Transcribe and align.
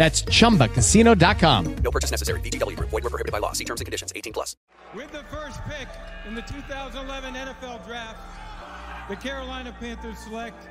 That's 0.00 0.22
chumbacasino.com. 0.22 1.76
No 1.84 1.90
purchase 1.90 2.10
necessary. 2.10 2.40
VGW 2.40 2.74
Group. 2.74 2.88
Void 2.88 3.04
were 3.04 3.10
prohibited 3.10 3.32
by 3.32 3.38
law. 3.38 3.52
See 3.52 3.66
terms 3.66 3.82
and 3.82 3.84
conditions. 3.84 4.14
18 4.16 4.32
plus. 4.32 4.56
With 4.94 5.12
the 5.12 5.24
first 5.24 5.60
pick 5.68 5.88
in 6.26 6.34
the 6.34 6.40
2011 6.40 7.34
NFL 7.34 7.86
Draft, 7.86 8.16
the 9.10 9.16
Carolina 9.16 9.76
Panthers 9.78 10.16
select 10.20 10.68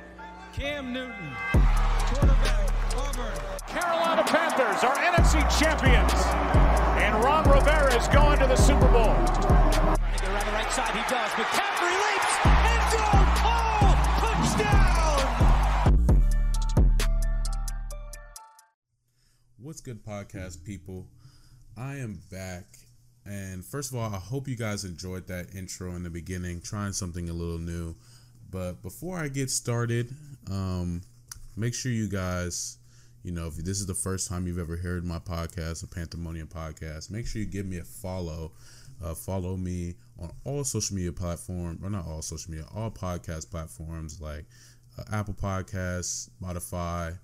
Cam 0.52 0.92
Newton, 0.92 1.30
quarterback, 1.52 2.72
Auburn. 2.96 3.38
Carolina 3.68 4.24
Panthers 4.24 4.82
are 4.82 4.96
NFC 4.96 5.38
champions. 5.60 6.12
And 6.98 7.14
Ron 7.22 7.48
Rivera 7.48 7.94
is 7.94 8.08
going 8.08 8.40
to 8.40 8.48
the 8.48 8.56
Super 8.56 8.88
Bowl. 8.88 9.14
Trying 9.14 9.94
to 9.94 10.22
get 10.22 10.28
around 10.28 10.46
the 10.46 10.52
right 10.58 10.72
side. 10.72 10.90
He 10.90 11.02
does. 11.08 11.30
McCaffrey 11.38 11.94
leaps. 11.94 12.59
What's 19.70 19.80
good, 19.80 20.04
podcast 20.04 20.64
people? 20.64 21.06
I 21.76 21.94
am 21.98 22.20
back. 22.28 22.64
And 23.24 23.64
first 23.64 23.92
of 23.92 23.96
all, 23.96 24.12
I 24.12 24.18
hope 24.18 24.48
you 24.48 24.56
guys 24.56 24.84
enjoyed 24.84 25.28
that 25.28 25.54
intro 25.54 25.94
in 25.94 26.02
the 26.02 26.10
beginning, 26.10 26.60
trying 26.60 26.92
something 26.92 27.28
a 27.30 27.32
little 27.32 27.60
new. 27.60 27.94
But 28.50 28.82
before 28.82 29.16
I 29.16 29.28
get 29.28 29.48
started, 29.48 30.12
um, 30.50 31.02
make 31.56 31.72
sure 31.72 31.92
you 31.92 32.08
guys, 32.08 32.78
you 33.22 33.30
know, 33.30 33.46
if 33.46 33.58
this 33.58 33.78
is 33.78 33.86
the 33.86 33.94
first 33.94 34.28
time 34.28 34.48
you've 34.48 34.58
ever 34.58 34.76
heard 34.76 35.04
my 35.04 35.20
podcast, 35.20 35.84
a 35.84 35.86
Panthermonium 35.86 36.48
podcast, 36.48 37.08
make 37.08 37.28
sure 37.28 37.40
you 37.40 37.46
give 37.46 37.66
me 37.66 37.78
a 37.78 37.84
follow. 37.84 38.50
Uh, 39.00 39.14
follow 39.14 39.56
me 39.56 39.94
on 40.20 40.32
all 40.42 40.64
social 40.64 40.96
media 40.96 41.12
platforms, 41.12 41.78
or 41.80 41.90
not 41.90 42.08
all 42.08 42.22
social 42.22 42.50
media, 42.50 42.66
all 42.74 42.90
podcast 42.90 43.48
platforms 43.48 44.20
like 44.20 44.46
uh, 44.98 45.04
Apple 45.12 45.34
Podcasts, 45.34 46.28
Spotify, 46.42 47.16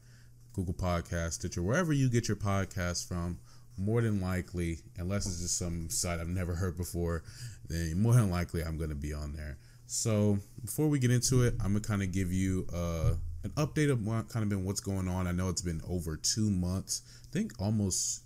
Google 0.57 0.75
Podcasts, 0.75 1.35
Stitcher, 1.35 1.63
wherever 1.63 1.93
you 1.93 2.09
get 2.11 2.27
your 2.27 2.37
podcast 2.37 3.07
from. 3.07 3.39
More 3.79 4.01
than 4.01 4.23
likely, 4.23 4.79
unless 4.97 5.27
it's 5.27 5.43
just 5.43 5.59
some 5.59 5.91
site 5.91 6.19
I've 6.19 6.29
never 6.29 6.55
heard 6.55 6.79
before, 6.79 7.23
then 7.69 8.01
more 8.01 8.15
than 8.15 8.31
likely 8.31 8.63
I'm 8.63 8.79
going 8.79 8.89
to 8.89 8.97
be 8.97 9.13
on 9.13 9.35
there. 9.35 9.59
So 9.87 10.39
before 10.65 10.89
we 10.89 10.99
get 10.99 11.11
into 11.11 11.45
it, 11.45 11.55
I'm 11.61 11.73
gonna 11.73 11.81
kind 11.81 12.03
of 12.03 12.11
give 12.13 12.33
you 12.33 12.67
uh, 12.75 13.15
an 13.45 13.51
update 13.51 13.91
of 13.91 14.05
what 14.05 14.29
kind 14.29 14.43
of 14.43 14.49
been 14.49 14.65
what's 14.65 14.81
going 14.81 15.09
on. 15.09 15.27
I 15.27 15.33
know 15.33 15.49
it's 15.49 15.63
been 15.63 15.81
over 15.89 16.17
two 16.17 16.51
months. 16.51 17.03
I 17.25 17.33
think 17.33 17.53
almost 17.61 18.23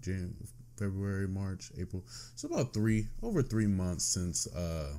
January, 0.00 0.32
February, 0.78 1.28
March, 1.28 1.70
April. 1.78 2.04
It's 2.32 2.44
about 2.44 2.72
three 2.72 3.08
over 3.22 3.42
three 3.42 3.66
months 3.66 4.04
since 4.04 4.46
uh, 4.54 4.94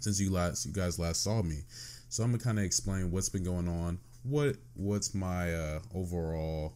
since 0.00 0.20
you 0.20 0.32
last 0.32 0.66
you 0.66 0.72
guys 0.72 0.98
last 0.98 1.22
saw 1.22 1.42
me. 1.42 1.60
So 2.08 2.24
I'm 2.24 2.32
gonna 2.32 2.42
kind 2.42 2.58
of 2.58 2.64
explain 2.64 3.12
what's 3.12 3.28
been 3.28 3.44
going 3.44 3.68
on. 3.68 4.00
What 4.22 4.56
what's 4.74 5.14
my 5.14 5.52
uh, 5.52 5.80
overall 5.94 6.74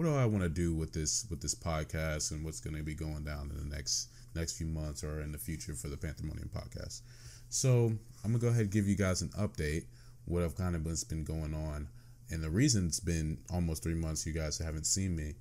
what 0.00 0.06
do 0.06 0.14
I 0.14 0.24
want 0.24 0.42
to 0.44 0.48
do 0.48 0.74
with 0.74 0.94
this 0.94 1.26
with 1.28 1.42
this 1.42 1.54
podcast 1.54 2.30
and 2.30 2.42
what's 2.42 2.60
going 2.60 2.74
to 2.74 2.82
be 2.82 2.94
going 2.94 3.22
down 3.22 3.50
in 3.50 3.68
the 3.68 3.76
next 3.76 4.08
next 4.34 4.56
few 4.56 4.66
months 4.66 5.04
or 5.04 5.20
in 5.20 5.30
the 5.30 5.38
future 5.38 5.74
for 5.74 5.88
the 5.88 5.96
Panthermonium 5.96 6.48
podcast. 6.48 7.02
So 7.50 7.92
I'm 8.24 8.32
gonna 8.32 8.38
go 8.38 8.48
ahead 8.48 8.62
and 8.62 8.70
give 8.70 8.88
you 8.88 8.96
guys 8.96 9.22
an 9.22 9.28
update 9.30 9.84
what 10.24 10.42
I've 10.42 10.56
kind 10.56 10.74
of 10.74 10.84
been, 10.84 10.96
been 11.08 11.24
going 11.24 11.52
on, 11.52 11.88
and 12.30 12.42
the 12.42 12.48
reason 12.48 12.86
it's 12.86 13.00
been 13.00 13.38
almost 13.52 13.82
three 13.82 13.94
months 13.94 14.26
you 14.26 14.32
guys 14.32 14.58
haven't 14.58 14.86
seen 14.86 15.16
me. 15.16 15.34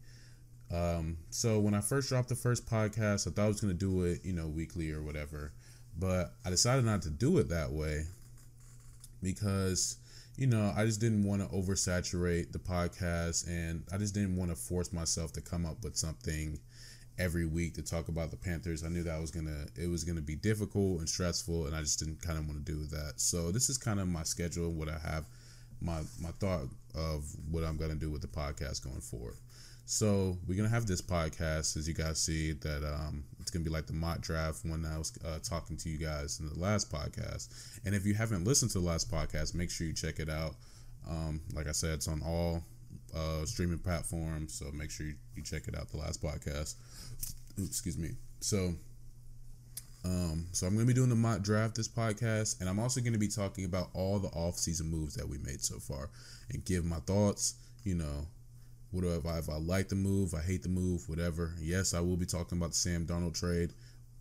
Um, 0.76 1.18
so 1.30 1.60
when 1.60 1.74
I 1.74 1.82
first 1.82 2.10
dropped 2.10 2.30
the 2.30 2.36
first 2.36 2.68
podcast, 2.70 3.28
I 3.28 3.32
thought 3.32 3.46
I 3.46 3.48
was 3.48 3.62
gonna 3.62 3.74
do 3.74 4.04
it, 4.04 4.26
you 4.26 4.34
know, 4.34 4.48
weekly 4.48 4.92
or 4.92 5.02
whatever, 5.02 5.54
but 5.98 6.34
I 6.44 6.50
decided 6.50 6.84
not 6.84 7.02
to 7.04 7.10
do 7.10 7.38
it 7.38 7.48
that 7.50 7.72
way 7.72 8.08
because 9.22 9.98
you 10.40 10.48
know, 10.48 10.74
I 10.74 10.86
just 10.86 11.02
didn't 11.02 11.26
want 11.26 11.42
to 11.42 11.54
oversaturate 11.54 12.54
the 12.54 12.60
podcast 12.60 13.46
and 13.50 13.84
I 13.92 13.98
just 13.98 14.14
didn't 14.14 14.38
want 14.38 14.52
to 14.52 14.56
force 14.56 14.94
myself 14.94 15.34
to 15.34 15.42
come 15.42 15.66
up 15.66 15.84
with 15.84 15.98
something 15.98 16.58
every 17.18 17.46
week 17.46 17.74
to 17.74 17.82
talk 17.82 18.08
about 18.08 18.32
the 18.32 18.38
Panthers. 18.38 18.86
I 18.86 18.88
knew 18.88 19.04
that 19.04 19.20
was 19.20 19.32
gonna 19.32 19.66
it 19.76 19.90
was 19.90 20.06
gonna 20.06 20.22
be 20.22 20.38
difficult 20.38 21.00
and 21.00 21.10
stressful 21.10 21.66
and 21.66 21.76
I 21.76 21.82
just 21.82 22.00
didn't 22.00 22.22
kind 22.22 22.40
of 22.40 22.48
want 22.48 22.66
to 22.66 22.72
do 22.72 22.86
that. 22.86 23.16
So 23.18 23.52
this 23.52 23.70
is 23.70 23.78
kind 23.78 24.00
of 24.00 24.08
my 24.08 24.24
schedule, 24.24 24.72
what 24.72 24.88
I 24.88 24.98
have 25.00 25.26
my 25.82 26.04
my 26.22 26.32
thought 26.40 26.70
of 26.96 27.26
what 27.52 27.66
I'm 27.66 27.76
gonna 27.76 27.96
do 27.96 28.10
with 28.10 28.22
the 28.22 28.30
podcast 28.30 28.82
going 28.82 29.02
forward. 29.02 29.36
So 29.86 30.38
we're 30.48 30.56
gonna 30.56 30.70
have 30.70 30.86
this 30.86 31.02
podcast, 31.02 31.76
as 31.76 31.86
you 31.86 31.94
guys 31.94 32.22
see, 32.22 32.54
that 32.54 32.86
um, 32.86 33.26
it's 33.50 33.56
gonna 33.56 33.66
be 33.66 33.72
like 33.72 33.88
the 33.88 33.94
mock 33.94 34.22
draft 34.22 34.60
when 34.64 34.86
I 34.86 35.00
was 35.00 35.12
uh, 35.26 35.40
talking 35.42 35.76
to 35.78 35.90
you 35.90 35.98
guys 35.98 36.40
in 36.40 36.48
the 36.48 36.60
last 36.60 36.92
podcast. 36.92 37.50
And 37.84 37.96
if 37.96 38.06
you 38.06 38.14
haven't 38.14 38.46
listened 38.46 38.70
to 38.72 38.80
the 38.80 38.86
last 38.86 39.12
podcast, 39.12 39.56
make 39.56 39.72
sure 39.72 39.88
you 39.88 39.94
check 39.94 40.20
it 40.20 40.30
out. 40.30 40.54
Um, 41.10 41.42
like 41.56 41.68
I 41.68 41.72
said, 41.72 41.96
it's 41.96 42.08
on 42.08 42.22
all 42.24 42.62
uh, 43.16 43.46
streaming 43.46 43.80
platforms, 43.80 44.54
so 44.54 44.66
make 44.72 44.92
sure 44.92 45.08
you, 45.08 45.16
you 45.36 45.42
check 45.42 45.68
it 45.68 45.76
out. 45.76 45.90
The 45.90 45.98
last 45.98 46.22
podcast, 46.22 46.76
excuse 47.58 47.98
me. 47.98 48.10
So, 48.40 48.76
um, 50.06 50.46
so 50.52 50.68
I'm 50.68 50.76
gonna 50.76 50.86
be 50.86 50.94
doing 50.94 51.10
the 51.10 51.16
mock 51.16 51.42
draft 51.42 51.74
this 51.74 51.88
podcast, 51.88 52.62
and 52.62 52.70
I'm 52.70 52.78
also 52.78 53.02
gonna 53.02 53.18
be 53.18 53.30
talking 53.30 53.66
about 53.66 53.88
all 53.96 54.20
the 54.20 54.28
off-season 54.28 54.92
moves 54.92 55.16
that 55.16 55.28
we 55.28 55.40
made 55.40 55.62
so 55.62 55.80
far, 55.80 56.12
and 56.52 56.64
give 56.66 56.86
my 56.86 57.00
thoughts. 57.08 57.56
You 57.84 57.96
know, 57.96 58.28
what 58.92 59.04
if 59.04 59.26
I, 59.26 59.38
if 59.38 59.50
I 59.50 59.58
like 59.58 59.90
the 59.90 59.96
move, 59.96 60.34
I 60.34 60.42
hate 60.42 60.64
the 60.64 60.70
move, 60.70 61.08
whatever. 61.08 61.54
Yes, 61.60 61.94
I 61.94 62.00
will 62.00 62.18
be 62.18 62.26
talking 62.26 62.58
about 62.58 62.72
the 62.72 62.78
Sam 62.78 63.06
Darnold 63.06 63.40
trade, 63.40 63.72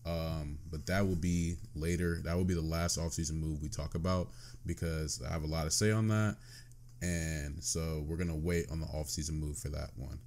um, 0.04 0.58
but 0.70 0.86
that 0.86 1.06
will 1.06 1.16
be 1.16 1.56
later. 1.74 2.20
That 2.22 2.36
will 2.36 2.44
be 2.44 2.54
the 2.54 2.60
last 2.60 2.98
offseason 2.98 3.40
move 3.40 3.62
we 3.62 3.68
talk 3.68 3.94
about 3.94 4.28
because 4.66 5.22
I 5.26 5.32
have 5.32 5.44
a 5.44 5.46
lot 5.46 5.64
to 5.64 5.70
say 5.70 5.90
on 5.90 6.08
that, 6.08 6.36
and 7.00 7.62
so 7.62 8.04
we're 8.06 8.18
gonna 8.18 8.36
wait 8.36 8.70
on 8.70 8.80
the 8.80 8.86
offseason 8.86 9.32
move 9.40 9.56
for 9.58 9.70
that 9.70 9.90
one, 9.96 10.18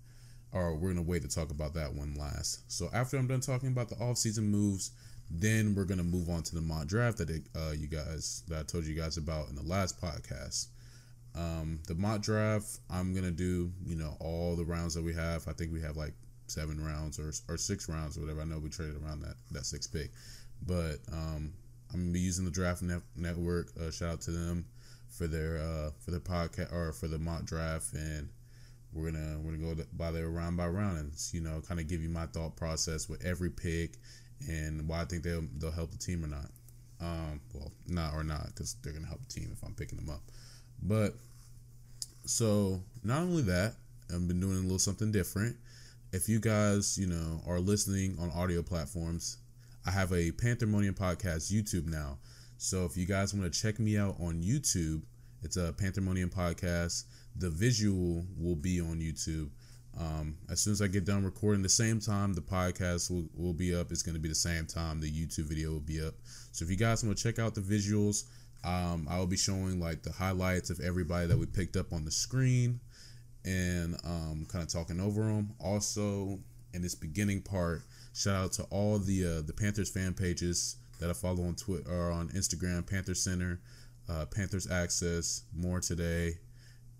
or 0.51 0.75
we're 0.75 0.90
gonna 0.90 1.03
wait 1.03 1.22
to 1.22 1.28
talk 1.28 1.51
about 1.51 1.75
that 1.75 1.94
one 1.94 2.16
last. 2.16 2.62
So 2.72 2.90
after 2.94 3.18
I'm 3.18 3.28
done 3.28 3.41
talking 3.41 3.69
about 3.69 3.90
the 3.90 3.96
offseason 3.96 4.44
moves, 4.44 4.91
then 5.30 5.75
we're 5.75 5.85
gonna 5.85 6.03
move 6.03 6.30
on 6.30 6.41
to 6.44 6.56
the 6.56 6.62
mock 6.62 6.88
draft 6.88 7.19
that 7.19 7.30
it, 7.30 7.44
uh, 7.56 7.72
you 7.72 7.88
guys 7.88 8.41
that 8.47 8.59
I 8.59 8.63
told 8.63 8.85
you 8.85 8.96
guys 8.96 9.18
about 9.18 9.50
in 9.50 9.56
the 9.56 9.63
last 9.63 10.01
podcast. 10.01 10.68
Um, 11.36 11.80
the 11.88 11.96
mock 11.96 12.22
draft, 12.22 12.80
I'm 12.90 13.14
gonna 13.14 13.31
do, 13.31 13.72
you 13.86 13.96
know, 13.96 14.16
all 14.19 14.56
the 14.56 14.66
rounds 14.66 14.94
that 14.96 15.03
we 15.03 15.14
have. 15.14 15.47
I 15.47 15.53
think 15.53 15.72
we 15.72 15.81
have 15.81 15.96
like 15.96 16.14
seven 16.47 16.84
rounds 16.84 17.19
or, 17.19 17.31
or 17.52 17.58
six 17.58 17.88
rounds 17.88 18.18
or 18.18 18.22
whatever. 18.22 18.42
I 18.42 18.46
know 18.46 18.59
we 18.59 18.69
traded 18.69 19.02
around 19.02 19.22
that 19.22 19.36
that 19.51 19.66
six 19.66 19.88
pick, 19.88 20.12
but 20.66 20.98
um, 21.12 21.54
I'm 21.94 22.01
gonna 22.01 22.12
be 22.12 22.19
using 22.19 22.45
the 22.45 22.51
draft 22.51 22.81
net- 22.81 23.01
network. 23.16 23.72
Uh, 23.80 23.92
shout 23.92 24.10
out 24.10 24.22
to 24.22 24.31
them 24.31 24.66
for 25.07 25.28
their 25.28 25.57
uh, 25.60 25.92
for 26.00 26.12
their 26.12 26.19
podcast 26.19 26.74
or 26.74 26.92
for 26.92 27.07
the 27.07 27.19
mock 27.19 27.45
draft, 27.45 27.94
and 27.94 28.30
we're 28.94 29.12
gonna 29.12 29.39
we're 29.39 29.56
gonna 29.56 29.75
go 29.75 29.84
by 29.94 30.12
there 30.12 30.30
round 30.30 30.57
by 30.57 30.68
round 30.68 30.98
and 30.98 31.12
you 31.31 31.42
know 31.42 31.62
kind 31.68 31.80
of 31.80 31.88
give 31.88 32.01
you 32.01 32.10
my 32.10 32.25
thought 32.27 32.56
process 32.56 33.07
with 33.07 33.24
every 33.24 33.50
pick 33.50 33.98
and 34.50 34.88
why 34.88 35.01
I 35.01 35.06
think 35.06 35.24
they'll 35.24 35.48
they'll 35.57 35.72
help 35.72 35.92
the 35.92 35.98
team 35.98 36.24
or 36.24 36.27
not. 36.27 36.50
Um, 37.00 37.42
well, 37.54 37.72
not 37.88 38.13
or 38.13 38.24
not 38.24 38.48
because 38.48 38.75
they're 38.84 38.94
gonna 38.94 39.07
help 39.07 39.22
the 39.27 39.34
team 39.34 39.50
if 39.51 39.63
I'm 39.63 39.74
picking 39.74 39.98
them 39.98 40.10
up. 40.10 40.22
But 40.81 41.16
so 42.25 42.81
not 43.04 43.22
only 43.22 43.44
that, 43.44 43.75
I've 44.13 44.28
been 44.28 44.39
doing 44.39 44.57
a 44.57 44.62
little 44.62 44.80
something 44.80 45.12
different. 45.12 45.56
If 46.12 46.28
you 46.28 46.39
guys, 46.39 46.98
you 46.98 47.07
know, 47.07 47.42
are 47.48 47.60
listening 47.60 48.18
on 48.19 48.31
audio 48.31 48.62
platforms, 48.62 49.38
I 49.86 49.92
have 49.92 50.12
a 50.12 50.31
Panthermonium 50.31 50.98
podcast 50.98 51.51
YouTube 51.51 51.88
now. 51.88 52.18
So 52.57 52.86
if 52.86 52.98
you 52.98 53.06
guys 53.06 53.33
want 53.33 53.51
to 53.51 53.62
check 53.62 53.80
me 53.80 53.98
out 53.98 54.16
on 54.19 54.44
YouTube, 54.44 55.01
it's 55.42 55.57
a 55.57 55.74
Panthermonium 55.74 56.31
podcast. 56.31 57.06
The 57.38 57.50
visual 57.50 58.25
will 58.38 58.56
be 58.56 58.81
on 58.81 59.00
YouTube, 59.00 59.50
Um, 60.00 60.38
as 60.50 60.62
soon 60.62 60.74
as 60.74 60.81
I 60.81 60.88
get 60.88 61.06
done 61.06 61.24
recording, 61.24 61.63
the 61.63 61.69
same 61.69 62.00
time 62.00 62.34
the 62.34 62.42
podcast 62.42 63.10
will, 63.12 63.27
will 63.36 63.54
be 63.54 63.75
up. 63.75 63.92
It's 63.92 64.04
going 64.04 64.16
to 64.16 64.22
be 64.22 64.30
the 64.30 64.36
same 64.36 64.66
time 64.66 65.00
the 65.00 65.12
YouTube 65.12 65.45
video 65.45 65.72
will 65.72 65.80
be 65.80 66.06
up. 66.06 66.13
So 66.51 66.63
if 66.63 66.72
you 66.72 66.77
guys 66.77 67.04
want 67.04 67.18
to 67.18 67.24
check 67.24 67.39
out 67.39 67.56
the 67.56 67.62
visuals, 67.62 68.25
um, 68.63 69.08
I 69.10 69.18
will 69.18 69.28
be 69.28 69.38
showing 69.38 69.80
like 69.80 70.04
the 70.04 70.12
highlights 70.12 70.69
of 70.69 70.80
everybody 70.80 71.28
that 71.28 71.38
we 71.38 71.46
picked 71.46 71.75
up 71.75 71.94
on 71.94 72.06
the 72.06 72.12
screen 72.12 72.80
and 73.44 73.96
um, 74.04 74.46
kind 74.50 74.63
of 74.63 74.69
talking 74.69 75.00
over 75.00 75.24
them. 75.24 75.52
Also, 75.60 76.40
in 76.74 76.81
this 76.81 76.96
beginning 76.96 77.42
part, 77.42 77.81
shout 78.13 78.36
out 78.36 78.52
to 78.54 78.63
all 78.63 79.00
the 79.00 79.25
uh, 79.25 79.42
the 79.42 79.54
Panthers 79.54 79.90
fan 79.90 80.13
pages 80.13 80.78
that 81.00 81.10
I 81.10 81.13
follow 81.13 81.44
on 81.44 81.56
Twitter 81.56 81.92
or 81.92 82.12
on 82.12 82.30
Instagram, 82.30 82.88
Panther 82.88 83.16
Center, 83.16 83.60
uh, 84.10 84.25
Panthers 84.25 84.69
Access, 84.69 85.44
More 85.56 85.80
Today, 85.80 86.38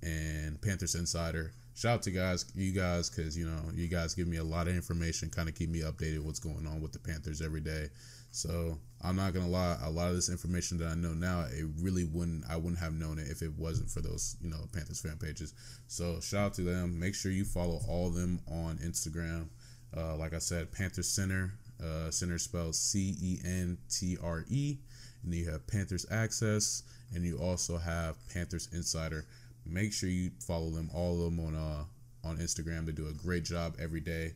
and 0.02 0.60
Panthers 0.62 0.96
Insider. 0.96 1.52
Shout 1.76 1.94
out 1.94 2.02
to 2.04 2.12
guys, 2.12 2.46
you 2.56 2.72
guys, 2.74 3.10
because 3.10 3.38
you 3.38 3.46
know 3.46 3.62
you 3.74 3.88
guys 3.88 4.16
give 4.16 4.28
me 4.28 4.38
a 4.38 4.44
lot 4.44 4.68
of 4.68 4.76
information, 4.76 5.30
kind 5.30 5.48
of 5.48 5.56
keep 5.56 5.70
me 5.70 5.82
updated 5.82 6.24
what's 6.24 6.40
going 6.40 6.66
on 6.66 6.82
with 6.82 6.92
the 6.92 7.00
Panthers 7.00 7.42
every 7.42 7.62
day. 7.62 7.90
So 8.32 8.78
I'm 9.02 9.16
not 9.16 9.34
gonna 9.34 9.50
lie, 9.50 9.78
a 9.84 9.90
lot 9.90 10.10
of 10.10 10.16
this 10.16 10.30
information 10.30 10.78
that 10.80 10.88
I 10.88 10.96
know 10.96 11.14
now, 11.14 11.42
it 11.52 11.66
really 11.80 12.06
wouldn't 12.06 12.46
I 12.50 12.56
wouldn't 12.56 12.80
have 12.80 12.94
known 12.94 13.20
it 13.20 13.28
if 13.30 13.42
it 13.42 13.52
wasn't 13.58 13.90
for 13.90 14.02
those 14.02 14.38
you 14.42 14.50
know 14.50 14.68
Panthers 14.74 15.02
fan 15.02 15.18
pages. 15.18 15.54
So 15.88 16.20
shout 16.22 16.46
out 16.46 16.54
to 16.56 16.62
them. 16.62 17.00
Make 17.00 17.16
sure 17.16 17.32
you 17.32 17.46
follow 17.46 17.82
all 17.88 18.08
of 18.08 18.16
them 18.16 18.40
on 18.50 18.78
Instagram. 18.78 19.48
Uh, 19.96 20.16
like 20.16 20.34
I 20.34 20.40
said, 20.40 20.72
Panthers 20.72 21.10
Center, 21.10 21.54
uh, 21.84 22.10
Center 22.10 22.38
spelled 22.38 22.76
C 22.76 23.16
E 23.22 23.40
N 23.44 23.78
T 23.90 24.18
R 24.24 24.46
E, 24.48 24.78
and 25.24 25.34
you 25.34 25.50
have 25.50 25.68
Panthers 25.68 26.06
Access, 26.10 26.84
and 27.14 27.26
you 27.26 27.38
also 27.38 27.78
have 27.78 28.16
Panthers 28.34 28.70
Insider. 28.72 29.26
Make 29.66 29.92
sure 29.92 30.10
you 30.10 30.32
follow 30.40 30.70
them, 30.70 30.90
all 30.94 31.14
of 31.16 31.26
them 31.26 31.40
on 31.46 31.56
uh 31.56 31.84
on 32.24 32.38
Instagram. 32.38 32.86
They 32.86 32.94
do 32.94 33.08
a 33.08 33.14
great 33.14 33.44
job 33.44 33.76
every 33.80 34.00
day. 34.00 34.34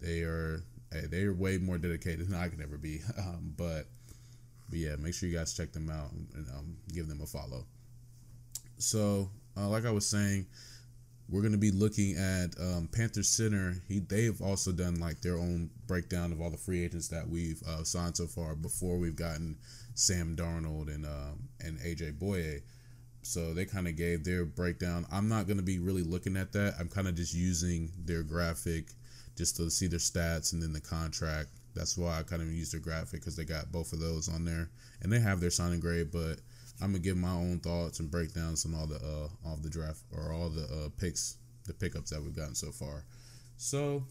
They 0.00 0.22
are 0.22 0.62
they're 0.90 1.32
way 1.32 1.58
more 1.58 1.78
dedicated 1.78 2.28
than 2.28 2.38
I 2.38 2.48
could 2.48 2.60
ever 2.60 2.78
be. 2.78 3.00
Um, 3.18 3.54
but 3.56 3.86
but 4.68 4.78
yeah, 4.78 4.96
make 4.96 5.14
sure 5.14 5.28
you 5.28 5.36
guys 5.36 5.54
check 5.54 5.72
them 5.72 5.90
out 5.90 6.10
and 6.12 6.46
um, 6.54 6.76
give 6.92 7.08
them 7.08 7.20
a 7.22 7.26
follow. 7.26 7.64
So, 8.78 9.30
uh, 9.56 9.68
like 9.68 9.86
I 9.86 9.90
was 9.90 10.06
saying, 10.06 10.46
we're 11.28 11.42
gonna 11.42 11.56
be 11.56 11.70
looking 11.70 12.16
at 12.16 12.54
um, 12.60 12.88
Panther 12.92 13.22
Center. 13.22 13.74
He 13.88 13.98
they've 14.00 14.40
also 14.40 14.72
done 14.72 15.00
like 15.00 15.20
their 15.20 15.38
own 15.38 15.70
breakdown 15.86 16.32
of 16.32 16.40
all 16.40 16.50
the 16.50 16.56
free 16.56 16.84
agents 16.84 17.08
that 17.08 17.28
we've 17.28 17.62
uh, 17.66 17.84
signed 17.84 18.16
so 18.16 18.26
far 18.26 18.54
before 18.54 18.98
we've 18.98 19.16
gotten 19.16 19.56
Sam 19.94 20.36
Darnold 20.36 20.94
and 20.94 21.04
um, 21.04 21.48
and 21.60 21.78
AJ 21.80 22.18
Bouye. 22.18 22.62
So 23.22 23.52
they 23.54 23.64
kind 23.64 23.88
of 23.88 23.96
gave 23.96 24.22
their 24.24 24.44
breakdown. 24.44 25.04
I'm 25.10 25.28
not 25.28 25.48
gonna 25.48 25.62
be 25.62 25.78
really 25.78 26.02
looking 26.02 26.36
at 26.36 26.52
that. 26.52 26.74
I'm 26.78 26.88
kind 26.88 27.08
of 27.08 27.16
just 27.16 27.34
using 27.34 27.90
their 28.04 28.22
graphic 28.22 28.90
just 29.36 29.56
to 29.56 29.70
see 29.70 29.86
their 29.86 29.98
stats 29.98 30.52
and 30.52 30.62
then 30.62 30.72
the 30.72 30.80
contract. 30.80 31.50
That's 31.74 31.96
why 31.98 32.18
I 32.18 32.22
kind 32.22 32.40
of 32.40 32.50
use 32.50 32.72
their 32.72 32.80
graphic 32.80 33.20
because 33.20 33.36
they 33.36 33.44
got 33.44 33.70
both 33.70 33.92
of 33.92 34.00
those 34.00 34.28
on 34.28 34.44
there 34.44 34.70
and 35.02 35.12
they 35.12 35.20
have 35.20 35.40
their 35.40 35.50
signing 35.50 35.80
grade. 35.80 36.10
But 36.10 36.40
I'm 36.80 36.92
gonna 36.92 36.98
give 36.98 37.16
my 37.16 37.30
own 37.30 37.60
thoughts 37.60 38.00
and 38.00 38.10
breakdowns 38.10 38.64
on 38.64 38.74
all 38.74 38.86
the 38.86 38.96
uh 38.96 39.28
all 39.46 39.58
the 39.62 39.68
draft 39.68 40.00
or 40.14 40.32
all 40.32 40.48
the 40.48 40.64
uh, 40.64 40.88
picks, 40.98 41.36
the 41.66 41.74
pickups 41.74 42.10
that 42.10 42.22
we've 42.22 42.36
gotten 42.36 42.54
so 42.54 42.70
far. 42.70 43.04
So, 43.58 44.04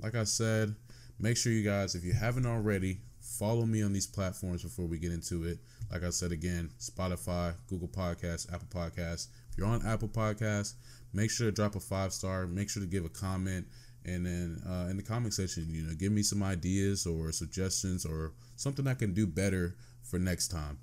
like 0.00 0.14
I 0.14 0.24
said, 0.24 0.74
make 1.18 1.36
sure 1.36 1.52
you 1.52 1.62
guys, 1.62 1.94
if 1.94 2.04
you 2.04 2.12
haven't 2.12 2.46
already, 2.46 2.98
follow 3.20 3.66
me 3.66 3.82
on 3.82 3.92
these 3.92 4.06
platforms 4.06 4.62
before 4.62 4.86
we 4.86 4.98
get 4.98 5.12
into 5.12 5.44
it. 5.44 5.58
Like 5.90 6.04
I 6.04 6.10
said 6.10 6.32
again, 6.32 6.70
Spotify, 6.80 7.54
Google 7.68 7.88
Podcasts, 7.88 8.52
Apple 8.52 8.68
Podcasts. 8.68 9.28
If 9.50 9.58
you're 9.58 9.66
on 9.66 9.86
Apple 9.86 10.08
Podcasts, 10.08 10.74
make 11.12 11.30
sure 11.30 11.46
to 11.46 11.52
drop 11.52 11.76
a 11.76 11.80
five 11.80 12.12
star. 12.12 12.46
Make 12.46 12.70
sure 12.70 12.82
to 12.82 12.88
give 12.88 13.04
a 13.04 13.10
comment 13.10 13.66
and 14.04 14.26
then 14.26 14.60
uh, 14.68 14.88
in 14.90 14.96
the 14.96 15.02
comment 15.02 15.32
section 15.32 15.66
you 15.70 15.82
know 15.82 15.94
give 15.94 16.12
me 16.12 16.22
some 16.22 16.42
ideas 16.42 17.06
or 17.06 17.30
suggestions 17.30 18.04
or 18.04 18.32
something 18.56 18.86
i 18.86 18.94
can 18.94 19.14
do 19.14 19.26
better 19.26 19.76
for 20.12 20.18
next 20.18 20.48
time. 20.48 20.78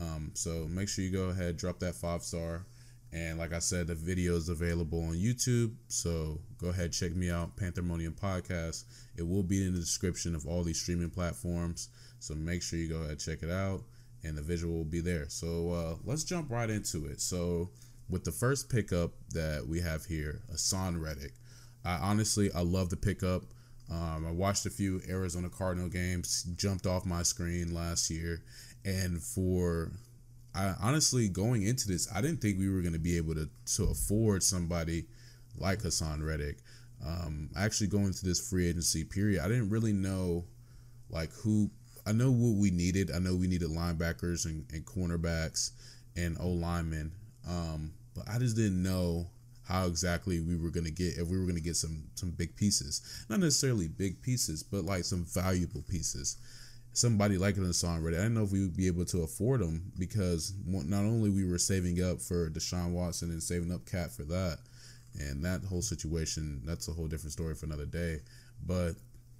Um, 0.00 0.30
so 0.34 0.68
make 0.70 0.88
sure 0.88 1.04
you 1.04 1.10
go 1.10 1.30
ahead 1.30 1.56
drop 1.56 1.80
that 1.80 1.96
five 1.96 2.22
star. 2.22 2.64
And 3.12 3.38
like 3.38 3.52
i 3.52 3.58
said 3.58 3.86
the 3.86 3.94
video 3.94 4.36
is 4.36 4.48
available 4.48 5.02
on 5.02 5.14
youtube. 5.14 5.74
So 5.88 6.38
go 6.58 6.68
ahead 6.68 6.92
check 6.92 7.14
me 7.14 7.30
out 7.30 7.56
panthermonium 7.56 8.18
podcast. 8.18 8.84
It 9.16 9.26
will 9.26 9.42
be 9.42 9.66
in 9.66 9.74
the 9.74 9.80
description 9.80 10.34
of 10.34 10.46
all 10.46 10.62
these 10.62 10.80
streaming 10.80 11.10
platforms. 11.10 11.88
So 12.20 12.34
make 12.34 12.62
sure 12.62 12.78
you 12.78 12.88
go 12.88 13.02
ahead 13.02 13.18
check 13.18 13.42
it 13.42 13.50
out 13.50 13.82
and 14.24 14.36
the 14.36 14.42
visual 14.42 14.76
will 14.76 14.84
be 14.84 15.00
there. 15.00 15.28
So 15.28 15.72
uh, 15.72 15.94
let's 16.04 16.24
jump 16.24 16.50
right 16.50 16.70
into 16.70 17.06
it. 17.06 17.20
So 17.20 17.70
with 18.08 18.24
the 18.24 18.32
first 18.32 18.70
pickup 18.70 19.10
that 19.30 19.66
we 19.66 19.80
have 19.80 20.04
here 20.04 20.42
Haason 20.52 21.02
Reddick 21.02 21.32
I 21.88 21.94
honestly 22.02 22.50
I 22.52 22.60
love 22.60 22.90
the 22.90 22.98
pickup. 22.98 23.44
Um, 23.90 24.26
I 24.28 24.30
watched 24.30 24.66
a 24.66 24.70
few 24.70 25.00
Arizona 25.08 25.48
Cardinal 25.48 25.88
games, 25.88 26.42
jumped 26.54 26.86
off 26.86 27.06
my 27.06 27.22
screen 27.22 27.72
last 27.72 28.10
year, 28.10 28.42
and 28.84 29.22
for 29.22 29.90
I 30.54 30.74
honestly 30.82 31.30
going 31.30 31.62
into 31.62 31.88
this, 31.88 32.06
I 32.14 32.20
didn't 32.20 32.42
think 32.42 32.58
we 32.58 32.68
were 32.68 32.82
going 32.82 32.92
to 32.92 32.98
be 32.98 33.16
able 33.16 33.34
to 33.36 33.48
to 33.76 33.84
afford 33.84 34.42
somebody 34.42 35.06
like 35.56 35.80
Haason 35.80 36.26
Reddick. 36.26 36.58
Um, 37.02 37.48
actually, 37.56 37.86
going 37.86 38.06
into 38.06 38.26
this 38.26 38.50
free 38.50 38.68
agency 38.68 39.04
period, 39.04 39.42
I 39.42 39.48
didn't 39.48 39.70
really 39.70 39.94
know 39.94 40.44
like 41.08 41.32
who. 41.32 41.70
I 42.06 42.12
know 42.12 42.30
what 42.30 42.60
we 42.60 42.70
needed. 42.70 43.10
I 43.10 43.18
know 43.18 43.34
we 43.34 43.46
needed 43.46 43.70
linebackers 43.70 44.44
and, 44.44 44.66
and 44.74 44.84
cornerbacks 44.84 45.70
and 46.16 46.36
O 46.38 46.48
linemen, 46.48 47.12
um, 47.48 47.92
but 48.14 48.24
I 48.28 48.38
just 48.38 48.56
didn't 48.56 48.82
know 48.82 49.26
how 49.68 49.86
exactly 49.86 50.40
we 50.40 50.56
were 50.56 50.70
going 50.70 50.86
to 50.86 50.90
get 50.90 51.18
if 51.18 51.28
we 51.28 51.36
were 51.36 51.44
going 51.44 51.54
to 51.54 51.60
get 51.60 51.76
some 51.76 52.04
some 52.14 52.30
big 52.30 52.56
pieces. 52.56 53.24
Not 53.28 53.40
necessarily 53.40 53.86
big 53.86 54.22
pieces 54.22 54.62
but 54.62 54.84
like 54.84 55.04
some 55.04 55.26
valuable 55.26 55.82
pieces. 55.82 56.38
Somebody 56.94 57.36
like 57.36 57.58
an 57.58 57.64
Haason 57.64 58.02
Reddick 58.02 58.18
I 58.18 58.22
didn't 58.22 58.34
know 58.34 58.44
if 58.44 58.50
we 58.50 58.62
would 58.62 58.76
be 58.76 58.86
able 58.86 59.04
to 59.04 59.22
afford 59.22 59.60
them 59.60 59.92
because 59.98 60.54
not 60.66 61.04
only 61.04 61.28
we 61.28 61.44
were 61.44 61.58
saving 61.58 62.02
up 62.02 62.20
for 62.20 62.48
Deshaun 62.48 62.92
Watson 62.92 63.30
and 63.30 63.42
saving 63.42 63.70
up 63.70 63.84
cap 63.84 64.10
for 64.10 64.22
that 64.22 64.58
and 65.20 65.44
that 65.44 65.62
whole 65.64 65.82
situation 65.82 66.62
that's 66.64 66.88
a 66.88 66.92
whole 66.92 67.06
different 67.06 67.32
story 67.32 67.54
for 67.54 67.66
another 67.66 67.86
day. 67.86 68.20
But 68.66 68.94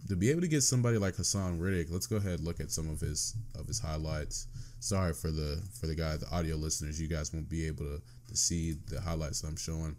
to 0.09 0.15
be 0.15 0.31
able 0.31 0.43
to 0.43 0.49
get 0.49 0.61
somebody 0.61 0.99
like 0.99 1.17
Haason 1.17 1.59
Reddick 1.59 1.89
let's 1.91 2.07
go 2.07 2.17
ahead 2.17 2.41
and 2.41 2.45
look 2.45 2.61
at 2.61 2.71
some 2.71 2.91
of 2.91 3.01
his 3.01 3.35
of 3.59 3.67
his 3.67 3.81
highlights. 3.81 4.47
Sorry 4.81 5.15
for 5.15 5.31
the 5.31 5.63
for 5.81 5.87
the 5.87 5.95
guys 5.95 6.21
the 6.21 6.31
audio 6.31 6.57
listeners 6.57 7.01
you 7.01 7.09
guys 7.09 7.33
won't 7.33 7.49
be 7.49 7.67
able 7.67 7.87
to, 7.87 8.03
to 8.29 8.37
see 8.37 8.77
the 8.89 9.01
highlights 9.01 9.43
I'm 9.43 9.57
showing 9.57 9.97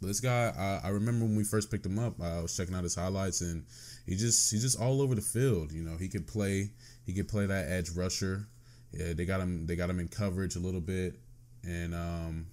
but 0.00 0.06
this 0.06 0.20
guy, 0.20 0.52
I, 0.56 0.88
I 0.88 0.90
remember 0.90 1.26
when 1.26 1.36
we 1.36 1.44
first 1.44 1.70
picked 1.70 1.84
him 1.84 1.98
up, 1.98 2.20
I 2.20 2.40
was 2.40 2.56
checking 2.56 2.74
out 2.74 2.84
his 2.84 2.94
highlights, 2.94 3.42
and 3.42 3.64
he 4.06 4.16
just 4.16 4.50
he's 4.50 4.62
just 4.62 4.80
all 4.80 5.02
over 5.02 5.14
the 5.14 5.20
field. 5.20 5.72
You 5.72 5.82
know, 5.82 5.96
he 5.96 6.08
could 6.08 6.26
play 6.26 6.70
he 7.04 7.12
could 7.12 7.28
play 7.28 7.46
that 7.46 7.68
edge 7.68 7.90
rusher. 7.90 8.48
Yeah, 8.92 9.12
they 9.12 9.24
got 9.24 9.40
him 9.40 9.66
they 9.66 9.76
got 9.76 9.90
him 9.90 10.00
in 10.00 10.08
coverage 10.08 10.56
a 10.56 10.60
little 10.60 10.80
bit, 10.80 11.20
and 11.64 11.94
um, 11.94 12.46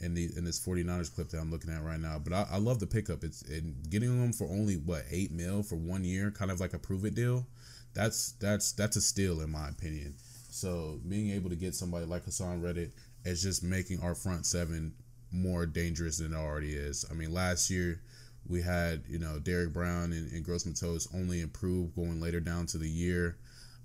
in 0.00 0.14
the 0.14 0.30
in 0.36 0.44
this 0.44 0.64
49ers 0.64 1.14
clip 1.14 1.28
that 1.30 1.38
I'm 1.38 1.50
looking 1.50 1.70
at 1.70 1.82
right 1.82 2.00
now. 2.00 2.18
But 2.18 2.32
I, 2.32 2.46
I 2.52 2.58
love 2.58 2.80
the 2.80 2.86
pickup. 2.86 3.22
It's 3.22 3.42
getting 3.42 4.08
him 4.08 4.32
for 4.32 4.44
only 4.44 4.74
what 4.74 5.04
eight 5.10 5.30
mil 5.30 5.62
for 5.62 5.76
one 5.76 6.04
year, 6.04 6.30
kind 6.30 6.50
of 6.50 6.60
like 6.60 6.74
a 6.74 6.78
prove 6.78 7.04
it 7.04 7.14
deal. 7.14 7.46
That's 7.94 8.32
that's 8.32 8.72
that's 8.72 8.96
a 8.96 9.00
steal 9.02 9.40
in 9.40 9.50
my 9.50 9.68
opinion. 9.68 10.14
So 10.50 11.00
being 11.08 11.30
able 11.30 11.50
to 11.50 11.56
get 11.56 11.74
somebody 11.74 12.04
like 12.06 12.26
Haason 12.26 12.62
Reddick 12.62 12.92
is 13.24 13.42
just 13.42 13.62
making 13.62 14.00
our 14.00 14.14
front 14.14 14.44
seven 14.46 14.94
more 15.32 15.66
dangerous 15.66 16.18
than 16.18 16.32
it 16.32 16.36
already 16.36 16.72
is. 16.74 17.04
I 17.10 17.14
mean, 17.14 17.32
last 17.32 17.70
year 17.70 18.00
we 18.46 18.60
had 18.60 19.02
you 19.08 19.18
know 19.18 19.38
Derrick 19.38 19.72
Brown 19.72 20.12
and, 20.12 20.30
and 20.32 20.44
Gross 20.44 20.66
Matos 20.66 21.08
only 21.14 21.40
improved 21.40 21.94
going 21.94 22.20
later 22.20 22.40
down 22.40 22.66
to 22.66 22.78
the 22.78 22.88
year. 22.88 23.36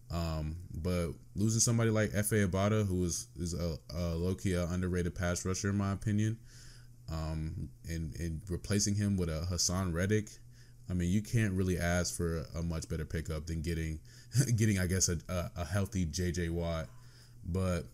Um, 0.10 0.56
but 0.74 1.10
losing 1.36 1.60
somebody 1.60 1.90
like 1.90 2.12
Efe 2.12 2.48
Obada, 2.48 2.86
who 2.88 3.04
is 3.04 3.28
is 3.38 3.54
a, 3.54 3.78
a 3.94 4.16
low 4.16 4.36
key 4.36 4.54
underrated 4.54 5.16
pass 5.16 5.46
rusher 5.46 5.70
in 5.70 5.78
my 5.78 5.92
opinion, 5.92 6.38
um, 7.12 7.70
and 7.90 8.16
and 8.16 8.42
replacing 8.50 8.96
him 8.96 9.18
with 9.18 9.30
a 9.30 9.46
Haason 9.52 9.94
Reddick, 9.94 10.30
I 10.90 10.94
mean 10.94 11.12
you 11.12 11.22
can't 11.22 11.54
really 11.54 11.78
ask 11.78 12.16
for 12.16 12.46
a 12.56 12.64
much 12.64 12.88
better 12.88 13.06
pickup 13.06 13.48
than 13.48 13.62
getting 13.62 14.00
getting 14.56 14.80
I 14.80 14.88
guess 14.88 15.10
a, 15.10 15.18
a, 15.30 15.52
a 15.58 15.66
healthy 15.66 16.06
J.J. 16.06 16.50
Watt, 16.50 16.88
but 17.46 17.86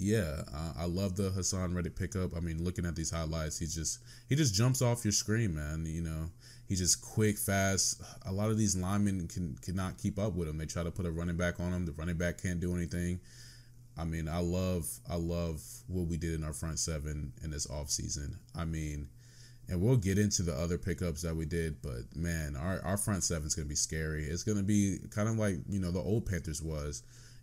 yeah, 0.00 0.42
uh, 0.52 0.72
I 0.78 0.84
love 0.86 1.16
the 1.16 1.30
Haason 1.30 1.74
Reddick 1.74 1.94
pickup. 1.94 2.36
I 2.36 2.40
mean, 2.40 2.64
looking 2.64 2.86
at 2.86 2.96
these 2.96 3.10
highlights, 3.10 3.58
he 3.58 3.66
just 3.66 4.00
he 4.28 4.34
just 4.34 4.54
jumps 4.54 4.82
off 4.82 5.04
your 5.04 5.12
screen, 5.12 5.54
man. 5.54 5.84
You 5.86 6.02
know, 6.02 6.30
he's 6.68 6.78
just 6.78 7.02
quick, 7.02 7.36
fast. 7.36 8.02
A 8.26 8.32
lot 8.32 8.50
of 8.50 8.58
these 8.58 8.76
linemen 8.76 9.28
can 9.28 9.56
cannot 9.62 9.98
keep 9.98 10.18
up 10.18 10.34
with 10.34 10.48
him. 10.48 10.58
They 10.58 10.66
try 10.66 10.82
to 10.82 10.90
put 10.90 11.06
a 11.06 11.10
running 11.10 11.36
back 11.36 11.60
on 11.60 11.72
him. 11.72 11.86
The 11.86 11.92
running 11.92 12.16
back 12.16 12.42
can't 12.42 12.60
do 12.60 12.74
anything. 12.74 13.20
I 13.98 14.04
mean, 14.04 14.28
I 14.28 14.38
love 14.38 14.88
I 15.08 15.16
love 15.16 15.62
what 15.86 16.06
we 16.06 16.16
did 16.16 16.34
in 16.34 16.44
our 16.44 16.54
front 16.54 16.78
seven 16.78 17.32
in 17.44 17.50
this 17.50 17.66
offseason. 17.66 18.36
I 18.56 18.64
mean, 18.64 19.08
and 19.68 19.80
we'll 19.80 19.96
get 19.96 20.18
into 20.18 20.42
the 20.42 20.54
other 20.54 20.78
pickups 20.78 21.22
that 21.22 21.36
we 21.36 21.44
did, 21.44 21.82
but 21.82 22.16
man, 22.16 22.56
our, 22.56 22.80
our 22.84 22.96
front 22.96 23.22
seven 23.22 23.46
is 23.46 23.54
gonna 23.54 23.68
be 23.68 23.74
scary. 23.74 24.24
It's 24.24 24.42
gonna 24.42 24.62
be 24.62 24.98
kind 25.10 25.28
of 25.28 25.36
like, 25.36 25.56
you 25.68 25.78
know, 25.78 25.90
the 25.90 26.00
old 26.00 26.26
Panthers 26.26 26.62
was 26.62 27.02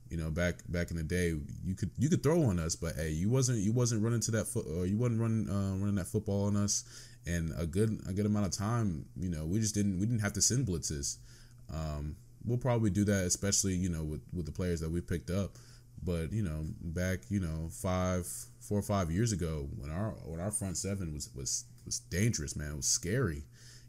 You 0.09 0.17
know, 0.17 0.29
back 0.29 0.55
back 0.69 0.91
in 0.91 0.97
the 0.97 1.03
day, 1.03 1.35
you 1.65 1.75
could 1.75 1.91
you 1.97 2.09
could 2.09 2.23
throw 2.23 2.43
on 2.43 2.59
us, 2.59 2.75
but 2.75 2.95
hey, 2.95 3.09
you 3.09 3.29
wasn't 3.29 3.59
you 3.59 3.73
wasn't 3.73 4.03
running 4.03 4.21
to 4.21 4.31
that 4.31 4.47
foot 4.47 4.65
or 4.67 4.85
you 4.85 4.97
wasn't 4.97 5.19
running 5.19 5.49
uh, 5.49 5.75
running 5.77 5.95
that 5.95 6.07
football 6.07 6.45
on 6.45 6.55
us, 6.55 6.83
and 7.25 7.53
a 7.57 7.65
good 7.65 7.99
a 8.07 8.13
good 8.13 8.25
amount 8.25 8.45
of 8.45 8.51
time. 8.51 9.05
You 9.17 9.29
know, 9.29 9.45
we 9.45 9.59
just 9.59 9.75
didn't 9.75 9.99
we 9.99 10.05
didn't 10.05 10.21
have 10.21 10.33
to 10.33 10.41
send 10.41 10.65
blitzes. 10.65 11.17
Um, 11.73 12.15
we'll 12.45 12.57
probably 12.57 12.89
do 12.89 13.03
that, 13.05 13.25
especially 13.25 13.73
you 13.73 13.89
know 13.89 14.03
with 14.03 14.21
with 14.33 14.45
the 14.45 14.51
players 14.51 14.79
that 14.79 14.89
we 14.89 15.01
picked 15.01 15.29
up. 15.29 15.57
But 16.03 16.31
you 16.31 16.43
know, 16.43 16.65
back 16.81 17.19
you 17.29 17.39
know 17.39 17.69
five 17.69 18.27
four 18.59 18.79
or 18.79 18.83
five 18.83 19.11
years 19.11 19.31
ago 19.31 19.67
when 19.77 19.91
our 19.91 20.11
when 20.25 20.39
our 20.39 20.51
front 20.51 20.77
seven 20.77 21.13
was 21.13 21.29
was 21.35 21.65
was 21.85 21.99
dangerous, 21.99 22.55
man. 22.55 22.71
It 22.71 22.75
was 22.77 22.87
scary. 22.87 23.43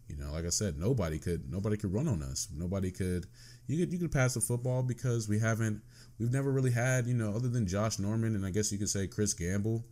You 0.09 0.17
know, 0.17 0.33
like 0.33 0.47
I 0.47 0.51
said, 0.51 0.79
nobody 0.79 1.19
could 1.19 1.51
nobody 1.51 1.77
could 1.77 1.93
run 1.93 2.09
on 2.09 2.23
us. 2.23 2.49
Nobody 2.55 2.91
could 2.91 3.27
you 3.67 3.79
could 3.79 3.93
you 3.93 3.99
could 3.99 4.13
pass 4.13 4.35
the 4.35 4.41
football 4.41 4.83
because 4.83 5.29
we 5.29 5.39
haven't 5.39 5.83
we've 6.19 6.33
never 6.33 6.51
really 6.51 6.71
had, 6.71 7.07
you 7.07 7.15
know, 7.15 7.33
other 7.35 7.49
than 7.49 7.67
Josh 7.67 7.99
Norman 7.99 8.35
and 8.35 8.45
I 8.45 8.51
guess 8.51 8.73
you 8.73 8.79
could 8.79 8.89
say 8.89 9.07
Chris 9.07 9.35
Gamble, 9.35 9.85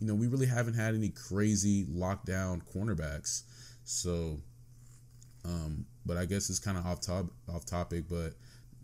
you 0.00 0.06
know, 0.06 0.14
we 0.14 0.26
really 0.26 0.46
haven't 0.46 0.74
had 0.74 0.94
any 0.94 1.10
crazy 1.10 1.84
lockdown 1.84 2.62
cornerbacks. 2.74 3.42
So 3.84 4.38
um 5.44 5.86
but 6.04 6.16
I 6.16 6.24
guess 6.24 6.50
it's 6.50 6.58
kind 6.58 6.76
of 6.76 6.86
off 6.86 7.00
top 7.00 7.26
off 7.48 7.64
topic, 7.64 8.04
but 8.08 8.34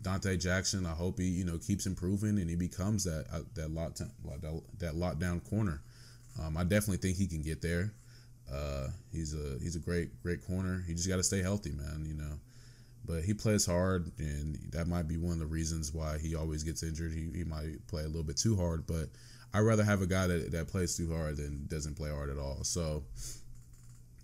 Donte 0.01 0.39
Jackson, 0.39 0.85
I 0.85 0.91
hope 0.91 1.19
he, 1.19 1.25
you 1.25 1.43
know, 1.43 1.57
keeps 1.57 1.85
improving 1.85 2.39
and 2.39 2.49
he 2.49 2.55
becomes 2.55 3.03
that 3.03 3.25
uh, 3.31 3.41
that 3.55 3.71
lock 3.71 3.95
that, 3.95 4.61
that 4.79 4.93
lockdown 4.93 5.43
corner. 5.49 5.81
Um, 6.39 6.55
I 6.55 6.63
definitely 6.63 6.97
think 6.97 7.17
he 7.17 7.27
can 7.27 7.41
get 7.41 7.61
there. 7.61 7.93
Uh, 8.51 8.87
he's 9.11 9.33
a 9.33 9.57
he's 9.61 9.75
a 9.75 9.79
great 9.79 10.21
great 10.21 10.45
corner. 10.45 10.83
He 10.87 10.93
just 10.93 11.09
got 11.09 11.17
to 11.17 11.23
stay 11.23 11.41
healthy, 11.41 11.71
man. 11.71 12.05
You 12.07 12.13
know, 12.13 12.39
but 13.07 13.23
he 13.23 13.33
plays 13.33 13.65
hard, 13.65 14.11
and 14.19 14.57
that 14.71 14.87
might 14.87 15.07
be 15.07 15.17
one 15.17 15.33
of 15.33 15.39
the 15.39 15.45
reasons 15.45 15.93
why 15.93 16.17
he 16.17 16.35
always 16.35 16.63
gets 16.63 16.83
injured. 16.83 17.13
He, 17.13 17.29
he 17.33 17.43
might 17.43 17.85
play 17.87 18.03
a 18.03 18.07
little 18.07 18.23
bit 18.23 18.37
too 18.37 18.55
hard, 18.55 18.85
but 18.85 19.07
I'd 19.53 19.61
rather 19.61 19.83
have 19.83 20.01
a 20.01 20.07
guy 20.07 20.27
that, 20.27 20.51
that 20.51 20.67
plays 20.67 20.95
too 20.97 21.13
hard 21.15 21.37
than 21.37 21.65
doesn't 21.67 21.95
play 21.95 22.11
hard 22.11 22.29
at 22.29 22.37
all. 22.37 22.63
So, 22.63 23.03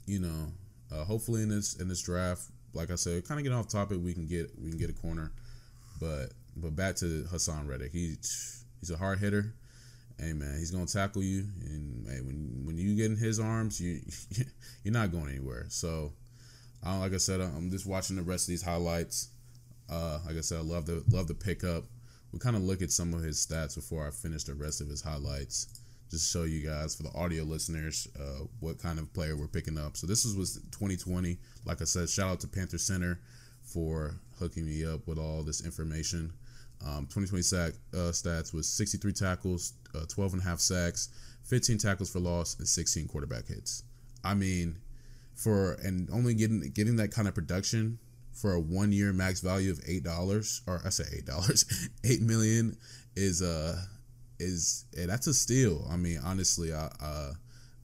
you 0.06 0.20
know, 0.20 0.52
uh, 0.92 1.06
hopefully 1.06 1.42
in 1.44 1.50
this 1.50 1.76
in 1.78 1.88
this 1.88 2.02
draft, 2.02 2.44
like 2.74 2.92
I 2.92 2.96
said, 2.96 3.26
kind 3.26 3.40
of 3.40 3.46
get 3.46 3.54
off 3.54 3.70
topic, 3.70 4.00
we 4.04 4.14
can 4.14 4.28
get 4.28 4.52
we 4.62 4.70
can 4.70 4.78
get 4.78 4.90
a 4.90 4.94
corner, 4.94 5.32
but 6.00 6.34
but 6.58 6.76
back 6.76 6.98
to 6.98 7.24
Haason 7.32 7.68
Reddick. 7.68 7.94
He 7.94 8.16
he's 8.80 8.92
a 8.94 8.98
hard 8.98 9.20
hitter 9.20 9.54
hey 10.20 10.34
man, 10.34 10.58
he's 10.58 10.72
gonna 10.72 10.86
tackle 10.86 11.24
you, 11.24 11.46
and 11.66 12.08
hey, 12.08 12.22
when 12.22 12.62
when 12.66 12.78
you 12.78 12.96
get 12.96 13.12
in 13.12 13.18
his 13.18 13.40
arms, 13.40 13.80
you 13.80 14.02
you're 14.84 14.94
not 14.94 15.12
going 15.12 15.30
anywhere. 15.30 15.66
So, 15.70 16.14
like 16.86 17.14
I 17.14 17.18
said, 17.18 17.40
I'm 17.42 17.72
just 17.72 17.86
watching 17.86 18.16
the 18.16 18.24
rest 18.24 18.46
of 18.48 18.50
these 18.50 18.64
highlights. 18.64 19.30
Uh, 19.90 20.20
like 20.26 20.38
I 20.38 20.42
said, 20.42 20.60
I 20.60 20.62
love 20.62 20.86
the 20.86 21.04
love 21.10 21.28
the 21.28 21.34
pickup. 21.34 21.84
We 22.32 22.40
kind 22.40 22.56
of 22.56 22.64
look 22.64 22.82
at 22.82 22.92
some 22.92 23.14
of 23.14 23.22
his 23.22 23.46
stats 23.46 23.76
before 23.76 24.08
I 24.08 24.12
finish 24.12 24.44
the 24.44 24.56
rest 24.56 24.82
of 24.82 24.88
his 24.88 25.02
highlights, 25.02 25.82
just 26.10 26.32
show 26.32 26.44
you 26.44 26.68
guys 26.68 26.96
for 26.96 27.04
the 27.04 27.14
audio 27.14 27.44
listeners 27.44 28.08
uh, 28.20 28.46
what 28.60 28.80
kind 28.80 29.00
of 29.00 29.14
player 29.14 29.36
we're 29.38 29.48
picking 29.48 29.78
up. 29.78 29.98
So 29.98 30.08
this 30.08 30.26
was, 30.26 30.36
was 30.36 30.56
2020. 30.72 31.38
Like 31.66 31.82
I 31.82 31.86
said, 31.86 32.10
shout 32.10 32.30
out 32.30 32.40
to 32.42 32.48
Panther 32.48 32.78
Center 32.78 33.20
for 33.62 34.16
hooking 34.40 34.66
me 34.66 34.86
up 34.86 35.08
with 35.08 35.18
all 35.18 35.44
this 35.44 35.64
information. 35.66 36.34
Um, 36.86 37.08
2020 37.08 37.42
sack 37.44 37.74
uh, 37.94 38.12
stats 38.12 38.54
was 38.54 38.68
63 38.68 39.14
tackles, 39.14 39.74
uh, 39.96 40.06
12 40.08 40.34
and 40.34 40.42
a 40.42 40.46
half 40.46 40.60
sacks, 40.60 41.10
15 41.46 41.78
tackles 41.78 42.12
for 42.12 42.20
loss, 42.20 42.58
and 42.60 42.68
16 42.68 43.08
quarterback 43.08 43.48
hits. 43.48 43.84
I 44.24 44.34
mean, 44.34 44.76
for 45.36 45.74
and 45.84 46.10
only 46.12 46.34
getting 46.34 46.62
getting 46.74 46.96
that 46.98 47.12
kind 47.12 47.28
of 47.28 47.36
production 47.36 48.00
for 48.32 48.54
a 48.54 48.60
one 48.60 48.92
year 48.92 49.14
max 49.14 49.42
value 49.42 49.72
of 49.72 49.80
eight 49.88 50.04
dollars, 50.04 50.62
or 50.68 50.82
I 50.86 50.90
say 50.90 51.06
eight 51.16 51.26
dollars, 51.26 51.90
eight 52.04 52.22
million 52.22 52.78
is 53.16 53.42
uh 53.42 53.80
is 54.40 54.86
yeah, 54.98 55.06
that's 55.06 55.28
a 55.28 55.34
steal. 55.34 55.88
I 55.92 55.96
mean, 55.98 56.20
honestly, 56.24 56.74
I 56.74 56.90
uh, 57.02 57.34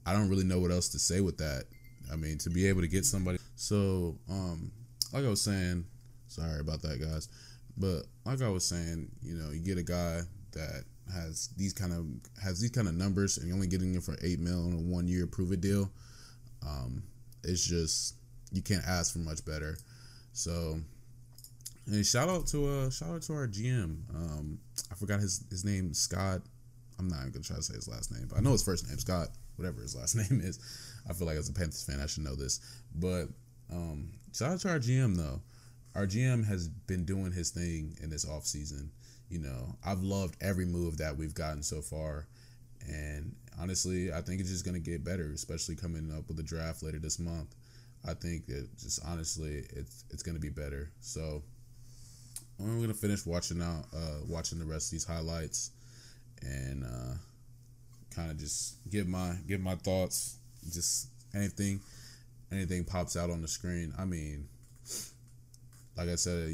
I 0.06 0.14
don't 0.14 0.30
really 0.30 0.44
know 0.44 0.60
what 0.60 0.72
else 0.72 0.90
to 0.90 1.00
say 1.00 1.22
with 1.22 1.38
that. 1.38 1.66
I 2.12 2.16
mean, 2.16 2.38
to 2.40 2.50
be 2.50 2.68
able 2.68 2.82
to 2.82 2.88
get 2.88 3.06
somebody. 3.06 3.38
So, 3.56 4.18
um, 4.30 4.72
like 5.14 5.24
I 5.24 5.30
was 5.30 5.42
saying, 5.42 5.86
sorry 6.28 6.60
about 6.60 6.82
that, 6.82 7.00
guys. 7.00 7.30
But 7.78 8.04
like 8.26 8.42
I 8.42 8.50
was 8.50 8.66
saying, 8.66 9.10
you 9.22 9.36
know, 9.36 9.52
you 9.52 9.60
get 9.60 9.78
a 9.78 9.84
guy 9.84 10.22
that 10.52 10.84
has 11.14 11.50
these 11.58 11.74
kind 11.74 11.94
of 11.94 12.06
has 12.42 12.60
these 12.60 12.72
kind 12.72 12.88
of 12.88 12.96
numbers, 12.96 13.38
and 13.38 13.48
you're 13.48 13.56
only 13.56 13.68
getting 13.68 13.94
him 13.94 14.02
for 14.02 14.18
eight 14.22 14.40
mil 14.40 14.66
on 14.66 14.74
a 14.74 14.78
one 14.78 15.08
year 15.08 15.28
prove 15.28 15.52
it 15.52 15.62
deal. 15.62 15.92
Um, 16.66 17.04
it's 17.44 17.66
just 17.66 18.16
you 18.52 18.62
can't 18.62 18.84
ask 18.88 19.14
for 19.14 19.20
much 19.20 19.46
better. 19.46 19.78
So, 20.34 20.80
and 21.86 22.06
shout 22.06 22.30
out 22.30 22.48
to 22.48 22.68
uh 22.68 22.90
shout 22.90 23.10
out 23.10 23.22
to 23.24 23.34
our 23.34 23.48
GM. 23.48 23.98
Um, 24.14 24.60
I 24.92 24.96
forgot 24.96 25.20
his 25.20 25.44
his 25.50 25.66
name 25.66 25.94
Scott. 25.94 26.42
I'm 26.98 27.08
not 27.08 27.20
even 27.22 27.32
gonna 27.32 27.44
try 27.44 27.56
to 27.56 27.64
say 27.64 27.76
his 27.76 27.88
last 27.88 28.12
name, 28.12 28.28
but 28.30 28.38
I 28.38 28.42
know 28.42 28.52
his 28.52 28.64
first 28.64 28.88
name 28.88 29.00
Scott. 29.00 29.30
Whatever 29.56 29.82
his 29.82 29.96
last 29.96 30.16
name 30.30 30.42
is, 30.42 30.60
I 31.10 31.14
feel 31.14 31.28
like 31.28 31.38
as 31.38 31.50
a 31.50 31.54
Panthers 31.54 31.84
fan 31.84 32.00
I 32.00 32.06
should 32.06 32.24
know 32.24 32.36
this. 32.36 32.60
But 32.96 33.28
um, 33.72 34.14
shout 34.34 34.52
out 34.52 34.60
to 34.62 34.70
our 34.70 34.80
GM 34.80 35.18
though 35.18 35.42
our 35.96 36.06
GM 36.06 36.46
has 36.46 36.68
been 36.68 37.06
doing 37.06 37.32
his 37.32 37.50
thing 37.50 37.98
in 38.02 38.10
this 38.10 38.26
offseason. 38.26 38.90
You 39.30 39.40
know, 39.40 39.76
I've 39.86 40.02
loved 40.02 40.38
every 40.42 40.66
move 40.66 40.98
that 40.98 41.18
we've 41.18 41.34
gotten 41.34 41.64
so 41.64 41.82
far. 41.82 42.28
And 42.88 43.36
honestly, 43.60 44.12
I 44.14 44.22
think 44.22 44.40
it's 44.40 44.50
just 44.50 44.66
going 44.66 44.82
to 44.82 44.90
get 44.90 45.04
better, 45.04 45.32
especially 45.34 45.76
coming 45.76 46.12
up 46.16 46.28
with 46.28 46.38
the 46.38 46.44
draft 46.44 46.84
later 46.84 47.00
this 47.00 47.20
month. 47.20 47.56
I 48.08 48.14
think 48.14 48.48
that 48.48 48.68
just 48.78 49.02
honestly, 49.06 49.66
it's 49.72 50.06
it's 50.10 50.24
going 50.24 50.36
to 50.36 50.42
be 50.42 50.50
better. 50.50 50.90
So 51.02 51.44
I'm 52.60 52.78
going 52.78 52.88
to 52.90 52.94
finish 52.94 53.26
watching 53.26 53.62
out, 53.62 53.86
uh, 53.96 54.20
watching 54.28 54.60
the 54.60 54.66
rest 54.66 54.88
of 54.88 54.92
these 54.92 55.06
highlights, 55.06 55.72
and 56.42 56.84
uh, 56.86 57.16
kind 58.16 58.32
of 58.32 58.38
just 58.38 58.76
give 58.90 59.08
my 59.08 59.36
give 59.48 59.62
my 59.62 59.76
thoughts. 59.76 60.38
Just 60.72 61.08
anything, 61.34 61.82
anything 62.52 62.84
pops 62.84 63.16
out 63.16 63.30
on 63.30 63.42
the 63.42 63.48
screen. 63.48 63.94
I 63.98 64.06
mean, 64.06 64.48
like 65.98 66.10
I 66.10 66.16
said, 66.16 66.50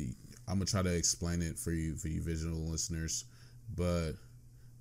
I'm 0.48 0.56
gonna 0.56 0.66
try 0.66 0.82
to 0.82 0.96
explain 0.96 1.42
it 1.42 1.58
for 1.58 1.72
you 1.72 1.96
for 1.96 2.08
you 2.08 2.22
visual 2.22 2.58
listeners, 2.58 3.26
but 3.76 4.14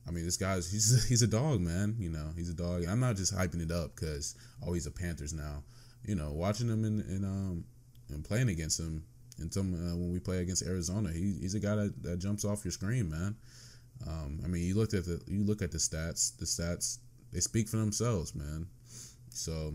I 0.06 0.10
mean, 0.10 0.24
this 0.24 0.36
guy's 0.36 0.70
he's 0.70 1.04
he's 1.08 1.22
a 1.22 1.26
dog, 1.26 1.60
man. 1.60 1.96
You 1.98 2.10
know, 2.10 2.30
he's 2.36 2.50
a 2.50 2.54
dog. 2.54 2.84
I'm 2.88 3.00
not 3.00 3.16
just 3.16 3.34
hyping 3.34 3.62
it 3.62 3.70
up 3.70 3.94
because 3.94 4.36
oh, 4.66 4.72
he's 4.72 4.86
a 4.86 4.90
Panthers 4.90 5.32
now. 5.32 5.62
You 6.04 6.14
know, 6.14 6.32
watching 6.32 6.68
him 6.68 6.84
in, 6.84 7.00
in 7.00 7.24
um 7.24 7.64
and 8.10 8.24
playing 8.24 8.48
against 8.48 8.78
him 8.78 9.04
and 9.38 9.52
some 9.52 9.74
uh, 9.74 9.96
when 9.96 10.12
we 10.12 10.18
play 10.18 10.38
against 10.38 10.62
Arizona, 10.62 11.10
he, 11.10 11.36
he's 11.40 11.54
a 11.54 11.60
guy 11.60 11.74
that, 11.74 12.02
that 12.02 12.18
jumps 12.18 12.44
off 12.44 12.64
your 12.64 12.72
screen, 12.72 13.10
man. 13.10 13.34
Um, 14.06 14.40
I 14.44 14.48
mean, 14.48 14.62
you 14.64 14.74
looked 14.74 14.94
at 14.94 15.04
the 15.04 15.20
you 15.26 15.44
look 15.44 15.62
at 15.62 15.70
the 15.70 15.78
stats. 15.78 16.36
The 16.36 16.44
stats 16.44 16.98
they 17.32 17.40
speak 17.40 17.68
for 17.68 17.78
themselves, 17.78 18.34
man. 18.34 18.66
So 19.30 19.74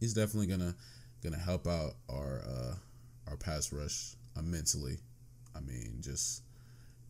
he's 0.00 0.14
definitely 0.14 0.46
gonna 0.46 0.74
gonna 1.22 1.38
help 1.38 1.66
out 1.66 1.94
our 2.08 2.42
uh, 2.46 2.74
our 3.28 3.36
pass 3.36 3.72
rush 3.72 4.14
immensely. 4.38 4.98
I 5.56 5.60
mean, 5.60 5.98
just 6.00 6.42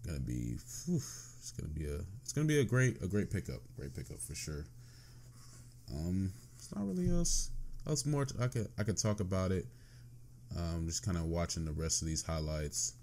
gonna 0.06 0.20
be 0.20 0.56
whew, 0.86 1.00
it's 1.42 1.50
gonna 1.50 1.72
be 1.72 1.86
a 1.86 1.98
it's 2.22 2.32
gonna 2.32 2.46
be 2.46 2.60
a 2.60 2.64
great 2.64 3.02
a 3.02 3.08
great 3.08 3.30
pickup, 3.30 3.60
great 3.76 3.92
pickup 3.94 4.20
for 4.20 4.34
sure. 4.34 4.64
Um, 5.92 6.32
it's 6.56 6.72
not 6.74 6.86
really 6.86 7.10
else 7.10 7.50
else 7.88 8.06
more 8.06 8.26
I 8.40 8.46
could 8.46 8.68
I 8.78 8.84
could 8.84 8.96
talk 8.96 9.18
about 9.18 9.50
it. 9.50 9.66
Um, 10.56 10.86
just 10.86 11.04
kind 11.04 11.16
of 11.16 11.24
watching 11.24 11.64
the 11.64 11.72
rest 11.72 12.00
of 12.00 12.06
these 12.06 12.22
highlights. 12.22 12.94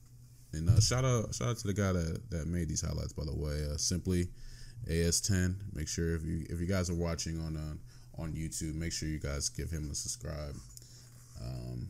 And 0.53 0.69
uh, 0.69 0.79
shout 0.79 1.03
out 1.03 1.35
shout 1.35 1.49
out 1.49 1.57
to 1.57 1.67
the 1.67 1.73
guy 1.73 1.91
that, 1.91 2.21
that 2.29 2.47
made 2.47 2.69
these 2.69 2.81
highlights 2.81 3.11
by 3.11 3.25
the 3.25 3.35
way. 3.35 3.65
Uh, 3.69 3.75
simply 3.75 4.29
AS10. 4.87 5.55
Make 5.73 5.89
sure 5.89 6.15
if 6.15 6.23
you 6.23 6.45
if 6.49 6.61
you 6.61 6.65
guys 6.65 6.89
are 6.89 6.95
watching 6.95 7.41
on 7.41 7.57
uh, 7.57 8.21
on 8.21 8.31
YouTube, 8.31 8.73
make 8.75 8.93
sure 8.93 9.09
you 9.09 9.19
guys 9.19 9.49
give 9.49 9.69
him 9.69 9.89
a 9.91 9.95
subscribe. 9.95 10.55
Um, 11.43 11.89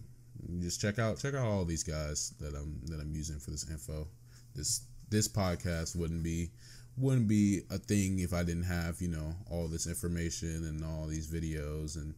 just 0.62 0.82
check 0.82 0.98
out 0.98 1.20
check 1.20 1.36
out 1.36 1.46
all 1.46 1.64
these 1.64 1.84
guys 1.84 2.34
that 2.40 2.56
I'm 2.56 2.82
that 2.86 3.00
I'm 3.00 3.14
using 3.14 3.38
for 3.38 3.52
this 3.52 3.70
info. 3.70 4.08
This 4.56 4.82
this 5.10 5.28
podcast 5.28 5.96
wouldn't 5.96 6.24
be 6.24 6.50
wouldn't 6.98 7.28
be 7.28 7.62
a 7.72 7.78
thing 7.78 8.20
if 8.20 8.34
I 8.34 8.44
didn't 8.44 8.64
have 8.64 9.02
you 9.02 9.08
know 9.08 9.34
all 9.50 9.68
this 9.68 9.88
information 9.88 10.66
and 10.66 10.84
all 10.84 11.08
these 11.08 11.28
videos 11.28 11.96
and 11.96 12.14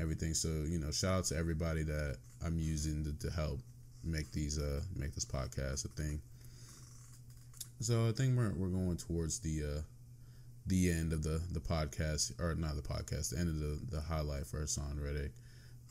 everything. 0.00 0.34
So 0.34 0.48
you 0.48 0.78
know, 0.78 0.90
shout 0.90 1.18
out 1.18 1.24
to 1.26 1.36
everybody 1.36 1.82
that 1.82 2.16
I'm 2.44 2.58
using 2.58 3.04
to, 3.04 3.28
to 3.28 3.34
help 3.34 3.58
make 4.04 4.32
these 4.32 4.58
uh 4.58 4.80
make 4.94 5.14
this 5.14 5.24
podcast 5.24 5.84
a 5.84 5.88
thing. 5.88 6.20
So 7.80 8.08
I 8.08 8.12
think 8.12 8.36
we're 8.36 8.52
we're 8.54 8.68
going 8.68 8.96
towards 8.96 9.40
the 9.40 9.62
uh 9.64 9.80
the 10.66 10.90
end 10.90 11.12
of 11.12 11.22
the 11.22 11.40
the 11.52 11.60
podcast 11.60 12.40
or 12.40 12.54
not 12.54 12.76
the 12.76 12.82
podcast, 12.82 13.30
the 13.30 13.40
end 13.40 13.48
of 13.48 13.58
the 13.58 13.96
the 13.96 14.00
highlight 14.00 14.46
for 14.46 14.58
Haason 14.62 15.02
Reddick. 15.02 15.32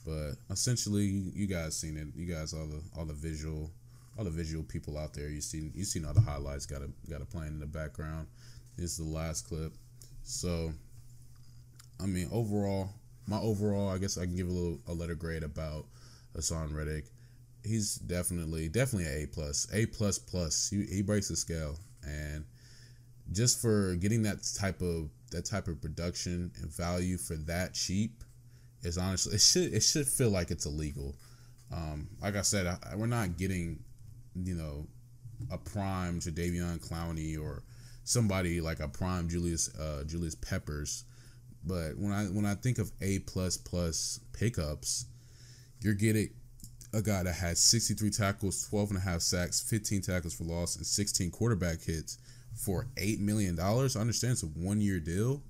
But 0.05 0.33
essentially, 0.49 1.03
you 1.05 1.45
guys 1.47 1.77
seen 1.77 1.97
it. 1.97 2.07
You 2.15 2.33
guys 2.33 2.53
all 2.53 2.65
the 2.65 2.81
all 2.97 3.05
the 3.05 3.13
visual, 3.13 3.69
all 4.17 4.23
the 4.23 4.29
visual 4.29 4.63
people 4.63 4.97
out 4.97 5.13
there. 5.13 5.29
You 5.29 5.41
seen 5.41 5.71
you 5.75 5.83
seen 5.83 6.05
all 6.05 6.13
the 6.13 6.21
highlights. 6.21 6.65
Got 6.65 6.81
a 6.81 6.89
got 7.09 7.21
a 7.21 7.25
playing 7.25 7.53
in 7.53 7.59
the 7.59 7.65
background. 7.65 8.27
This 8.77 8.91
is 8.91 8.97
the 8.97 9.03
last 9.03 9.47
clip. 9.47 9.73
So, 10.23 10.73
I 12.01 12.05
mean, 12.05 12.29
overall, 12.31 12.89
my 13.27 13.39
overall, 13.39 13.89
I 13.89 13.97
guess 13.97 14.17
I 14.17 14.25
can 14.25 14.35
give 14.35 14.47
a 14.47 14.51
little 14.51 14.79
a 14.87 14.93
letter 14.93 15.15
grade 15.15 15.43
about 15.43 15.85
Haason 16.35 16.75
Reddick. 16.75 17.05
He's 17.63 17.95
definitely 17.95 18.69
definitely 18.69 19.11
an 19.11 19.23
A 19.23 19.27
plus, 19.27 19.67
A 19.73 19.85
plus 19.85 20.17
plus. 20.19 20.69
He 20.69 20.85
he 20.85 21.01
breaks 21.01 21.27
the 21.29 21.35
scale. 21.35 21.77
and 22.03 22.45
just 23.31 23.61
for 23.61 23.95
getting 23.95 24.23
that 24.23 24.39
type 24.57 24.81
of 24.81 25.09
that 25.31 25.45
type 25.45 25.67
of 25.67 25.81
production 25.81 26.51
and 26.61 26.73
value 26.73 27.17
for 27.17 27.35
that 27.35 27.73
cheap 27.73 28.23
is 28.83 28.97
honestly 28.97 29.35
it 29.35 29.41
should 29.41 29.73
it 29.73 29.81
should 29.81 30.07
feel 30.07 30.29
like 30.29 30.51
it's 30.51 30.65
illegal. 30.65 31.15
Um, 31.71 32.09
like 32.21 32.35
I 32.35 32.41
said, 32.41 32.67
I, 32.67 32.95
we're 32.95 33.05
not 33.07 33.37
getting 33.37 33.79
you 34.35 34.55
know 34.55 34.87
a 35.51 35.57
prime 35.57 36.19
Jadeveon 36.19 36.79
Clowney 36.79 37.41
or 37.41 37.63
somebody 38.03 38.61
like 38.61 38.79
a 38.79 38.87
prime 38.87 39.29
Julius 39.29 39.73
uh, 39.75 40.03
Julius 40.05 40.35
Peppers. 40.35 41.05
But 41.63 41.97
when 41.97 42.11
I 42.11 42.25
when 42.25 42.45
I 42.45 42.55
think 42.55 42.79
of 42.79 42.91
A 43.01 43.19
plus 43.19 43.57
plus 43.57 44.19
pickups, 44.33 45.05
you're 45.81 45.93
getting 45.93 46.29
a 46.93 47.01
guy 47.01 47.23
that 47.23 47.33
had 47.33 47.57
63 47.57 48.09
tackles, 48.09 48.67
12 48.67 48.89
and 48.89 48.97
a 48.97 49.01
half 49.01 49.21
sacks, 49.21 49.61
15 49.61 50.01
tackles 50.01 50.33
for 50.33 50.43
loss, 50.43 50.75
and 50.75 50.85
16 50.85 51.31
quarterback 51.31 51.81
hits 51.81 52.17
for 52.53 52.87
$8 52.97 53.19
million. 53.19 53.57
I 53.59 53.71
understand 53.73 54.33
it's 54.33 54.43
a 54.43 54.47
one 54.47 54.81
year 54.81 54.99
deal, 54.99 55.41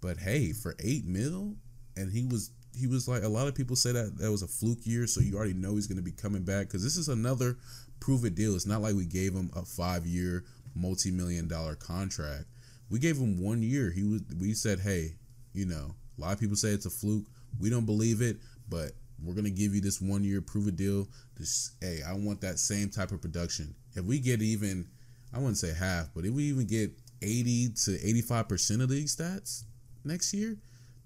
but 0.00 0.18
hey, 0.18 0.52
for 0.52 0.74
8 0.78 1.06
mil, 1.06 1.54
and 1.96 2.12
he 2.12 2.24
was 2.24 2.50
he 2.74 2.86
was 2.86 3.06
like 3.06 3.22
a 3.22 3.28
lot 3.28 3.48
of 3.48 3.54
people 3.54 3.76
say 3.76 3.92
that 3.92 4.16
that 4.18 4.30
was 4.30 4.42
a 4.42 4.48
fluke 4.48 4.86
year, 4.86 5.06
so 5.06 5.20
you 5.20 5.36
already 5.36 5.54
know 5.54 5.74
he's 5.74 5.86
going 5.86 5.98
to 5.98 6.02
be 6.02 6.12
coming 6.12 6.42
back 6.42 6.66
because 6.66 6.82
this 6.82 6.96
is 6.96 7.08
another 7.08 7.56
prove 8.02 8.24
a 8.24 8.30
deal. 8.30 8.56
It's 8.56 8.66
not 8.66 8.82
like 8.82 8.96
we 8.96 9.06
gave 9.06 9.32
him 9.32 9.50
a 9.54 9.62
five 9.64 10.04
year, 10.04 10.44
multi 10.74 11.12
million 11.12 11.46
dollar 11.46 11.76
contract. 11.76 12.46
We 12.90 12.98
gave 12.98 13.16
him 13.16 13.40
one 13.40 13.62
year. 13.62 13.90
He 13.90 14.02
was 14.02 14.22
we 14.38 14.54
said, 14.54 14.80
hey, 14.80 15.14
you 15.52 15.66
know, 15.66 15.94
a 16.18 16.20
lot 16.20 16.32
of 16.32 16.40
people 16.40 16.56
say 16.56 16.70
it's 16.70 16.86
a 16.86 16.90
fluke. 16.90 17.26
We 17.60 17.70
don't 17.70 17.86
believe 17.86 18.20
it, 18.20 18.38
but 18.68 18.92
we're 19.22 19.34
gonna 19.34 19.50
give 19.50 19.72
you 19.74 19.80
this 19.80 20.00
one 20.00 20.24
year 20.24 20.40
prove 20.40 20.66
a 20.66 20.72
deal. 20.72 21.06
This, 21.38 21.72
hey, 21.80 22.00
I 22.06 22.14
want 22.14 22.40
that 22.40 22.58
same 22.58 22.90
type 22.90 23.12
of 23.12 23.22
production. 23.22 23.74
If 23.94 24.04
we 24.04 24.18
get 24.18 24.42
even, 24.42 24.88
I 25.32 25.38
wouldn't 25.38 25.58
say 25.58 25.72
half, 25.72 26.08
but 26.12 26.24
if 26.24 26.32
we 26.32 26.44
even 26.44 26.66
get 26.66 26.90
80 27.22 27.68
to 27.84 27.94
85 28.04 28.48
percent 28.48 28.82
of 28.82 28.88
these 28.88 29.14
stats 29.14 29.62
next 30.04 30.34
year, 30.34 30.56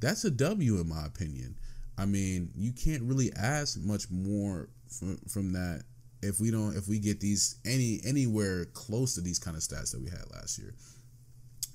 that's 0.01 0.25
a 0.25 0.31
W 0.31 0.81
in 0.81 0.89
my 0.89 1.05
opinion. 1.05 1.57
I 1.99 2.07
mean, 2.07 2.51
you 2.55 2.73
can't 2.73 3.03
really 3.03 3.33
ask 3.35 3.79
much 3.79 4.11
more 4.11 4.71
from, 4.89 5.19
from 5.29 5.53
that 5.53 5.85
if 6.27 6.41
we 6.41 6.51
don't 6.51 6.77
if 6.77 6.89
we 6.89 6.99
get 6.99 7.21
these 7.21 7.57
any 7.65 8.01
anywhere 8.05 8.67
close 8.67 9.15
to 9.15 9.21
these 9.21 9.39
kind 9.39 9.57
of 9.57 9.63
stats 9.63 9.93
that 9.93 10.01
we 10.01 10.11
had 10.11 10.25
last 10.33 10.59
year. 10.59 10.75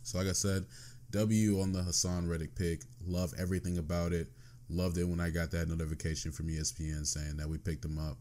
So 0.04 0.18
like 0.18 0.28
I 0.28 0.34
said, 0.34 0.66
W 1.12 1.62
on 1.62 1.72
the 1.72 1.82
Haason 1.82 2.30
Reddick 2.30 2.56
pick. 2.56 2.82
Love 3.06 3.34
everything 3.38 3.78
about 3.78 4.14
it. 4.14 4.28
Loved 4.70 4.98
it 4.98 5.04
when 5.04 5.20
I 5.20 5.30
got 5.30 5.52
that 5.52 5.68
notification 5.68 6.32
from 6.32 6.48
ESPN 6.48 7.06
saying 7.06 7.38
that 7.38 7.50
we 7.50 7.58
picked 7.58 7.84
him 7.84 7.98
up. 7.98 8.18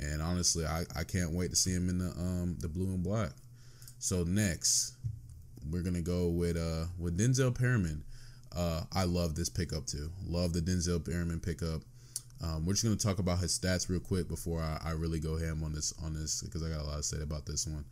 And 0.00 0.22
honestly, 0.22 0.64
I, 0.64 0.84
I 0.96 1.04
can't 1.04 1.32
wait 1.32 1.50
to 1.50 1.56
see 1.56 1.72
him 1.72 1.88
in 1.88 1.98
the 1.98 2.10
um 2.18 2.56
the 2.60 2.68
blue 2.68 2.86
and 2.86 3.02
black. 3.02 3.32
So 3.98 4.24
next, 4.24 4.94
we're 5.70 5.82
gonna 5.82 6.00
go 6.00 6.28
with 6.28 6.56
uh 6.56 6.86
with 6.98 7.18
Denzel 7.18 7.56
Perryman. 7.56 8.04
Uh, 8.54 8.82
I 8.92 9.04
love 9.04 9.34
this 9.34 9.48
pickup 9.48 9.86
too. 9.86 10.10
Love 10.26 10.52
the 10.52 10.60
Denzel 10.60 11.04
Perryman 11.04 11.40
pickup. 11.40 11.82
Um, 12.42 12.64
we're 12.64 12.72
just 12.72 12.84
gonna 12.84 12.96
talk 12.96 13.18
about 13.18 13.38
his 13.38 13.58
stats 13.58 13.88
real 13.88 14.00
quick 14.00 14.28
before 14.28 14.60
I, 14.60 14.80
I 14.82 14.90
really 14.92 15.20
go 15.20 15.36
ham 15.36 15.62
on 15.62 15.72
this 15.72 15.92
on 16.02 16.14
this 16.14 16.42
because 16.42 16.62
I 16.62 16.70
got 16.70 16.80
a 16.80 16.86
lot 16.86 16.96
to 16.96 17.02
say 17.02 17.22
about 17.22 17.46
this 17.46 17.66
one. 17.66 17.84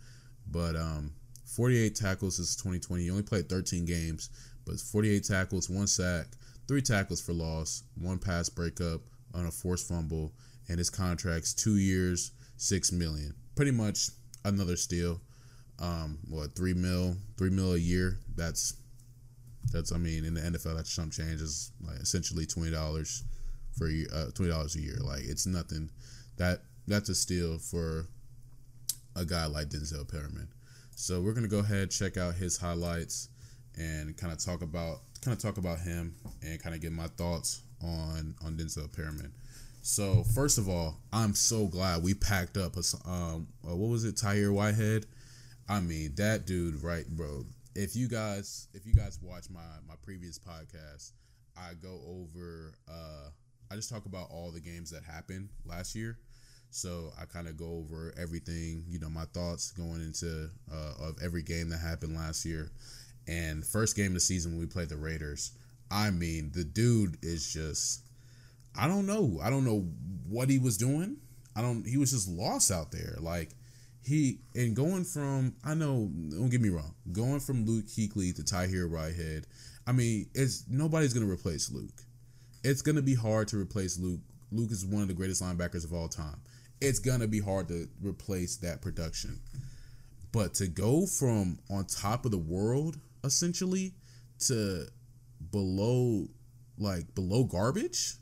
But 0.50 0.76
um, 0.76 1.12
48 1.49 1.95
tackles 1.95 2.37
since 2.37 2.57
2020. 2.57 3.02
He 3.02 3.11
only 3.11 3.23
played 3.23 3.49
13 3.49 3.85
games, 3.85 4.31
but 4.64 4.78
48 4.78 5.25
tackles, 5.25 5.69
one 5.71 5.87
sack, 5.87 6.26
three 6.67 6.83
tackles 6.83 7.21
for 7.21 7.33
loss, 7.33 7.83
one 8.00 8.19
pass 8.19 8.49
breakup 8.49 9.00
on 9.35 9.47
a 9.47 9.50
forced 9.50 9.88
fumble, 9.88 10.33
and 10.69 10.78
his 10.78 10.90
contract's 10.90 11.55
two 11.55 11.76
years, 11.76 12.33
six 12.57 12.93
million. 12.93 13.35
Pretty 13.57 13.71
much 13.71 14.11
another 14.45 14.76
steal. 14.76 15.21
Um, 15.78 16.19
what 16.28 16.55
three 16.55 16.75
mil, 16.75 17.17
three 17.37 17.50
mil 17.50 17.75
a 17.75 17.78
year? 17.78 18.19
That's 18.37 18.75
that's 19.73 19.93
I 19.93 19.99
mean 19.99 20.25
in 20.25 20.35
the 20.35 20.40
NFL 20.40 20.76
that's 20.76 20.93
some 20.93 21.11
changes 21.11 21.73
like 21.87 21.99
essentially 22.00 22.47
twenty 22.47 22.71
dollars 22.71 23.23
for 23.78 23.88
uh, 24.12 24.30
twenty 24.35 24.50
dollars 24.50 24.76
a 24.76 24.80
year. 24.80 24.99
Like 25.00 25.23
it's 25.25 25.47
nothing. 25.47 25.90
That 26.37 26.61
that's 26.87 27.08
a 27.08 27.14
steal 27.14 27.58
for 27.58 28.06
a 29.16 29.25
guy 29.25 29.47
like 29.47 29.68
Denzel 29.68 30.08
Perryman. 30.11 30.49
So 30.94 31.20
we're 31.20 31.32
gonna 31.32 31.49
go 31.49 31.58
ahead 31.61 31.90
check 31.90 32.16
out 32.16 32.34
his 32.34 32.56
highlights 32.56 33.28
and 33.78 34.17
kind 34.17 34.32
of 34.32 34.38
talk 34.45 34.62
about 34.62 34.99
kind 35.23 35.36
of 35.36 35.43
talk 35.43 35.58
about 35.58 35.78
him 35.80 36.14
and 36.43 36.62
kind 36.62 36.75
of 36.75 36.80
get 36.80 36.93
my 36.93 37.06
thoughts 37.08 37.62
on 37.82 38.34
on 38.45 38.56
Denzel 38.56 38.93
Perryman. 38.95 39.32
So 39.82 40.25
first 40.34 40.58
of 40.58 40.69
all, 40.69 40.99
I'm 41.12 41.34
so 41.34 41.67
glad 41.67 42.02
we 42.02 42.14
packed 42.14 42.56
up. 42.56 42.76
A, 42.76 42.82
um, 43.08 43.49
uh, 43.67 43.75
what 43.75 43.88
was 43.88 44.04
it, 44.04 44.17
Tahir 44.17 44.52
Whitehead? 44.52 45.06
I 45.69 45.80
mean 45.80 46.14
that 46.17 46.47
dude, 46.47 46.82
right, 46.82 47.06
bro? 47.08 47.45
If 47.75 47.95
you 47.95 48.08
guys 48.08 48.69
if 48.75 48.86
you 48.86 48.95
guys 48.95 49.19
watch 49.23 49.50
my 49.50 49.60
my 49.86 49.95
previous 50.02 50.38
podcast, 50.38 51.12
I 51.56 51.75
go 51.80 52.00
over 52.06 52.75
uh 52.88 53.30
I 53.71 53.75
just 53.76 53.91
talk 53.91 54.07
about 54.07 54.28
all 54.31 54.50
the 54.50 54.61
games 54.61 54.91
that 54.91 55.04
happened 55.04 55.49
last 55.67 55.95
year. 55.95 56.19
So 56.71 57.13
I 57.21 57.25
kind 57.25 57.49
of 57.49 57.57
go 57.57 57.85
over 57.85 58.13
everything, 58.19 58.85
you 58.89 58.99
know, 58.99 59.09
my 59.09 59.25
thoughts 59.33 59.71
going 59.73 60.00
into 60.00 60.50
uh, 60.71 60.93
of 61.00 61.17
every 61.23 61.43
game 61.43 61.71
that 61.71 61.78
happened 61.78 62.15
last 62.15 62.45
year. 62.45 62.71
And 63.26 63.65
first 63.65 63.97
game 63.97 64.09
of 64.09 64.15
the 64.15 64.21
season 64.21 64.52
when 64.52 64.61
we 64.61 64.67
played 64.67 64.89
the 64.89 64.97
Raiders, 64.97 65.52
I 65.91 66.11
mean, 66.11 66.50
the 66.54 66.65
dude 66.65 67.19
is 67.23 67.52
just 67.52 68.02
I 68.76 68.87
don't 68.87 69.07
know. 69.07 69.41
I 69.43 69.50
don't 69.50 69.65
know 69.65 69.81
what 70.28 70.49
he 70.49 70.59
was 70.59 70.76
doing. 70.76 71.17
I 71.57 71.63
don't 71.63 71.87
he 71.87 71.97
was 71.97 72.13
just 72.13 72.28
lost 72.28 72.71
out 72.71 72.93
there. 72.93 73.17
Like 73.21 73.50
he 74.02 74.39
and 74.54 74.76
going 74.76 75.04
from 75.04 75.54
I 75.65 75.75
know 75.75 76.11
don't 76.31 76.50
get 76.50 76.61
me 76.61 76.69
wrong, 76.69 76.95
going 77.13 77.41
from 77.41 77.67
Luke 77.67 77.87
Kuechly 77.87 78.35
to 78.37 78.45
Tahir 78.45 78.89
Whitehead, 78.89 79.47
I 79.87 79.93
mean, 79.93 80.28
it's 80.35 80.65
nobody's 80.69 81.15
gonna 81.15 81.31
replace 81.31 81.71
Luke 81.71 82.04
it's 82.64 82.82
gonna 82.82 83.02
be 83.02 83.14
hard 83.14 83.49
to 83.49 83.58
replace 83.58 83.99
Luke. 83.99 84.21
Luke 84.50 84.71
is 84.71 84.84
one 84.84 85.02
of 85.02 85.08
the 85.08 85.14
greatest 85.14 85.42
linebackers 85.42 85.84
of 85.84 85.92
all 85.92 86.08
time. 86.08 86.40
It's 86.80 86.99
gonna 86.99 87.26
be 87.26 87.40
hard 87.40 87.68
to 87.68 87.88
replace 88.02 88.56
that 88.58 88.80
production. 88.80 89.40
But 90.32 90.54
to 90.54 90.68
go 90.68 91.06
from 91.06 91.58
on 91.71 91.86
top 91.86 92.25
of 92.25 92.30
the 92.30 92.38
world 92.38 92.99
essentially 93.25 93.94
to 94.40 94.86
below 95.50 96.26
like 96.78 97.14
below 97.14 97.44
garbage 97.44 98.14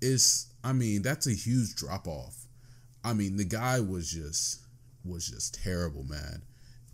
is 0.00 0.46
I 0.62 0.72
mean, 0.72 1.02
that's 1.02 1.26
a 1.26 1.32
huge 1.32 1.76
drop 1.76 2.08
off. 2.08 2.46
I 3.04 3.12
mean, 3.12 3.36
the 3.36 3.44
guy 3.44 3.80
was 3.80 4.10
just 4.10 4.60
was 5.04 5.28
just 5.28 5.62
terrible, 5.62 6.04
man. 6.04 6.42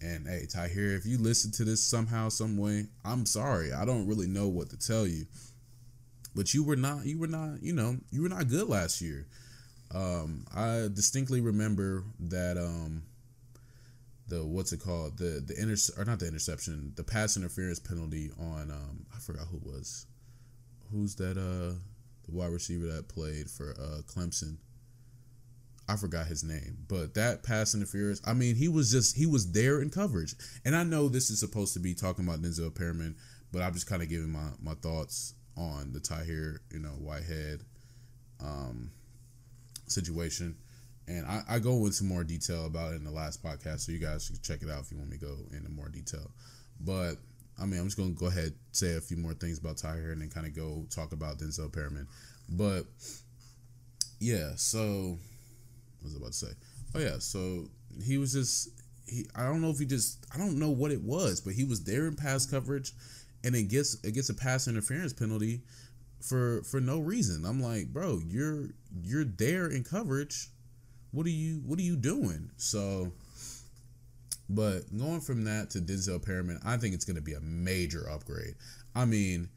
And 0.03 0.27
hey, 0.27 0.47
Tahir, 0.51 0.95
if 0.95 1.07
you 1.07 1.17
listen 1.17 1.51
to 1.53 1.65
this 1.65 1.83
somehow, 1.83 2.29
some 2.29 2.57
way, 2.57 2.87
I'm 3.05 3.25
sorry. 3.25 3.73
I 3.73 3.85
don't 3.85 4.07
really 4.07 4.27
know 4.27 4.49
what 4.49 4.69
to 4.71 4.77
tell 4.77 5.07
you 5.07 5.27
but 6.35 6.55
you 6.55 6.65
were 6.65 6.77
not 6.77 7.05
you 7.07 7.19
were 7.19 7.27
not 7.27 7.63
you 7.63 7.73
know 7.73 7.97
you 8.11 8.23
were 8.23 8.29
not 8.29 8.49
good 8.49 8.69
last 8.69 9.01
year. 9.01 9.27
Um, 9.95 10.47
i 10.55 10.89
distinctly 10.93 11.43
remember 11.43 12.05
that 12.19 12.57
um, 12.57 13.03
the 14.29 14.45
what's 14.45 14.73
it 14.73 14.81
called? 14.81 15.19
The 15.19 15.43
the 15.47 15.61
inter 15.61 15.77
or 15.99 16.05
not 16.05 16.19
the 16.19 16.29
interception 16.29 16.93
the 16.97 17.05
pass 17.05 17.37
interference 17.37 17.79
penalty 17.79 18.31
on 18.39 18.71
um, 18.71 19.07
i 19.15 19.19
forgot 19.19 19.47
who 19.51 19.59
was. 19.59 20.07
Who's 20.91 21.15
that 21.17 21.37
uh 21.39 21.75
the 22.25 22.31
wide 22.31 22.53
receiver 22.53 22.87
that 22.87 23.09
played 23.09 23.51
for 23.51 23.75
uh 23.79 24.03
clemson? 24.03 24.57
I 25.89 25.97
forgot 25.97 26.27
his 26.27 26.45
name, 26.45 26.79
but 26.89 27.15
that 27.15 27.43
pass 27.43 27.75
interference. 27.75 28.23
I 28.25 28.35
mean, 28.35 28.55
he 28.55 28.69
was 28.69 28.91
just 28.91 29.17
he 29.17 29.27
was 29.27 29.51
there 29.53 29.83
in 29.83 29.91
coverage, 29.91 30.35
and 30.65 30.77
I 30.77 30.85
know 30.85 31.09
this 31.09 31.29
is 31.29 31.41
supposed 31.41 31.75
to 31.75 31.81
be 31.81 31.93
talking 31.93 32.25
about 32.27 32.41
Denzel 32.41 32.75
Perryman, 32.75 33.17
but 33.53 33.63
I'm 33.63 33.75
just 33.75 33.89
kind 33.89 34.01
of 34.01 34.09
giving 34.09 34.31
my 34.31 34.51
my 34.61 34.75
thoughts 34.75 35.35
on 35.57 35.93
the 35.93 36.01
Tahir, 36.01 36.61
you 36.71 36.79
know, 36.79 36.91
Whitehead 36.91 37.61
um, 38.41 38.91
situation. 39.87 40.57
And 41.09 41.27
I, 41.27 41.43
I, 41.49 41.59
go 41.59 41.85
into 41.85 42.05
more 42.05 42.23
detail 42.23 42.67
about 42.67 42.93
it 42.93 42.97
in 42.97 43.05
the 43.05 43.11
last 43.11 43.43
podcast, 43.43 43.81
so 43.81 43.93
you 43.93 43.99
guys 43.99 44.29
can 44.29 44.39
check 44.41 44.63
it 44.63 44.71
out 44.71 44.83
if 44.83 44.93
you 44.93 44.99
want 44.99 45.11
me 45.11 45.19
to 45.19 45.25
go 45.27 45.37
into 45.51 45.69
more 45.69 45.89
detail. 45.89 46.31
But 46.81 47.17
I 47.61 47.67
mean, 47.67 47.81
I'm 47.81 47.87
just 47.87 47.97
gonna 47.97 48.11
go 48.11 48.27
ahead 48.27 48.55
say 48.71 48.95
a 48.97 49.01
few 49.01 49.17
more 49.17 49.35
things 49.35 49.59
about 49.59 49.77
Tahir 49.79 50.13
and 50.13 50.21
then 50.21 50.31
kind 50.31 50.47
of 50.47 50.55
go 50.55 50.87
talk 50.91 51.13
about 51.13 51.39
Denzel 51.39 51.73
Perryman. 51.73 52.07
But 52.49 52.87
yeah, 54.21 54.53
so 54.57 55.19
what 56.01 56.05
was 56.05 56.15
I 56.15 56.19
about 56.19 56.33
to 56.33 56.39
say? 56.39 56.53
Oh 56.95 57.01
yeah, 57.01 57.19
so 57.19 57.69
he 58.03 58.19
was 58.19 58.33
just 58.33 58.71
he. 59.07 59.27
I 59.35 59.45
don't 59.45 59.61
know 59.61 59.71
if 59.71 59.79
he 59.79 59.87
just 59.87 60.25
I 60.35 60.39
don't 60.39 60.59
know 60.59 60.71
what 60.71 60.93
it 60.93 61.03
was, 61.03 61.41
but 61.41 61.55
he 61.55 61.65
was 61.65 61.85
there 61.85 62.07
in 62.07 62.17
pass 62.17 62.47
coverage 62.47 62.93
and 63.45 63.55
it 63.55 63.65
gets 63.65 64.03
it 64.05 64.13
gets 64.13 64.29
a 64.29 64.35
pass 64.35 64.69
interference 64.69 65.13
penalty 65.13 65.63
for 66.21 66.63
for 66.65 66.81
no 66.81 67.01
reason. 67.01 67.45
I'm 67.45 67.61
like, 67.63 67.89
bro, 67.93 68.21
you're 68.27 68.69
you're 69.03 69.25
there 69.25 69.67
in 69.69 69.85
coverage. 69.85 70.49
What 71.11 71.27
are 71.27 71.31
you 71.31 71.63
what 71.67 71.79
are 71.79 71.83
you 71.83 71.97
doing? 71.97 72.51
So 72.57 73.13
but 74.49 74.97
going 74.97 75.21
from 75.21 75.45
that 75.45 75.71
to 75.71 75.79
Denzel 75.79 76.25
Perryman, 76.25 76.61
I 76.65 76.77
think 76.77 76.95
it's 76.95 77.05
to 77.17 77.23
be 77.23 77.35
a 77.35 77.41
major 77.41 78.09
upgrade. 78.11 78.55
I 78.95 79.05
mean, 79.07 79.49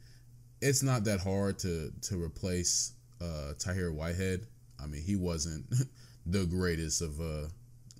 it's 0.60 0.82
not 0.82 1.04
that 1.04 1.20
hard 1.20 1.58
to 1.60 1.92
to 2.02 2.22
replace 2.22 2.92
uh, 3.20 3.52
Tahir 3.58 3.92
Whitehead. 3.92 4.46
I 4.82 4.86
mean, 4.86 5.02
he 5.02 5.16
wasn't 5.16 5.66
the 6.26 6.46
greatest 6.46 7.02
of 7.02 7.20
uh, 7.20 7.48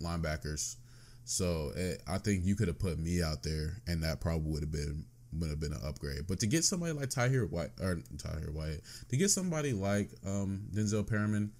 linebackers 0.02 0.76
So 1.24 1.72
it, 1.76 2.02
I 2.06 2.18
think 2.18 2.44
you 2.44 2.54
could 2.54 2.68
have 2.68 2.78
put 2.78 2.98
me 2.98 3.22
out 3.22 3.42
there, 3.42 3.82
and 3.86 4.02
that 4.04 4.20
probably 4.20 4.50
would 4.52 4.62
have 4.62 4.72
been 4.72 5.04
would 5.40 5.50
have 5.50 5.60
been 5.60 5.72
an 5.72 5.80
upgrade. 5.84 6.26
But 6.26 6.40
to 6.40 6.46
get 6.46 6.64
somebody 6.64 6.92
like 6.92 7.10
Tahir 7.10 7.46
White 7.46 7.70
or 7.80 8.00
Tahir 8.18 8.50
White, 8.52 8.80
to 9.08 9.16
get 9.16 9.30
somebody 9.30 9.72
like 9.72 10.10
um, 10.26 10.62
Denzel 10.74 11.08
Perryman 11.08 11.52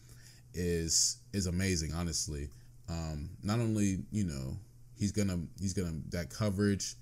is 0.55 1.19
is 1.33 1.47
amazing. 1.47 1.93
Honestly, 1.95 2.49
um, 2.89 3.31
not 3.43 3.59
only 3.59 3.99
you 4.11 4.25
know 4.25 4.57
he's 4.99 5.13
gonna 5.13 5.39
he's 5.61 5.73
gonna 5.73 5.99
that 6.11 6.31
coverage, 6.31 6.95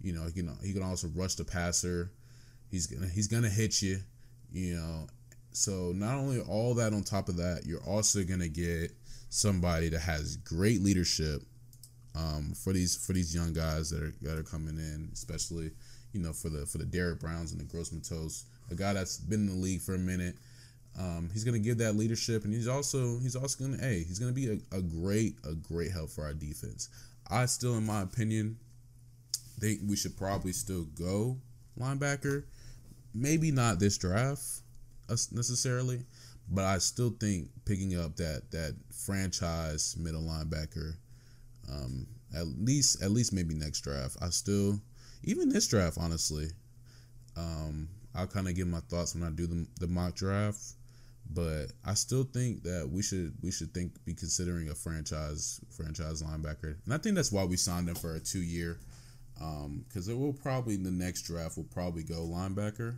you 0.00 0.12
know 0.12 0.24
he 0.24 0.32
can 0.32 0.56
he 0.62 0.72
can 0.72 0.82
also 0.82 1.08
rush 1.08 1.34
the 1.34 1.44
passer. 1.44 2.10
He's 2.70 2.86
gonna 2.86 3.08
he's 3.08 3.28
gonna 3.28 3.48
hit 3.48 3.82
you, 3.82 4.00
you 4.52 4.76
know. 4.76 5.06
So 5.52 5.92
not 5.94 6.14
only 6.14 6.40
all 6.40 6.74
that 6.74 6.92
on 6.92 7.02
top 7.02 7.28
of 7.28 7.36
that, 7.38 7.62
you're 7.66 7.82
also 7.82 8.22
gonna 8.22 8.48
get 8.48 8.92
somebody 9.30 9.88
that 9.88 10.00
has 10.00 10.36
great 10.36 10.80
leadership 10.80 11.42
um, 12.14 12.52
for 12.54 12.72
these 12.72 12.96
for 12.96 13.12
these 13.12 13.34
young 13.34 13.52
guys 13.52 13.90
that 13.90 14.02
are 14.02 14.14
that 14.22 14.38
are 14.38 14.42
coming 14.42 14.76
in, 14.76 15.10
especially 15.12 15.70
you 16.12 16.20
know 16.20 16.32
for 16.32 16.48
the 16.48 16.66
for 16.66 16.78
the 16.78 16.84
Derrick 16.84 17.20
Browns 17.20 17.52
and 17.52 17.60
the 17.60 17.64
Gross 17.64 17.92
Matos, 17.92 18.44
a 18.70 18.74
guy 18.74 18.92
that's 18.92 19.18
been 19.18 19.40
in 19.40 19.46
the 19.48 19.54
league 19.54 19.80
for 19.80 19.94
a 19.94 19.98
minute. 19.98 20.36
Um, 20.98 21.30
he's 21.32 21.44
gonna 21.44 21.58
give 21.58 21.78
that 21.78 21.96
leadership, 21.96 22.44
and 22.44 22.52
he's 22.52 22.68
also 22.68 23.18
he's 23.20 23.36
also 23.36 23.64
gonna 23.64 23.80
hey 23.80 24.04
he's 24.06 24.18
gonna 24.18 24.32
be 24.32 24.48
a, 24.50 24.76
a 24.76 24.82
great 24.82 25.34
a 25.48 25.54
great 25.54 25.92
help 25.92 26.10
for 26.10 26.24
our 26.24 26.34
defense. 26.34 26.88
I 27.30 27.46
still, 27.46 27.76
in 27.76 27.86
my 27.86 28.02
opinion, 28.02 28.58
think 29.60 29.80
we 29.86 29.96
should 29.96 30.16
probably 30.16 30.52
still 30.52 30.84
go 30.98 31.36
linebacker. 31.78 32.44
Maybe 33.14 33.50
not 33.50 33.78
this 33.78 33.98
draft 33.98 34.42
necessarily, 35.32 36.04
but 36.48 36.64
I 36.64 36.78
still 36.78 37.10
think 37.10 37.48
picking 37.64 37.98
up 37.98 38.16
that 38.16 38.50
that 38.50 38.74
franchise 38.92 39.96
middle 39.98 40.22
linebacker, 40.22 40.94
um, 41.70 42.06
at 42.36 42.46
least 42.46 43.02
at 43.02 43.10
least 43.10 43.32
maybe 43.32 43.54
next 43.54 43.80
draft. 43.82 44.16
I 44.20 44.30
still 44.30 44.80
even 45.22 45.48
this 45.48 45.68
draft 45.68 45.98
honestly, 45.98 46.48
um, 47.36 47.88
I'll 48.14 48.26
kind 48.26 48.48
of 48.48 48.54
give 48.54 48.66
my 48.66 48.80
thoughts 48.80 49.14
when 49.14 49.24
I 49.24 49.30
do 49.30 49.46
the, 49.46 49.66
the 49.78 49.86
mock 49.86 50.14
draft. 50.14 50.60
But 51.32 51.66
I 51.84 51.94
still 51.94 52.24
think 52.24 52.64
that 52.64 52.88
we 52.90 53.02
should 53.02 53.34
we 53.40 53.52
should 53.52 53.72
think 53.72 53.92
be 54.04 54.14
considering 54.14 54.68
a 54.68 54.74
franchise 54.74 55.60
franchise 55.70 56.22
linebacker, 56.22 56.74
and 56.84 56.92
I 56.92 56.98
think 56.98 57.14
that's 57.14 57.30
why 57.30 57.44
we 57.44 57.56
signed 57.56 57.88
him 57.88 57.94
for 57.94 58.16
a 58.16 58.20
two 58.20 58.40
year, 58.40 58.80
because 59.34 60.08
um, 60.08 60.12
it 60.12 60.18
will 60.18 60.32
probably 60.32 60.74
the 60.74 60.90
next 60.90 61.22
draft 61.22 61.56
will 61.56 61.64
probably 61.64 62.02
go 62.02 62.26
linebacker. 62.26 62.96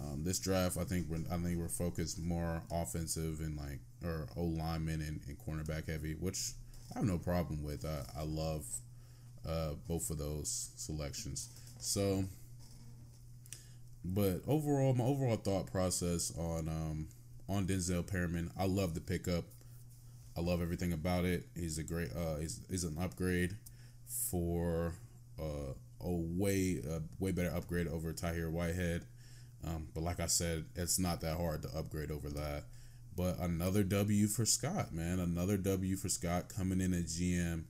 Um, 0.00 0.22
this 0.22 0.38
draft, 0.38 0.76
I 0.78 0.84
think 0.84 1.06
we're 1.08 1.24
I 1.28 1.38
think 1.38 1.58
we're 1.58 1.68
focused 1.68 2.20
more 2.20 2.62
offensive 2.70 3.40
and 3.40 3.56
like 3.56 3.80
or 4.04 4.28
O 4.36 4.44
lineman 4.44 5.00
and, 5.00 5.20
and 5.26 5.36
cornerback 5.38 5.88
heavy, 5.88 6.12
which 6.12 6.52
I 6.94 6.98
have 7.00 7.08
no 7.08 7.18
problem 7.18 7.64
with. 7.64 7.84
I, 7.84 8.20
I 8.20 8.22
love 8.22 8.64
uh, 9.48 9.74
both 9.86 10.10
of 10.10 10.18
those 10.18 10.70
selections. 10.76 11.48
So, 11.78 12.24
but 14.04 14.42
overall, 14.46 14.94
my 14.94 15.04
overall 15.04 15.36
thought 15.36 15.70
process 15.70 16.32
on 16.36 16.68
um, 16.68 17.08
on 17.48 17.66
Denzel 17.66 18.06
Perryman, 18.06 18.50
I 18.58 18.66
love 18.66 18.94
the 18.94 19.00
pickup. 19.00 19.44
I 20.36 20.40
love 20.40 20.62
everything 20.62 20.92
about 20.92 21.24
it. 21.24 21.48
He's 21.54 21.78
a 21.78 21.82
great. 21.82 22.10
Uh, 22.14 22.36
he's, 22.36 22.60
he's 22.70 22.84
an 22.84 22.96
upgrade 23.00 23.56
for 24.06 24.94
uh, 25.40 25.72
a 26.00 26.10
way 26.10 26.80
a 26.88 27.00
way 27.18 27.32
better 27.32 27.52
upgrade 27.54 27.88
over 27.88 28.12
Tahir 28.12 28.50
Whitehead. 28.50 29.04
Um, 29.66 29.88
but 29.94 30.04
like 30.04 30.20
I 30.20 30.26
said, 30.26 30.66
it's 30.76 30.98
not 30.98 31.20
that 31.22 31.36
hard 31.36 31.62
to 31.62 31.68
upgrade 31.76 32.10
over 32.10 32.28
that. 32.30 32.64
But 33.16 33.38
another 33.40 33.82
W 33.82 34.28
for 34.28 34.44
Scott, 34.44 34.94
man. 34.94 35.18
Another 35.18 35.56
W 35.56 35.96
for 35.96 36.08
Scott 36.08 36.48
coming 36.48 36.80
in 36.80 36.94
at 36.94 37.06
GM 37.06 37.64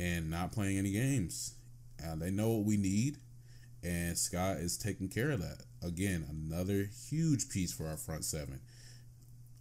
and 0.00 0.30
not 0.30 0.52
playing 0.52 0.78
any 0.78 0.92
games. 0.92 1.54
Uh, 2.02 2.14
they 2.16 2.30
know 2.30 2.48
what 2.48 2.64
we 2.64 2.78
need, 2.78 3.18
and 3.84 4.16
Scott 4.16 4.56
is 4.56 4.78
taking 4.78 5.08
care 5.08 5.30
of 5.30 5.40
that. 5.40 5.58
Again, 5.82 6.24
another 6.30 6.88
huge 7.08 7.50
piece 7.50 7.72
for 7.72 7.86
our 7.86 7.98
front 7.98 8.24
seven. 8.24 8.60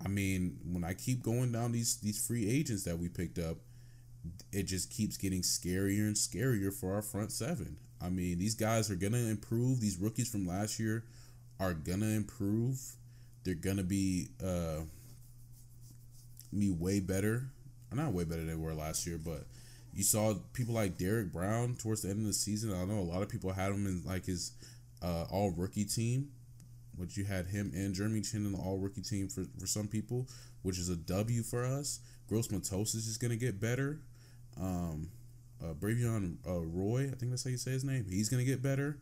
I 0.03 0.07
mean, 0.07 0.57
when 0.71 0.85
I 0.85 0.93
keep 0.93 1.21
going 1.21 1.51
down 1.51 1.73
these 1.73 1.97
these 1.97 2.25
free 2.25 2.49
agents 2.49 2.83
that 2.85 2.97
we 2.97 3.09
picked 3.09 3.37
up, 3.37 3.57
it 4.53 4.63
just 4.63 4.89
keeps 4.89 5.17
getting 5.17 5.41
scarier 5.41 6.07
and 6.07 6.15
scarier 6.15 6.73
for 6.73 6.95
our 6.95 7.01
front 7.01 7.33
seven. 7.33 7.75
I 8.01 8.09
mean, 8.09 8.39
these 8.39 8.55
guys 8.55 8.89
are 8.89 8.95
gonna 8.95 9.17
improve. 9.17 9.81
These 9.81 9.97
rookies 9.97 10.31
from 10.31 10.47
last 10.47 10.79
year 10.79 11.03
are 11.59 11.73
gonna 11.73 12.07
improve. 12.07 12.79
They're 13.43 13.55
gonna 13.55 13.83
be 13.83 14.29
uh 14.41 14.81
be 16.57 16.69
way 16.69 17.01
better. 17.01 17.49
Not 17.91 18.13
way 18.13 18.23
better 18.23 18.41
than 18.41 18.47
they 18.47 18.55
were 18.55 18.73
last 18.73 19.05
year, 19.05 19.17
but 19.17 19.45
you 19.99 20.05
saw 20.05 20.33
people 20.53 20.73
like 20.73 20.97
Derrick 20.97 21.33
Brown 21.33 21.75
towards 21.75 22.03
the 22.03 22.09
end 22.09 22.19
of 22.19 22.25
the 22.25 22.31
season. 22.31 22.73
I 22.73 22.85
know 22.85 22.99
a 22.99 23.11
lot 23.11 23.21
of 23.21 23.27
people 23.27 23.51
had 23.51 23.73
him 23.73 23.85
in 23.85 24.01
like 24.05 24.25
his 24.25 24.53
uh, 25.01 25.25
all 25.29 25.51
rookie 25.51 25.83
team, 25.83 26.29
which 26.95 27.17
you 27.17 27.25
had 27.25 27.47
him 27.47 27.73
and 27.75 27.93
Jeremy 27.93 28.21
Chinn 28.21 28.45
in 28.45 28.53
the 28.53 28.57
all 28.57 28.77
rookie 28.77 29.01
team 29.01 29.27
for, 29.27 29.43
for 29.59 29.67
some 29.67 29.89
people, 29.89 30.25
which 30.61 30.79
is 30.79 30.87
a 30.87 30.95
W 30.95 31.43
for 31.43 31.65
us. 31.65 31.99
Gross 32.29 32.49
Matos 32.49 32.95
is 32.95 33.17
gonna 33.17 33.35
get 33.35 33.59
better. 33.59 33.99
Um, 34.57 35.11
uh, 35.61 35.73
Bravvion 35.73 36.37
uh, 36.47 36.61
Roy, 36.61 37.09
I 37.11 37.15
think 37.15 37.31
that's 37.31 37.43
how 37.43 37.49
you 37.49 37.57
say 37.57 37.71
his 37.71 37.83
name. 37.83 38.05
He's 38.09 38.29
gonna 38.29 38.45
get 38.45 38.63
better. 38.63 38.99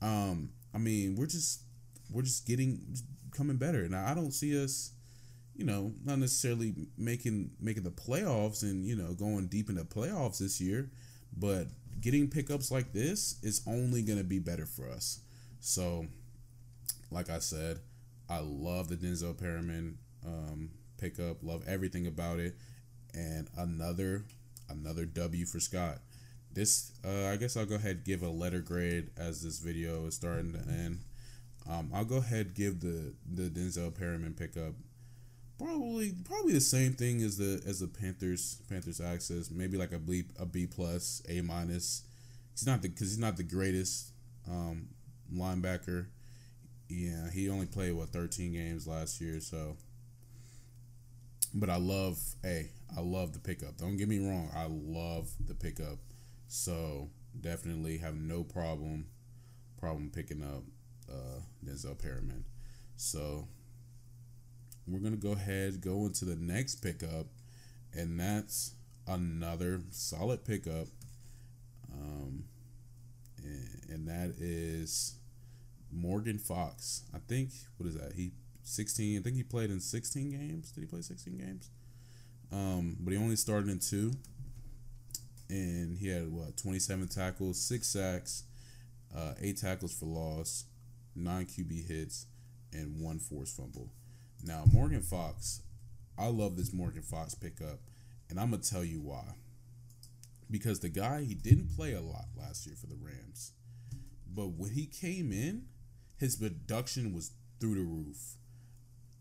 Um, 0.00 0.50
I 0.72 0.78
mean, 0.78 1.16
we're 1.16 1.26
just 1.26 1.62
we're 2.08 2.22
just 2.22 2.46
getting 2.46 2.82
coming 3.32 3.56
better. 3.56 3.88
Now 3.88 4.06
I 4.06 4.14
don't 4.14 4.30
see 4.30 4.62
us, 4.62 4.92
you 5.56 5.64
know, 5.64 5.92
not 6.04 6.18
necessarily 6.18 6.74
making 6.98 7.50
making 7.60 7.82
the 7.82 7.90
playoffs 7.90 8.62
and 8.62 8.86
you 8.86 8.94
know 8.94 9.14
going 9.14 9.46
deep 9.46 9.70
into 9.70 9.84
playoffs 9.84 10.38
this 10.38 10.60
year, 10.60 10.90
but 11.36 11.68
getting 12.00 12.28
pickups 12.28 12.70
like 12.70 12.92
this 12.92 13.36
is 13.42 13.62
only 13.66 14.02
gonna 14.02 14.24
be 14.24 14.38
better 14.38 14.66
for 14.66 14.88
us. 14.88 15.20
So, 15.60 16.06
like 17.10 17.30
I 17.30 17.38
said, 17.38 17.80
I 18.28 18.40
love 18.40 18.88
the 18.88 18.96
Denzel 18.96 19.36
Perryman 19.38 19.98
um, 20.24 20.70
pickup. 20.98 21.42
Love 21.42 21.64
everything 21.66 22.06
about 22.06 22.38
it, 22.38 22.56
and 23.14 23.48
another 23.56 24.24
another 24.68 25.06
W 25.06 25.46
for 25.46 25.60
Scott. 25.60 25.98
This, 26.52 26.92
uh, 27.04 27.26
I 27.26 27.36
guess 27.36 27.56
I'll 27.56 27.66
go 27.66 27.74
ahead 27.74 28.04
give 28.04 28.22
a 28.22 28.30
letter 28.30 28.60
grade 28.60 29.10
as 29.16 29.42
this 29.42 29.58
video 29.58 30.06
is 30.06 30.14
starting 30.14 30.52
to 30.52 30.58
end. 30.58 31.00
Um, 31.68 31.90
I'll 31.94 32.04
go 32.04 32.16
ahead 32.16 32.54
give 32.54 32.80
the 32.80 33.14
the 33.30 33.48
Denzel 33.48 33.94
Perryman 33.94 34.34
pickup 34.34 34.74
probably 35.58 36.12
probably 36.24 36.52
the 36.52 36.60
same 36.60 36.92
thing 36.92 37.22
as 37.22 37.38
the 37.38 37.62
as 37.66 37.80
the 37.80 37.88
Panthers 37.88 38.60
Panthers 38.68 39.00
access 39.00 39.50
maybe 39.50 39.76
like 39.76 39.92
a 39.92 39.98
bleep 39.98 40.26
a 40.38 40.46
B 40.46 40.66
plus 40.66 41.22
A 41.28 41.40
minus. 41.40 42.02
He's 42.52 42.66
not 42.66 42.82
the 42.82 42.88
because 42.88 43.10
he's 43.10 43.18
not 43.18 43.36
the 43.36 43.42
greatest 43.42 44.12
um, 44.48 44.88
linebacker. 45.32 46.06
Yeah, 46.88 47.30
he 47.30 47.50
only 47.50 47.66
played 47.66 47.92
what 47.92 48.10
13 48.10 48.52
games 48.52 48.86
last 48.86 49.20
year, 49.20 49.40
so. 49.40 49.76
But 51.54 51.70
I 51.70 51.76
love, 51.76 52.18
hey, 52.42 52.70
I 52.96 53.00
love 53.00 53.32
the 53.32 53.38
pickup. 53.38 53.78
Don't 53.78 53.96
get 53.96 54.08
me 54.08 54.18
wrong, 54.18 54.50
I 54.54 54.66
love 54.68 55.30
the 55.46 55.54
pickup. 55.54 55.98
So 56.48 57.08
definitely 57.40 57.98
have 57.98 58.14
no 58.14 58.44
problem 58.44 59.06
problem 59.78 60.10
picking 60.10 60.42
up 60.42 60.62
uh, 61.10 61.40
Denzel 61.64 61.98
Perryman. 61.98 62.44
So 62.96 63.48
we're 64.86 65.00
gonna 65.00 65.16
go 65.16 65.32
ahead 65.32 65.80
go 65.80 66.06
into 66.06 66.24
the 66.24 66.36
next 66.36 66.76
pickup, 66.76 67.26
and 67.92 68.18
that's 68.18 68.72
another 69.06 69.80
solid 69.90 70.44
pickup. 70.44 70.88
Um, 71.92 72.44
and, 73.42 73.80
and 73.88 74.08
that 74.08 74.34
is 74.38 75.16
Morgan 75.92 76.38
Fox. 76.38 77.02
I 77.14 77.18
think 77.26 77.50
what 77.76 77.88
is 77.88 77.96
that? 77.96 78.12
He 78.12 78.32
16. 78.66 79.18
I 79.18 79.22
think 79.22 79.36
he 79.36 79.42
played 79.42 79.70
in 79.70 79.80
16 79.80 80.30
games. 80.30 80.72
Did 80.72 80.80
he 80.80 80.86
play 80.86 81.00
16 81.00 81.38
games? 81.38 81.70
Um, 82.52 82.96
but 83.00 83.12
he 83.12 83.18
only 83.18 83.36
started 83.36 83.70
in 83.70 83.78
two, 83.78 84.12
and 85.48 85.98
he 85.98 86.08
had 86.08 86.30
what 86.30 86.56
27 86.56 87.08
tackles, 87.08 87.60
six 87.60 87.88
sacks, 87.88 88.44
uh, 89.16 89.34
eight 89.40 89.58
tackles 89.58 89.92
for 89.96 90.06
loss, 90.06 90.64
nine 91.14 91.46
QB 91.46 91.88
hits, 91.88 92.26
and 92.72 93.00
one 93.00 93.18
forced 93.18 93.56
fumble. 93.56 93.90
Now 94.44 94.64
Morgan 94.72 95.02
Fox, 95.02 95.62
I 96.18 96.28
love 96.28 96.56
this 96.56 96.72
Morgan 96.72 97.02
Fox 97.02 97.34
pickup, 97.34 97.80
and 98.28 98.38
I'm 98.38 98.50
gonna 98.50 98.62
tell 98.62 98.84
you 98.84 99.00
why. 99.00 99.34
Because 100.50 100.80
the 100.80 100.88
guy 100.88 101.22
he 101.22 101.34
didn't 101.34 101.74
play 101.76 101.92
a 101.92 102.00
lot 102.00 102.26
last 102.36 102.66
year 102.66 102.76
for 102.76 102.86
the 102.86 102.96
Rams, 102.96 103.52
but 104.32 104.52
when 104.52 104.70
he 104.70 104.86
came 104.86 105.32
in, 105.32 105.64
his 106.18 106.36
production 106.36 107.12
was 107.12 107.32
through 107.60 107.74
the 107.74 107.80
roof. 107.82 108.36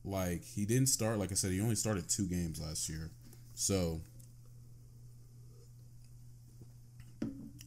Like 0.04 0.44
he 0.44 0.66
didn't 0.66 0.88
start, 0.88 1.18
like 1.18 1.32
I 1.32 1.36
said, 1.36 1.52
he 1.52 1.62
only 1.62 1.76
started 1.76 2.08
two 2.08 2.28
games 2.28 2.62
last 2.62 2.88
year, 2.90 3.10
so 3.56 4.02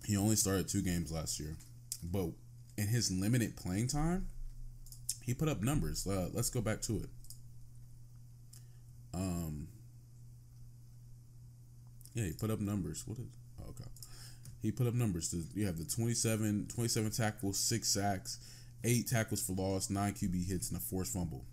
he 0.07 0.17
only 0.17 0.37
started 0.37 0.69
two 0.69 0.83
games 0.83 1.13
last 1.13 1.41
year. 1.41 1.57
But 2.03 2.31
in 2.77 2.87
his 2.87 3.11
limited 3.11 3.57
playing 3.57 3.89
time, 3.89 4.29
he 5.23 5.35
put 5.35 5.49
up 5.49 5.61
numbers. 5.61 6.07
Uh, 6.07 6.31
let's 6.33 6.49
go 6.49 6.61
back 6.61 6.81
to 6.83 6.97
it. 6.97 7.09
Um, 9.19 9.69
Yeah, 12.19 12.25
he 12.25 12.33
put 12.33 12.51
up 12.51 12.61
numbers. 12.61 13.05
What 13.07 13.19
is? 13.19 13.27
Oh, 13.61 13.71
okay. 13.71 13.89
He 14.61 14.73
put 14.73 14.89
up 14.89 14.95
numbers. 14.95 15.33
You 15.55 15.67
have 15.67 15.79
the 15.79 15.85
27, 15.85 16.67
27 16.75 17.11
tackles, 17.13 17.59
six 17.59 17.89
sacks, 17.89 18.39
eight 18.83 19.07
tackles 19.07 19.41
for 19.41 19.53
loss, 19.53 19.89
nine 19.89 20.15
QB 20.15 20.49
hits, 20.49 20.71
and 20.71 20.79
a 20.79 20.83
forced 20.83 21.13
fumble. 21.13 21.45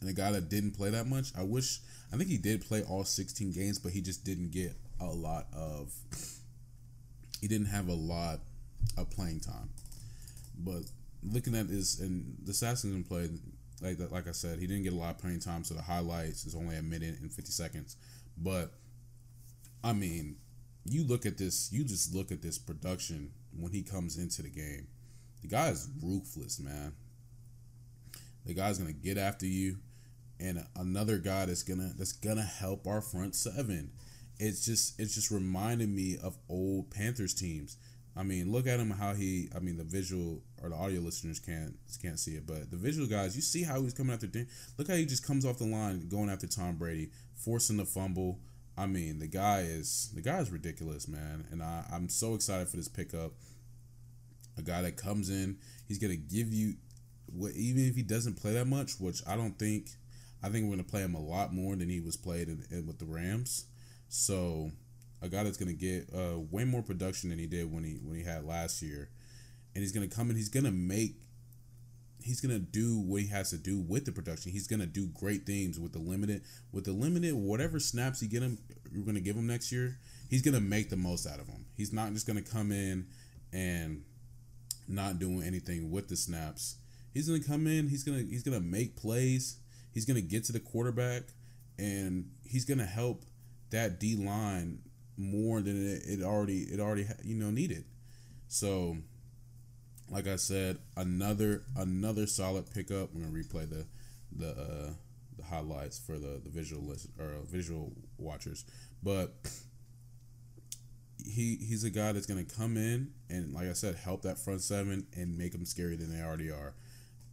And 0.00 0.10
a 0.10 0.12
guy 0.12 0.32
that 0.32 0.48
didn't 0.48 0.72
play 0.72 0.90
that 0.90 1.06
much. 1.06 1.28
I 1.38 1.44
wish. 1.44 1.78
I 2.12 2.16
think 2.16 2.28
he 2.28 2.36
did 2.36 2.66
play 2.66 2.82
all 2.82 3.04
16 3.04 3.52
games, 3.52 3.78
but 3.78 3.92
he 3.92 4.00
just 4.00 4.24
didn't 4.24 4.50
get 4.50 4.74
a 5.00 5.06
lot 5.06 5.46
of. 5.52 5.92
He 7.40 7.46
didn't 7.46 7.68
have 7.68 7.88
a 7.88 7.94
lot 7.94 8.40
of 8.96 9.10
playing 9.10 9.40
time. 9.40 9.68
But 10.58 10.82
looking 11.22 11.54
at 11.54 11.68
this, 11.68 12.00
and 12.00 12.38
the 12.44 12.50
Assassins 12.50 13.06
played 13.06 13.38
like 13.84 14.10
like 14.10 14.28
I 14.28 14.32
said, 14.32 14.58
he 14.58 14.66
didn't 14.66 14.84
get 14.84 14.92
a 14.92 14.96
lot 14.96 15.14
of 15.14 15.18
playing 15.18 15.40
time, 15.40 15.62
so 15.64 15.74
the 15.74 15.82
highlights 15.82 16.46
is 16.46 16.54
only 16.54 16.76
a 16.76 16.82
minute 16.82 17.16
and 17.20 17.32
50 17.32 17.52
seconds. 17.52 17.96
But 18.36 18.72
I 19.82 19.92
mean, 19.92 20.36
you 20.84 21.04
look 21.04 21.26
at 21.26 21.36
this, 21.38 21.70
you 21.72 21.84
just 21.84 22.14
look 22.14 22.32
at 22.32 22.42
this 22.42 22.58
production 22.58 23.30
when 23.58 23.72
he 23.72 23.82
comes 23.82 24.16
into 24.16 24.42
the 24.42 24.48
game. 24.48 24.86
The 25.42 25.48
guy 25.48 25.68
is 25.68 25.88
ruthless, 26.02 26.58
man. 26.58 26.94
The 28.46 28.54
guy's 28.54 28.78
gonna 28.78 28.92
get 28.92 29.18
after 29.18 29.46
you, 29.46 29.76
and 30.40 30.64
another 30.76 31.18
guy 31.18 31.46
that's 31.46 31.62
gonna 31.62 31.92
that's 31.96 32.12
gonna 32.12 32.42
help 32.42 32.86
our 32.86 33.02
front 33.02 33.34
seven. 33.34 33.90
It's 34.38 34.64
just 34.64 34.98
it's 34.98 35.14
just 35.14 35.30
reminding 35.30 35.94
me 35.94 36.16
of 36.22 36.36
old 36.48 36.90
Panthers 36.90 37.34
teams. 37.34 37.76
I 38.16 38.22
mean, 38.22 38.52
look 38.52 38.66
at 38.66 38.78
him 38.78 38.90
how 38.90 39.14
he. 39.14 39.48
I 39.54 39.58
mean, 39.58 39.76
the 39.76 39.84
visual 39.84 40.40
or 40.62 40.68
the 40.68 40.76
audio 40.76 41.00
listeners 41.00 41.40
can't 41.40 41.76
can't 42.00 42.18
see 42.18 42.32
it, 42.32 42.46
but 42.46 42.70
the 42.70 42.76
visual 42.76 43.08
guys, 43.08 43.34
you 43.34 43.42
see 43.42 43.62
how 43.62 43.82
he's 43.82 43.94
coming 43.94 44.14
after. 44.14 44.28
Look 44.78 44.88
how 44.88 44.94
he 44.94 45.04
just 45.04 45.26
comes 45.26 45.44
off 45.44 45.58
the 45.58 45.64
line, 45.64 46.08
going 46.08 46.30
after 46.30 46.46
Tom 46.46 46.76
Brady, 46.76 47.10
forcing 47.34 47.76
the 47.76 47.84
fumble. 47.84 48.38
I 48.76 48.86
mean, 48.86 49.18
the 49.18 49.26
guy 49.26 49.60
is 49.60 50.10
the 50.14 50.20
guy 50.20 50.38
is 50.38 50.50
ridiculous, 50.50 51.08
man, 51.08 51.46
and 51.50 51.62
I, 51.62 51.84
I'm 51.92 52.08
so 52.08 52.34
excited 52.34 52.68
for 52.68 52.76
this 52.76 52.88
pickup. 52.88 53.32
A 54.56 54.62
guy 54.62 54.82
that 54.82 54.96
comes 54.96 55.28
in, 55.28 55.58
he's 55.88 55.98
gonna 55.98 56.14
give 56.14 56.52
you, 56.52 56.74
what 57.26 57.52
even 57.52 57.84
if 57.84 57.96
he 57.96 58.02
doesn't 58.02 58.34
play 58.34 58.52
that 58.52 58.66
much, 58.66 59.00
which 59.00 59.22
I 59.26 59.36
don't 59.36 59.58
think. 59.58 59.90
I 60.42 60.50
think 60.50 60.66
we're 60.66 60.72
gonna 60.72 60.84
play 60.84 61.00
him 61.00 61.14
a 61.14 61.20
lot 61.20 61.54
more 61.54 61.74
than 61.74 61.88
he 61.88 62.00
was 62.00 62.18
played 62.18 62.48
in, 62.48 62.64
in 62.70 62.86
with 62.86 62.98
the 62.98 63.06
Rams. 63.06 63.64
So 64.08 64.72
a 65.24 65.28
guy 65.28 65.42
that's 65.42 65.56
gonna 65.56 65.72
get 65.72 66.10
uh, 66.14 66.38
way 66.50 66.64
more 66.64 66.82
production 66.82 67.30
than 67.30 67.38
he 67.38 67.46
did 67.46 67.72
when 67.72 67.82
he 67.82 67.94
when 67.94 68.16
he 68.16 68.22
had 68.22 68.44
last 68.44 68.82
year, 68.82 69.08
and 69.74 69.82
he's 69.82 69.90
gonna 69.90 70.06
come 70.06 70.30
in. 70.30 70.36
He's 70.36 70.50
gonna 70.50 70.70
make. 70.70 71.16
He's 72.22 72.40
gonna 72.40 72.58
do 72.58 72.98
what 73.00 73.22
he 73.22 73.28
has 73.28 73.50
to 73.50 73.58
do 73.58 73.78
with 73.80 74.04
the 74.04 74.12
production. 74.12 74.52
He's 74.52 74.66
gonna 74.66 74.86
do 74.86 75.08
great 75.08 75.46
things 75.46 75.80
with 75.80 75.92
the 75.92 75.98
limited, 75.98 76.42
with 76.72 76.84
the 76.84 76.92
limited 76.92 77.34
whatever 77.34 77.80
snaps 77.80 78.22
you 78.22 78.28
get 78.28 78.42
him. 78.42 78.58
You're 78.92 79.04
gonna 79.04 79.20
give 79.20 79.36
him 79.36 79.46
next 79.46 79.72
year. 79.72 79.98
He's 80.28 80.42
gonna 80.42 80.60
make 80.60 80.90
the 80.90 80.96
most 80.96 81.26
out 81.26 81.40
of 81.40 81.46
them. 81.46 81.64
He's 81.74 81.92
not 81.92 82.12
just 82.12 82.26
gonna 82.26 82.42
come 82.42 82.70
in 82.70 83.06
and 83.52 84.04
not 84.86 85.18
doing 85.18 85.42
anything 85.42 85.90
with 85.90 86.08
the 86.08 86.16
snaps. 86.16 86.76
He's 87.14 87.28
gonna 87.28 87.42
come 87.42 87.66
in. 87.66 87.88
He's 87.88 88.04
gonna 88.04 88.24
he's 88.28 88.42
gonna 88.42 88.60
make 88.60 88.96
plays. 88.96 89.56
He's 89.92 90.04
gonna 90.04 90.20
get 90.20 90.44
to 90.44 90.52
the 90.52 90.60
quarterback, 90.60 91.22
and 91.78 92.30
he's 92.42 92.64
gonna 92.66 92.86
help 92.86 93.24
that 93.70 94.00
D 94.00 94.16
line 94.16 94.80
more 95.16 95.60
than 95.60 95.86
it, 95.86 96.02
it 96.06 96.22
already 96.22 96.62
it 96.62 96.80
already 96.80 97.06
you 97.22 97.34
know 97.34 97.50
needed. 97.50 97.84
So, 98.48 98.96
like 100.10 100.26
I 100.26 100.36
said, 100.36 100.78
another 100.96 101.62
another 101.76 102.26
solid 102.26 102.72
pickup. 102.72 103.10
I'm 103.14 103.22
gonna 103.22 103.32
replay 103.32 103.68
the 103.68 103.86
the 104.36 104.50
uh, 104.50 104.90
the 105.36 105.44
highlights 105.44 105.98
for 105.98 106.18
the 106.18 106.40
the 106.42 106.50
visual 106.50 106.82
list 106.82 107.08
or 107.18 107.38
visual 107.50 107.92
watchers, 108.18 108.64
but 109.02 109.34
he 111.24 111.56
he's 111.56 111.84
a 111.84 111.90
guy 111.90 112.12
that's 112.12 112.26
gonna 112.26 112.44
come 112.44 112.76
in 112.76 113.10
and 113.30 113.52
like 113.54 113.68
I 113.68 113.72
said, 113.72 113.96
help 113.96 114.22
that 114.22 114.38
front 114.38 114.60
seven 114.60 115.06
and 115.16 115.38
make 115.38 115.52
them 115.52 115.64
scarier 115.64 115.98
than 115.98 116.16
they 116.16 116.22
already 116.22 116.50
are. 116.50 116.74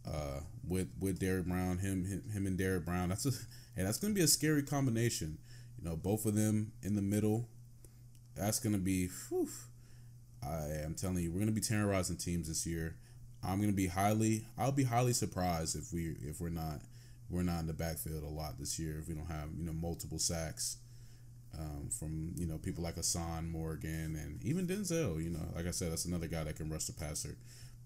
Uh, 0.04 0.40
with 0.66 0.88
with 0.98 1.20
Derrick 1.20 1.46
Brown, 1.46 1.78
him 1.78 2.04
him, 2.04 2.22
him 2.32 2.46
and 2.46 2.58
Derrick 2.58 2.84
Brown, 2.84 3.10
that's 3.10 3.26
a 3.26 3.30
hey, 3.76 3.84
that's 3.84 3.98
gonna 3.98 4.14
be 4.14 4.22
a 4.22 4.28
scary 4.28 4.62
combination. 4.62 5.38
You 5.78 5.88
know, 5.88 5.96
both 5.96 6.26
of 6.26 6.34
them 6.34 6.72
in 6.82 6.94
the 6.96 7.02
middle 7.02 7.48
that's 8.34 8.58
gonna 8.60 8.78
be. 8.78 9.08
Whew, 9.28 9.48
I 10.42 10.82
am 10.84 10.94
telling 10.94 11.18
you, 11.18 11.30
we're 11.30 11.40
gonna 11.40 11.52
be 11.52 11.60
terrorizing 11.60 12.16
teams 12.16 12.48
this 12.48 12.66
year. 12.66 12.96
I'm 13.42 13.60
gonna 13.60 13.72
be 13.72 13.88
highly. 13.88 14.46
I'll 14.58 14.72
be 14.72 14.84
highly 14.84 15.12
surprised 15.12 15.76
if 15.76 15.92
we 15.92 16.16
if 16.22 16.40
we're 16.40 16.48
not 16.48 16.80
we're 17.30 17.42
not 17.42 17.60
in 17.60 17.66
the 17.66 17.72
backfield 17.72 18.22
a 18.22 18.26
lot 18.26 18.58
this 18.58 18.78
year. 18.78 18.98
If 18.98 19.08
we 19.08 19.14
don't 19.14 19.26
have 19.26 19.48
you 19.56 19.64
know 19.64 19.72
multiple 19.72 20.18
sacks 20.18 20.78
um, 21.58 21.88
from 21.90 22.32
you 22.36 22.46
know 22.46 22.58
people 22.58 22.82
like 22.82 22.98
Asan 22.98 23.50
Morgan 23.50 24.16
and 24.16 24.42
even 24.42 24.66
Denzel. 24.66 25.22
You 25.22 25.30
know, 25.30 25.46
like 25.54 25.66
I 25.66 25.70
said, 25.70 25.90
that's 25.92 26.04
another 26.04 26.28
guy 26.28 26.44
that 26.44 26.56
can 26.56 26.70
rush 26.70 26.84
the 26.84 26.92
passer. 26.92 27.36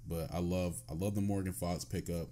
But 0.09 0.29
I 0.33 0.39
love 0.39 0.81
I 0.91 0.95
love 0.95 1.15
the 1.15 1.21
Morgan 1.21 1.53
Fox 1.53 1.85
pickup. 1.85 2.29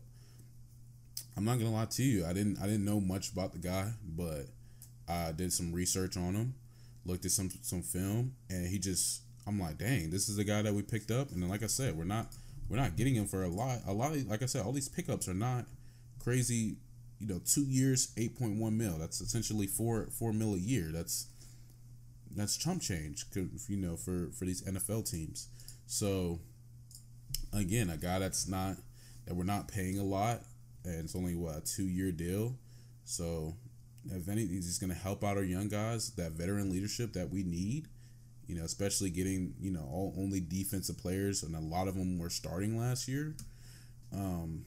I'm 1.36 1.44
not 1.44 1.58
gonna 1.58 1.72
lie 1.72 1.86
to 1.86 2.02
you. 2.02 2.24
I 2.24 2.32
didn't 2.32 2.58
I 2.58 2.64
didn't 2.64 2.84
know 2.84 3.00
much 3.00 3.32
about 3.32 3.52
the 3.52 3.58
guy, 3.58 3.90
but 4.06 4.46
I 5.08 5.32
did 5.32 5.52
some 5.52 5.72
research 5.72 6.16
on 6.16 6.34
him 6.34 6.54
looked 7.04 7.24
at 7.24 7.30
some 7.30 7.50
some 7.62 7.82
film, 7.82 8.34
and 8.50 8.66
he 8.66 8.78
just 8.78 9.22
I'm 9.46 9.60
like, 9.60 9.78
dang, 9.78 10.10
this 10.10 10.28
is 10.28 10.36
the 10.36 10.44
guy 10.44 10.62
that 10.62 10.74
we 10.74 10.82
picked 10.82 11.10
up. 11.10 11.30
And 11.30 11.42
then, 11.42 11.50
like 11.50 11.62
I 11.62 11.66
said, 11.66 11.96
we're 11.96 12.04
not 12.04 12.28
we're 12.68 12.78
not 12.78 12.96
getting 12.96 13.14
him 13.14 13.26
for 13.26 13.44
a 13.44 13.48
lot. 13.48 13.80
A 13.86 13.92
lot, 13.92 14.12
of, 14.12 14.26
like 14.26 14.42
I 14.42 14.46
said, 14.46 14.64
all 14.64 14.72
these 14.72 14.88
pickups 14.88 15.28
are 15.28 15.34
not 15.34 15.66
crazy. 16.22 16.76
You 17.20 17.28
know, 17.28 17.40
two 17.44 17.64
years, 17.64 18.12
eight 18.16 18.38
point 18.38 18.56
one 18.56 18.76
mil. 18.76 18.98
That's 18.98 19.20
essentially 19.20 19.66
four 19.66 20.08
four 20.18 20.32
mil 20.32 20.54
a 20.54 20.58
year. 20.58 20.90
That's 20.92 21.26
that's 22.34 22.56
chump 22.56 22.82
change. 22.82 23.26
You 23.34 23.76
know, 23.76 23.96
for 23.96 24.30
for 24.32 24.44
these 24.44 24.62
NFL 24.62 25.10
teams. 25.10 25.48
So 25.86 26.40
again, 27.52 27.90
a 27.90 27.96
guy 27.96 28.18
that's 28.18 28.48
not 28.48 28.76
that 29.26 29.34
we're 29.34 29.44
not 29.44 29.68
paying 29.68 29.98
a 29.98 30.04
lot, 30.04 30.40
and 30.84 31.04
it's 31.04 31.14
only 31.14 31.34
what 31.34 31.56
a 31.56 31.60
two 31.60 31.86
year 31.86 32.12
deal. 32.12 32.56
So 33.04 33.54
if 34.10 34.28
anything, 34.28 34.54
he's 34.54 34.66
just 34.66 34.80
going 34.80 34.92
to 34.92 34.98
help 34.98 35.24
out 35.24 35.36
our 35.36 35.44
young 35.44 35.68
guys, 35.68 36.10
that 36.12 36.32
veteran 36.32 36.70
leadership 36.70 37.12
that 37.14 37.30
we 37.30 37.42
need. 37.42 37.88
You 38.46 38.56
know, 38.56 38.64
especially 38.64 39.08
getting 39.08 39.54
you 39.58 39.70
know 39.70 39.88
all 39.90 40.14
only 40.18 40.40
defensive 40.40 40.98
players, 40.98 41.42
and 41.42 41.56
a 41.56 41.60
lot 41.60 41.88
of 41.88 41.94
them 41.94 42.18
were 42.18 42.28
starting 42.28 42.78
last 42.78 43.08
year. 43.08 43.34
Um, 44.12 44.66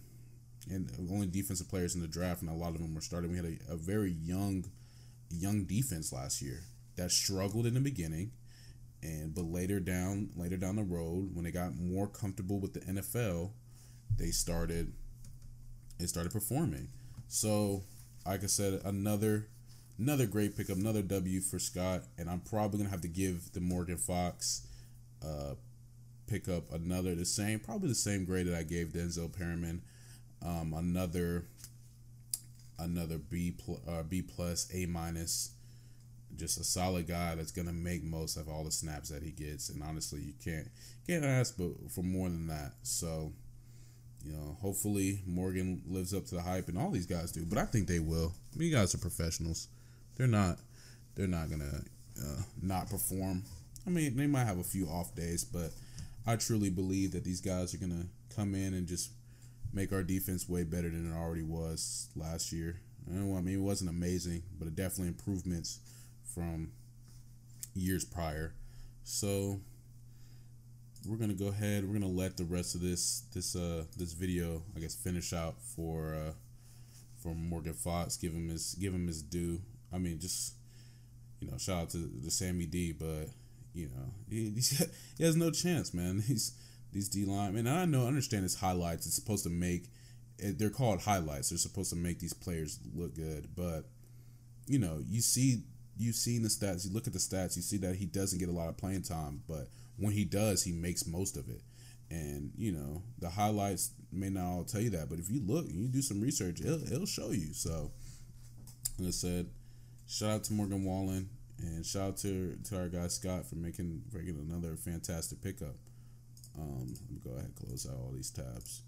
and 0.69 0.91
only 1.11 1.27
defensive 1.27 1.69
players 1.69 1.95
in 1.95 2.01
the 2.01 2.07
draft, 2.07 2.41
and 2.41 2.49
a 2.49 2.53
lot 2.53 2.71
of 2.71 2.79
them 2.79 2.93
were 2.93 3.01
starting. 3.01 3.31
We 3.31 3.37
had 3.37 3.45
a, 3.45 3.73
a 3.73 3.77
very 3.77 4.11
young, 4.11 4.65
young 5.29 5.63
defense 5.63 6.11
last 6.11 6.41
year 6.41 6.63
that 6.95 7.11
struggled 7.11 7.65
in 7.65 7.73
the 7.73 7.79
beginning, 7.79 8.31
and 9.01 9.33
but 9.33 9.45
later 9.45 9.79
down, 9.79 10.29
later 10.35 10.57
down 10.57 10.75
the 10.75 10.83
road, 10.83 11.29
when 11.33 11.45
they 11.45 11.51
got 11.51 11.75
more 11.75 12.07
comfortable 12.07 12.59
with 12.59 12.73
the 12.73 12.81
NFL, 12.81 13.51
they 14.17 14.31
started, 14.31 14.91
they 15.99 16.05
started 16.05 16.33
performing. 16.33 16.89
So 17.27 17.83
like 18.27 18.43
I 18.43 18.47
said, 18.47 18.81
another 18.83 19.47
another 19.97 20.25
great 20.25 20.55
pickup, 20.55 20.77
another 20.77 21.01
W 21.01 21.41
for 21.41 21.59
Scott, 21.59 22.03
and 22.17 22.29
I'm 22.29 22.41
probably 22.41 22.79
gonna 22.79 22.89
have 22.89 23.01
to 23.01 23.07
give 23.07 23.53
the 23.53 23.61
Morgan 23.61 23.97
Fox 23.97 24.67
uh, 25.25 25.55
pickup 26.27 26.71
another 26.71 27.15
the 27.15 27.25
same, 27.25 27.59
probably 27.59 27.89
the 27.89 27.95
same 27.95 28.25
grade 28.25 28.47
that 28.47 28.57
I 28.57 28.63
gave 28.63 28.89
Denzel 28.89 29.35
Perryman. 29.35 29.81
Um, 30.45 30.73
another 30.73 31.45
another 32.77 33.17
B 33.17 33.51
plus, 33.57 33.79
uh, 33.87 34.03
B 34.03 34.21
plus, 34.21 34.69
A 34.73 34.85
minus. 34.85 35.51
Just 36.35 36.59
a 36.59 36.63
solid 36.63 37.07
guy 37.07 37.35
that's 37.35 37.51
gonna 37.51 37.73
make 37.73 38.03
most 38.03 38.35
of 38.35 38.49
all 38.49 38.63
the 38.63 38.71
snaps 38.71 39.09
that 39.09 39.23
he 39.23 39.31
gets, 39.31 39.69
and 39.69 39.81
honestly, 39.81 40.19
you 40.19 40.33
can't 40.43 40.67
can't 41.07 41.23
ask 41.23 41.57
but 41.57 41.89
for 41.89 42.03
more 42.03 42.27
than 42.29 42.47
that. 42.47 42.73
So 42.83 43.31
you 44.25 44.33
know, 44.33 44.57
hopefully 44.61 45.21
Morgan 45.25 45.81
lives 45.87 46.13
up 46.13 46.25
to 46.27 46.35
the 46.35 46.41
hype, 46.41 46.67
and 46.67 46.77
all 46.77 46.91
these 46.91 47.05
guys 47.05 47.31
do. 47.31 47.45
But 47.45 47.57
I 47.57 47.65
think 47.65 47.87
they 47.87 47.99
will. 47.99 48.33
I 48.53 48.57
mean, 48.57 48.69
you 48.69 48.75
guys 48.75 48.93
are 48.93 48.99
professionals. 48.99 49.67
They're 50.15 50.27
not. 50.27 50.57
They're 51.15 51.27
not 51.27 51.49
gonna 51.49 51.81
uh, 52.19 52.41
not 52.61 52.89
perform. 52.89 53.43
I 53.85 53.89
mean, 53.89 54.15
they 54.17 54.27
might 54.27 54.45
have 54.45 54.59
a 54.59 54.63
few 54.63 54.87
off 54.87 55.15
days, 55.15 55.43
but 55.43 55.71
I 56.25 56.35
truly 56.35 56.69
believe 56.69 57.11
that 57.13 57.23
these 57.23 57.41
guys 57.41 57.73
are 57.73 57.77
gonna 57.77 58.07
come 58.35 58.53
in 58.53 58.73
and 58.73 58.87
just 58.87 59.11
make 59.73 59.91
our 59.91 60.03
defense 60.03 60.47
way 60.47 60.63
better 60.63 60.89
than 60.89 61.11
it 61.11 61.15
already 61.15 61.43
was 61.43 62.09
last 62.15 62.51
year. 62.51 62.79
I, 63.09 63.15
know, 63.15 63.37
I 63.37 63.41
mean, 63.41 63.55
it 63.55 63.61
wasn't 63.61 63.89
amazing, 63.89 64.43
but 64.59 64.67
it 64.67 64.75
definitely 64.75 65.07
improvements 65.07 65.79
from 66.33 66.71
years 67.73 68.03
prior. 68.03 68.53
So 69.03 69.61
we're 71.07 71.17
gonna 71.17 71.33
go 71.33 71.47
ahead. 71.47 71.85
We're 71.85 71.99
gonna 71.99 72.11
let 72.11 72.37
the 72.37 72.43
rest 72.43 72.75
of 72.75 72.81
this 72.81 73.23
this 73.33 73.55
uh 73.55 73.85
this 73.97 74.13
video, 74.13 74.63
I 74.75 74.79
guess, 74.79 74.95
finish 74.95 75.33
out 75.33 75.55
for 75.75 76.15
uh 76.15 76.33
for 77.21 77.33
Morgan 77.33 77.73
Fox. 77.73 78.17
Give 78.17 78.33
him 78.33 78.49
his 78.49 78.75
give 78.75 78.93
him 78.93 79.07
his 79.07 79.21
due. 79.21 79.61
I 79.93 79.97
mean, 79.97 80.19
just 80.19 80.55
you 81.39 81.49
know, 81.49 81.57
shout 81.57 81.83
out 81.83 81.89
to 81.91 81.97
the 81.97 82.31
Sammy 82.31 82.65
D, 82.65 82.91
but 82.91 83.29
you 83.73 83.89
know, 83.89 84.13
he, 84.29 84.59
he 85.17 85.23
has 85.23 85.35
no 85.35 85.51
chance, 85.51 85.93
man. 85.93 86.17
These 86.27 86.53
these 86.93 87.09
D 87.09 87.25
line, 87.25 87.53
man. 87.53 87.67
I 87.67 87.85
know, 87.85 88.05
I 88.05 88.07
understand 88.07 88.45
it's 88.45 88.55
highlights. 88.55 89.05
It's 89.05 89.15
supposed 89.15 89.43
to 89.43 89.49
make 89.49 89.85
they're 90.39 90.69
called 90.69 91.01
highlights. 91.01 91.49
They're 91.49 91.57
supposed 91.57 91.89
to 91.89 91.95
make 91.95 92.19
these 92.19 92.33
players 92.33 92.79
look 92.95 93.15
good, 93.15 93.49
but 93.55 93.85
you 94.67 94.79
know, 94.79 95.01
you 95.05 95.21
see 95.21 95.63
you've 95.97 96.15
seen 96.15 96.43
the 96.43 96.49
stats, 96.49 96.85
you 96.85 96.93
look 96.93 97.07
at 97.07 97.13
the 97.13 97.19
stats, 97.19 97.55
you 97.55 97.61
see 97.61 97.77
that 97.77 97.95
he 97.95 98.05
doesn't 98.05 98.39
get 98.39 98.49
a 98.49 98.51
lot 98.51 98.69
of 98.69 98.77
playing 98.77 99.01
time, 99.01 99.41
but 99.47 99.67
when 99.97 100.13
he 100.13 100.25
does, 100.25 100.63
he 100.63 100.71
makes 100.71 101.07
most 101.07 101.37
of 101.37 101.49
it. 101.49 101.61
And 102.09 102.51
you 102.55 102.71
know 102.71 103.01
the 103.19 103.29
highlights 103.29 103.91
may 104.11 104.29
not 104.29 104.45
all 104.45 104.63
tell 104.63 104.81
you 104.81 104.91
that, 104.91 105.09
but 105.09 105.19
if 105.19 105.29
you 105.29 105.41
look 105.45 105.65
and 105.65 105.75
you 105.75 105.87
do 105.89 106.01
some 106.01 106.21
research, 106.21 106.61
it'll, 106.61 106.81
it'll 106.91 107.05
show 107.05 107.31
you. 107.31 107.53
So, 107.53 107.91
like 108.97 109.09
I 109.09 109.11
said, 109.11 109.47
shout 110.07 110.29
out 110.29 110.43
to 110.45 110.53
Morgan 110.53 110.85
Wallen 110.85 111.29
and 111.59 111.85
shout 111.85 112.09
out 112.09 112.17
to 112.17 112.57
to 112.65 112.79
our 112.79 112.87
guy 112.87 113.07
Scott 113.07 113.45
for 113.45 113.55
making 113.55 114.03
making 114.13 114.37
another 114.49 114.75
fantastic 114.77 115.41
pickup. 115.41 115.75
Um, 116.57 116.87
let 116.87 117.11
me 117.11 117.19
go 117.23 117.31
ahead 117.31 117.45
and 117.45 117.55
close 117.55 117.85
out 117.85 117.97
all 117.97 118.11
these 118.13 118.31
tabs. 118.31 118.81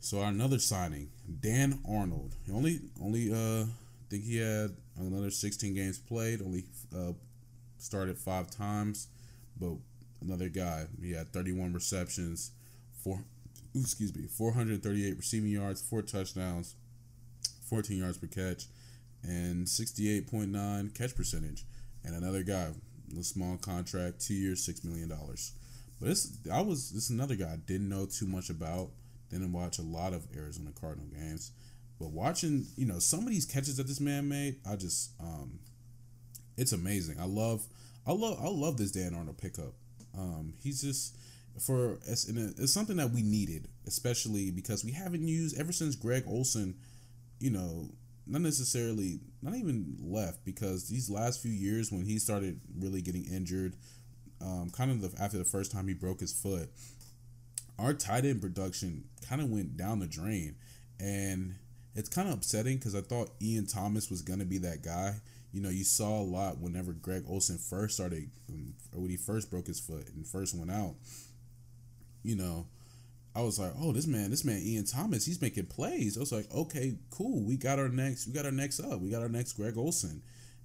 So 0.00 0.20
our 0.20 0.30
another 0.30 0.58
signing, 0.58 1.10
Dan 1.40 1.78
Arnold. 1.88 2.34
He 2.44 2.52
only 2.52 2.80
only 3.00 3.32
uh 3.32 3.66
think 4.12 4.24
he 4.24 4.36
had 4.36 4.76
another 4.98 5.30
16 5.30 5.74
games 5.74 5.98
played, 5.98 6.42
only 6.42 6.64
uh, 6.94 7.12
started 7.78 8.18
five 8.18 8.50
times, 8.50 9.08
but 9.58 9.72
another 10.20 10.48
guy. 10.48 10.86
He 11.00 11.12
had 11.12 11.32
31 11.32 11.72
receptions, 11.72 12.52
four 13.02 13.24
excuse 13.74 14.14
me, 14.14 14.26
438 14.26 15.16
receiving 15.16 15.50
yards, 15.50 15.80
four 15.80 16.02
touchdowns, 16.02 16.74
14 17.68 17.98
yards 17.98 18.18
per 18.18 18.26
catch, 18.26 18.66
and 19.22 19.66
68.9 19.66 20.94
catch 20.94 21.16
percentage. 21.16 21.64
And 22.04 22.14
another 22.14 22.42
guy, 22.42 22.68
a 23.18 23.22
small 23.22 23.56
contract, 23.56 24.20
two 24.20 24.34
years, 24.34 24.64
six 24.64 24.84
million 24.84 25.08
dollars. 25.08 25.52
But 26.00 26.08
this, 26.08 26.36
I 26.52 26.60
was 26.60 26.90
this 26.90 27.04
is 27.04 27.10
another 27.10 27.36
guy 27.36 27.52
I 27.52 27.56
didn't 27.56 27.88
know 27.88 28.06
too 28.06 28.26
much 28.26 28.50
about. 28.50 28.90
Didn't 29.30 29.52
watch 29.52 29.78
a 29.78 29.82
lot 29.82 30.12
of 30.12 30.26
Arizona 30.36 30.70
Cardinal 30.78 31.06
games, 31.06 31.52
but 31.98 32.10
watching 32.10 32.66
you 32.76 32.86
know 32.86 32.98
some 32.98 33.20
of 33.20 33.30
these 33.30 33.46
catches 33.46 33.76
that 33.76 33.86
this 33.86 34.00
man 34.00 34.28
made, 34.28 34.56
I 34.68 34.76
just 34.76 35.12
um, 35.20 35.60
it's 36.56 36.72
amazing. 36.72 37.18
I 37.20 37.24
love, 37.24 37.66
I 38.06 38.12
love, 38.12 38.38
I 38.42 38.48
love 38.48 38.76
this 38.78 38.92
Dan 38.92 39.14
Arnold 39.14 39.38
pickup. 39.38 39.74
Um, 40.16 40.54
he's 40.62 40.82
just 40.82 41.16
for 41.60 41.98
it's, 42.06 42.28
it's 42.28 42.72
something 42.72 42.96
that 42.96 43.10
we 43.10 43.22
needed, 43.22 43.68
especially 43.86 44.50
because 44.50 44.84
we 44.84 44.92
haven't 44.92 45.26
used 45.26 45.58
ever 45.58 45.72
since 45.72 45.94
Greg 45.94 46.24
Olsen. 46.26 46.74
You 47.38 47.50
know, 47.50 47.90
not 48.26 48.40
necessarily, 48.40 49.20
not 49.42 49.54
even 49.54 49.96
left 50.00 50.44
because 50.44 50.88
these 50.88 51.10
last 51.10 51.42
few 51.42 51.50
years 51.50 51.90
when 51.90 52.04
he 52.04 52.18
started 52.18 52.60
really 52.78 53.02
getting 53.02 53.24
injured, 53.24 53.74
um, 54.40 54.70
kind 54.70 54.90
of 54.90 55.00
the, 55.00 55.22
after 55.22 55.38
the 55.38 55.44
first 55.44 55.72
time 55.72 55.88
he 55.88 55.94
broke 55.94 56.20
his 56.20 56.32
foot, 56.32 56.70
our 57.78 57.92
tight 57.92 58.24
end 58.24 58.40
production 58.40 59.04
kind 59.28 59.40
of 59.40 59.50
went 59.50 59.76
down 59.76 59.98
the 59.98 60.06
drain, 60.06 60.56
and 61.00 61.56
it's 61.94 62.08
kind 62.08 62.28
of 62.28 62.34
upsetting 62.34 62.78
because 62.78 62.94
I 62.94 63.00
thought 63.00 63.30
Ian 63.40 63.66
Thomas 63.66 64.10
was 64.10 64.22
gonna 64.22 64.44
be 64.44 64.58
that 64.58 64.82
guy. 64.82 65.16
You 65.52 65.60
know, 65.60 65.68
you 65.68 65.84
saw 65.84 66.20
a 66.20 66.24
lot 66.24 66.58
whenever 66.58 66.92
Greg 66.92 67.24
Olsen 67.28 67.58
first 67.58 67.94
started, 67.94 68.30
um, 68.48 68.74
or 68.94 69.02
when 69.02 69.10
he 69.10 69.16
first 69.16 69.50
broke 69.50 69.66
his 69.66 69.78
foot 69.78 70.08
and 70.14 70.26
first 70.26 70.54
went 70.54 70.70
out. 70.70 70.94
You 72.22 72.36
know, 72.36 72.66
I 73.34 73.42
was 73.42 73.58
like, 73.58 73.72
oh, 73.78 73.92
this 73.92 74.06
man, 74.06 74.30
this 74.30 74.44
man 74.44 74.60
Ian 74.62 74.84
Thomas, 74.84 75.24
he's 75.24 75.40
making 75.40 75.66
plays. 75.66 76.16
I 76.16 76.20
was 76.20 76.32
like, 76.32 76.52
okay, 76.54 76.96
cool. 77.10 77.42
We 77.42 77.56
got 77.56 77.78
our 77.78 77.88
next, 77.88 78.26
we 78.26 78.32
got 78.32 78.46
our 78.46 78.52
next 78.52 78.80
up. 78.80 79.00
We 79.00 79.10
got 79.10 79.22
our 79.22 79.28
next 79.28 79.54
Greg 79.54 79.76
Olsen. 79.76 80.22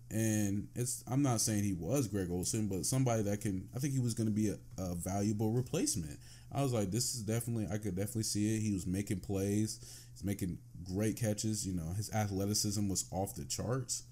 And 0.10 0.69
it's 0.73 1.04
I'm 1.06 1.21
not 1.21 1.41
saying 1.41 1.63
he 1.63 1.73
was 1.73 2.08
Greg 2.08 2.30
Olsen, 2.32 2.67
but 2.67 2.86
somebody 2.86 3.23
that 3.23 3.41
can 3.41 3.67
I 3.76 3.80
think 3.80 3.93
he 3.93 4.00
was 4.00 4.13
gonna 4.13 4.32
be 4.32 4.50
a, 4.50 4.58
a 4.82 4.95
valuable 4.95 5.52
replacement. 5.52 6.17
I 6.54 6.62
was 6.62 6.71
like, 6.71 6.91
this 6.91 7.13
is 7.13 7.21
definitely 7.21 7.67
I 7.69 7.78
could 7.78 7.95
definitely 7.95 8.23
see 8.23 8.56
it. 8.56 8.62
He 8.62 8.71
was 8.71 8.88
making 8.88 9.19
plays, 9.19 9.80
he's 10.13 10.23
making 10.23 10.60
great 10.84 11.17
catches, 11.17 11.67
you 11.67 11.73
know, 11.73 11.91
his 11.97 12.13
athleticism 12.13 12.88
was 12.88 13.06
off 13.12 13.36
the 13.36 13.43
charts. 13.43 14.04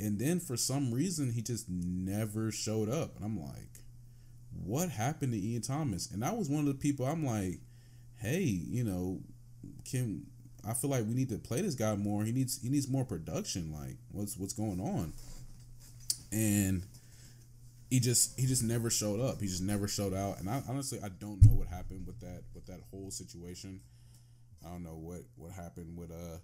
And 0.00 0.18
then 0.18 0.40
for 0.40 0.56
some 0.56 0.92
reason 0.92 1.32
he 1.32 1.42
just 1.42 1.68
never 1.68 2.50
showed 2.50 2.88
up. 2.88 3.16
And 3.16 3.24
I'm 3.24 3.40
like, 3.40 3.82
what 4.64 4.90
happened 4.90 5.32
to 5.32 5.38
Ian 5.38 5.62
Thomas? 5.62 6.10
And 6.10 6.24
I 6.24 6.32
was 6.32 6.48
one 6.48 6.60
of 6.60 6.66
the 6.66 6.74
people 6.74 7.06
I'm 7.06 7.24
like, 7.24 7.60
hey, 8.16 8.40
you 8.40 8.84
know, 8.84 9.20
can 9.84 10.26
I 10.68 10.74
feel 10.74 10.90
like 10.90 11.04
we 11.06 11.14
need 11.14 11.28
to 11.30 11.38
play 11.38 11.62
this 11.62 11.74
guy 11.74 11.94
more. 11.96 12.24
He 12.24 12.32
needs 12.32 12.60
he 12.60 12.68
needs 12.68 12.88
more 12.88 13.04
production. 13.04 13.72
Like, 13.72 13.96
what's 14.12 14.36
what's 14.36 14.52
going 14.52 14.80
on? 14.80 15.12
And 16.32 16.82
he 17.90 18.00
just 18.00 18.38
he 18.38 18.46
just 18.46 18.62
never 18.62 18.90
showed 18.90 19.20
up. 19.20 19.40
He 19.40 19.46
just 19.46 19.62
never 19.62 19.88
showed 19.88 20.14
out. 20.14 20.38
And 20.40 20.48
I 20.48 20.62
honestly 20.68 20.98
I 21.02 21.08
don't 21.08 21.42
know 21.44 21.52
what 21.52 21.68
happened 21.68 22.06
with 22.06 22.20
that 22.20 22.42
with 22.54 22.66
that 22.66 22.80
whole 22.90 23.10
situation. 23.10 23.80
I 24.64 24.70
don't 24.70 24.82
know 24.82 24.96
what 24.96 25.22
what 25.36 25.52
happened 25.52 25.96
with 25.96 26.10
uh 26.10 26.38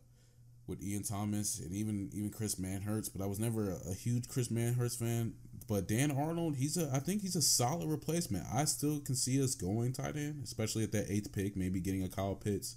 with 0.67 0.83
Ian 0.83 1.03
Thomas 1.03 1.61
and 1.61 1.73
even 1.73 2.11
even 2.13 2.31
Chris 2.31 2.57
Manhertz, 2.57 3.11
but 3.13 3.23
I 3.23 3.27
was 3.27 3.39
never 3.39 3.71
a, 3.71 3.91
a 3.91 3.95
huge 3.95 4.29
Chris 4.29 4.49
Manhertz 4.49 4.99
fan. 4.99 5.35
But 5.67 5.89
Dan 5.89 6.11
Arnold, 6.11 6.57
he's 6.57 6.77
a 6.77 6.91
I 6.93 6.99
think 6.99 7.23
he's 7.23 7.37
a 7.37 7.43
solid 7.43 7.89
replacement. 7.89 8.47
I 8.53 8.65
still 8.65 9.01
can 9.01 9.15
see 9.15 9.43
us 9.43 9.55
going 9.55 9.93
tight 9.93 10.17
end, 10.17 10.43
especially 10.45 10.85
at 10.85 10.93
that 10.93 11.11
eighth 11.11 11.33
pick, 11.33 11.57
maybe 11.57 11.81
getting 11.81 12.03
a 12.05 12.09
Kyle 12.09 12.35
Pitts. 12.35 12.77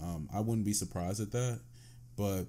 Um, 0.00 0.28
I 0.32 0.40
wouldn't 0.40 0.66
be 0.66 0.72
surprised 0.72 1.20
at 1.20 1.32
that, 1.32 1.60
but 2.16 2.46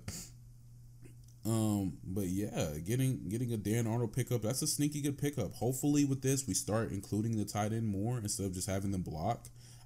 um, 1.45 1.97
but 2.03 2.25
yeah, 2.25 2.73
getting 2.85 3.29
getting 3.29 3.53
a 3.53 3.57
Dan 3.57 3.87
Arnold 3.87 4.13
pickup, 4.13 4.41
that's 4.41 4.61
a 4.61 4.67
sneaky 4.67 5.01
good 5.01 5.17
pickup. 5.17 5.53
Hopefully, 5.53 6.03
with 6.05 6.21
this, 6.21 6.45
we 6.45 6.53
start 6.53 6.91
including 6.91 7.37
the 7.37 7.45
tight 7.45 7.71
end 7.71 7.87
more 7.87 8.17
instead 8.17 8.47
of 8.47 8.53
just 8.53 8.69
having 8.69 8.91
them 8.91 9.01
block. 9.01 9.45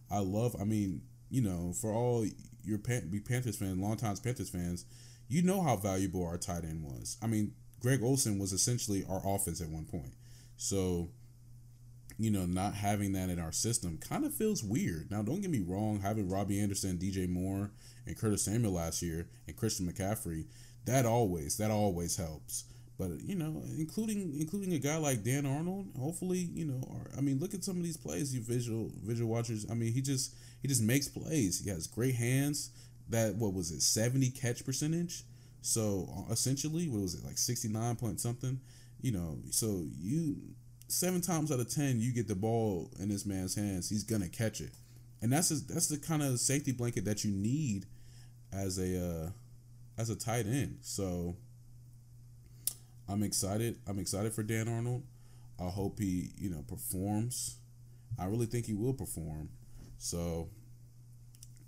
I 0.10 0.20
love. 0.20 0.56
I 0.60 0.64
mean, 0.64 1.02
you 1.30 1.42
know, 1.42 1.74
for 1.80 1.94
all 1.94 2.26
your 2.64 2.78
Pan- 2.78 3.10
be 3.10 3.20
Panthers 3.20 3.58
fans, 3.58 3.78
longtime 3.78 4.18
Panthers 4.18 4.50
fans, 4.50 4.86
you 5.28 5.42
know 5.42 5.62
how 5.62 5.78
valuable 5.78 6.26
our 6.26 6.38
tight 6.38 6.64
end 6.64 6.84
was. 6.84 7.18
I 7.22 7.28
mean, 7.28 7.54
Greg 7.80 8.04
Olsen 8.04 8.38
was 8.38 8.54
essentially 8.54 9.06
our 9.10 9.22
offense 9.26 9.62
at 9.62 9.70
one 9.70 9.86
point. 9.86 10.14
So, 10.58 11.10
you 12.18 12.30
know, 12.30 12.46
not 12.46 12.76
having 12.76 13.14
that 13.14 13.30
in 13.30 13.40
our 13.40 13.52
system 13.52 13.98
kind 13.98 14.26
of 14.26 14.34
feels 14.34 14.64
weird. 14.64 15.10
Now, 15.10 15.24
don't 15.24 15.42
get 15.42 15.50
me 15.50 15.64
wrong, 15.66 16.00
having 16.02 16.30
Robbie 16.30 16.60
Anderson, 16.60 16.98
DJ 16.98 17.28
Moore, 17.28 17.72
and 18.06 18.18
Curtis 18.18 18.44
Samuel 18.44 18.74
last 18.74 19.02
year, 19.02 19.28
and 19.48 19.56
Christian 19.58 19.92
McCaffrey, 19.92 20.46
that 20.86 21.06
always 21.06 21.58
that 21.58 21.72
always 21.72 22.18
helps. 22.18 22.66
But 23.02 23.20
you 23.22 23.34
know, 23.34 23.64
including 23.80 24.36
including 24.40 24.74
a 24.74 24.78
guy 24.78 24.98
like 24.98 25.24
Dan 25.24 25.48
Arnold, 25.48 25.88
hopefully, 26.00 26.38
you 26.54 26.66
know, 26.66 26.84
or, 26.88 27.10
I 27.18 27.22
mean, 27.22 27.40
look 27.40 27.56
at 27.56 27.64
some 27.64 27.78
of 27.78 27.84
these 27.84 27.98
plays, 27.98 28.32
you 28.32 28.42
visual 28.42 28.92
visual 29.04 29.28
watchers. 29.28 29.66
I 29.72 29.74
mean, 29.74 29.92
he 29.92 30.02
just 30.02 30.36
he 30.62 30.68
just 30.68 30.84
makes 30.84 31.08
plays. 31.08 31.62
He 31.64 31.72
has 31.72 31.88
great 31.88 32.14
hands. 32.14 32.70
That 33.10 33.34
what 33.38 33.56
was 33.56 33.72
it, 33.72 33.82
seventy 33.82 34.30
catch 34.30 34.64
percentage? 34.64 35.24
So 35.64 36.28
essentially, 36.30 36.90
what 36.90 37.02
was 37.02 37.16
it 37.16 37.26
like 37.26 37.40
sixty 37.40 37.70
nine 37.70 37.96
point 37.96 38.20
something? 38.20 38.60
You 39.02 39.14
know, 39.14 39.40
so 39.50 39.88
you 40.00 40.36
seven 40.88 41.22
times 41.22 41.52
out 41.52 41.60
of 41.60 41.74
ten 41.74 42.00
you 42.00 42.14
get 42.14 42.28
the 42.28 42.36
ball 42.36 42.92
in 43.00 43.10
this 43.10 43.26
man's 43.26 43.56
hands, 43.56 43.90
he's 43.90 44.04
gonna 44.04 44.30
catch 44.30 44.62
it, 44.62 44.74
and 45.24 45.34
that's 45.34 45.50
a, 45.50 45.56
that's 45.56 45.88
the 45.88 45.98
kind 45.98 46.22
of 46.22 46.40
safety 46.40 46.72
blanket 46.72 47.06
that 47.06 47.24
you 47.24 47.32
need 47.32 47.88
as 48.54 48.78
a 48.78 49.26
uh, 49.26 49.30
as 49.98 50.12
a 50.12 50.16
tight 50.16 50.46
end. 50.46 50.78
So 50.82 51.36
I'm 53.12 53.24
excited. 53.24 53.78
I'm 53.88 54.00
excited 54.00 54.34
for 54.34 54.44
Dan 54.44 54.68
Arnold. 54.68 55.04
I 55.60 55.70
hope 55.70 56.00
he, 56.00 56.32
you 56.38 56.50
know, 56.50 56.64
performs. 56.68 57.58
I 58.18 58.26
really 58.26 58.46
think 58.46 58.66
he 58.66 58.74
will 58.74 58.94
perform. 58.94 59.50
So 59.98 60.50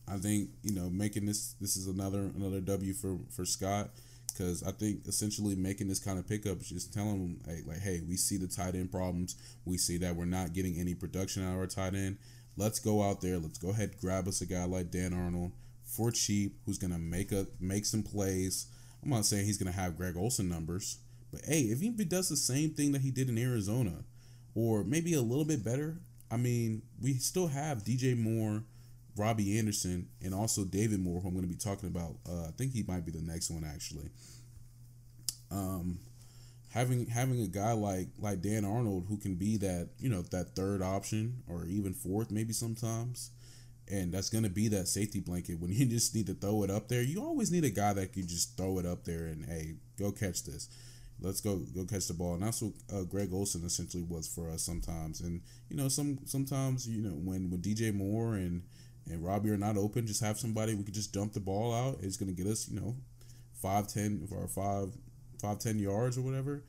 I 0.08 0.18
think, 0.18 0.50
you 0.64 0.74
know, 0.74 0.90
making 0.90 1.26
this 1.26 1.56
this 1.60 1.76
is 1.76 1.88
another 1.88 2.32
another 2.36 2.62
W 2.62 2.94
for 2.94 3.18
for 3.30 3.46
Scott 3.46 3.90
because 4.28 4.64
I 4.64 4.72
think 4.72 5.06
essentially 5.08 5.56
making 5.56 5.88
this 5.90 6.00
kind 6.00 6.18
of 6.18 6.28
pickup 6.28 6.62
is 6.62 6.70
just 6.70 6.94
telling 6.94 7.20
them, 7.20 7.40
hey, 7.46 7.62
like, 7.68 7.80
hey, 7.80 8.02
we 8.08 8.16
see 8.16 8.38
the 8.38 8.48
tight 8.48 8.76
end 8.76 8.92
problems. 8.92 9.36
We 9.66 9.78
see 9.78 9.98
that 9.98 10.16
we're 10.16 10.26
not 10.26 10.54
getting 10.54 10.80
any 10.80 10.96
production 10.96 11.46
out 11.46 11.54
of 11.54 11.60
our 11.60 11.68
tight 11.68 11.94
end. 11.94 12.18
Let's 12.56 12.80
go 12.80 13.04
out 13.04 13.22
there. 13.22 13.38
Let's 13.38 13.58
go 13.58 13.70
ahead 13.70 14.00
grab 14.00 14.28
us 14.28 14.42
a 14.42 14.46
guy 14.46 14.64
like 14.64 14.92
Dan 14.92 15.14
Arnold 15.14 15.52
for 15.84 16.10
cheap 16.10 16.58
who's 16.66 16.78
gonna 16.78 17.00
make 17.00 17.32
a 17.32 17.48
make 17.60 17.86
some 17.86 18.02
plays. 18.02 18.68
I'm 19.04 19.10
not 19.10 19.26
saying 19.26 19.46
he's 19.46 19.58
gonna 19.58 19.72
have 19.72 19.98
Greg 19.98 20.16
Olsen 20.16 20.48
numbers, 20.50 21.00
but 21.34 21.42
hey, 21.46 21.62
if 21.62 21.82
he 21.82 21.90
does 21.90 22.30
the 22.30 22.38
same 22.38 22.70
thing 22.70 22.92
that 22.92 23.02
he 23.02 23.10
did 23.10 23.28
in 23.28 23.40
Arizona, 23.40 24.04
or 24.54 24.84
maybe 24.84 25.16
a 25.16 25.22
little 25.22 25.46
bit 25.46 25.66
better, 25.66 25.98
I 26.30 26.38
mean, 26.38 26.84
we 27.02 27.16
still 27.16 27.48
have 27.48 27.84
DJ 27.84 28.16
Moore, 28.16 28.64
Robbie 29.18 29.58
Anderson, 29.58 30.10
and 30.22 30.34
also 30.34 30.64
David 30.64 31.00
Moore, 31.00 31.22
who 31.22 31.28
I'm 31.28 31.34
going 31.34 31.48
to 31.48 31.52
be 31.52 31.60
talking 31.60 31.90
about. 31.90 32.18
Uh, 32.30 32.46
I 32.48 32.52
think 32.56 32.72
he 32.72 32.84
might 32.84 33.04
be 33.04 33.12
the 33.12 33.24
next 33.24 33.50
one 33.50 33.64
actually. 33.66 34.12
Um, 35.50 35.98
having 36.70 37.08
having 37.08 37.42
a 37.42 37.48
guy 37.48 37.74
like 37.74 38.10
like 38.20 38.42
Dan 38.42 38.64
Arnold 38.64 39.06
who 39.10 39.18
can 39.18 39.34
be 39.36 39.58
that 39.58 39.90
you 39.98 40.10
know 40.10 40.22
that 40.22 40.56
third 40.56 40.84
option 40.84 41.42
or 41.48 41.66
even 41.66 41.94
fourth 41.94 42.32
maybe 42.32 42.54
sometimes 42.54 43.32
and 43.92 44.12
that's 44.12 44.30
going 44.30 44.44
to 44.44 44.50
be 44.50 44.68
that 44.70 44.88
safety 44.88 45.20
blanket 45.20 45.60
when 45.60 45.72
you 45.74 45.86
just 45.86 46.16
need 46.16 46.28
to 46.28 46.34
throw 46.34 46.64
it 46.64 46.70
up 46.70 46.88
there. 46.88 47.02
You 47.02 47.24
always 47.24 47.52
need 47.52 47.64
a 47.64 47.70
guy 47.70 47.94
that 47.94 48.14
can 48.14 48.28
just 48.28 48.58
throw 48.58 48.80
it 48.80 48.86
up 48.86 49.04
there 49.04 49.26
and 49.26 49.46
hey, 49.46 49.76
go 49.98 50.12
catch 50.12 50.44
this. 50.44 50.70
Let's 51.24 51.40
go 51.40 51.58
go 51.74 51.86
catch 51.86 52.08
the 52.08 52.14
ball. 52.14 52.34
And 52.34 52.44
that's 52.44 52.62
what 52.62 52.74
uh, 52.94 53.04
Greg 53.04 53.30
Olsen 53.32 53.64
essentially 53.64 54.04
was 54.04 54.28
for 54.28 54.50
us 54.50 54.62
sometimes. 54.62 55.22
And 55.22 55.42
you 55.70 55.78
know, 55.78 55.88
some 55.88 56.20
sometimes 56.26 56.88
you 56.88 57.02
know 57.02 57.16
when 57.16 57.50
when 57.50 57.62
DJ 57.62 57.94
Moore 57.94 58.36
and 58.36 58.64
and 59.10 59.24
Robbie 59.24 59.50
are 59.50 59.58
not 59.58 59.78
open, 59.78 60.06
just 60.06 60.22
have 60.22 60.38
somebody 60.38 60.76
we 60.76 60.84
could 60.84 60.94
just 60.94 61.14
dump 61.14 61.34
the 61.34 61.40
ball 61.40 61.74
out. 61.74 62.00
It's 62.02 62.18
going 62.18 62.34
to 62.34 62.36
get 62.36 62.52
us 62.52 62.68
you 62.70 62.80
know 62.80 62.96
five 63.62 63.88
ten 63.88 64.28
or 64.30 64.48
five 64.48 64.90
five 65.42 65.60
ten 65.60 65.80
yards 65.80 66.18
or 66.18 66.22
whatever, 66.22 66.64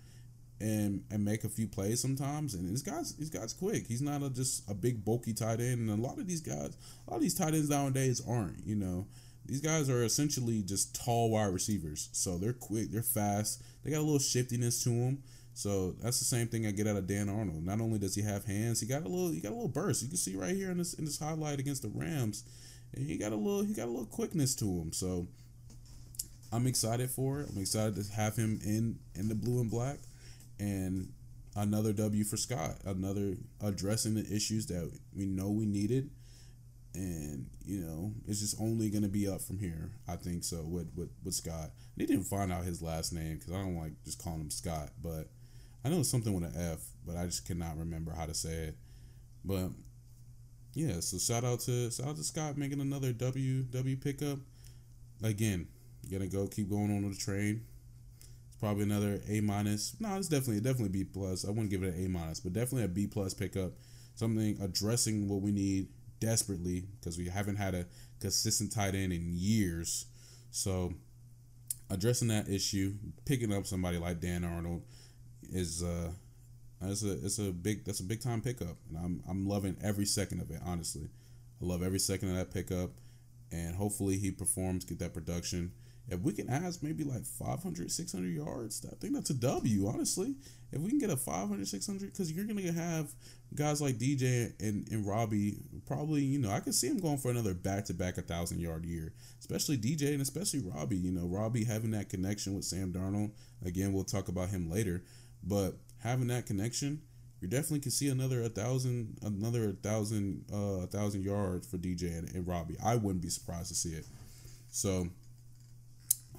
and 0.61 1.03
and 1.11 1.25
make 1.25 1.43
a 1.43 1.49
few 1.49 1.67
plays 1.67 2.01
sometimes. 2.01 2.55
And 2.55 2.73
this 2.73 2.83
guy's 2.83 3.17
this 3.17 3.31
guy's 3.31 3.53
quick. 3.53 3.89
He's 3.89 4.03
not 4.03 4.23
a, 4.23 4.31
just 4.31 4.71
a 4.71 4.75
big 4.75 5.05
bulky 5.05 5.35
tight 5.35 5.61
end. 5.61 5.89
And 5.89 5.91
a 5.91 6.01
lot 6.01 6.19
of 6.19 6.29
these 6.29 6.41
guys, 6.41 6.77
a 7.07 7.11
lot 7.11 7.17
of 7.17 7.23
these 7.23 7.35
tight 7.35 7.55
ends 7.55 7.71
nowadays 7.71 8.23
aren't. 8.27 8.65
You 8.65 8.77
know, 8.77 9.07
these 9.47 9.61
guys 9.61 9.91
are 9.91 10.05
essentially 10.05 10.63
just 10.63 10.95
tall 10.95 11.31
wide 11.31 11.53
receivers. 11.53 12.09
So 12.13 12.39
they're 12.39 12.53
quick, 12.53 12.91
they're 12.91 13.03
fast. 13.03 13.63
They 13.83 13.91
got 13.91 13.99
a 13.99 14.03
little 14.03 14.19
shiftiness 14.19 14.83
to 14.85 14.91
them. 14.91 15.23
So 15.55 15.93
that's 16.03 16.19
the 16.19 16.25
same 16.25 16.49
thing 16.49 16.67
I 16.67 16.73
get 16.73 16.89
out 16.89 16.97
of 16.97 17.07
Dan 17.07 17.29
Arnold. 17.29 17.65
Not 17.65 17.81
only 17.81 17.99
does 17.99 18.15
he 18.15 18.23
have 18.23 18.45
hands, 18.45 18.81
he 18.81 18.87
got 18.87 19.05
a 19.05 19.09
little 19.09 19.31
he 19.31 19.41
got 19.41 19.53
a 19.53 19.55
little 19.55 19.69
burst. 19.69 20.03
You 20.03 20.09
can 20.09 20.17
see 20.17 20.37
right 20.37 20.55
here 20.55 20.71
in 20.71 20.79
this 20.79 20.95
in 20.95 21.05
this 21.05 21.19
highlight 21.19 21.61
against 21.61 21.83
the 21.83 21.91
Rams, 21.95 22.43
and 22.93 23.07
he 23.07 23.17
got 23.17 23.33
a 23.33 23.37
little 23.37 23.63
he 23.63 23.73
got 23.73 23.87
a 23.87 23.91
little 23.91 24.07
quickness 24.07 24.55
to 24.57 24.65
him. 24.65 24.93
So 24.93 25.29
I'm 26.53 26.67
excited 26.67 27.09
for 27.11 27.41
it. 27.41 27.51
I'm 27.51 27.61
excited 27.61 27.95
to 27.97 28.13
have 28.15 28.35
him 28.35 28.59
in 28.65 28.99
in 29.15 29.29
the 29.29 29.35
blue 29.37 29.61
and 29.61 29.71
black, 29.71 29.99
and 30.59 31.13
another 31.55 31.93
W 31.93 32.25
for 32.25 32.37
Scott. 32.37 32.79
Another 32.85 33.37
addressing 33.63 34.15
the 34.15 34.27
issues 34.35 34.67
that 34.67 34.91
we 35.17 35.27
know 35.27 35.51
we 35.51 35.67
needed, 35.67 36.11
and 36.95 37.47
you 37.65 37.81
know 37.81 38.13
it's 38.27 38.41
just 38.41 38.61
only 38.61 38.89
gonna 38.89 39.09
be 39.09 39.29
up 39.29 39.41
from 39.41 39.59
here. 39.59 39.91
I 40.09 40.17
think 40.17 40.45
so 40.45 40.63
with 40.63 40.91
with, 40.95 41.11
with 41.25 41.35
Scott. 41.35 41.71
They 41.97 42.07
didn't 42.07 42.25
find 42.25 42.53
out 42.53 42.65
his 42.65 42.83
last 42.83 43.13
name 43.13 43.37
because 43.39 43.53
I 43.53 43.59
don't 43.59 43.77
like 43.77 43.93
just 44.05 44.23
calling 44.23 44.41
him 44.41 44.51
Scott, 44.51 44.91
but 45.03 45.29
I 45.85 45.89
know 45.89 46.01
it's 46.01 46.09
something 46.09 46.33
with 46.33 46.45
an 46.45 46.73
F, 46.73 46.81
but 47.07 47.17
I 47.17 47.27
just 47.27 47.47
cannot 47.47 47.79
remember 47.79 48.13
how 48.13 48.27
to 48.27 48.35
say 48.35 48.69
it. 48.69 48.77
But 49.45 49.71
yeah, 50.75 51.01
so 51.01 51.19
shout 51.19 51.45
out 51.45 51.61
to 51.61 51.91
shout 51.91 52.09
out 52.09 52.17
to 52.17 52.25
Scott 52.25 52.57
making 52.57 52.81
another 52.81 53.13
W 53.13 53.63
W 53.63 53.97
pickup. 53.97 54.39
Again, 55.23 55.67
gonna 56.11 56.29
go 56.29 56.47
keep 56.47 56.71
going 56.71 56.91
on 56.91 57.09
the 57.09 57.17
train. 57.17 57.65
It's 58.49 58.57
probably 58.57 58.85
another 58.85 59.21
A 59.29 59.41
minus. 59.41 59.97
No, 59.99 60.17
it's 60.17 60.29
definitely 60.29 60.61
definitely 60.61 60.91
B 60.91 61.05
plus. 61.05 61.45
I 61.45 61.49
wouldn't 61.49 61.71
give 61.71 61.83
it 61.83 61.95
an 61.95 62.05
A 62.05 62.09
minus, 62.09 62.41
but 62.41 62.53
definitely 62.53 62.85
a 62.85 62.89
B 62.89 63.07
plus 63.09 63.35
pickup. 63.35 63.73
Something 64.15 64.59
addressing 64.63 65.29
what 65.29 65.43
we 65.43 65.51
need 65.51 65.89
desperately 66.25 66.85
because 66.99 67.19
we 67.19 67.29
haven't 67.29 67.57
had 67.57 67.75
a 67.75 67.87
consistent 68.21 68.73
tight 68.73 68.95
end 68.95 69.13
in 69.13 69.33
years. 69.35 70.07
So 70.51 70.95
addressing 71.91 72.29
that 72.29 72.49
issue, 72.49 72.95
picking 73.27 73.53
up 73.53 73.67
somebody 73.67 73.99
like 73.99 74.21
Dan 74.21 74.45
Arnold 74.45 74.83
is 75.53 75.83
uh 75.83 76.11
a 76.83 76.91
it's 77.25 77.39
a 77.39 77.51
big 77.53 77.85
that's 77.85 78.01
a 78.01 78.05
big 78.05 78.21
time 78.21 78.41
pickup, 78.41 78.77
and 78.89 78.99
I'm 78.99 79.23
I'm 79.29 79.47
loving 79.47 79.77
every 79.83 80.07
second 80.07 80.41
of 80.41 80.51
it. 80.51 80.61
Honestly, 80.65 81.09
I 81.61 81.65
love 81.65 81.83
every 81.83 81.99
second 81.99 82.31
of 82.31 82.37
that 82.37 82.53
pickup, 82.53 82.91
and 83.53 83.75
hopefully 83.75 84.19
he 84.19 84.31
performs, 84.31 84.85
get 84.85 84.99
that 84.99 85.15
production. 85.15 85.73
If 86.09 86.21
we 86.21 86.33
can 86.33 86.51
ask 86.51 86.83
maybe 86.83 87.03
like 87.03 87.25
500, 87.25 87.91
600 87.91 88.29
yards, 88.29 88.85
I 88.91 88.95
think 88.97 89.15
that's 89.15 89.31
a 89.31 89.35
W. 89.35 89.87
Honestly, 89.87 90.35
if 90.71 90.81
we 90.81 90.91
can 90.91 90.99
get 90.99 91.11
a 91.11 91.17
500, 91.17 91.67
600, 91.67 92.13
because 92.13 92.31
you're 92.31 92.45
gonna 92.45 92.73
have 92.73 93.11
guys 93.55 93.81
like 93.81 93.97
DJ 93.97 94.53
and, 94.61 94.87
and 94.91 95.07
Robbie. 95.07 95.59
Probably, 95.87 96.23
you 96.23 96.39
know, 96.39 96.51
I 96.51 96.61
could 96.61 96.75
see 96.75 96.89
him 96.89 96.99
going 96.99 97.19
for 97.19 97.31
another 97.31 97.55
back 97.55 97.87
to 97.87 97.95
back 97.95 98.19
a 98.19 98.23
thousand 98.23 98.61
yard 98.61 98.85
year, 98.85 99.15
especially 99.41 99.79
DJ 99.79 100.13
and 100.13 100.21
especially 100.21 100.61
Robbie. 100.61 100.97
You 100.97 101.13
know, 101.13 101.27
Robbie 101.27 101.65
having 101.65 101.93
that 101.93 102.09
connection 102.09 102.55
with 102.55 102.65
Sam 102.65 102.93
Darnold. 102.93 103.31
Again, 103.65 103.93
we'll 103.93 104.05
talk 104.05 104.29
about 104.29 104.51
him 104.51 104.71
later, 104.71 105.03
but 105.43 105.77
having 106.03 106.27
that 106.29 106.47
connection, 106.47 107.01
you 107.41 107.49
definitely 107.49 107.81
can 107.81 107.91
see 107.91 108.09
another 108.09 108.43
a 108.43 108.49
thousand, 108.49 109.19
another 109.23 109.71
a 109.71 109.73
thousand, 109.73 110.45
uh, 110.53 110.85
a 110.85 110.87
thousand 110.87 111.23
yards 111.23 111.67
for 111.67 111.79
DJ 111.79 112.19
and, 112.19 112.35
and 112.35 112.47
Robbie. 112.47 112.77
I 112.85 112.97
wouldn't 112.97 113.23
be 113.23 113.31
surprised 113.31 113.69
to 113.69 113.75
see 113.75 113.91
it. 113.91 114.07
So, 114.71 115.09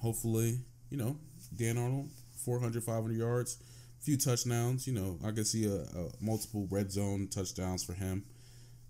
hopefully, 0.06 0.60
you 0.92 0.98
know, 0.98 1.18
Dan 1.56 1.80
Arnold, 1.80 2.10
400, 2.44 2.84
500 2.84 3.18
yards, 3.18 3.58
a 4.00 4.04
few 4.04 4.18
touchdowns. 4.18 4.86
You 4.86 4.94
know, 4.94 5.18
I 5.26 5.32
can 5.32 5.46
see 5.46 5.66
a, 5.66 5.78
a 5.78 6.12
multiple 6.22 6.68
red 6.70 6.92
zone 6.92 7.28
touchdowns 7.28 7.84
for 7.84 7.94
him. 7.94 8.24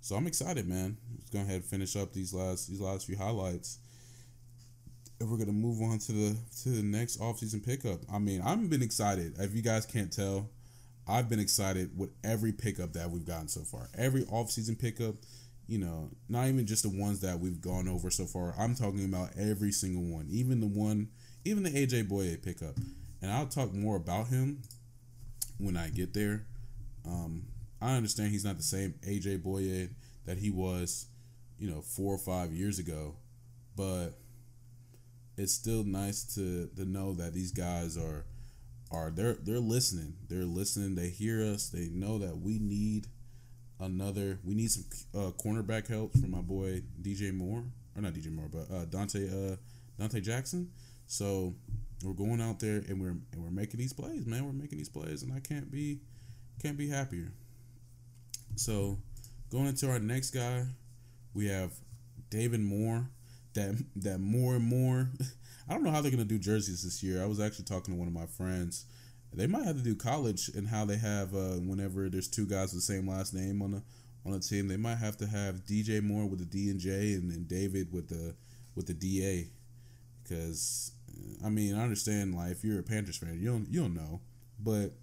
So 0.01 0.17
I'm 0.17 0.27
excited, 0.27 0.67
man. 0.67 0.97
Let's 1.17 1.29
go 1.29 1.39
ahead 1.39 1.55
and 1.55 1.65
finish 1.65 1.95
up 1.95 2.11
these 2.11 2.33
last 2.33 2.67
these 2.67 2.81
last 2.81 3.07
few 3.07 3.15
highlights. 3.17 3.79
And 5.21 5.31
we're 5.31 5.37
gonna 5.37 5.53
move 5.53 5.81
on 5.81 5.99
to 5.99 6.11
the 6.11 6.37
to 6.63 6.69
the 6.69 6.83
next 6.83 7.21
offseason 7.21 7.65
pickup. 7.65 8.01
I 8.11 8.19
mean, 8.19 8.41
I've 8.41 8.69
been 8.69 8.83
excited. 8.83 9.35
If 9.39 9.55
you 9.55 9.61
guys 9.61 9.85
can't 9.85 10.11
tell, 10.11 10.49
I've 11.07 11.29
been 11.29 11.39
excited 11.39 11.97
with 11.97 12.09
every 12.25 12.51
pickup 12.51 12.91
that 12.93 13.09
we've 13.09 13.25
gotten 13.25 13.47
so 13.47 13.61
far. 13.61 13.87
Every 13.97 14.23
offseason 14.23 14.77
pickup, 14.77 15.15
you 15.67 15.79
know, 15.79 16.09
not 16.29 16.47
even 16.47 16.65
just 16.65 16.83
the 16.83 16.89
ones 16.89 17.21
that 17.21 17.39
we've 17.39 17.61
gone 17.61 17.87
over 17.87 18.09
so 18.09 18.25
far. 18.25 18.53
I'm 18.57 18.75
talking 18.75 19.05
about 19.05 19.31
every 19.37 19.71
single 19.71 20.03
one, 20.03 20.27
even 20.29 20.59
the 20.59 20.67
one, 20.67 21.09
even 21.43 21.63
the 21.63 21.71
AJ 21.71 22.07
Bouye 22.07 22.41
pickup. 22.41 22.75
And 23.21 23.31
I'll 23.31 23.47
talk 23.47 23.73
more 23.73 23.95
about 23.95 24.27
him 24.27 24.61
when 25.57 25.75
I 25.75 25.89
get 25.89 26.13
there. 26.13 26.45
Um, 27.05 27.47
I 27.81 27.95
understand 27.95 28.31
he's 28.31 28.45
not 28.45 28.57
the 28.57 28.63
same 28.63 28.93
AJ 29.07 29.41
Bouye 29.43 29.89
that 30.25 30.37
he 30.37 30.51
was, 30.51 31.07
you 31.57 31.69
know, 31.69 31.81
four 31.81 32.13
or 32.13 32.19
five 32.19 32.51
years 32.51 32.79
ago, 32.79 33.15
but 33.75 34.19
it's 35.37 35.53
still 35.53 35.83
nice 35.83 36.23
to 36.35 36.67
to 36.75 36.85
know 36.85 37.13
that 37.13 37.33
these 37.33 37.51
guys 37.51 37.97
are 37.97 38.25
are 38.91 39.11
they're 39.11 39.37
they're 39.43 39.59
listening. 39.59 40.13
They're 40.29 40.45
listening. 40.45 40.95
They 40.95 41.09
hear 41.09 41.41
us. 41.43 41.69
They 41.69 41.89
know 41.89 42.17
that 42.19 42.37
we 42.37 42.59
need 42.59 43.07
another. 43.79 44.39
We 44.43 44.55
need 44.55 44.71
some 44.71 44.85
uh, 45.13 45.31
cornerback 45.31 45.87
help 45.87 46.13
from 46.13 46.31
my 46.31 46.41
boy 46.41 46.83
DJ 47.01 47.33
Moore, 47.33 47.63
or 47.95 48.01
not 48.01 48.13
DJ 48.13 48.31
Moore, 48.31 48.49
but 48.51 48.73
uh, 48.73 48.85
Donte 48.85 49.53
uh, 49.53 49.55
Donte 49.99 50.21
Jackson. 50.21 50.69
So 51.07 51.55
we're 52.03 52.13
going 52.13 52.41
out 52.41 52.59
there 52.59 52.83
and 52.87 53.01
we're 53.01 53.17
and 53.31 53.43
we're 53.43 53.51
making 53.51 53.79
these 53.79 53.93
plays, 53.93 54.25
man. 54.25 54.45
We're 54.45 54.53
making 54.53 54.77
these 54.77 54.89
plays, 54.89 55.23
and 55.23 55.33
I 55.33 55.39
can't 55.39 55.71
be 55.71 55.99
can't 56.61 56.77
be 56.77 56.89
happier. 56.89 57.31
So 58.55 58.97
going 59.51 59.67
into 59.67 59.89
our 59.89 59.99
next 59.99 60.31
guy, 60.31 60.65
we 61.33 61.47
have 61.47 61.71
David 62.29 62.61
Moore. 62.61 63.09
That 63.53 63.81
that 63.97 64.19
more 64.19 64.55
and 64.55 64.65
more. 64.65 65.09
I 65.69 65.73
don't 65.73 65.83
know 65.83 65.91
how 65.91 66.01
they're 66.01 66.11
gonna 66.11 66.25
do 66.25 66.37
jerseys 66.37 66.83
this 66.83 67.01
year. 67.01 67.23
I 67.23 67.25
was 67.25 67.39
actually 67.39 67.65
talking 67.65 67.93
to 67.93 67.99
one 67.99 68.07
of 68.07 68.13
my 68.13 68.25
friends. 68.25 68.85
They 69.35 69.47
might 69.47 69.65
have 69.65 69.75
to 69.75 69.83
do 69.83 69.95
college 69.95 70.49
and 70.49 70.67
how 70.67 70.85
they 70.85 70.97
have 70.97 71.35
uh, 71.35 71.59
whenever 71.59 72.09
there's 72.09 72.27
two 72.27 72.45
guys 72.45 72.73
with 72.73 72.85
the 72.85 72.93
same 72.93 73.07
last 73.07 73.33
name 73.33 73.61
on 73.61 73.73
a 73.73 73.83
on 74.25 74.33
a 74.33 74.39
team. 74.39 74.67
They 74.67 74.77
might 74.77 74.97
have 74.97 75.17
to 75.17 75.27
have 75.27 75.65
DJ 75.65 76.01
Moore 76.01 76.25
with 76.25 76.39
the 76.39 76.45
D 76.45 76.69
and 76.69 76.79
J 76.79 77.13
and 77.13 77.29
then 77.29 77.43
David 77.43 77.91
with 77.91 78.07
the 78.07 78.35
with 78.75 78.87
the 78.87 78.93
DA. 78.93 79.49
Because 80.23 80.93
I 81.43 81.49
mean, 81.49 81.75
I 81.75 81.83
understand 81.83 82.35
like 82.35 82.51
if 82.51 82.63
you're 82.63 82.79
a 82.79 82.83
Panthers 82.83 83.17
fan, 83.17 83.37
you 83.39 83.51
don't 83.51 83.67
you 83.69 83.81
don't 83.81 83.93
know, 83.93 84.21
but 84.59 84.93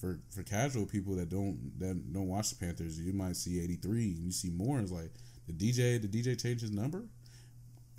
for 0.00 0.20
for 0.30 0.42
casual 0.42 0.86
people 0.86 1.14
that 1.16 1.28
don't 1.28 1.78
that 1.78 2.12
don't 2.12 2.28
watch 2.28 2.50
the 2.50 2.64
Panthers, 2.64 2.98
you 2.98 3.12
might 3.12 3.36
see 3.36 3.62
83 3.62 4.14
and 4.16 4.24
you 4.24 4.32
see 4.32 4.50
Moore 4.50 4.80
is 4.80 4.90
like 4.90 5.12
the 5.46 5.52
DJ. 5.52 6.00
The 6.00 6.08
DJ 6.08 6.40
changed 6.40 6.62
his 6.62 6.72
number. 6.72 7.04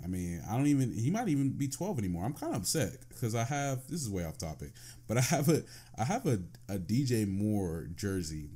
I 0.04 0.06
mean, 0.06 0.42
I 0.48 0.56
don't 0.56 0.66
even. 0.66 0.92
He 0.92 1.10
might 1.10 1.28
even 1.28 1.50
be 1.50 1.66
twelve 1.66 1.98
anymore. 1.98 2.24
I'm 2.24 2.34
kind 2.34 2.54
of 2.54 2.60
upset 2.60 2.98
because 3.08 3.34
I 3.34 3.44
have. 3.44 3.86
This 3.88 4.02
is 4.02 4.10
way 4.10 4.24
off 4.24 4.36
topic, 4.36 4.72
but 5.08 5.16
I 5.16 5.22
have 5.22 5.48
a. 5.48 5.62
I 5.96 6.04
have 6.04 6.26
a, 6.26 6.40
a 6.68 6.78
DJ 6.78 7.26
Moore 7.26 7.88
jersey, 7.94 8.50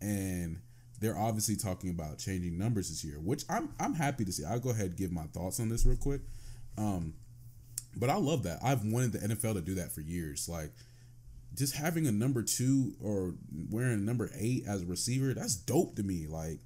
and 0.00 0.58
they're 0.98 1.16
obviously 1.16 1.54
talking 1.54 1.90
about 1.90 2.18
changing 2.18 2.58
numbers 2.58 2.88
this 2.88 3.04
year, 3.04 3.20
which 3.20 3.44
I'm. 3.48 3.72
I'm 3.78 3.94
happy 3.94 4.24
to 4.24 4.32
see. 4.32 4.44
I'll 4.44 4.58
go 4.58 4.70
ahead 4.70 4.86
and 4.86 4.96
give 4.96 5.12
my 5.12 5.24
thoughts 5.32 5.60
on 5.60 5.68
this 5.68 5.86
real 5.86 5.96
quick. 5.96 6.22
Um, 6.76 7.14
but 7.96 8.10
I 8.10 8.16
love 8.16 8.42
that. 8.42 8.58
I've 8.62 8.84
wanted 8.84 9.12
the 9.12 9.18
NFL 9.20 9.54
to 9.54 9.60
do 9.60 9.76
that 9.76 9.92
for 9.92 10.00
years. 10.00 10.48
Like, 10.48 10.72
just 11.54 11.76
having 11.76 12.08
a 12.08 12.12
number 12.12 12.42
two 12.42 12.94
or 13.00 13.34
wearing 13.70 14.04
number 14.04 14.28
eight 14.36 14.64
as 14.66 14.82
a 14.82 14.86
receiver, 14.86 15.34
that's 15.34 15.54
dope 15.54 15.94
to 15.96 16.02
me. 16.02 16.26
Like, 16.26 16.58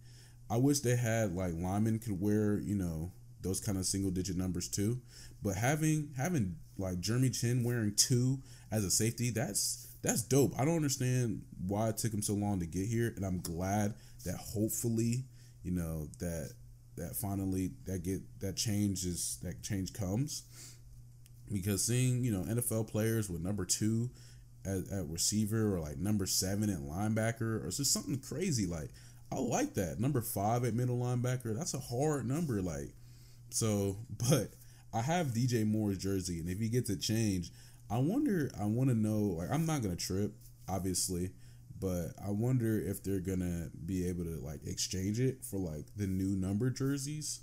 I 0.49 0.57
wish 0.57 0.81
they 0.81 0.97
had 0.97 1.35
like 1.35 1.53
linemen 1.55 1.99
could 1.99 2.19
wear, 2.19 2.59
you 2.59 2.75
know 2.75 3.13
those 3.45 3.61
kind 3.61 3.79
of 3.79 3.87
single 3.87 4.11
digit 4.11 4.37
numbers 4.37 4.69
too. 4.69 5.01
But 5.43 5.55
having 5.55 6.11
having 6.17 6.57
like 6.77 6.99
Jeremy 6.99 7.31
Chinn 7.31 7.63
wearing 7.63 7.95
two 7.95 8.41
as 8.73 8.85
a 8.85 8.91
safety, 8.91 9.31
that's 9.31 9.87
that's 10.03 10.23
dope. 10.23 10.59
I 10.59 10.65
don't 10.65 10.77
understand 10.77 11.43
why 11.67 11.91
it 11.91 11.99
took 11.99 12.13
him 12.13 12.23
so 12.23 12.35
long 12.35 12.59
to 12.61 12.67
get 12.67 12.87
here, 12.87 13.13
and 13.15 13.25
I'm 13.25 13.41
glad 13.41 13.95
that 14.25 14.37
hopefully, 14.37 15.25
you 15.63 15.71
know, 15.71 16.09
that 16.19 16.53
that 16.97 17.15
finally 17.15 17.71
that 17.87 18.03
get 18.03 18.23
that 18.41 18.57
change 18.57 19.05
is 19.05 19.39
that 19.43 19.63
change 19.63 19.93
comes. 19.93 20.43
Because 21.53 21.85
seeing, 21.85 22.25
you 22.25 22.33
know, 22.33 22.43
NFL 22.43 22.89
players 22.89 23.29
with 23.29 23.43
number 23.43 23.67
two 23.67 24.11
at, 24.65 24.79
at 24.91 25.09
receiver 25.11 25.75
or 25.75 25.79
like 25.79 25.99
number 25.99 26.25
seven 26.25 26.71
at 26.71 26.79
linebacker 26.79 27.63
or 27.63 27.71
just 27.71 27.93
something 27.93 28.19
crazy 28.19 28.67
like 28.67 28.89
I 29.31 29.39
like 29.39 29.75
that. 29.75 29.99
Number 29.99 30.21
five 30.21 30.65
at 30.65 30.75
middle 30.75 30.99
linebacker, 30.99 31.57
that's 31.57 31.75
a 31.75 31.79
hard 31.79 32.27
number. 32.27 32.63
Like 32.63 32.95
so, 33.55 33.97
but 34.29 34.51
I 34.93 35.03
have 35.03 35.29
DJ 35.29 35.67
Moore's 35.67 35.99
jersey, 35.99 36.41
and 36.41 36.49
if 36.49 36.59
he 36.59 36.69
gets 36.69 36.91
a 36.91 36.97
change, 36.97 37.51
I 37.91 37.99
wonder. 37.99 38.51
I 38.61 38.65
want 38.65 38.91
to 38.91 38.97
know. 38.97 39.37
Like, 39.39 39.51
I'm 39.51 39.67
not 39.67 39.83
gonna 39.83 39.97
trip, 39.97 40.33
obviously, 40.69 41.31
but 41.81 42.09
I 42.25 42.31
wonder 42.31 42.81
if 42.81 43.03
they're 43.03 43.21
gonna 43.21 43.71
be 43.87 44.09
able 44.09 44.25
to 44.25 44.41
like 44.41 44.67
exchange 44.67 45.21
it 45.21 45.45
for 45.45 45.59
like 45.59 45.87
the 45.97 46.07
new 46.07 46.37
number 46.37 46.71
jerseys. 46.71 47.41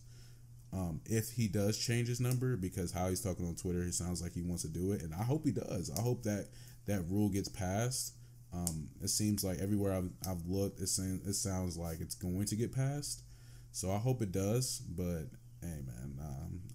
Um, 0.74 1.02
if 1.06 1.32
he 1.32 1.48
does 1.48 1.78
change 1.78 2.08
his 2.08 2.22
number, 2.22 2.56
because 2.56 2.92
how 2.92 3.10
he's 3.10 3.22
talking 3.22 3.46
on 3.46 3.56
Twitter, 3.56 3.82
it 3.82 3.94
sounds 3.94 4.22
like 4.22 4.34
he 4.34 4.42
wants 4.42 4.64
to 4.64 4.70
do 4.70 4.94
it, 4.94 5.02
and 5.02 5.14
I 5.14 5.24
hope 5.24 5.46
he 5.46 5.52
does. 5.52 5.92
I 5.98 6.02
hope 6.02 6.24
that 6.24 6.48
that 6.88 7.04
rule 7.10 7.30
gets 7.30 7.50
passed, 7.50 8.14
um, 8.54 8.90
it 9.02 9.10
seems 9.10 9.44
like 9.44 9.60
everywhere 9.60 9.94
I've, 9.94 10.10
I've 10.30 10.46
looked, 10.46 10.80
it 10.82 10.88
seems, 10.88 11.26
it 11.26 11.34
sounds 11.34 11.78
like 11.78 12.02
it's 12.02 12.16
going 12.16 12.46
to 12.46 12.56
get 12.56 12.74
passed. 12.74 13.24
So 13.72 13.92
I 13.92 13.98
hope 13.98 14.22
it 14.22 14.32
does. 14.32 14.80
But 14.80 15.28
hey, 15.62 15.82
man, 15.86 16.02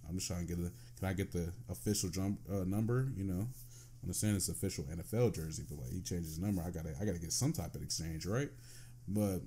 I'm 0.09 0.21
just 0.21 0.29
trying 0.29 0.47
to 0.47 0.55
get 0.55 0.65
a. 0.65 0.71
Can 0.99 1.09
I 1.09 1.13
get 1.13 1.33
the 1.33 1.53
official 1.69 2.09
jump 2.09 2.41
uh, 2.51 2.65
number? 2.65 3.09
You 3.17 3.25
know, 3.25 3.47
I 3.47 4.05
understand 4.05 4.37
it's 4.37 4.49
official 4.49 4.85
NFL 4.85 5.35
jersey, 5.35 5.65
but 5.69 5.79
like 5.79 5.93
he 5.93 6.01
changed 6.01 6.27
his 6.27 6.39
number, 6.39 6.63
I 6.67 6.71
gotta 6.71 6.95
I 7.01 7.05
gotta 7.05 7.19
get 7.19 7.33
some 7.33 7.53
type 7.53 7.75
of 7.75 7.83
exchange, 7.83 8.27
right? 8.27 8.49
But 9.09 9.41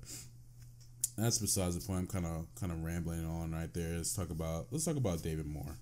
that's 1.18 1.40
besides 1.40 1.78
the 1.78 1.86
point. 1.86 2.00
I'm 2.00 2.08
kind 2.08 2.26
of 2.26 2.46
kind 2.60 2.72
of 2.72 2.84
rambling 2.84 3.26
on 3.26 3.52
right 3.52 3.74
there. 3.74 3.98
Let's 3.98 4.16
talk 4.16 4.30
about 4.30 4.68
let's 4.72 4.86
talk 4.86 4.98
about 4.98 5.24
David 5.24 5.48
Moore. 5.48 5.76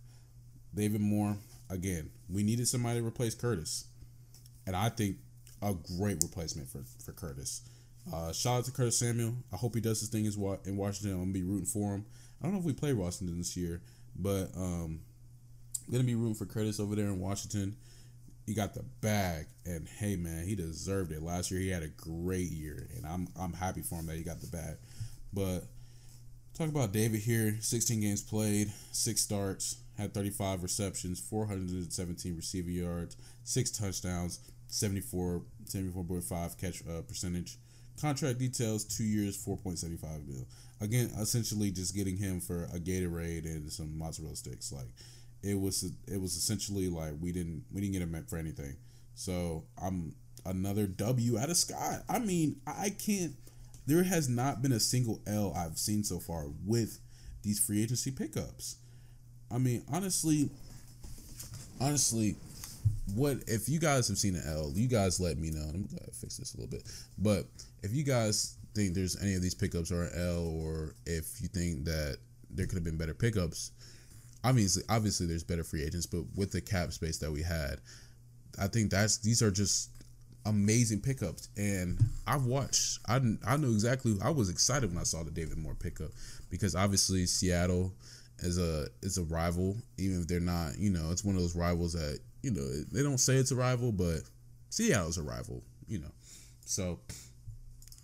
David 0.73 1.01
Moore 1.01 1.37
again. 1.69 2.09
We 2.29 2.43
needed 2.43 2.67
somebody 2.67 2.99
to 2.99 3.05
replace 3.05 3.35
Curtis, 3.35 3.85
and 4.65 4.75
I 4.75 4.89
think 4.89 5.17
a 5.61 5.73
great 5.97 6.21
replacement 6.23 6.69
for 6.69 6.83
for 7.03 7.11
Curtis. 7.11 7.61
Uh, 8.13 8.31
shout 8.31 8.59
out 8.59 8.65
to 8.65 8.71
Curtis 8.71 8.99
Samuel. 8.99 9.33
I 9.51 9.57
hope 9.57 9.75
he 9.75 9.81
does 9.81 9.99
his 9.99 10.07
thing 10.07 10.23
in 10.23 10.77
Washington. 10.77 11.11
I'm 11.11 11.19
gonna 11.19 11.33
be 11.33 11.43
rooting 11.43 11.65
for 11.65 11.93
him. 11.93 12.05
I 12.41 12.45
don't 12.45 12.53
know 12.53 12.59
if 12.59 12.65
we 12.65 12.73
play 12.73 12.93
Washington 12.93 13.37
this 13.37 13.57
year, 13.57 13.81
but 14.15 14.49
um, 14.55 15.01
gonna 15.91 16.03
be 16.03 16.15
room 16.15 16.33
for 16.33 16.45
Curtis 16.45 16.79
over 16.79 16.95
there 16.95 17.07
in 17.07 17.19
Washington. 17.19 17.75
He 18.45 18.53
got 18.53 18.73
the 18.73 18.83
bag, 19.01 19.47
and 19.65 19.87
hey 19.87 20.15
man, 20.15 20.45
he 20.45 20.55
deserved 20.55 21.11
it. 21.11 21.21
Last 21.21 21.51
year 21.51 21.59
he 21.59 21.69
had 21.69 21.83
a 21.83 21.87
great 21.89 22.49
year, 22.49 22.87
and 22.95 23.05
I'm 23.05 23.27
I'm 23.39 23.53
happy 23.53 23.81
for 23.81 23.95
him 23.95 24.05
that 24.07 24.15
he 24.15 24.23
got 24.23 24.39
the 24.39 24.47
bag. 24.47 24.77
But 25.33 25.63
talk 26.53 26.69
about 26.69 26.93
David 26.93 27.21
here. 27.21 27.57
16 27.59 28.01
games 28.01 28.21
played, 28.21 28.71
six 28.91 29.21
starts, 29.21 29.77
had 29.97 30.13
35 30.13 30.63
receptions, 30.63 31.19
417 31.19 32.35
receiving 32.35 32.73
yards, 32.73 33.17
six 33.43 33.71
touchdowns, 33.71 34.39
74 34.67 35.41
74.5 35.65 36.57
catch 36.57 36.81
uh, 36.87 37.01
percentage. 37.01 37.57
Contract 37.99 38.39
details: 38.39 38.83
two 38.85 39.03
years, 39.03 39.43
4.75 39.43 40.27
mil. 40.27 40.47
Again, 40.79 41.11
essentially 41.19 41.71
just 41.71 41.95
getting 41.95 42.17
him 42.17 42.39
for 42.39 42.65
a 42.65 42.79
Gatorade 42.79 43.45
and 43.45 43.71
some 43.71 43.97
mozzarella 43.97 44.35
sticks. 44.35 44.71
Like 44.71 44.89
it 45.43 45.59
was, 45.59 45.91
it 46.07 46.21
was 46.21 46.35
essentially 46.35 46.87
like 46.87 47.13
we 47.19 47.31
didn't 47.31 47.63
we 47.71 47.81
didn't 47.81 47.93
get 47.93 48.01
him 48.01 48.25
for 48.29 48.37
anything. 48.37 48.75
So 49.15 49.63
I'm 49.81 50.13
another 50.45 50.87
W 50.87 51.37
out 51.37 51.49
of 51.49 51.57
Scott. 51.57 52.03
I 52.07 52.19
mean, 52.19 52.57
I 52.67 52.89
can't. 52.89 53.33
There 53.85 54.03
has 54.03 54.27
not 54.27 54.61
been 54.61 54.73
a 54.73 54.79
single 54.79 55.21
L 55.25 55.53
I've 55.55 55.77
seen 55.77 56.03
so 56.03 56.19
far 56.19 56.47
with 56.65 56.99
these 57.41 57.59
free 57.59 57.81
agency 57.81 58.11
pickups. 58.11 58.77
I 59.49 59.57
mean, 59.57 59.83
honestly, 59.91 60.49
honestly, 61.79 62.35
what 63.15 63.37
if 63.47 63.69
you 63.69 63.79
guys 63.79 64.07
have 64.09 64.17
seen 64.17 64.35
an 64.35 64.43
L? 64.45 64.71
You 64.75 64.87
guys 64.87 65.19
let 65.19 65.37
me 65.37 65.51
know. 65.51 65.61
I'm 65.61 65.87
gonna 65.87 66.11
fix 66.11 66.37
this 66.37 66.53
a 66.53 66.57
little 66.57 66.69
bit. 66.69 66.83
But 67.17 67.45
if 67.81 67.93
you 67.93 68.03
guys 68.03 68.56
think 68.73 68.93
there's 68.93 69.21
any 69.21 69.35
of 69.35 69.41
these 69.41 69.55
pickups 69.55 69.91
are 69.91 70.03
an 70.03 70.11
L, 70.15 70.47
or 70.47 70.95
if 71.05 71.41
you 71.41 71.47
think 71.47 71.85
that 71.85 72.17
there 72.49 72.65
could 72.65 72.75
have 72.75 72.83
been 72.83 72.97
better 72.97 73.13
pickups, 73.13 73.71
obviously, 74.43 74.83
obviously 74.89 75.27
there's 75.27 75.43
better 75.43 75.63
free 75.63 75.83
agents. 75.83 76.05
But 76.05 76.23
with 76.35 76.51
the 76.51 76.61
cap 76.61 76.91
space 76.93 77.17
that 77.19 77.31
we 77.31 77.41
had, 77.41 77.79
I 78.59 78.67
think 78.67 78.91
that's 78.91 79.17
these 79.17 79.41
are 79.41 79.51
just 79.51 79.89
amazing 80.45 81.01
pickups. 81.01 81.49
And 81.57 81.99
I've 82.25 82.45
watched. 82.45 82.99
I 83.07 83.19
I 83.45 83.57
know 83.57 83.69
exactly. 83.69 84.17
I 84.21 84.29
was 84.29 84.49
excited 84.49 84.89
when 84.89 84.99
I 84.99 85.03
saw 85.03 85.23
the 85.23 85.31
David 85.31 85.57
Moore 85.57 85.75
pickup 85.75 86.11
because 86.49 86.75
obviously 86.75 87.25
Seattle 87.25 87.93
is 88.39 88.57
a 88.57 88.87
is 89.01 89.17
a 89.17 89.23
rival, 89.23 89.77
even 89.97 90.21
if 90.21 90.27
they're 90.27 90.39
not. 90.39 90.77
You 90.77 90.89
know, 90.89 91.11
it's 91.11 91.23
one 91.23 91.35
of 91.35 91.41
those 91.41 91.55
rivals 91.55 91.93
that 91.93 92.19
you 92.41 92.51
know 92.51 92.65
they 92.91 93.03
don't 93.03 93.19
say 93.19 93.35
it's 93.35 93.51
a 93.51 93.55
rival, 93.55 93.91
but 93.91 94.21
Seattle's 94.69 95.17
a 95.17 95.23
rival. 95.23 95.63
You 95.87 95.99
know, 95.99 96.11
so 96.65 96.99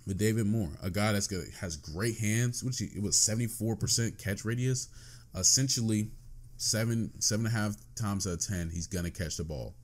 with 0.05 0.17
David 0.17 0.47
Moore, 0.47 0.71
a 0.81 0.89
guy 0.89 1.13
that's 1.13 1.27
good 1.27 1.47
has 1.59 1.77
great 1.77 2.17
hands, 2.17 2.63
which 2.63 2.79
he, 2.79 2.85
it 2.85 3.01
was 3.01 3.17
seventy 3.17 3.47
four 3.47 3.75
percent 3.75 4.17
catch 4.17 4.43
radius, 4.45 4.89
essentially 5.35 6.11
seven 6.57 7.11
seven 7.19 7.45
and 7.45 7.55
a 7.55 7.57
half 7.57 7.75
times 7.95 8.27
out 8.27 8.33
of 8.33 8.45
ten 8.45 8.69
he's 8.69 8.87
gonna 8.87 9.11
catch 9.11 9.37
the 9.37 9.43
ball. 9.43 9.75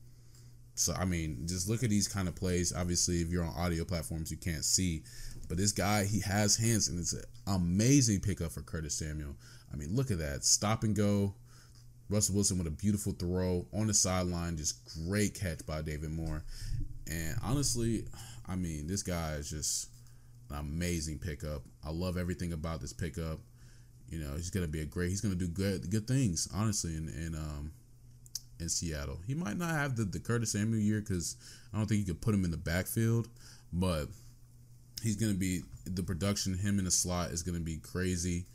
So 0.75 0.93
I 0.93 1.05
mean, 1.05 1.45
just 1.45 1.69
look 1.69 1.83
at 1.83 1.89
these 1.89 2.07
kind 2.07 2.27
of 2.27 2.35
plays. 2.35 2.73
Obviously, 2.75 3.21
if 3.21 3.29
you're 3.29 3.43
on 3.43 3.53
audio 3.55 3.83
platforms, 3.83 4.31
you 4.31 4.37
can't 4.37 4.65
see, 4.65 5.03
but 5.47 5.57
this 5.57 5.71
guy 5.71 6.05
he 6.05 6.19
has 6.21 6.57
hands, 6.57 6.87
and 6.87 6.99
it's 6.99 7.13
an 7.13 7.23
amazing 7.47 8.21
pickup 8.21 8.51
for 8.51 8.61
Curtis 8.61 8.95
Samuel. 8.95 9.35
I 9.71 9.75
mean, 9.75 9.95
look 9.95 10.11
at 10.11 10.19
that 10.19 10.43
stop 10.43 10.83
and 10.83 10.95
go. 10.95 11.33
Russell 12.09 12.33
Wilson 12.33 12.57
with 12.57 12.65
a 12.65 12.71
beautiful 12.71 13.11
throw 13.11 13.67
on 13.71 13.85
the 13.85 13.93
sideline, 13.93 14.57
just 14.57 14.79
great 15.05 15.35
catch 15.35 15.63
by 15.67 15.83
David 15.83 16.09
Moore. 16.09 16.43
And 17.07 17.35
honestly, 17.43 18.05
I 18.47 18.55
mean, 18.55 18.87
this 18.87 19.03
guy 19.03 19.33
is 19.33 19.49
just 19.49 19.89
amazing 20.51 21.19
pickup. 21.19 21.63
I 21.85 21.91
love 21.91 22.17
everything 22.17 22.53
about 22.53 22.81
this 22.81 22.93
pickup. 22.93 23.39
You 24.09 24.19
know, 24.19 24.33
he's 24.35 24.49
gonna 24.49 24.67
be 24.67 24.81
a 24.81 24.85
great. 24.85 25.09
He's 25.09 25.21
gonna 25.21 25.35
do 25.35 25.47
good 25.47 25.89
good 25.89 26.07
things. 26.07 26.47
Honestly, 26.53 26.95
in 26.95 27.09
in 27.09 27.35
um 27.35 27.71
in 28.59 28.69
Seattle, 28.69 29.19
he 29.27 29.33
might 29.33 29.57
not 29.57 29.71
have 29.71 29.95
the 29.95 30.03
the 30.03 30.19
Curtis 30.19 30.51
Samuel 30.51 30.81
year 30.81 30.99
because 30.99 31.35
I 31.73 31.77
don't 31.77 31.85
think 31.85 31.99
you 31.99 32.13
could 32.13 32.21
put 32.21 32.33
him 32.33 32.43
in 32.43 32.51
the 32.51 32.57
backfield, 32.57 33.27
but 33.71 34.07
he's 35.03 35.15
gonna 35.15 35.33
be 35.33 35.61
the 35.85 36.03
production. 36.03 36.57
Him 36.57 36.79
in 36.79 36.85
the 36.85 36.91
slot 36.91 37.31
is 37.31 37.43
gonna 37.43 37.59
be 37.59 37.77
crazy. 37.77 38.45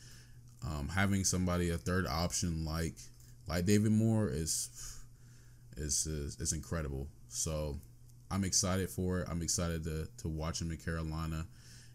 Um, 0.66 0.88
having 0.88 1.24
somebody 1.24 1.70
a 1.70 1.78
third 1.78 2.06
option 2.06 2.64
like 2.64 2.96
like 3.46 3.66
David 3.66 3.92
Moore 3.92 4.28
is 4.28 4.70
is 5.76 6.06
is, 6.06 6.40
is 6.40 6.52
incredible. 6.52 7.08
So 7.28 7.78
I'm 8.30 8.44
excited 8.44 8.90
for 8.90 9.20
it. 9.20 9.28
I'm 9.30 9.42
excited 9.42 9.84
to 9.84 10.08
to 10.18 10.28
watch 10.28 10.60
him 10.60 10.70
in 10.70 10.78
Carolina. 10.78 11.46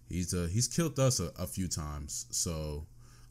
He's 0.09 0.33
uh 0.33 0.47
he's 0.51 0.67
killed 0.67 0.99
us 0.99 1.19
a, 1.19 1.31
a 1.37 1.45
few 1.45 1.67
times. 1.67 2.25
So 2.31 2.85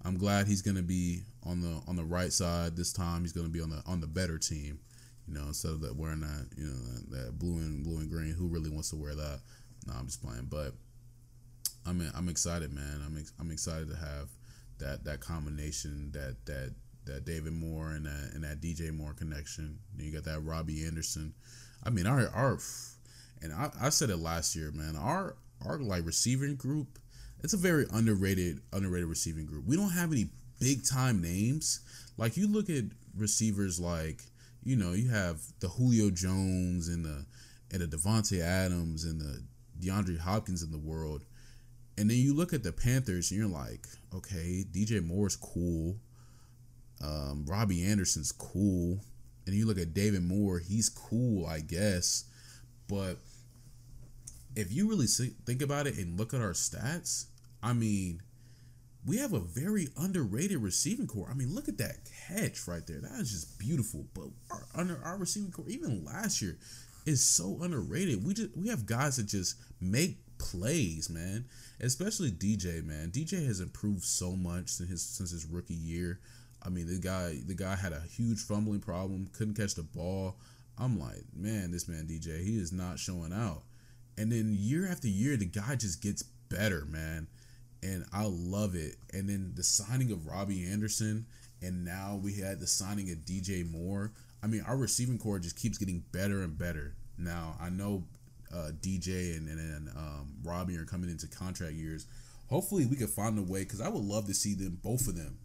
I'm 0.05 0.17
glad 0.17 0.47
he's 0.47 0.63
gonna 0.63 0.83
be 0.83 1.23
on 1.45 1.61
the 1.61 1.83
on 1.89 1.97
the 1.97 2.05
right 2.05 2.33
side 2.33 2.77
this 2.77 2.93
time. 2.93 3.23
He's 3.23 3.33
gonna 3.33 3.49
be 3.49 3.61
on 3.61 3.71
the 3.71 3.83
on 3.87 4.01
the 4.01 4.07
better 4.07 4.39
team. 4.39 4.79
You 5.27 5.35
know, 5.35 5.47
instead 5.49 5.73
of 5.73 5.81
that 5.83 5.97
wearing 5.97 6.21
that 6.21 6.49
you 6.57 6.65
know 6.65 7.17
that, 7.25 7.39
blue 7.39 7.59
and 7.59 7.85
blue 7.85 7.99
and 7.99 8.09
green. 8.09 8.33
Who 8.33 8.47
really 8.47 8.71
wants 8.71 8.91
to 8.91 8.97
wear 8.97 9.15
that? 9.15 9.41
No, 9.87 9.95
I'm 9.99 10.07
just 10.07 10.23
playing. 10.23 10.47
But 10.49 10.73
I'm 11.85 12.01
I'm 12.15 12.29
excited, 12.29 12.73
man. 12.73 13.03
I'm 13.05 13.19
ex- 13.19 13.33
I'm 13.41 13.51
excited 13.51 13.91
to 13.91 13.97
have 13.97 14.29
that 14.79 15.05
that 15.05 15.21
combination 15.21 16.13
that 16.13 16.37
that 16.47 16.75
that 17.07 17.25
David 17.25 17.55
Moore 17.55 17.91
and 17.91 18.07
that 18.07 18.31
and 18.35 18.45
that 18.45 18.61
DJ 18.61 18.93
Moore 18.93 19.15
connection. 19.15 19.79
You 19.99 20.13
got 20.13 20.25
that 20.25 20.41
Robbie 20.41 20.87
Anderson. 20.87 21.35
I 21.85 21.91
mean, 21.91 22.07
our 22.07 22.29
our 22.29 22.59
and 23.43 23.53
I, 23.53 23.71
I 23.81 23.89
said 23.89 24.11
it 24.11 24.19
last 24.19 24.55
year, 24.55 24.71
man. 24.73 24.97
Our 24.97 25.37
our 25.65 25.79
like 25.79 26.05
receiving 26.05 26.57
group, 26.57 26.99
it's 27.43 27.55
a 27.55 27.59
very 27.59 27.87
underrated 27.93 28.61
underrated 28.73 29.09
receiving 29.09 29.47
group. 29.47 29.65
We 29.67 29.77
don't 29.77 29.91
have 29.91 30.13
any 30.13 30.29
big 30.61 30.85
time 30.85 31.21
names. 31.21 31.81
Like 32.17 32.37
you 32.37 32.49
look 32.49 32.69
at 32.71 32.85
receivers 33.17 33.81
like 33.81 34.23
you 34.63 34.77
know 34.77 34.93
you 34.93 35.09
have 35.09 35.41
the 35.61 35.69
Julio 35.69 36.11
Jones 36.11 36.89
and 36.89 37.05
the 37.05 37.25
and 37.73 37.83
the 37.83 37.97
Davante 37.97 38.41
Adams 38.41 39.05
and 39.05 39.21
the 39.21 39.43
DeAndre 39.81 40.19
Hopkins 40.19 40.63
in 40.63 40.73
the 40.73 40.79
world. 40.79 41.25
And 41.97 42.09
then 42.09 42.17
you 42.19 42.35
look 42.35 42.53
at 42.53 42.63
the 42.63 42.73
Panthers 42.73 43.31
and 43.31 43.41
you're 43.41 43.49
like, 43.49 43.87
okay, 44.15 44.65
DJ 44.73 45.05
Moore's 45.05 45.37
cool. 45.37 45.97
Um, 47.03 47.45
Robbie 47.47 47.85
Anderson's 47.85 48.33
cool. 48.33 49.01
And 49.47 49.55
you 49.55 49.67
look 49.67 49.79
at 49.79 49.95
David 49.95 50.23
Moore, 50.23 50.59
he's 50.59 50.89
cool, 50.89 51.47
I 51.47 51.61
guess. 51.61 52.25
But 52.87 53.19
if 54.59 54.73
you 54.73 54.89
really 54.89 55.07
think 55.07 55.63
about 55.63 55.87
it 55.87 55.97
and 55.99 56.19
look 56.19 56.35
at 56.35 56.41
our 56.41 56.51
stats, 56.51 57.27
I 57.63 57.73
mean, 57.73 58.21
we 59.07 59.19
have 59.19 59.33
a 59.33 59.39
very 59.39 59.89
underrated 59.97 60.59
receiving 60.59 61.07
core. 61.07 61.29
I 61.31 61.35
mean, 61.35 61.55
look 61.55 61.69
at 61.69 61.79
that 61.79 61.99
catch 62.27 62.67
right 62.67 62.85
there. 62.85 63.01
That 63.01 63.21
is 63.21 63.31
just 63.31 63.59
beautiful. 63.59 64.07
But 64.15 64.25
our 64.51 64.67
under 64.75 65.01
our 65.05 65.17
receiving 65.17 65.53
core, 65.53 65.69
even 65.69 66.05
last 66.05 66.43
year, 66.43 66.59
is 67.07 67.23
so 67.23 67.59
underrated. 67.63 68.27
We 68.27 68.35
just 68.35 68.57
we 68.57 68.69
have 68.69 68.85
guys 68.85 69.17
that 69.17 69.29
just 69.29 69.57
make 69.81 70.19
plays, 70.39 71.09
man. 71.09 71.45
Especially 71.81 72.33
DJ, 72.33 72.85
man. 72.85 73.13
DJ 73.13 73.47
has 73.47 73.61
improved 73.61 74.03
so 74.03 74.33
much 74.33 74.69
since 74.71 74.91
his 74.91 75.03
since 75.03 75.31
his 75.31 75.47
rookie 75.47 75.75
year. 75.75 76.19
I 76.65 76.69
mean, 76.69 76.89
the 76.89 76.99
guy 76.99 77.39
the 77.47 77.55
guy 77.55 77.77
had 77.77 77.93
a 77.93 78.01
huge 78.01 78.41
fumbling 78.41 78.81
problem, 78.81 79.31
couldn't 79.33 79.55
catch 79.55 79.77
the 79.77 79.85
ball. 79.85 80.37
I'm 80.77 80.99
like, 80.99 81.25
man, 81.33 81.71
this 81.71 81.87
man 81.87 82.09
DJ, 82.09 82.43
he 82.45 82.59
is 82.59 82.73
not 82.73 82.99
showing 82.99 83.33
out. 83.33 83.63
And 84.19 84.33
then 84.33 84.57
year 84.59 84.89
after 84.89 85.07
year, 85.07 85.37
the 85.37 85.47
guy 85.47 85.77
just 85.77 86.03
gets 86.03 86.23
better, 86.23 86.85
man. 86.87 87.29
And 87.83 88.05
I 88.13 88.25
love 88.27 88.75
it. 88.75 88.97
And 89.13 89.29
then 89.29 89.53
the 89.55 89.63
signing 89.63 90.11
of 90.11 90.27
Robbie 90.27 90.67
Anderson, 90.67 91.27
and 91.63 91.85
now 91.85 92.19
we 92.21 92.35
had 92.35 92.59
the 92.59 92.67
signing 92.67 93.11
of 93.11 93.19
DJ 93.19 93.71
Moore. 93.71 94.13
I 94.43 94.49
mean, 94.49 94.65
our 94.67 94.77
receiving 94.77 95.19
core 95.19 95.39
just 95.39 95.57
keeps 95.57 95.79
getting 95.79 96.03
better 96.11 96.43
and 96.43 96.59
better. 96.59 96.95
Now 97.17 97.57
I 97.61 97.69
know 97.69 98.05
uh, 98.53 98.71
DJ 98.81 99.37
and 99.37 99.49
and, 99.49 99.59
and 99.61 99.89
um, 99.97 100.33
Robbie 100.43 100.77
are 100.77 100.85
coming 100.85 101.11
into 101.11 101.29
contract 101.29 101.75
years. 101.75 102.07
Hopefully, 102.49 102.87
we 102.87 102.97
can 102.97 103.09
find 103.09 103.39
a 103.39 103.43
way 103.43 103.61
because 103.61 103.81
I 103.81 103.89
would 103.89 104.05
love 104.05 104.27
to 104.27 104.35
see 104.35 104.55
them 104.55 104.79
both 104.83 105.07
of 105.07 105.17
them 105.17 105.39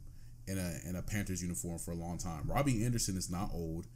in 0.47 0.57
a 0.57 0.89
in 0.89 0.95
a 0.95 1.01
Panthers 1.01 1.41
uniform 1.41 1.80
for 1.80 1.91
a 1.91 1.95
long 1.95 2.17
time. 2.17 2.43
Robbie 2.45 2.84
Anderson 2.86 3.17
is 3.17 3.30
not 3.30 3.49
old, 3.53 3.88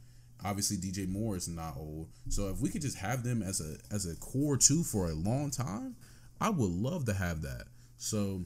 obviously 0.44 0.76
DJ 0.76 1.08
Moore 1.08 1.36
is 1.36 1.48
not 1.48 1.76
old. 1.76 2.08
So 2.28 2.48
if 2.48 2.60
we 2.60 2.70
could 2.70 2.82
just 2.82 2.98
have 2.98 3.22
them 3.22 3.42
as 3.42 3.60
a 3.60 3.76
as 3.94 4.06
a 4.06 4.16
core 4.16 4.56
two 4.56 4.82
for 4.82 5.06
a 5.06 5.14
long 5.14 5.50
time, 5.50 5.96
I 6.40 6.50
would 6.50 6.70
love 6.70 7.04
to 7.06 7.14
have 7.14 7.42
that. 7.42 7.64
So 7.96 8.44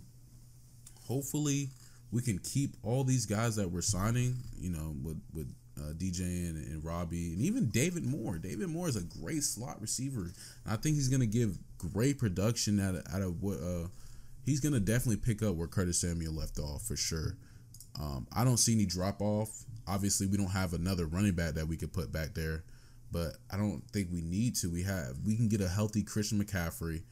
hopefully 1.06 1.70
we 2.10 2.22
can 2.22 2.38
keep 2.38 2.76
all 2.82 3.04
these 3.04 3.26
guys 3.26 3.56
that 3.56 3.70
we're 3.70 3.82
signing, 3.82 4.36
you 4.58 4.70
know, 4.70 4.94
with 5.02 5.20
with 5.34 5.52
uh, 5.78 5.92
DJ 5.94 6.20
and, 6.20 6.56
and 6.66 6.84
Robbie 6.84 7.32
and 7.32 7.40
even 7.40 7.68
David 7.68 8.04
Moore. 8.04 8.38
David 8.38 8.68
Moore 8.68 8.88
is 8.88 8.96
a 8.96 9.02
great 9.02 9.42
slot 9.42 9.80
receiver. 9.80 10.30
I 10.66 10.76
think 10.76 10.96
he's 10.96 11.08
gonna 11.08 11.26
give 11.26 11.58
great 11.78 12.18
production 12.18 12.80
out 12.80 12.94
of, 12.94 13.02
out 13.12 13.22
of 13.22 13.42
what 13.42 13.58
uh, 13.58 13.88
he's 14.44 14.60
gonna 14.60 14.80
definitely 14.80 15.16
pick 15.16 15.42
up 15.42 15.54
where 15.54 15.68
Curtis 15.68 16.00
Samuel 16.00 16.34
left 16.34 16.58
off 16.58 16.82
for 16.82 16.96
sure. 16.96 17.36
Um, 18.00 18.26
I 18.34 18.44
don't 18.44 18.56
see 18.56 18.74
any 18.74 18.86
drop 18.86 19.20
off. 19.20 19.64
Obviously, 19.86 20.26
we 20.26 20.36
don't 20.36 20.46
have 20.50 20.72
another 20.72 21.06
running 21.06 21.34
back 21.34 21.54
that 21.54 21.66
we 21.68 21.76
could 21.76 21.92
put 21.92 22.12
back 22.12 22.34
there, 22.34 22.64
but 23.10 23.36
I 23.50 23.56
don't 23.56 23.82
think 23.92 24.08
we 24.12 24.22
need 24.22 24.56
to. 24.56 24.70
We 24.70 24.82
have 24.84 25.16
we 25.24 25.36
can 25.36 25.48
get 25.48 25.60
a 25.60 25.68
healthy 25.68 26.02
Christian 26.02 26.42
McCaffrey. 26.42 27.02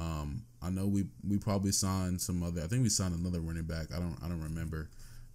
Um, 0.00 0.42
I 0.62 0.70
know 0.70 0.86
we 0.86 1.06
we 1.26 1.38
probably 1.38 1.72
signed 1.72 2.20
some 2.20 2.42
other. 2.42 2.62
I 2.62 2.66
think 2.66 2.82
we 2.82 2.88
signed 2.88 3.14
another 3.14 3.40
running 3.40 3.64
back. 3.64 3.88
I 3.94 3.98
don't 3.98 4.16
I 4.24 4.28
don't 4.28 4.42
remember, 4.42 4.88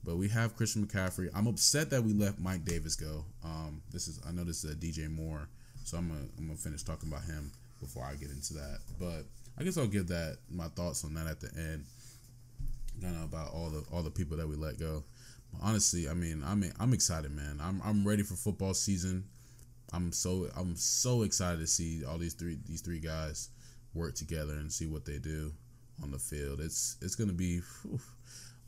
but 0.04 0.18
we 0.18 0.30
have 0.30 0.56
Christian 0.56 0.86
McCaffrey. 0.86 1.30
I'm 1.36 1.48
upset 1.48 1.90
that 1.92 2.04
we 2.04 2.14
let 2.14 2.40
Mike 2.40 2.66
Davis 2.66 2.96
go. 2.96 3.26
Um, 3.44 3.82
this 3.92 4.08
is 4.08 4.20
I 4.28 4.32
know 4.32 4.44
this 4.44 4.64
is 4.64 4.72
a 4.72 4.76
DJ 4.76 5.10
Moore, 5.10 5.48
so 5.84 5.98
I'm 5.98 6.08
gonna 6.08 6.22
I'm 6.38 6.48
gonna 6.48 6.58
finish 6.58 6.84
talking 6.84 7.10
about 7.10 7.24
him 7.26 7.52
before 7.80 8.04
I 8.04 8.16
get 8.16 8.32
into 8.32 8.54
that. 8.56 8.80
But 9.00 9.26
I 9.60 9.64
guess 9.64 9.78
I'll 9.78 9.88
give 9.88 10.08
that 10.08 10.38
my 10.50 10.68
thoughts 10.70 11.04
on 11.04 11.14
that 11.16 11.28
at 11.28 11.40
the 11.40 11.50
end. 11.56 11.86
Kind 13.02 13.16
of 13.16 13.24
about 13.24 13.54
all 13.54 13.70
the 13.70 13.84
all 13.92 14.04
the 14.04 14.12
people 14.12 14.38
that 14.38 14.48
we 14.48 14.56
let 14.56 14.80
go. 14.80 15.04
Honestly, 15.62 16.10
I 16.10 16.14
mean, 16.14 16.44
I 16.46 16.56
mean, 16.56 16.74
I'm 16.80 16.94
excited, 16.94 17.32
man. 17.32 17.60
I'm 17.62 17.82
I'm 17.84 18.08
ready 18.08 18.24
for 18.24 18.36
football 18.36 18.74
season. 18.74 19.26
I'm 19.94 20.12
so 20.12 20.50
I'm 20.58 20.76
so 20.76 21.22
excited 21.24 21.60
to 21.60 21.68
see 21.68 22.04
all 22.06 22.18
these 22.18 22.34
three 22.34 22.58
these 22.66 22.82
three 22.82 23.00
guys 23.00 23.50
work 23.94 24.16
together 24.16 24.54
and 24.54 24.72
see 24.72 24.86
what 24.86 25.06
they 25.06 25.18
do 25.18 25.54
on 26.04 26.12
the 26.12 26.20
field. 26.20 26.60
It's 26.60 26.98
it's 27.02 27.16
gonna 27.16 27.34
be 27.34 27.60
whew, 27.84 28.00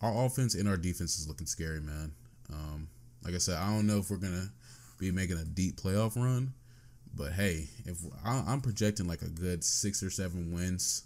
our 0.01 0.25
offense 0.25 0.55
and 0.55 0.67
our 0.67 0.77
defense 0.77 1.17
is 1.19 1.27
looking 1.27 1.47
scary, 1.47 1.81
man. 1.81 2.11
Um, 2.51 2.87
like 3.23 3.35
I 3.35 3.39
said, 3.39 3.57
I 3.57 3.73
don't 3.73 3.87
know 3.87 3.97
if 3.97 4.09
we're 4.09 4.17
gonna 4.17 4.49
be 4.97 5.11
making 5.11 5.37
a 5.37 5.45
deep 5.45 5.79
playoff 5.79 6.15
run, 6.15 6.53
but 7.15 7.33
hey, 7.33 7.67
if 7.85 7.97
I, 8.23 8.43
I'm 8.47 8.61
projecting 8.61 9.07
like 9.07 9.21
a 9.21 9.29
good 9.29 9.63
six 9.63 10.01
or 10.01 10.09
seven 10.09 10.53
wins, 10.53 11.03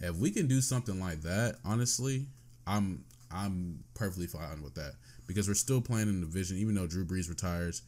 if 0.00 0.16
we 0.16 0.30
can 0.30 0.48
do 0.48 0.60
something 0.60 1.00
like 1.00 1.22
that, 1.22 1.56
honestly, 1.64 2.26
I'm 2.66 3.04
I'm 3.30 3.84
perfectly 3.94 4.26
fine 4.26 4.62
with 4.62 4.74
that 4.74 4.92
because 5.26 5.48
we're 5.48 5.54
still 5.54 5.80
playing 5.80 6.08
in 6.08 6.20
the 6.20 6.26
division, 6.26 6.58
even 6.58 6.74
though 6.74 6.86
Drew 6.86 7.04
Brees 7.04 7.28
retires. 7.28 7.82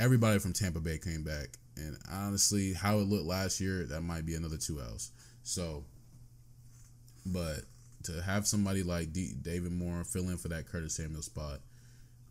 Everybody 0.00 0.38
from 0.40 0.52
Tampa 0.52 0.80
Bay 0.80 0.98
came 0.98 1.22
back, 1.22 1.50
and 1.76 1.96
honestly, 2.10 2.72
how 2.72 2.98
it 2.98 3.06
looked 3.08 3.26
last 3.26 3.60
year, 3.60 3.84
that 3.84 4.00
might 4.00 4.26
be 4.26 4.34
another 4.34 4.56
two 4.56 4.80
L's. 4.80 5.12
So, 5.44 5.84
but 7.24 7.60
to 8.04 8.22
have 8.22 8.46
somebody 8.46 8.82
like 8.82 9.12
D- 9.12 9.34
David 9.40 9.72
Moore 9.72 10.04
fill 10.04 10.30
in 10.30 10.36
for 10.36 10.48
that 10.48 10.66
Curtis 10.66 10.94
Samuel 10.94 11.22
spot, 11.22 11.60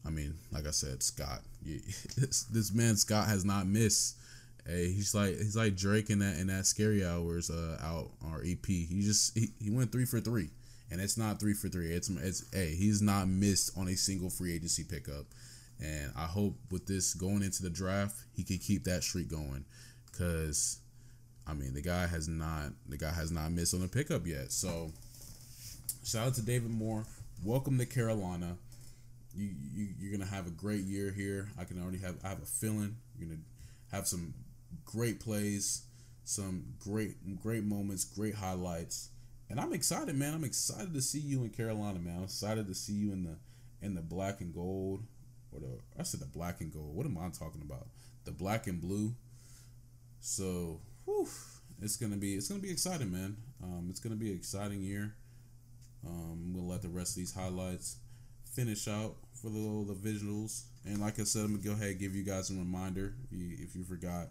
I 0.05 0.09
mean, 0.09 0.35
like 0.51 0.67
I 0.67 0.71
said, 0.71 1.01
Scott, 1.03 1.41
you, 1.63 1.79
this, 2.17 2.43
this 2.43 2.73
man 2.73 2.95
Scott 2.95 3.27
has 3.27 3.45
not 3.45 3.65
missed. 3.65 4.17
Hey, 4.65 4.91
he's 4.91 5.13
like 5.13 5.37
he's 5.37 5.57
like 5.57 5.75
Drake 5.75 6.09
in 6.09 6.19
that 6.19 6.37
in 6.37 6.47
that 6.47 6.65
Scary 6.65 7.05
Hours 7.05 7.49
uh, 7.49 7.77
out 7.81 8.11
or 8.25 8.41
EP. 8.45 8.65
He 8.65 9.01
just 9.01 9.37
he, 9.37 9.49
he 9.61 9.69
went 9.69 9.91
three 9.91 10.05
for 10.05 10.21
three, 10.21 10.51
and 10.93 11.01
it's 11.01 11.17
not 11.17 11.39
three 11.39 11.55
for 11.55 11.67
three. 11.69 11.91
It's 11.91 12.07
it's 12.09 12.45
hey 12.53 12.75
he's 12.75 13.01
not 13.01 13.27
missed 13.27 13.75
on 13.75 13.87
a 13.87 13.95
single 13.95 14.29
free 14.29 14.53
agency 14.53 14.83
pickup, 14.83 15.25
and 15.83 16.11
I 16.15 16.25
hope 16.25 16.55
with 16.69 16.85
this 16.85 17.15
going 17.15 17.41
into 17.41 17.63
the 17.63 17.71
draft 17.71 18.15
he 18.35 18.43
can 18.43 18.59
keep 18.59 18.83
that 18.83 19.03
streak 19.03 19.27
going, 19.27 19.65
cause 20.15 20.77
I 21.47 21.53
mean 21.53 21.73
the 21.73 21.81
guy 21.81 22.05
has 22.05 22.27
not 22.27 22.73
the 22.87 22.97
guy 22.97 23.11
has 23.11 23.31
not 23.31 23.51
missed 23.51 23.73
on 23.73 23.81
a 23.81 23.87
pickup 23.87 24.27
yet. 24.27 24.51
So 24.51 24.91
shout 26.05 26.27
out 26.27 26.35
to 26.35 26.43
David 26.43 26.69
Moore. 26.69 27.05
Welcome 27.43 27.79
to 27.79 27.87
Carolina. 27.87 28.55
You, 29.35 29.49
you 29.73 29.87
you're 29.99 30.11
gonna 30.15 30.29
have 30.29 30.45
a 30.45 30.51
great 30.51 30.81
year 30.81 31.11
here. 31.11 31.49
I 31.59 31.63
can 31.63 31.81
already 31.81 31.97
have 31.99 32.17
I 32.23 32.29
have 32.29 32.43
a 32.43 32.45
feeling 32.45 32.97
you're 33.17 33.29
gonna 33.29 33.41
have 33.91 34.07
some 34.07 34.35
great 34.85 35.19
plays, 35.19 35.85
some 36.23 36.65
great 36.79 37.15
great 37.41 37.63
moments, 37.63 38.05
great 38.05 38.35
highlights, 38.35 39.09
and 39.49 39.59
I'm 39.59 39.73
excited, 39.73 40.15
man. 40.15 40.33
I'm 40.33 40.43
excited 40.43 40.93
to 40.93 41.01
see 41.01 41.19
you 41.19 41.43
in 41.43 41.49
Carolina, 41.49 41.99
man. 41.99 42.17
I'm 42.17 42.23
excited 42.23 42.67
to 42.67 42.75
see 42.75 42.93
you 42.93 43.11
in 43.11 43.23
the 43.23 43.37
in 43.81 43.95
the 43.95 44.01
black 44.01 44.41
and 44.41 44.53
gold, 44.53 45.03
or 45.51 45.59
the 45.59 45.79
I 45.99 46.03
said 46.03 46.21
the 46.21 46.25
black 46.25 46.61
and 46.61 46.71
gold. 46.71 46.95
What 46.95 47.05
am 47.05 47.17
I 47.17 47.29
talking 47.29 47.61
about? 47.61 47.87
The 48.25 48.31
black 48.31 48.67
and 48.67 48.81
blue. 48.81 49.13
So, 50.19 50.79
whew, 51.05 51.27
it's 51.81 51.97
gonna 51.97 52.15
be 52.17 52.35
it's 52.35 52.47
gonna 52.47 52.61
be 52.61 52.71
exciting, 52.71 53.11
man. 53.11 53.37
Um, 53.61 53.87
it's 53.89 53.99
gonna 53.99 54.15
be 54.15 54.31
an 54.31 54.37
exciting 54.37 54.81
year. 54.81 55.15
Um, 56.05 56.53
we'll 56.53 56.67
let 56.67 56.81
the 56.81 56.89
rest 56.89 57.11
of 57.11 57.17
these 57.17 57.33
highlights 57.33 57.97
finish 58.45 58.87
out 58.87 59.15
for 59.33 59.49
the 59.49 59.59
the 59.85 59.93
visuals. 59.93 60.63
And 60.85 60.99
like 60.99 61.19
I 61.19 61.23
said, 61.23 61.45
I'm 61.45 61.51
gonna 61.55 61.63
go 61.63 61.71
ahead 61.71 61.91
and 61.91 61.99
give 61.99 62.15
you 62.15 62.23
guys 62.23 62.49
a 62.49 62.53
reminder 62.53 63.15
if 63.25 63.37
you, 63.37 63.57
if 63.59 63.75
you 63.75 63.83
forgot. 63.83 64.29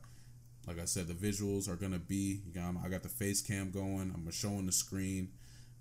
Like 0.66 0.78
I 0.78 0.84
said, 0.84 1.08
the 1.08 1.14
visuals 1.14 1.68
are 1.68 1.76
gonna 1.76 1.98
be. 1.98 2.40
I 2.56 2.88
got 2.88 3.02
the 3.02 3.08
face 3.08 3.42
cam 3.42 3.70
going. 3.70 4.12
I'm 4.14 4.22
gonna 4.22 4.32
show 4.32 4.50
on 4.50 4.66
the 4.66 4.72
screen. 4.72 5.30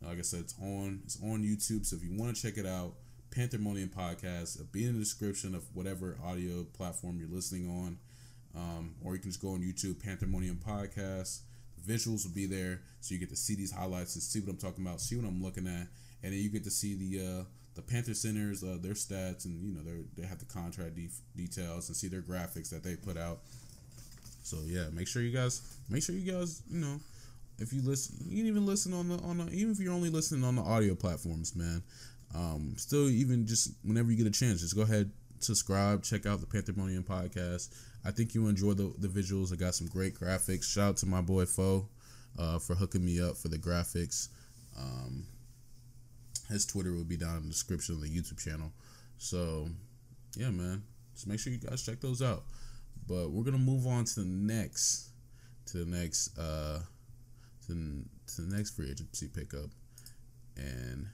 Like 0.02 0.18
I 0.18 0.22
said, 0.22 0.42
it's 0.42 0.56
on. 0.60 1.02
It's 1.06 1.18
on 1.22 1.44
YouTube. 1.44 1.86
So 1.86 1.96
if 1.96 2.04
you 2.04 2.12
want 2.18 2.36
to 2.36 2.42
check 2.42 2.58
it 2.58 2.66
out, 2.66 2.94
Panthermonium 3.32 3.90
podcast. 3.90 4.56
It'll 4.56 4.68
be 4.72 4.86
in 4.86 4.94
the 4.94 5.00
description 5.00 5.56
of 5.56 5.64
whatever 5.74 6.18
audio 6.24 6.64
platform 6.64 7.18
you're 7.18 7.30
listening 7.30 7.70
on, 7.70 7.98
um, 8.56 8.96
or 9.04 9.14
you 9.14 9.20
can 9.20 9.32
just 9.32 9.42
go 9.42 9.54
on 9.54 9.62
YouTube, 9.62 9.96
Panthermonium 9.96 10.58
podcast. 10.58 11.40
The 11.78 11.94
visuals 11.94 12.26
will 12.26 12.36
be 12.36 12.46
there, 12.46 12.82
so 13.00 13.14
you 13.14 13.20
get 13.20 13.30
to 13.30 13.36
see 13.36 13.56
these 13.56 13.72
highlights 13.72 14.16
and 14.16 14.22
see 14.22 14.40
what 14.42 14.50
I'm 14.50 14.58
talking 14.58 14.86
about, 14.86 15.00
see 15.00 15.16
what 15.16 15.26
I'm 15.26 15.42
looking 15.42 15.66
at, 15.66 15.88
and 16.24 16.34
then 16.34 16.40
you 16.40 16.50
get 16.50 16.64
to 16.66 16.72
see 16.72 16.96
the 16.96 17.26
uh, 17.26 17.44
the 17.76 17.82
Panther 17.82 18.14
Centers, 18.14 18.64
uh, 18.64 18.78
their 18.82 18.94
stats, 18.94 19.46
and 19.46 19.64
you 19.64 19.74
know 19.74 19.82
they 19.82 20.22
they 20.22 20.28
have 20.28 20.40
the 20.40 20.46
contract 20.46 20.96
de- 20.96 21.10
details 21.36 21.88
and 21.88 21.96
see 21.96 22.10
their 22.10 22.22
graphics 22.22 22.70
that 22.70 22.84
they 22.84 22.96
put 22.96 23.18
out. 23.18 23.40
So 24.42 24.58
yeah, 24.66 24.86
make 24.92 25.08
sure 25.08 25.22
you 25.22 25.32
guys 25.32 25.62
make 25.90 26.04
sure 26.04 26.16
you 26.16 26.32
guys 26.32 26.64
you 26.70 26.80
know 26.80 27.00
if 27.62 27.72
you 27.72 27.82
listen, 27.82 28.16
you 28.28 28.38
can 28.38 28.48
even 28.48 28.66
listen 28.66 28.94
on 28.94 29.10
the 29.10 29.18
on 29.20 29.38
the 29.38 29.50
even 29.52 29.72
if 29.72 29.80
you're 29.80 29.94
only 29.94 30.10
listening 30.10 30.44
on 30.44 30.56
the 30.56 30.64
audio 30.64 30.96
platforms, 30.96 31.56
man. 31.56 31.84
Um, 32.34 32.74
still, 32.78 33.10
even 33.10 33.46
just 33.46 33.74
whenever 33.84 34.10
you 34.10 34.18
get 34.18 34.28
a 34.28 34.32
chance, 34.32 34.62
just 34.62 34.76
go 34.76 34.82
ahead, 34.82 35.12
subscribe, 35.40 36.04
check 36.04 36.26
out 36.26 36.40
the 36.40 36.46
Panthermonium 36.46 37.04
podcast. 37.04 37.70
I 38.04 38.12
think 38.12 38.34
you 38.34 38.48
enjoy 38.48 38.74
the, 38.74 38.94
the 38.98 39.08
visuals. 39.08 39.54
I 39.54 39.58
got 39.58 39.76
some 39.76 39.88
great 39.88 40.16
graphics. 40.16 40.64
Shout 40.64 40.90
out 40.90 40.98
to 40.98 41.06
my 41.06 41.22
boy 41.22 41.46
Fo 41.46 41.88
uh, 42.40 42.58
for 42.58 42.74
hooking 42.74 43.06
me 43.06 43.22
up 43.22 43.38
for 43.38 43.50
the 43.50 43.58
graphics. 43.58 44.30
Um, 44.80 45.26
his 46.50 46.66
Twitter 46.66 46.94
will 46.94 47.04
be 47.04 47.18
down 47.18 47.38
in 47.38 47.44
the 47.44 47.50
description 47.50 47.96
of 47.96 48.02
the 48.02 48.10
YouTube 48.10 48.44
channel. 48.44 48.72
So, 49.18 49.68
yeah, 50.36 50.50
man, 50.50 50.82
just 51.14 51.28
make 51.28 51.40
sure 51.40 51.54
you 51.54 51.60
guys 51.60 51.86
check 51.86 52.00
those 52.00 52.22
out. 52.22 52.44
But 53.12 53.32
we're 53.32 53.44
gonna 53.44 53.58
move 53.58 53.88
on 53.88 54.06
to 54.06 54.22
the 54.22 54.26
next, 54.26 55.10
to 55.66 55.84
the 55.84 55.86
next, 55.86 56.38
uh, 56.40 56.80
to, 57.68 57.74
to 57.74 58.42
the 58.42 58.56
next 58.56 58.74
free 58.74 58.90
agency 58.90 59.28
pickup, 59.28 59.70
and 60.56 61.08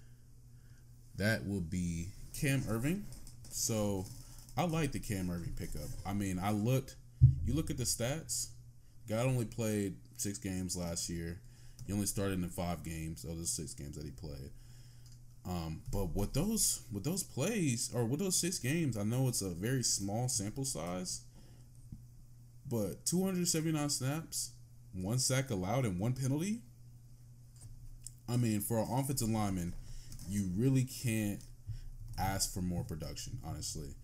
that 1.15 1.47
will 1.47 1.61
be 1.61 2.09
Cam 2.39 2.61
Erving. 2.69 3.01
So, 3.49 4.05
I 4.55 4.65
like 4.65 4.91
the 4.91 4.99
Cam 4.99 5.29
Erving 5.29 5.55
pickup. 5.57 5.89
I 6.05 6.13
mean, 6.13 6.37
I 6.37 6.51
looked. 6.51 6.97
You 7.47 7.55
look 7.55 7.71
at 7.71 7.77
the 7.77 7.83
stats. 7.83 8.49
Guy 9.09 9.17
only 9.17 9.45
played 9.45 9.95
six 10.17 10.37
games 10.37 10.77
last 10.77 11.09
year. 11.09 11.39
He 11.87 11.93
only 11.93 12.05
started 12.05 12.43
in 12.43 12.49
five 12.49 12.83
games 12.83 13.23
of 13.23 13.39
the 13.39 13.47
six 13.47 13.73
games 13.73 13.95
that 13.95 14.05
he 14.05 14.11
played. 14.11 14.51
Um, 15.47 15.81
but 15.91 16.15
with 16.15 16.33
those 16.33 16.81
with 16.91 17.03
those 17.03 17.23
plays 17.23 17.89
or 17.91 18.05
with 18.05 18.19
those 18.19 18.39
six 18.39 18.59
games, 18.59 18.97
I 18.97 19.03
know 19.03 19.27
it's 19.27 19.41
a 19.41 19.49
very 19.49 19.81
small 19.81 20.27
sample 20.27 20.65
size. 20.65 21.21
But 22.69 23.05
279 23.05 23.89
snaps, 23.89 24.51
one 24.93 25.19
sack 25.19 25.49
allowed, 25.49 25.85
and 25.85 25.99
one 25.99 26.13
penalty. 26.13 26.61
I 28.29 28.35
mean, 28.35 28.59
for 28.59 28.79
an 28.79 28.87
offensive 28.91 29.29
lineman, 29.29 29.73
you 30.29 30.49
really 30.55 30.83
can't 30.83 31.39
ask 32.17 32.53
for 32.53 32.61
more 32.61 32.83
production, 32.83 33.39
honestly. 33.45 33.95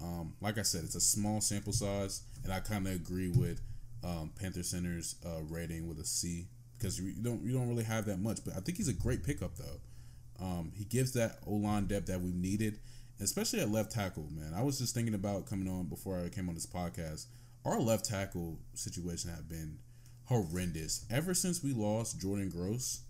Um, 0.00 0.34
like 0.40 0.58
I 0.58 0.62
said, 0.62 0.84
it's 0.84 0.94
a 0.94 1.00
small 1.00 1.40
sample 1.40 1.72
size, 1.72 2.22
and 2.44 2.52
I 2.52 2.60
kind 2.60 2.86
of 2.86 2.94
agree 2.94 3.28
with 3.28 3.60
um, 4.04 4.30
Panther 4.38 4.62
Center's 4.62 5.16
uh, 5.24 5.42
rating 5.48 5.88
with 5.88 5.98
a 5.98 6.04
C 6.04 6.46
because 6.78 7.00
you 7.00 7.12
don't 7.12 7.42
you 7.42 7.52
don't 7.52 7.68
really 7.68 7.84
have 7.84 8.04
that 8.06 8.20
much. 8.20 8.44
But 8.44 8.54
I 8.56 8.60
think 8.60 8.76
he's 8.78 8.88
a 8.88 8.92
great 8.92 9.24
pickup 9.24 9.56
though. 9.56 10.44
Um, 10.44 10.72
he 10.76 10.84
gives 10.84 11.12
that 11.12 11.38
O 11.46 11.54
line 11.54 11.86
depth 11.86 12.06
that 12.06 12.20
we 12.20 12.32
needed, 12.32 12.78
especially 13.20 13.60
at 13.60 13.70
left 13.70 13.90
tackle. 13.90 14.28
Man, 14.30 14.52
I 14.54 14.62
was 14.62 14.78
just 14.78 14.94
thinking 14.94 15.14
about 15.14 15.46
coming 15.46 15.68
on 15.68 15.86
before 15.86 16.20
I 16.20 16.28
came 16.28 16.48
on 16.48 16.54
this 16.54 16.66
podcast. 16.66 17.26
Our 17.66 17.80
left 17.80 18.04
tackle 18.04 18.60
situation 18.74 19.28
have 19.30 19.48
been 19.48 19.78
horrendous 20.26 21.04
ever 21.10 21.34
since 21.34 21.64
we 21.64 21.72
lost 21.72 22.20
Jordan 22.20 22.48
Gross. 22.48 23.00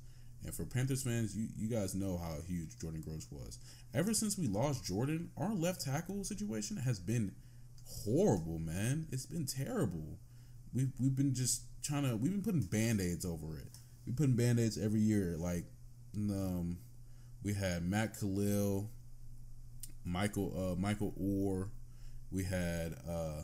And 0.46 0.54
for 0.54 0.64
Panthers 0.64 1.02
fans, 1.02 1.36
you, 1.36 1.48
you 1.54 1.68
guys 1.68 1.94
know 1.94 2.16
how 2.16 2.36
huge 2.46 2.78
Jordan 2.78 3.02
Gross 3.02 3.26
was. 3.30 3.58
Ever 3.92 4.14
since 4.14 4.38
we 4.38 4.46
lost 4.46 4.82
Jordan, 4.82 5.30
our 5.36 5.52
left 5.52 5.82
tackle 5.82 6.24
situation 6.24 6.78
has 6.78 6.98
been 6.98 7.32
horrible, 7.86 8.58
man. 8.58 9.06
It's 9.12 9.26
been 9.26 9.44
terrible. 9.44 10.18
We've 10.72 10.92
we've 10.98 11.16
been 11.16 11.34
just 11.34 11.64
trying 11.82 12.04
to 12.04 12.16
we've 12.16 12.32
been 12.32 12.42
putting 12.42 12.62
band-aids 12.62 13.26
over 13.26 13.58
it. 13.58 13.76
We 14.06 14.14
putting 14.14 14.36
band-aids 14.36 14.78
every 14.78 15.00
year. 15.00 15.36
Like 15.38 15.66
um 16.16 16.78
we 17.42 17.52
had 17.52 17.84
Matt 17.84 18.18
Kalil, 18.18 18.88
Michael 20.02 20.54
uh 20.56 20.80
Michael 20.80 21.12
Oher, 21.20 21.68
we 22.30 22.44
had 22.44 22.96
uh 23.06 23.42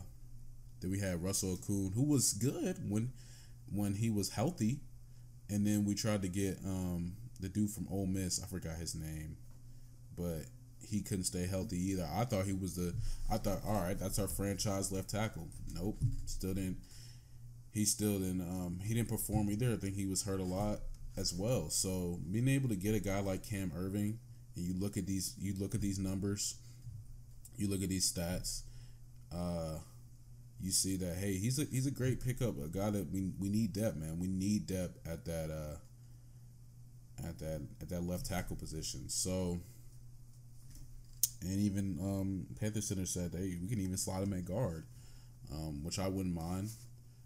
then 0.83 0.91
we 0.91 1.01
had 1.01 1.23
Russell 1.23 1.57
Okung, 1.57 1.95
who 1.95 2.05
was 2.05 2.35
good 2.35 2.79
when 2.89 3.13
when 3.73 3.95
he 3.95 4.11
was 4.11 4.31
healthy. 4.31 4.81
And 5.49 5.67
then 5.67 5.85
we 5.85 5.95
tried 5.95 6.23
to 6.23 6.29
get 6.29 6.59
um 6.65 7.15
the 7.41 7.49
dude 7.49 7.71
from 7.71 7.89
Ole 7.91 8.07
Miss, 8.07 8.43
I 8.43 8.47
forgot 8.47 8.77
his 8.77 8.95
name. 8.95 9.37
But 10.17 10.45
he 10.93 11.01
couldn't 11.01 11.25
stay 11.25 11.47
healthy 11.47 11.79
either. 11.93 12.09
I 12.13 12.25
thought 12.25 12.45
he 12.45 12.53
was 12.53 12.77
the. 12.77 12.95
I 13.31 13.39
thought, 13.39 13.61
all 13.67 13.81
right, 13.81 13.99
that's 13.99 14.19
our 14.19 14.29
franchise 14.29 14.93
left 14.93 15.11
tackle. 15.11 15.49
Nope, 15.75 15.99
still 16.27 16.55
didn't. 16.55 16.79
He 17.73 17.85
still 17.87 18.19
didn't. 18.19 18.43
Um, 18.43 18.81
he 18.83 18.95
didn't 18.95 19.09
perform 19.09 19.51
either. 19.51 19.73
I 19.73 19.77
think 19.77 19.95
he 19.97 20.07
was 20.07 20.23
hurt 20.23 20.41
a 20.41 20.45
lot 20.45 20.81
as 21.17 21.33
well. 21.33 21.71
So 21.71 22.21
being 22.31 22.49
able 22.49 22.69
to 22.69 22.77
get 22.77 22.95
a 22.95 23.01
guy 23.01 23.21
like 23.21 23.43
Cam 23.49 23.71
Erving, 23.71 24.17
and 24.55 24.67
you 24.67 24.75
look 24.75 24.97
at 24.97 25.07
these, 25.07 25.35
you 25.39 25.55
look 25.59 25.75
at 25.75 25.81
these 25.81 25.99
numbers, 25.99 26.57
you 27.57 27.69
look 27.69 27.83
at 27.83 27.89
these 27.89 28.13
stats, 28.13 28.63
uh, 29.35 29.79
you 30.63 30.71
see 30.71 30.97
that 30.97 31.17
hey, 31.17 31.39
he's 31.39 31.59
a 31.59 31.65
he's 31.65 31.87
a 31.87 31.91
great 31.91 32.25
pickup, 32.25 32.57
a 32.63 32.69
guy 32.69 32.91
that 32.91 33.11
we 33.11 33.33
we 33.39 33.49
need 33.49 33.73
depth, 33.73 33.97
man. 33.97 34.19
We 34.19 34.29
need 34.29 34.67
depth 34.67 34.99
at 35.07 35.25
that 35.25 35.51
uh, 35.51 37.27
at 37.29 37.39
that 37.41 37.63
at 37.81 37.89
that 37.89 38.05
left 38.05 38.27
tackle 38.27 38.57
position. 38.57 39.09
So 39.09 39.61
and 41.43 41.59
even 41.59 41.99
um, 42.01 42.47
Panther 42.61 42.81
Center 42.81 43.07
said, 43.07 43.33
"Hey, 43.33 43.59
we 43.61 43.69
can 43.69 43.81
even 43.81 43.97
slide 43.97 44.23
him 44.23 44.33
at 44.33 44.45
guard," 44.45 44.85
um, 45.53 45.83
which 45.83 45.99
I 45.99 46.07
wouldn't 46.07 46.35
mind, 46.35 46.71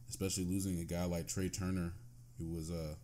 especially 0.08 0.44
losing 0.44 0.80
a 0.80 0.84
guy 0.84 1.04
like 1.04 1.26
Trai 1.26 1.52
Turner, 1.52 1.92
who 2.38 2.48
was 2.48 2.70
uh, 2.70 2.94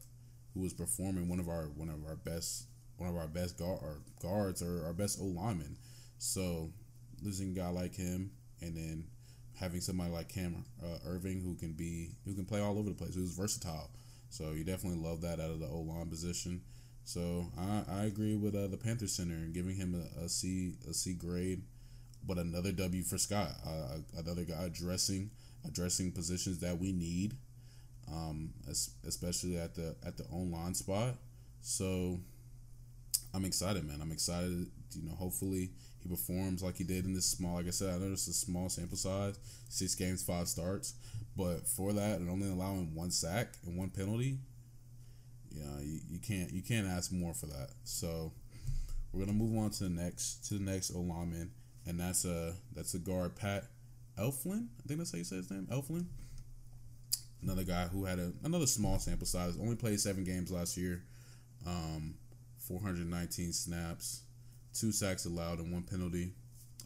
who 0.55 0.61
was 0.61 0.73
performing 0.73 1.29
one 1.29 1.41
of 1.41 1.49
our 1.49 1.65
one 1.77 1.91
of 1.91 2.05
our 2.07 2.17
best 2.17 2.65
one 2.97 3.11
of 3.11 3.17
our 3.17 3.29
best 3.29 3.59
guard, 3.59 3.81
or 3.83 3.99
guards 4.23 4.63
or 4.63 4.87
our 4.87 4.95
best 4.95 5.19
O 5.21 5.25
lineman. 5.25 5.77
So 6.19 6.71
losing 7.23 7.51
a 7.51 7.61
guy 7.61 7.69
like 7.69 7.95
him, 7.95 8.31
and 8.63 8.75
then 8.75 9.05
having 9.59 9.81
somebody 9.81 10.11
like 10.11 10.29
Cam 10.29 10.65
uh, 10.83 11.09
Erving 11.09 11.43
who 11.43 11.55
can 11.55 11.73
be 11.73 12.11
who 12.25 12.35
can 12.35 12.45
play 12.45 12.61
all 12.61 12.79
over 12.79 12.89
the 12.89 12.95
place, 12.95 13.15
who's 13.15 13.31
versatile. 13.37 13.91
So 14.31 14.53
you 14.53 14.65
definitely 14.65 14.99
love 15.07 15.21
that 15.23 15.41
out 15.41 15.51
of 15.51 15.61
the 15.61 15.67
O 15.67 15.81
line 15.81 16.09
position. 16.09 16.63
So 17.05 17.47
I, 17.59 17.83
I 17.89 18.05
agree 18.05 18.37
with 18.37 18.55
uh, 18.55 18.69
the 18.69 18.77
Panther 18.77 19.09
Center 19.09 19.35
and 19.35 19.53
giving 19.53 19.77
him 19.77 19.95
a, 19.95 20.25
a 20.25 20.29
C 20.29 20.75
a 20.89 20.95
C 20.95 21.15
grade, 21.15 21.63
but 22.27 22.39
another 22.39 22.73
W 22.73 23.03
for 23.03 23.19
Scott, 23.19 23.51
uh, 23.67 23.99
another 24.17 24.45
guy 24.45 24.65
addressing 24.65 25.31
addressing 25.65 26.13
positions 26.13 26.59
that 26.59 26.79
we 26.79 26.93
need, 26.93 27.37
um, 28.11 28.51
especially 29.07 29.59
at 29.59 29.75
the 29.75 29.97
at 30.07 30.17
the 30.17 30.25
online 30.25 30.75
spot. 30.75 31.15
So 31.61 32.21
I'm 33.35 33.45
excited, 33.45 33.87
man. 33.87 34.01
I'm 34.01 34.13
excited. 34.13 34.71
You 34.95 35.03
know, 35.09 35.15
hopefully 35.15 35.71
he 36.03 36.09
performs 36.09 36.63
like 36.63 36.77
he 36.77 36.85
did 36.85 37.05
in 37.05 37.15
this 37.15 37.27
small. 37.27 37.57
Like 37.57 37.69
I 37.69 37.71
said, 37.71 37.95
I 37.95 37.99
know 37.99 38.13
it's 38.13 38.27
a 38.29 38.33
small 38.33 38.69
sample 38.69 38.97
size, 38.97 39.39
six 39.69 39.95
games, 39.95 40.23
five 40.23 40.49
starts, 40.49 40.95
but 41.37 41.67
for 41.67 41.93
that 41.93 42.19
and 42.19 42.29
only 42.29 42.49
allowing 42.49 42.95
one 42.95 43.11
sack 43.11 43.55
and 43.65 43.77
one 43.77 43.91
penalty, 43.91 44.39
you 45.51 45.63
know, 45.63 45.79
you, 45.81 46.01
you 46.09 46.19
can't 46.19 46.53
you 46.53 46.63
can't 46.63 46.87
ask 46.87 47.13
more 47.13 47.35
for 47.35 47.47
that. 47.47 47.71
So 47.85 48.33
we're 49.13 49.21
gonna 49.21 49.37
move 49.37 49.57
on 49.63 49.71
to 49.71 49.85
the 49.85 49.91
next 49.91 50.49
to 50.49 50.55
the 50.55 50.65
next 50.65 50.91
O 50.95 51.01
lineman, 51.01 51.51
and 51.87 52.01
that's 52.01 52.25
a 52.25 52.55
that's 52.75 52.95
a 52.95 52.99
guard 52.99 53.37
Pat 53.37 53.65
Elflein. 54.19 54.67
I 54.85 54.89
think 54.89 54.99
that's 54.99 55.13
how 55.13 55.19
you 55.19 55.25
say 55.25 55.37
his 55.37 55.51
name, 55.51 55.69
Elflein. 55.71 56.07
Another 57.43 57.65
guy 57.65 57.87
who 57.87 58.05
had 58.05 58.19
a 58.19 58.33
another 58.45 58.67
small 58.67 58.99
sample 58.99 59.27
size, 59.27 59.57
only 59.61 59.77
played 59.77 60.01
seven 60.01 60.25
games 60.25 60.51
last 60.51 60.77
year, 60.77 61.03
um, 61.67 62.15
419 62.59 63.53
snaps, 63.53 64.23
two 64.75 64.93
sacks 64.93 65.25
allowed, 65.25 65.59
and 65.59 65.73
one 65.73 65.83
penalty. 65.83 66.33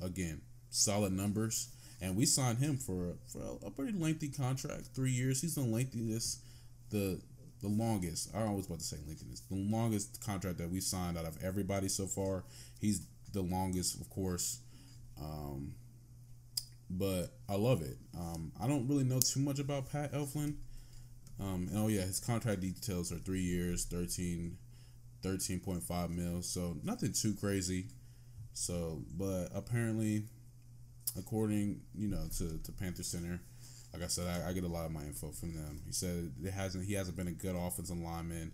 Again, 0.02 0.42
solid 0.70 1.12
numbers. 1.12 1.68
And 2.00 2.16
we 2.16 2.26
signed 2.26 2.58
him 2.58 2.76
for 2.76 3.14
for 3.26 3.40
a, 3.40 3.66
a 3.66 3.70
pretty 3.70 3.98
lengthy 3.98 4.28
contract, 4.28 4.88
three 4.94 5.10
years. 5.12 5.40
He's 5.40 5.54
the 5.54 5.62
lengthiest 5.62 6.38
the 6.90 7.20
the 7.62 7.68
longest. 7.68 8.34
I 8.34 8.50
was 8.50 8.66
about 8.66 8.80
to 8.80 8.84
say 8.84 8.98
lengthiest, 9.06 9.48
the 9.48 9.56
longest 9.56 10.22
contract 10.24 10.58
that 10.58 10.70
we 10.70 10.80
signed 10.80 11.16
out 11.16 11.24
of 11.24 11.42
everybody 11.42 11.88
so 11.88 12.06
far. 12.06 12.44
He's 12.80 13.06
the 13.32 13.42
longest, 13.42 14.00
of 14.00 14.10
course. 14.10 14.60
Um, 15.20 15.74
but 16.90 17.32
I 17.48 17.56
love 17.56 17.82
it. 17.82 17.96
Um, 18.16 18.52
I 18.60 18.66
don't 18.66 18.86
really 18.86 19.04
know 19.04 19.20
too 19.20 19.40
much 19.40 19.58
about 19.58 19.90
Pat 19.90 20.12
Elflein. 20.12 20.56
Um, 21.40 21.68
and 21.70 21.78
oh 21.78 21.88
yeah, 21.88 22.02
his 22.02 22.20
contract 22.20 22.60
details 22.60 23.12
are 23.12 23.18
three 23.18 23.42
years, 23.42 23.84
13, 23.86 24.56
13.5 25.26 26.10
mil. 26.10 26.42
So 26.42 26.76
nothing 26.82 27.12
too 27.12 27.34
crazy. 27.34 27.86
So, 28.52 29.02
but 29.18 29.48
apparently, 29.54 30.24
according 31.18 31.80
you 31.94 32.08
know 32.08 32.26
to 32.38 32.58
to 32.58 32.72
Panther 32.72 33.02
Center, 33.02 33.40
like 33.92 34.02
I 34.02 34.06
said, 34.06 34.26
I, 34.26 34.50
I, 34.50 34.52
get 34.52 34.64
a 34.64 34.68
lot 34.68 34.86
of 34.86 34.92
my 34.92 35.02
info 35.02 35.30
from 35.30 35.54
them. 35.54 35.80
He 35.84 35.92
said 35.92 36.32
it 36.42 36.52
hasn't 36.52 36.84
he 36.84 36.94
hasn't 36.94 37.16
been 37.16 37.28
a 37.28 37.32
good 37.32 37.54
offensive 37.54 37.98
lineman, 37.98 38.52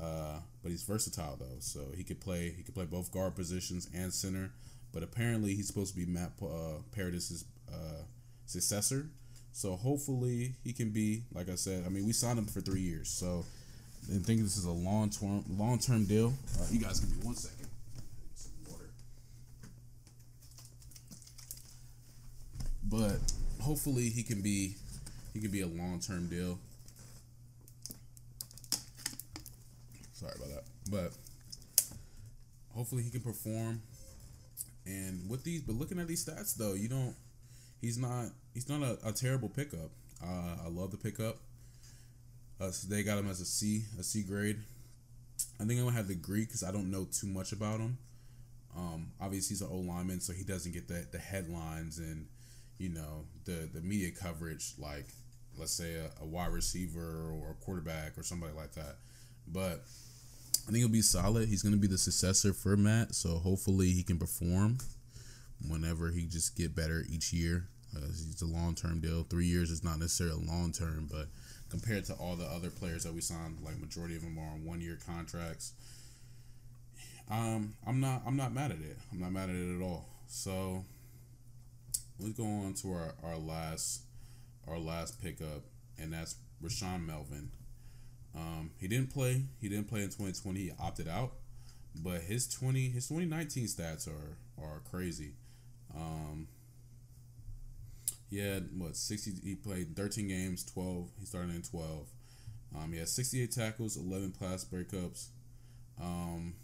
uh, 0.00 0.40
but 0.62 0.70
he's 0.70 0.82
versatile 0.82 1.36
though, 1.38 1.60
so 1.60 1.92
he 1.96 2.02
could 2.02 2.20
play 2.20 2.52
he 2.56 2.62
could 2.62 2.74
play 2.74 2.86
both 2.86 3.12
guard 3.12 3.34
positions 3.34 3.88
and 3.94 4.12
center. 4.12 4.50
But 4.92 5.04
apparently 5.04 5.54
he's 5.54 5.68
supposed 5.68 5.94
to 5.94 6.00
be 6.00 6.06
Matt 6.06 6.32
uh, 6.42 6.82
Paradis' 6.90 7.44
uh, 7.72 8.02
successor, 8.46 9.06
so 9.52 9.76
hopefully 9.76 10.56
he 10.64 10.72
can 10.72 10.90
be 10.90 11.22
like 11.32 11.48
I 11.48 11.54
said. 11.54 11.84
I 11.86 11.88
mean, 11.88 12.04
we 12.04 12.12
signed 12.12 12.38
him 12.38 12.46
for 12.46 12.60
three 12.60 12.80
years, 12.80 13.08
so 13.08 13.44
I 14.10 14.18
think 14.18 14.42
this 14.42 14.56
is 14.56 14.64
a 14.64 14.72
long 14.72 15.08
term 15.10 15.44
long 15.56 15.78
term 15.78 16.04
deal. 16.04 16.32
Uh, 16.58 16.66
you 16.70 16.80
guys 16.80 16.98
give 16.98 17.16
me 17.16 17.24
one 17.24 17.36
second. 17.36 17.68
But 22.82 23.18
hopefully 23.60 24.08
he 24.08 24.24
can 24.24 24.42
be 24.42 24.74
he 25.32 25.40
can 25.40 25.52
be 25.52 25.60
a 25.60 25.66
long 25.66 26.00
term 26.00 26.28
deal. 26.28 26.58
Sorry 30.12 30.32
about 30.34 30.48
that, 30.48 30.64
but 30.90 31.12
hopefully 32.74 33.04
he 33.04 33.10
can 33.10 33.20
perform. 33.20 33.80
And 34.86 35.30
with 35.30 35.44
these, 35.44 35.62
but 35.62 35.76
looking 35.76 36.00
at 36.00 36.08
these 36.08 36.24
stats 36.24 36.56
though, 36.56 36.74
you 36.74 36.88
don't. 36.88 37.14
He's 37.80 37.96
not. 37.96 38.26
He's 38.54 38.68
not 38.68 38.82
a, 38.82 38.98
a 39.06 39.12
terrible 39.12 39.48
pickup. 39.48 39.90
Uh, 40.22 40.56
I 40.64 40.68
love 40.68 40.90
the 40.90 40.96
pickup. 40.96 41.36
Uh, 42.60 42.70
so 42.70 42.88
they 42.88 43.02
got 43.02 43.18
him 43.18 43.28
as 43.28 43.40
a 43.40 43.44
C, 43.44 43.84
a 43.98 44.02
C 44.02 44.22
grade. 44.22 44.58
I 45.58 45.64
think 45.64 45.78
I'm 45.78 45.86
gonna 45.86 45.96
have 45.96 46.08
the 46.08 46.14
Greek 46.14 46.48
because 46.48 46.62
I 46.62 46.70
don't 46.70 46.90
know 46.90 47.06
too 47.10 47.26
much 47.26 47.52
about 47.52 47.80
him. 47.80 47.96
Um, 48.76 49.08
obviously 49.20 49.54
he's 49.54 49.62
an 49.62 49.68
O 49.70 49.76
lineman, 49.78 50.20
so 50.20 50.32
he 50.32 50.44
doesn't 50.44 50.72
get 50.72 50.86
the 50.86 51.06
the 51.10 51.18
headlines 51.18 51.98
and 51.98 52.26
you 52.78 52.90
know 52.90 53.24
the 53.44 53.68
the 53.72 53.80
media 53.80 54.10
coverage 54.10 54.74
like 54.78 55.06
let's 55.58 55.72
say 55.72 55.94
a, 55.94 56.10
a 56.22 56.26
wide 56.26 56.52
receiver 56.52 57.32
or 57.32 57.50
a 57.50 57.64
quarterback 57.64 58.16
or 58.16 58.22
somebody 58.22 58.52
like 58.54 58.72
that 58.72 58.96
but 59.52 59.84
I 60.66 60.72
think 60.72 60.78
he'll 60.78 60.88
be 60.88 61.02
solid. 61.02 61.48
He's 61.48 61.62
to 61.62 61.76
be 61.76 61.86
the 61.86 61.98
successor 61.98 62.52
for 62.52 62.76
Matt, 62.76 63.14
so 63.14 63.38
hopefully 63.38 63.90
he 63.90 64.02
can 64.02 64.18
perform 64.18 64.78
whenever 65.68 66.10
he 66.10 66.26
just 66.26 66.56
get 66.56 66.74
better 66.74 67.04
each 67.10 67.32
year. 67.32 67.66
Uh, 67.96 68.06
it's 68.06 68.42
a 68.42 68.46
long 68.46 68.74
term 68.74 69.00
deal. 69.00 69.24
Three 69.24 69.46
years 69.46 69.70
is 69.70 69.82
not 69.82 69.98
necessarily 69.98 70.44
long 70.46 70.72
term, 70.72 71.08
but 71.10 71.26
compared 71.70 72.04
to 72.06 72.14
all 72.14 72.36
the 72.36 72.44
other 72.44 72.70
players 72.70 73.04
that 73.04 73.14
we 73.14 73.20
signed, 73.20 73.58
like 73.64 73.78
majority 73.78 74.16
of 74.16 74.22
them 74.22 74.38
are 74.38 74.52
on 74.52 74.64
one 74.64 74.80
year 74.80 74.98
contracts. 75.06 75.72
Um, 77.30 77.74
I'm 77.86 78.00
not 78.00 78.22
I'm 78.26 78.36
not 78.36 78.52
mad 78.52 78.72
at 78.72 78.78
it. 78.78 78.98
I'm 79.12 79.20
not 79.20 79.32
mad 79.32 79.48
at 79.48 79.56
it 79.56 79.76
at 79.76 79.82
all. 79.82 80.06
So 80.26 80.84
let's 82.18 82.36
go 82.36 82.44
on 82.44 82.74
to 82.82 82.92
our, 82.92 83.14
our 83.22 83.36
last 83.36 84.02
our 84.68 84.78
last 84.78 85.22
pickup, 85.22 85.62
and 85.98 86.12
that's 86.12 86.34
Rashaan 86.62 87.06
Melvin. 87.06 87.50
Um, 88.34 88.70
he 88.78 88.88
didn't 88.88 89.12
play. 89.12 89.42
He 89.60 89.68
didn't 89.68 89.88
play 89.88 90.00
in 90.00 90.06
2020. 90.06 90.58
He 90.60 90.72
opted 90.78 91.08
out, 91.08 91.32
but 91.94 92.20
his 92.22 92.48
20 92.48 92.90
his 92.90 93.08
2019 93.08 93.66
stats 93.66 94.08
are 94.08 94.36
are 94.62 94.80
crazy. 94.90 95.32
Um, 95.96 96.48
he 98.30 98.38
had 98.38 98.68
what 98.76 98.96
60. 98.96 99.32
He 99.42 99.56
played 99.56 99.96
13 99.96 100.28
games, 100.28 100.64
12. 100.64 101.08
He 101.18 101.26
started 101.26 101.54
in 101.54 101.62
12. 101.62 102.06
Um, 102.76 102.92
he 102.92 102.98
had 102.98 103.08
68 103.08 103.50
tackles, 103.50 103.96
11 103.96 104.34
pass 104.38 104.64
breakups, 104.64 105.26
um, 106.00 106.54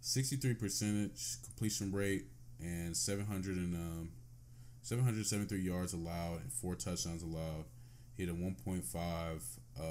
63 0.00 0.54
percentage 0.54 1.36
completion 1.44 1.92
rate, 1.92 2.24
and 2.60 2.96
700 2.96 3.56
and 3.56 3.74
um, 3.76 4.10
773 4.82 5.60
yards 5.60 5.92
allowed 5.92 6.42
and 6.42 6.52
four 6.52 6.74
touchdowns 6.74 7.22
allowed. 7.22 7.64
He 8.16 8.24
had 8.24 8.34
a 8.34 8.36
1.5 8.36 9.40
uh, 9.78 9.82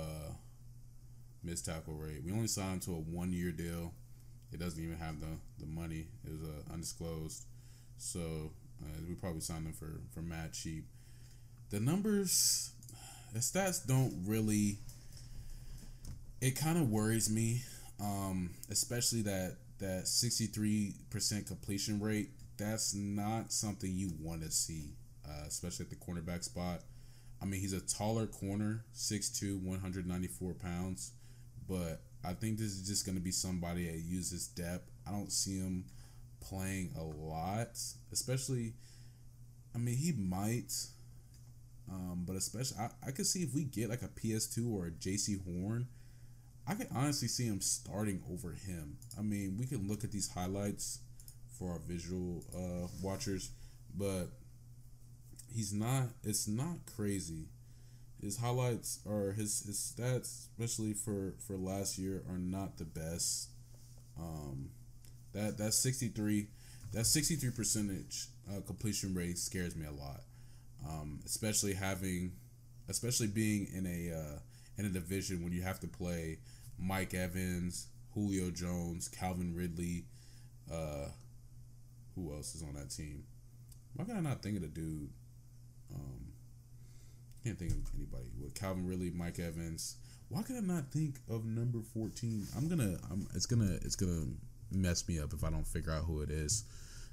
missed 1.44 1.66
tackle 1.66 1.94
rate. 1.94 2.22
We 2.26 2.32
only 2.32 2.48
signed 2.48 2.74
him 2.74 2.80
to 2.82 2.92
a 2.92 2.96
one 2.96 3.32
year 3.32 3.52
deal. 3.52 3.94
It 4.52 4.60
doesn't 4.60 4.82
even 4.82 4.98
have 4.98 5.20
the, 5.20 5.28
the 5.60 5.66
money. 5.66 6.08
It 6.26 6.32
was 6.32 6.42
uh, 6.42 6.74
undisclosed. 6.74 7.46
So 7.98 8.52
Uh, 8.84 9.02
we 9.08 9.16
probably 9.16 9.42
signed 9.42 9.66
him 9.66 9.74
for 9.74 10.02
for 10.14 10.22
mad 10.22 10.54
cheap. 10.54 10.86
The 11.70 11.80
numbers, 11.80 12.72
the 13.34 13.40
stats 13.40 13.86
don't 13.86 14.24
really. 14.26 14.78
It 16.42 16.56
kind 16.56 16.78
of 16.78 16.90
worries 16.90 17.30
me, 17.30 17.62
um, 18.00 18.52
especially 18.70 19.22
that 19.24 19.56
that 19.80 20.08
sixty 20.08 20.48
three 20.48 20.94
percent 21.10 21.48
completion 21.48 22.00
rate. 22.00 22.30
That's 22.58 22.94
not 22.94 23.52
something 23.52 23.92
you 23.94 24.12
want 24.22 24.42
to 24.44 24.52
see, 24.52 24.94
uh, 25.28 25.44
especially 25.48 25.86
at 25.86 25.90
the 25.90 25.98
cornerback 25.98 26.44
spot. 26.44 26.82
I 27.42 27.46
mean, 27.46 27.60
he's 27.60 27.74
a 27.74 27.82
taller 27.82 28.28
corner, 28.28 28.86
6'2", 28.96 29.62
194 29.62 30.54
pounds, 30.54 31.12
but 31.68 32.00
I 32.24 32.34
think 32.34 32.58
this 32.58 32.72
is 32.72 32.88
just 32.88 33.06
going 33.06 33.16
to 33.18 33.22
be 33.22 33.32
somebody 33.32 33.86
that 33.86 34.00
uses 34.00 34.48
depth. 34.48 34.90
I 35.08 35.12
don't 35.12 35.32
see 35.32 35.60
him 35.60 35.86
playing 36.50 36.92
a 36.98 37.04
lot, 37.04 37.78
especially. 38.12 38.74
I 39.74 39.78
mean, 39.78 39.98
he 39.98 40.14
might, 40.14 40.74
um, 41.92 42.24
but 42.26 42.38
especially 42.38 42.78
I, 42.80 42.90
I 43.08 43.12
could 43.12 43.26
see 43.26 43.44
if 43.44 43.54
we 43.54 43.66
get 43.66 43.90
like 43.90 44.04
a 44.04 44.08
PS2 44.08 44.72
or 44.72 44.88
a 44.88 44.92
Jaycee 44.92 45.44
Horn, 45.44 45.88
I 46.68 46.76
could 46.76 46.88
honestly 46.96 47.28
see 47.28 47.46
him 47.46 47.62
starting 47.62 48.22
over 48.32 48.52
him. 48.52 48.98
I 49.18 49.22
mean, 49.22 49.58
we 49.58 49.66
can 49.66 49.88
look 49.88 50.04
at 50.04 50.12
these 50.12 50.32
highlights 50.32 51.00
for 51.60 51.74
our 51.74 51.80
visual 51.80 52.44
uh, 52.56 52.88
watchers, 53.02 53.52
but 53.96 54.30
he's 55.54 55.74
not. 55.74 56.08
It's 56.24 56.48
not 56.48 56.78
crazy. 56.96 57.50
His 58.22 58.38
highlights 58.38 59.00
or 59.06 59.34
his 59.34 59.64
his 59.66 59.78
stats, 59.78 60.48
especially 60.60 60.94
for 60.94 61.36
for 61.46 61.58
last 61.58 61.98
year, 61.98 62.24
are 62.30 62.38
not 62.38 62.78
the 62.78 62.86
best. 62.86 63.50
Um, 64.18 64.70
that 65.36 65.58
that 65.58 65.74
sixty 65.74 66.08
three, 66.08 66.48
that 66.94 67.06
sixty 67.06 67.36
three 67.36 67.52
percentage 67.52 68.28
uh, 68.50 68.62
completion 68.62 69.14
rate 69.14 69.38
scares 69.38 69.76
me 69.76 69.86
a 69.86 69.92
lot. 69.92 70.22
Um, 70.88 71.20
especially 71.26 71.74
having, 71.74 72.34
especially 72.90 73.28
being 73.28 73.68
in 73.74 73.86
a 73.86 74.18
uh, 74.18 74.40
in 74.78 74.86
a 74.86 74.90
division 74.90 75.44
when 75.44 75.54
you 75.54 75.62
have 75.62 75.80
to 75.82 75.88
play 75.88 76.40
Mike 76.80 77.14
Evans, 77.14 77.88
Julio 78.14 78.50
Jones, 78.50 79.08
Calvin 79.08 79.54
Ridley. 79.56 80.06
Uh, 80.72 81.10
who 82.16 82.34
else 82.34 82.56
is 82.56 82.64
on 82.64 82.74
that 82.74 82.90
team? 82.90 83.24
Why 83.96 84.06
can 84.06 84.18
I 84.18 84.22
not 84.22 84.42
think 84.42 84.56
of 84.56 84.62
the 84.62 84.68
dude? 84.68 85.10
Um, 85.94 86.26
can't 87.44 87.60
think 87.60 87.72
of 87.72 87.78
anybody. 87.96 88.32
With 88.42 88.56
Calvin 88.56 88.88
Ridley, 88.88 89.12
Mike 89.12 89.38
Evans. 89.38 89.98
Why 90.30 90.42
can 90.42 90.58
I 90.58 90.62
not 90.62 90.92
think 90.92 91.20
of 91.30 91.46
number 91.46 91.80
fourteen? 91.94 92.48
I'm 92.58 92.68
gonna. 92.68 92.98
I'm. 93.12 93.28
It's 93.36 93.46
gonna. 93.46 93.78
It's 93.84 93.96
gonna 93.96 94.26
mess 94.72 95.08
me 95.08 95.20
up 95.20 95.34
if 95.34 95.44
I 95.44 95.50
don't 95.50 95.68
figure 95.68 95.92
out 95.92 96.04
who 96.04 96.22
it 96.22 96.30
is. 96.30 96.64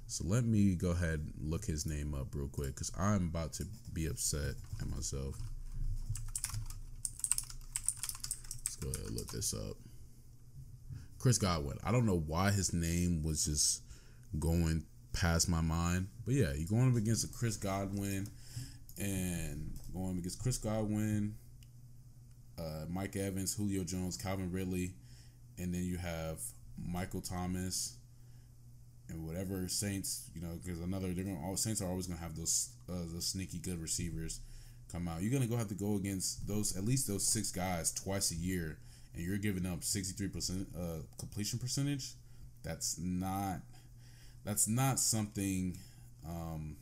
So 0.06 0.24
let 0.26 0.44
me 0.44 0.74
go 0.74 0.90
ahead 0.90 1.20
and 1.20 1.32
look 1.40 1.64
his 1.64 1.86
name 1.86 2.14
up 2.14 2.34
real 2.34 2.48
quick 2.48 2.68
because 2.68 2.92
I'm 2.98 3.28
about 3.28 3.54
to 3.54 3.66
be 3.92 4.06
upset 4.06 4.54
at 4.80 4.88
myself. 4.88 5.36
Let's 8.64 8.76
go 8.76 8.90
ahead 8.90 9.06
and 9.06 9.16
look 9.16 9.28
this 9.28 9.54
up. 9.54 9.76
Chris 11.18 11.38
Godwin. 11.38 11.78
I 11.84 11.92
don't 11.92 12.04
know 12.04 12.18
why 12.26 12.50
his 12.50 12.72
name 12.72 13.22
was 13.22 13.44
just 13.44 13.82
going 14.40 14.84
past 15.12 15.48
my 15.48 15.60
mind, 15.60 16.08
but 16.24 16.34
yeah, 16.34 16.52
you're 16.52 16.68
going 16.68 16.90
up 16.90 16.96
against 16.96 17.24
a 17.24 17.28
Chris 17.28 17.56
Godwin 17.56 18.26
and 18.98 19.72
going 19.94 20.18
against 20.18 20.42
Chris 20.42 20.58
Godwin, 20.58 21.36
uh, 22.58 22.86
Mike 22.88 23.14
Evans, 23.16 23.54
Julio 23.54 23.84
Jones, 23.84 24.16
Calvin 24.16 24.50
Ridley, 24.50 24.94
and 25.58 25.72
then 25.72 25.84
you 25.84 25.96
have 25.96 26.40
Michael 26.86 27.20
Thomas 27.20 27.96
and 29.08 29.26
whatever 29.26 29.68
Saints, 29.68 30.30
you 30.34 30.40
know, 30.40 30.58
because 30.62 30.80
another 30.80 31.12
they're 31.12 31.24
gonna 31.24 31.40
all 31.44 31.56
Saints 31.56 31.82
are 31.82 31.88
always 31.88 32.06
gonna 32.06 32.20
have 32.20 32.36
those 32.36 32.70
uh, 32.88 33.04
those 33.12 33.26
sneaky 33.26 33.58
good 33.58 33.80
receivers 33.80 34.40
come 34.90 35.08
out. 35.08 35.22
You're 35.22 35.32
gonna 35.32 35.46
go 35.46 35.56
have 35.56 35.68
to 35.68 35.74
go 35.74 35.96
against 35.96 36.46
those 36.46 36.76
at 36.76 36.84
least 36.84 37.06
those 37.06 37.26
six 37.26 37.50
guys 37.50 37.92
twice 37.92 38.30
a 38.30 38.34
year, 38.34 38.78
and 39.14 39.24
you're 39.24 39.38
giving 39.38 39.66
up 39.66 39.84
63 39.84 40.28
percent 40.28 40.68
uh, 40.78 40.98
completion 41.18 41.58
percentage. 41.58 42.12
That's 42.62 42.98
not 42.98 43.60
that's 44.44 44.68
not 44.68 44.98
something. 44.98 45.76
Um, 46.26 46.76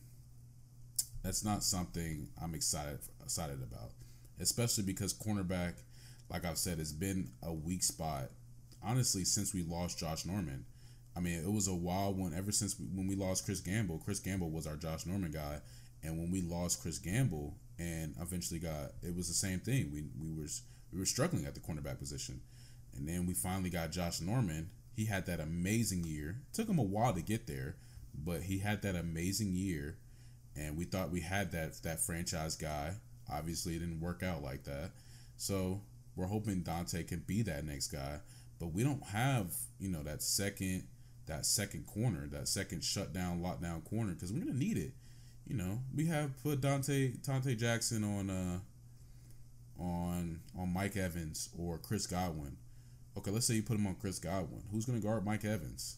that's 1.23 1.45
not 1.45 1.63
something 1.63 2.29
I'm 2.43 2.55
excited 2.55 2.99
excited 3.23 3.59
about, 3.63 3.91
especially 4.41 4.85
because 4.85 5.15
cornerback, 5.15 5.75
like 6.31 6.45
I've 6.45 6.59
said, 6.59 6.79
has 6.79 6.93
been 6.93 7.31
a 7.43 7.53
weak 7.53 7.83
spot. 7.83 8.31
Honestly, 8.83 9.25
since 9.25 9.53
we 9.53 9.63
lost 9.63 9.99
Josh 9.99 10.25
Norman, 10.25 10.65
I 11.17 11.21
mean, 11.21 11.43
it 11.43 11.53
was 11.53 11.69
a 11.69 11.75
wild 11.75 12.19
one 12.19 12.35
ever 12.35 12.53
since 12.53 12.79
we, 12.79 12.87
when 12.87 13.07
we 13.07 13.15
lost 13.17 13.45
Chris 13.45 13.61
Gamble. 13.61 13.99
Chris 14.05 14.21
Gamble 14.21 14.51
was 14.51 14.67
our 14.67 14.77
Josh 14.77 15.07
Norman 15.07 15.31
guy, 15.33 15.61
and 16.03 16.19
when 16.19 16.31
we 16.31 16.41
lost 16.41 16.81
Chris 16.81 16.99
Gamble 16.99 17.57
and 17.79 18.15
eventually 18.21 18.61
got, 18.61 18.93
it 19.03 19.15
was 19.15 19.29
the 19.29 19.35
same 19.35 19.61
thing. 19.61 19.91
We 19.93 20.05
we 20.21 20.33
were 20.33 20.49
we 20.93 20.99
were 20.99 21.07
struggling 21.07 21.47
at 21.47 21.55
the 21.55 21.61
cornerback 21.61 21.99
position, 21.99 22.41
and 22.97 23.09
then 23.09 23.27
we 23.27 23.35
finally 23.35 23.71
got 23.71 23.93
Josh 23.93 24.21
Norman. 24.21 24.71
He 24.95 25.07
had 25.07 25.27
that 25.27 25.41
amazing 25.41 26.05
year. 26.05 26.43
It 26.51 26.55
took 26.55 26.69
him 26.69 26.79
a 26.79 26.83
while 26.83 27.15
to 27.15 27.23
get 27.23 27.47
there, 27.47 27.77
but 28.15 28.43
he 28.43 28.59
had 28.59 28.83
that 28.83 28.97
amazing 28.97 29.55
year 29.55 29.97
and 30.57 30.77
we 30.77 30.85
thought 30.85 31.11
we 31.11 31.21
had 31.21 31.53
that 31.53 31.83
that 31.83 32.01
franchise 32.01 32.57
guy. 32.57 32.95
Obviously, 33.33 33.77
it 33.77 33.81
didn't 33.81 34.01
work 34.01 34.23
out 34.23 34.43
like 34.43 34.65
that. 34.65 34.91
So 35.37 35.81
we're 36.17 36.27
hoping 36.27 36.63
Donte 36.63 37.07
can 37.07 37.23
be 37.27 37.43
that 37.43 37.65
next 37.65 37.89
guy, 37.89 38.21
but 38.61 38.73
we 38.73 38.85
don't 38.85 39.03
have 39.07 39.53
you 39.81 39.89
know 39.89 40.03
that 40.05 40.23
second 40.23 40.85
that 41.31 41.47
second 41.47 41.87
corner, 41.87 42.27
that 42.33 42.49
second 42.49 42.85
shutdown 42.85 43.41
lockdown 43.41 43.85
corner 43.85 44.13
because 44.13 44.33
we're 44.33 44.41
gonna 44.41 44.53
need 44.53 44.77
it. 44.77 44.93
You 45.47 45.57
know, 45.57 45.81
we 45.95 46.07
have 46.07 46.41
put 46.43 46.61
Donte 46.61 47.19
Donte 47.23 47.57
Jackson 47.57 48.05
on 48.05 48.31
uh 48.31 48.59
on 49.83 50.41
on 50.59 50.73
Mike 50.73 50.97
Evans 50.97 51.49
or 51.59 51.79
Chris 51.79 52.07
Godwin. 52.07 52.57
Okay, 53.17 53.31
let's 53.31 53.47
say 53.47 53.55
you 53.55 53.63
put 53.63 53.77
him 53.77 53.87
on 53.87 53.95
Chris 53.95 54.19
Godwin. 54.19 54.63
Who's 54.71 54.85
gonna 54.85 55.01
guard 55.01 55.25
Mike 55.25 55.45
Evans? 55.45 55.97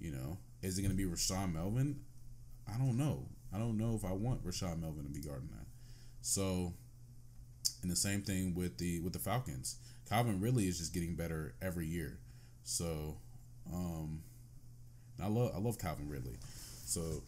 You 0.00 0.12
know, 0.12 0.38
is 0.62 0.78
it 0.78 0.82
gonna 0.82 0.94
be 0.94 1.04
Rashaan 1.04 1.54
Melvin? 1.54 2.00
I 2.66 2.78
don't 2.78 2.96
know. 2.96 3.28
I 3.54 3.58
don't 3.58 3.78
know 3.78 3.94
if 3.94 4.04
I 4.04 4.12
want 4.12 4.44
Rashaan 4.44 4.80
Melvin 4.80 5.04
to 5.04 5.10
be 5.10 5.20
guarding 5.20 5.50
that. 5.52 5.66
So, 6.22 6.72
and 7.82 7.90
the 7.90 7.96
same 7.96 8.22
thing 8.22 8.54
with 8.54 8.78
the 8.78 9.00
with 9.00 9.12
the 9.12 9.18
Falcons. 9.18 9.76
Calvin 10.08 10.40
Ridley 10.40 10.68
is 10.68 10.78
just 10.78 10.92
getting 10.92 11.14
better 11.14 11.54
every 11.62 11.86
year. 11.86 12.18
So, 12.62 13.16
um, 13.72 14.22
I 15.22 15.28
love 15.28 15.52
I 15.54 15.58
love 15.58 15.78
Calvin 15.78 16.08
Ridley. 16.08 16.36
So, 16.86 17.22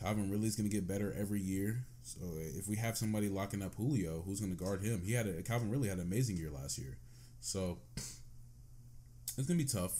Calvin 0.00 0.30
Ridley 0.30 0.48
is 0.48 0.56
going 0.56 0.68
to 0.68 0.74
get 0.74 0.86
better 0.86 1.14
every 1.18 1.40
year. 1.40 1.84
So, 2.02 2.20
if 2.38 2.68
we 2.68 2.76
have 2.76 2.96
somebody 2.96 3.28
locking 3.28 3.62
up 3.62 3.74
Julio, 3.76 4.22
who's 4.26 4.40
going 4.40 4.56
to 4.56 4.62
guard 4.62 4.82
him? 4.82 5.02
He 5.04 5.12
had 5.12 5.26
a 5.26 5.42
Calvin 5.42 5.70
Ridley 5.70 5.88
had 5.88 5.98
an 5.98 6.04
amazing 6.04 6.36
year 6.36 6.50
last 6.50 6.78
year. 6.78 6.96
So, 7.40 7.78
it's 7.96 9.46
going 9.46 9.58
to 9.58 9.64
be 9.64 9.68
tough. 9.68 9.92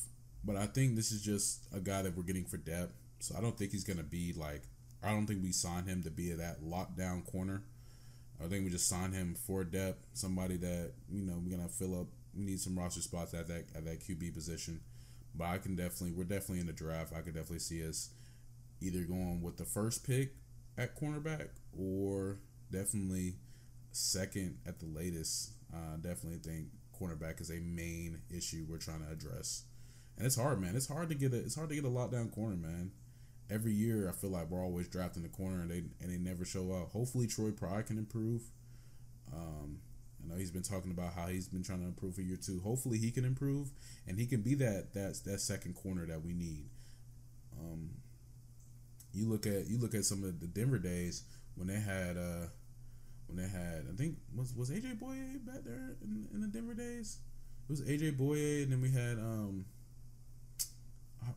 But 0.45 0.57
I 0.57 0.67
think 0.67 0.97
this 0.97 1.11
is 1.11 1.23
just 1.23 1.67
a 1.75 1.81
guy 1.81 2.03
that 2.03 2.17
we're 2.17 2.23
getting 2.23 2.45
for 2.45 2.59
depth. 2.59 2.93
So 3.21 3.35
I 3.37 3.41
don't 3.41 3.57
think 3.57 3.73
he's 3.73 3.85
going 3.85 3.97
to 3.97 4.05
be 4.05 4.35
like 4.37 4.63
I 5.03 5.11
don't 5.11 5.27
think 5.27 5.43
we 5.43 5.53
signed 5.53 5.89
him 5.89 6.03
to 6.03 6.11
be 6.11 6.33
that 6.33 6.63
lockdown 6.63 7.25
corner. 7.31 7.63
I 8.43 8.49
think 8.49 8.65
we 8.65 8.71
just 8.71 8.89
signed 8.89 9.15
him 9.15 9.35
for 9.35 9.65
depth, 9.65 10.05
somebody 10.13 10.57
that 10.59 10.93
you 11.11 11.25
know 11.25 11.41
we're 11.43 11.57
gonna 11.57 11.69
fill 11.69 12.01
up. 12.01 12.07
We 12.37 12.45
need 12.45 12.61
some 12.61 12.79
roster 12.79 13.01
spots 13.01 13.35
at 13.35 13.49
that 13.49 13.67
at 13.75 13.85
that 13.85 14.01
QB 14.01 14.35
position. 14.35 14.81
But 15.37 15.45
I 15.45 15.59
can 15.59 15.75
definitely, 15.75 16.13
we're 16.13 16.25
definitely 16.25 16.61
in 16.61 16.67
the 16.67 16.73
draft. 16.73 17.13
I 17.13 17.21
could 17.21 17.35
definitely 17.35 17.59
see 17.59 17.87
us 17.87 18.11
either 18.81 19.01
going 19.01 19.43
with 19.43 19.57
the 19.57 19.65
first 19.65 20.07
pick 20.07 20.35
at 20.79 20.97
cornerback 20.97 21.49
or 21.77 22.39
definitely 22.71 23.35
second 23.91 24.59
at 24.67 24.79
the 24.79 24.87
latest. 24.87 25.53
Uh, 25.73 25.97
definitely 25.97 26.39
think 26.39 26.69
cornerback 27.01 27.41
is 27.41 27.51
a 27.51 27.61
main 27.61 28.21
issue 28.31 28.65
we're 28.69 28.79
trying 28.79 29.05
to 29.05 29.11
address, 29.11 29.65
and 30.17 30.27
it's 30.27 30.37
hard, 30.37 30.61
man. 30.61 30.77
It's 30.77 30.89
hard 30.89 31.09
to 31.09 31.15
get 31.15 31.33
a 31.33 31.39
it's 31.39 31.57
hard 31.57 31.69
to 31.71 31.75
get 31.75 31.85
a 31.85 31.89
lockdown 31.89 32.33
corner, 32.33 32.57
man 32.57 32.93
every 33.51 33.73
year 33.73 34.09
I 34.09 34.13
feel 34.13 34.31
like 34.31 34.51
we're 34.51 34.63
always 34.63 34.89
drafting 34.89 35.23
in 35.23 35.31
the 35.31 35.37
corner 35.37 35.61
and 35.61 35.71
they 35.71 35.85
and 36.01 36.11
they 36.11 36.19
never 36.19 36.45
show 36.45 36.73
up. 36.73 36.91
Hopefully 36.91 37.27
Troy 37.27 37.51
Pride 37.51 37.87
can 37.87 37.99
improve. 37.99 38.43
Um, 39.33 39.79
I 40.23 40.33
know 40.33 40.39
he's 40.39 40.51
been 40.51 40.63
talking 40.63 40.91
about 40.91 41.15
how 41.15 41.27
he's 41.27 41.49
been 41.49 41.63
trying 41.63 41.81
to 41.81 41.87
improve 41.87 42.15
for 42.15 42.23
year 42.23 42.39
two. 42.39 42.61
Hopefully 42.61 42.99
he 42.99 43.11
can 43.11 43.25
improve 43.25 43.71
and 44.07 44.19
he 44.19 44.27
can 44.27 44.43
be 44.43 44.55
that 44.57 44.95
that 44.95 45.21
that 45.27 45.41
second 45.41 45.75
corner 45.75 46.07
that 46.07 46.23
we 46.25 46.33
need. 46.33 46.67
Um, 47.59 47.91
you 49.13 49.29
look 49.29 49.47
at 49.47 49.67
you 49.67 49.79
look 49.79 49.95
at 49.95 50.05
some 50.05 50.25
of 50.25 50.41
the 50.41 50.47
Denver 50.47 50.79
days 50.79 51.25
when 51.55 51.69
they 51.69 51.81
had 51.81 52.17
uh 52.17 52.47
when 53.27 53.37
they 53.37 53.49
had 53.49 53.87
I 53.93 53.97
think 53.97 54.17
was 54.35 54.55
was 54.55 54.71
AJ 54.71 54.99
Bouye 54.99 55.45
back 55.45 55.65
there 55.65 55.97
in, 56.03 56.29
in 56.33 56.41
the 56.41 56.49
Denver 56.49 56.75
days. 56.75 57.19
It 57.69 57.71
was 57.71 57.83
AJ 57.83 58.19
Bouye 58.19 58.65
and 58.65 58.73
then 58.73 58.81
we 58.81 58.91
had 58.91 59.19
um 59.19 59.67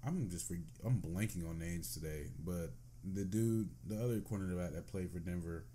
I'm 0.06 0.30
just 0.30 0.52
I'm 0.86 1.02
blanking 1.02 1.50
on 1.50 1.60
names 1.60 1.94
today, 1.94 2.28
but 2.44 2.72
the 3.04 3.26
dude, 3.26 3.70
the 3.86 3.96
other 4.04 4.20
cornerback 4.20 4.74
that 4.74 4.88
played 4.88 5.12
for 5.12 5.20
Denver, 5.20 5.66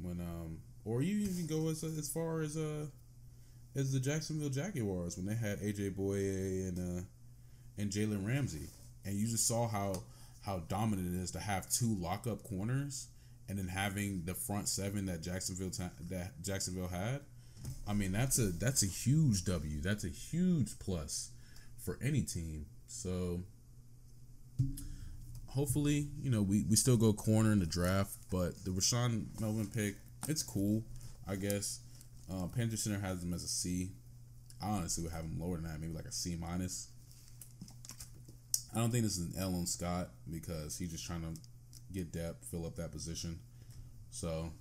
when 0.00 0.20
um, 0.20 0.58
or 0.84 1.02
you 1.02 1.18
even 1.18 1.46
go 1.46 1.68
as 1.68 1.82
as 1.84 2.08
far 2.08 2.40
as 2.40 2.56
uh, 2.56 2.86
as 3.76 3.92
the 3.92 4.00
Jacksonville 4.00 4.50
Jaguars 4.50 5.16
when 5.16 5.26
they 5.26 5.34
had 5.34 5.60
AJ 5.60 5.94
Bouye 5.96 6.68
and 6.68 6.78
uh, 6.78 7.02
and 7.78 7.90
Jalen 7.90 8.26
Ramsey, 8.26 8.68
and 9.04 9.14
you 9.16 9.26
just 9.26 9.46
saw 9.46 9.68
how 9.68 10.02
how 10.44 10.60
dominant 10.68 11.14
it 11.14 11.22
is 11.22 11.30
to 11.32 11.40
have 11.40 11.68
two 11.70 11.96
lockup 11.98 12.42
corners 12.42 13.08
and 13.48 13.58
then 13.58 13.68
having 13.68 14.22
the 14.24 14.34
front 14.34 14.68
seven 14.68 15.06
that 15.06 15.22
Jacksonville 15.22 15.70
ta- 15.70 15.90
that 16.08 16.42
Jacksonville 16.42 16.88
had. 16.88 17.20
I 17.86 17.94
mean, 17.94 18.12
that's 18.12 18.38
a 18.38 18.46
that's 18.46 18.82
a 18.82 18.86
huge 18.86 19.44
W. 19.44 19.80
That's 19.80 20.04
a 20.04 20.08
huge 20.08 20.78
plus 20.78 21.30
for 21.78 21.98
any 22.02 22.22
team. 22.22 22.66
So 22.94 23.40
hopefully, 25.48 26.08
you 26.22 26.30
know, 26.30 26.42
we, 26.42 26.64
we 26.70 26.76
still 26.76 26.96
go 26.96 27.12
corner 27.12 27.52
in 27.52 27.58
the 27.58 27.66
draft, 27.66 28.16
but 28.30 28.64
the 28.64 28.70
Rashaan 28.70 29.26
Melvin 29.40 29.66
pick, 29.66 29.96
it's 30.28 30.42
cool, 30.42 30.84
I 31.28 31.34
guess. 31.34 31.80
Uh, 32.32 32.46
Panther 32.46 32.76
Center 32.76 33.00
has 33.00 33.22
him 33.22 33.34
as 33.34 33.42
a 33.42 33.48
C. 33.48 33.90
I 34.62 34.68
honestly 34.68 35.02
would 35.02 35.12
have 35.12 35.24
him 35.24 35.38
lower 35.38 35.56
than 35.56 35.64
that, 35.64 35.80
maybe 35.80 35.92
like 35.92 36.06
a 36.06 36.12
C 36.12 36.36
minus. 36.40 36.88
I 38.74 38.78
don't 38.78 38.90
think 38.90 39.04
this 39.04 39.18
is 39.18 39.34
an 39.34 39.42
L 39.42 39.54
on 39.54 39.66
Scott 39.66 40.10
because 40.30 40.78
he's 40.78 40.92
just 40.92 41.04
trying 41.04 41.22
to 41.22 41.38
get 41.92 42.12
depth, 42.12 42.46
fill 42.46 42.64
up 42.64 42.76
that 42.76 42.92
position. 42.92 43.40
So, 44.10 44.52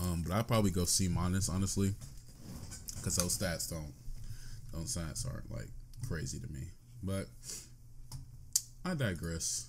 um, 0.00 0.24
but 0.26 0.32
I'd 0.34 0.48
probably 0.48 0.70
go 0.70 0.86
C 0.86 1.08
minus 1.08 1.48
honestly, 1.50 1.94
because 2.96 3.16
those 3.16 3.38
stats 3.38 3.70
don't, 3.70 3.92
those 4.72 4.92
science 4.92 5.26
aren't 5.26 5.50
like 5.50 5.68
crazy 6.08 6.38
to 6.38 6.48
me. 6.48 6.68
But 7.02 7.26
I 8.84 8.94
digress. 8.94 9.68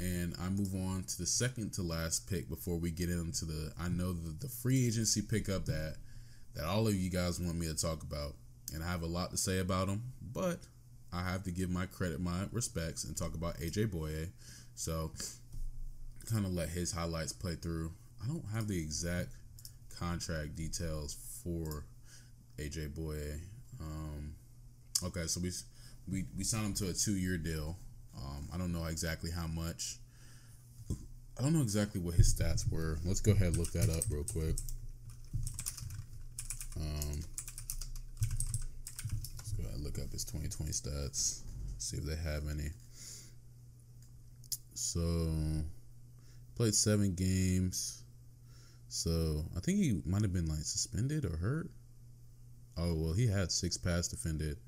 And 0.00 0.34
I 0.40 0.48
move 0.48 0.74
on 0.74 1.04
to 1.04 1.18
the 1.18 1.26
second 1.26 1.72
to 1.74 1.82
last 1.82 2.28
pick 2.28 2.48
before 2.48 2.78
we 2.78 2.90
get 2.90 3.10
into 3.10 3.44
the 3.44 3.72
I 3.78 3.88
know 3.88 4.12
the, 4.12 4.34
the 4.40 4.48
free 4.48 4.86
agency 4.86 5.22
pickup 5.22 5.66
that 5.66 5.96
that 6.54 6.64
all 6.64 6.86
of 6.88 6.94
you 6.94 7.10
guys 7.10 7.40
want 7.40 7.58
me 7.58 7.66
to 7.66 7.74
talk 7.74 8.02
about. 8.02 8.34
And 8.72 8.82
I 8.82 8.90
have 8.90 9.02
a 9.02 9.06
lot 9.06 9.30
to 9.30 9.36
say 9.36 9.60
about 9.60 9.86
them, 9.86 10.02
but 10.32 10.58
I 11.12 11.22
have 11.22 11.44
to 11.44 11.52
give 11.52 11.70
my 11.70 11.86
credit, 11.86 12.20
my 12.20 12.46
respects, 12.50 13.04
and 13.04 13.16
talk 13.16 13.34
about 13.34 13.58
AJ 13.58 13.88
Bouye. 13.88 14.30
So 14.74 15.12
kind 16.30 16.44
of 16.44 16.52
let 16.52 16.70
his 16.70 16.90
highlights 16.90 17.32
play 17.32 17.54
through. 17.54 17.92
I 18.22 18.26
don't 18.26 18.44
have 18.52 18.66
the 18.66 18.78
exact 18.78 19.28
contract 19.98 20.56
details 20.56 21.14
for 21.42 21.84
AJ 22.58 22.94
Bouye. 22.94 23.38
Um, 23.80 24.34
okay, 25.04 25.26
so 25.26 25.40
we 25.40 25.50
we 26.10 26.24
we 26.36 26.44
signed 26.44 26.66
him 26.66 26.74
to 26.74 26.90
a 26.90 26.92
two 26.92 27.16
year 27.16 27.38
deal. 27.38 27.76
Um, 28.16 28.48
I 28.52 28.58
don't 28.58 28.72
know 28.72 28.84
exactly 28.84 29.30
how 29.30 29.46
much. 29.46 29.98
I 31.38 31.42
don't 31.42 31.52
know 31.52 31.62
exactly 31.62 32.00
what 32.00 32.14
his 32.14 32.32
stats 32.32 32.70
were. 32.70 32.98
Let's 33.04 33.20
go 33.20 33.32
ahead 33.32 33.48
and 33.48 33.56
look 33.56 33.72
that 33.72 33.90
up 33.90 34.04
real 34.08 34.22
quick. 34.24 34.54
Um, 36.76 37.20
let's 39.36 39.52
go 39.52 39.64
ahead 39.64 39.74
and 39.74 39.84
look 39.84 39.98
up 39.98 40.12
his 40.12 40.24
2020 40.24 40.70
stats. 40.70 41.40
See 41.78 41.96
if 41.96 42.04
they 42.04 42.14
have 42.16 42.44
any. 42.48 42.70
So, 44.74 45.28
played 46.54 46.74
seven 46.74 47.14
games. 47.14 48.02
So, 48.88 49.44
I 49.56 49.60
think 49.60 49.78
he 49.78 50.02
might 50.06 50.22
have 50.22 50.32
been 50.32 50.46
like 50.46 50.60
suspended 50.60 51.24
or 51.24 51.36
hurt. 51.36 51.68
Oh, 52.76 52.94
well, 52.94 53.12
he 53.12 53.26
had 53.26 53.52
six 53.52 53.76
pass 53.76 54.08
defended. 54.08 54.58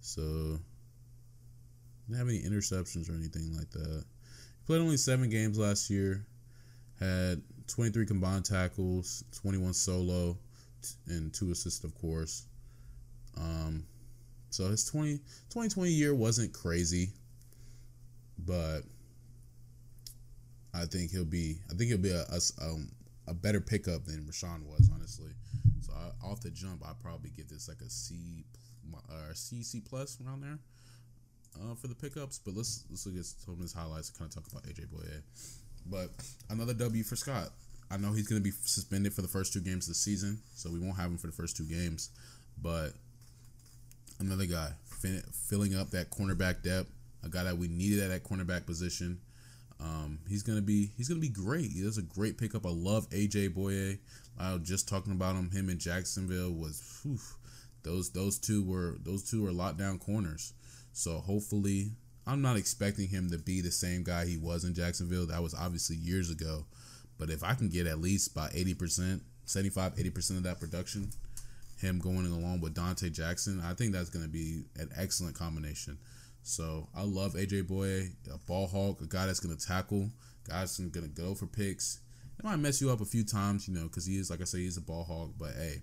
So, 0.00 0.58
didn't 2.06 2.18
have 2.18 2.28
any 2.28 2.42
interceptions 2.42 3.10
or 3.10 3.14
anything 3.14 3.54
like 3.56 3.70
that. 3.70 4.04
He 4.04 4.66
played 4.66 4.80
only 4.80 4.96
seven 4.96 5.28
games 5.28 5.58
last 5.58 5.90
year. 5.90 6.24
Had 6.98 7.42
23 7.68 8.06
combined 8.06 8.44
tackles, 8.44 9.22
21 9.42 9.74
solo, 9.74 10.36
and 11.06 11.32
two 11.32 11.50
assists, 11.50 11.84
of 11.84 11.94
course. 11.94 12.46
Um, 13.36 13.84
so 14.50 14.68
his 14.68 14.84
20, 14.86 15.18
2020 15.50 15.90
year 15.90 16.14
wasn't 16.14 16.52
crazy, 16.52 17.10
but 18.38 18.80
I 20.74 20.86
think 20.86 21.10
he'll 21.10 21.24
be. 21.24 21.58
I 21.70 21.74
think 21.74 21.90
he'll 21.90 21.98
be 21.98 22.10
a 22.10 22.22
a, 22.22 22.40
um, 22.64 22.90
a 23.28 23.34
better 23.34 23.60
pickup 23.60 24.04
than 24.04 24.24
Rashaan 24.24 24.64
was, 24.64 24.90
honestly. 24.92 25.30
So 25.80 25.92
I, 25.92 26.26
off 26.26 26.40
the 26.40 26.50
jump, 26.50 26.82
I 26.84 26.92
probably 27.00 27.30
give 27.36 27.48
this 27.48 27.68
like 27.68 27.80
a 27.80 27.90
C 27.90 28.44
or 29.10 29.34
C 29.34 29.62
C 29.62 29.80
plus 29.80 30.18
around 30.24 30.40
there 30.42 30.58
uh, 31.60 31.74
for 31.74 31.88
the 31.88 31.94
pickups. 31.94 32.40
But 32.44 32.54
let's 32.56 32.84
let's 32.90 33.06
look 33.06 33.16
at 33.16 33.24
some 33.24 33.54
of 33.54 33.60
his 33.60 33.72
highlights 33.72 34.10
and 34.10 34.18
kind 34.18 34.30
of 34.30 34.34
talk 34.34 34.50
about 34.50 34.64
AJ 34.64 34.86
Bouye. 34.88 35.22
But 35.86 36.10
another 36.50 36.74
W 36.74 37.02
for 37.02 37.16
Scott. 37.16 37.50
I 37.90 37.96
know 37.96 38.12
he's 38.12 38.28
going 38.28 38.40
to 38.40 38.44
be 38.44 38.54
suspended 38.64 39.14
for 39.14 39.22
the 39.22 39.28
first 39.28 39.54
two 39.54 39.60
games 39.60 39.86
of 39.86 39.92
the 39.92 39.94
season, 39.94 40.40
so 40.54 40.70
we 40.70 40.78
won't 40.78 40.98
have 40.98 41.10
him 41.10 41.16
for 41.16 41.26
the 41.26 41.32
first 41.32 41.56
two 41.56 41.64
games. 41.64 42.10
But 42.60 42.90
another 44.20 44.44
guy 44.44 44.72
fin- 44.84 45.22
filling 45.32 45.74
up 45.74 45.90
that 45.90 46.10
cornerback 46.10 46.62
depth, 46.62 46.90
a 47.24 47.30
guy 47.30 47.44
that 47.44 47.56
we 47.56 47.68
needed 47.68 48.00
at 48.00 48.10
that 48.10 48.24
cornerback 48.24 48.66
position. 48.66 49.20
Um, 49.80 50.18
he's 50.28 50.42
gonna 50.42 50.62
be 50.62 50.90
he's 50.96 51.08
gonna 51.08 51.20
be 51.20 51.28
great. 51.28 51.70
He 51.70 51.82
does 51.82 51.98
a 51.98 52.02
great 52.02 52.38
pickup. 52.38 52.66
I 52.66 52.70
love 52.70 53.08
AJ 53.10 53.54
Bouye. 53.54 53.98
I 54.38 54.54
was 54.54 54.68
just 54.68 54.88
talking 54.88 55.12
about 55.12 55.36
him. 55.36 55.50
Him 55.50 55.68
in 55.68 55.78
Jacksonville 55.78 56.52
was 56.52 57.00
whew, 57.02 57.18
those 57.82 58.10
those 58.10 58.38
two 58.38 58.64
were 58.64 58.96
those 59.02 59.28
two 59.28 59.42
were 59.42 59.50
lockdown 59.50 60.00
corners. 60.00 60.52
So 60.92 61.18
hopefully, 61.18 61.92
I'm 62.26 62.42
not 62.42 62.56
expecting 62.56 63.08
him 63.08 63.30
to 63.30 63.38
be 63.38 63.60
the 63.60 63.70
same 63.70 64.02
guy 64.02 64.26
he 64.26 64.36
was 64.36 64.64
in 64.64 64.74
Jacksonville. 64.74 65.26
That 65.26 65.42
was 65.42 65.54
obviously 65.54 65.96
years 65.96 66.30
ago. 66.30 66.66
But 67.18 67.30
if 67.30 67.42
I 67.42 67.54
can 67.54 67.68
get 67.68 67.86
at 67.86 68.00
least 68.00 68.32
about 68.32 68.52
80%, 68.52 69.20
75, 69.44 69.96
80% 69.96 70.30
of 70.36 70.42
that 70.44 70.60
production, 70.60 71.10
him 71.80 71.98
going 71.98 72.26
along 72.26 72.60
with 72.60 72.74
Donte 72.74 73.12
Jackson, 73.12 73.60
I 73.64 73.74
think 73.74 73.92
that's 73.92 74.10
going 74.10 74.24
to 74.24 74.30
be 74.30 74.64
an 74.76 74.90
excellent 74.96 75.34
combination. 75.34 75.98
So 76.48 76.88
I 76.96 77.02
love 77.02 77.34
AJ 77.34 77.64
Bouye, 77.64 78.10
a 78.32 78.38
ball 78.38 78.66
hawk, 78.66 79.02
a 79.02 79.06
guy 79.06 79.26
that's 79.26 79.38
to 79.54 79.66
tackle, 79.66 80.08
guys 80.48 80.78
to 81.02 81.08
go 81.08 81.34
for 81.34 81.44
picks. 81.44 82.00
It 82.38 82.44
might 82.44 82.56
mess 82.56 82.80
you 82.80 82.90
up 82.90 83.02
a 83.02 83.04
few 83.04 83.22
times, 83.22 83.68
you 83.68 83.74
know, 83.74 83.82
because 83.82 84.06
he 84.06 84.16
is, 84.16 84.30
like 84.30 84.40
I 84.40 84.44
say, 84.44 84.60
he's 84.60 84.78
a 84.78 84.80
ball 84.80 85.04
hawk. 85.04 85.32
But 85.38 85.50
hey, 85.52 85.82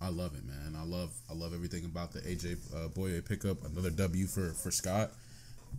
I 0.00 0.10
love 0.10 0.36
it, 0.36 0.44
man. 0.44 0.76
I 0.78 0.84
love, 0.84 1.12
I 1.28 1.34
love 1.34 1.54
everything 1.54 1.84
about 1.84 2.12
the 2.12 2.20
AJ 2.20 2.58
uh, 2.72 2.88
Bouye 2.90 3.20
pickup. 3.28 3.64
Another 3.64 3.90
W 3.90 4.28
for 4.28 4.50
for 4.50 4.70
Scott. 4.70 5.10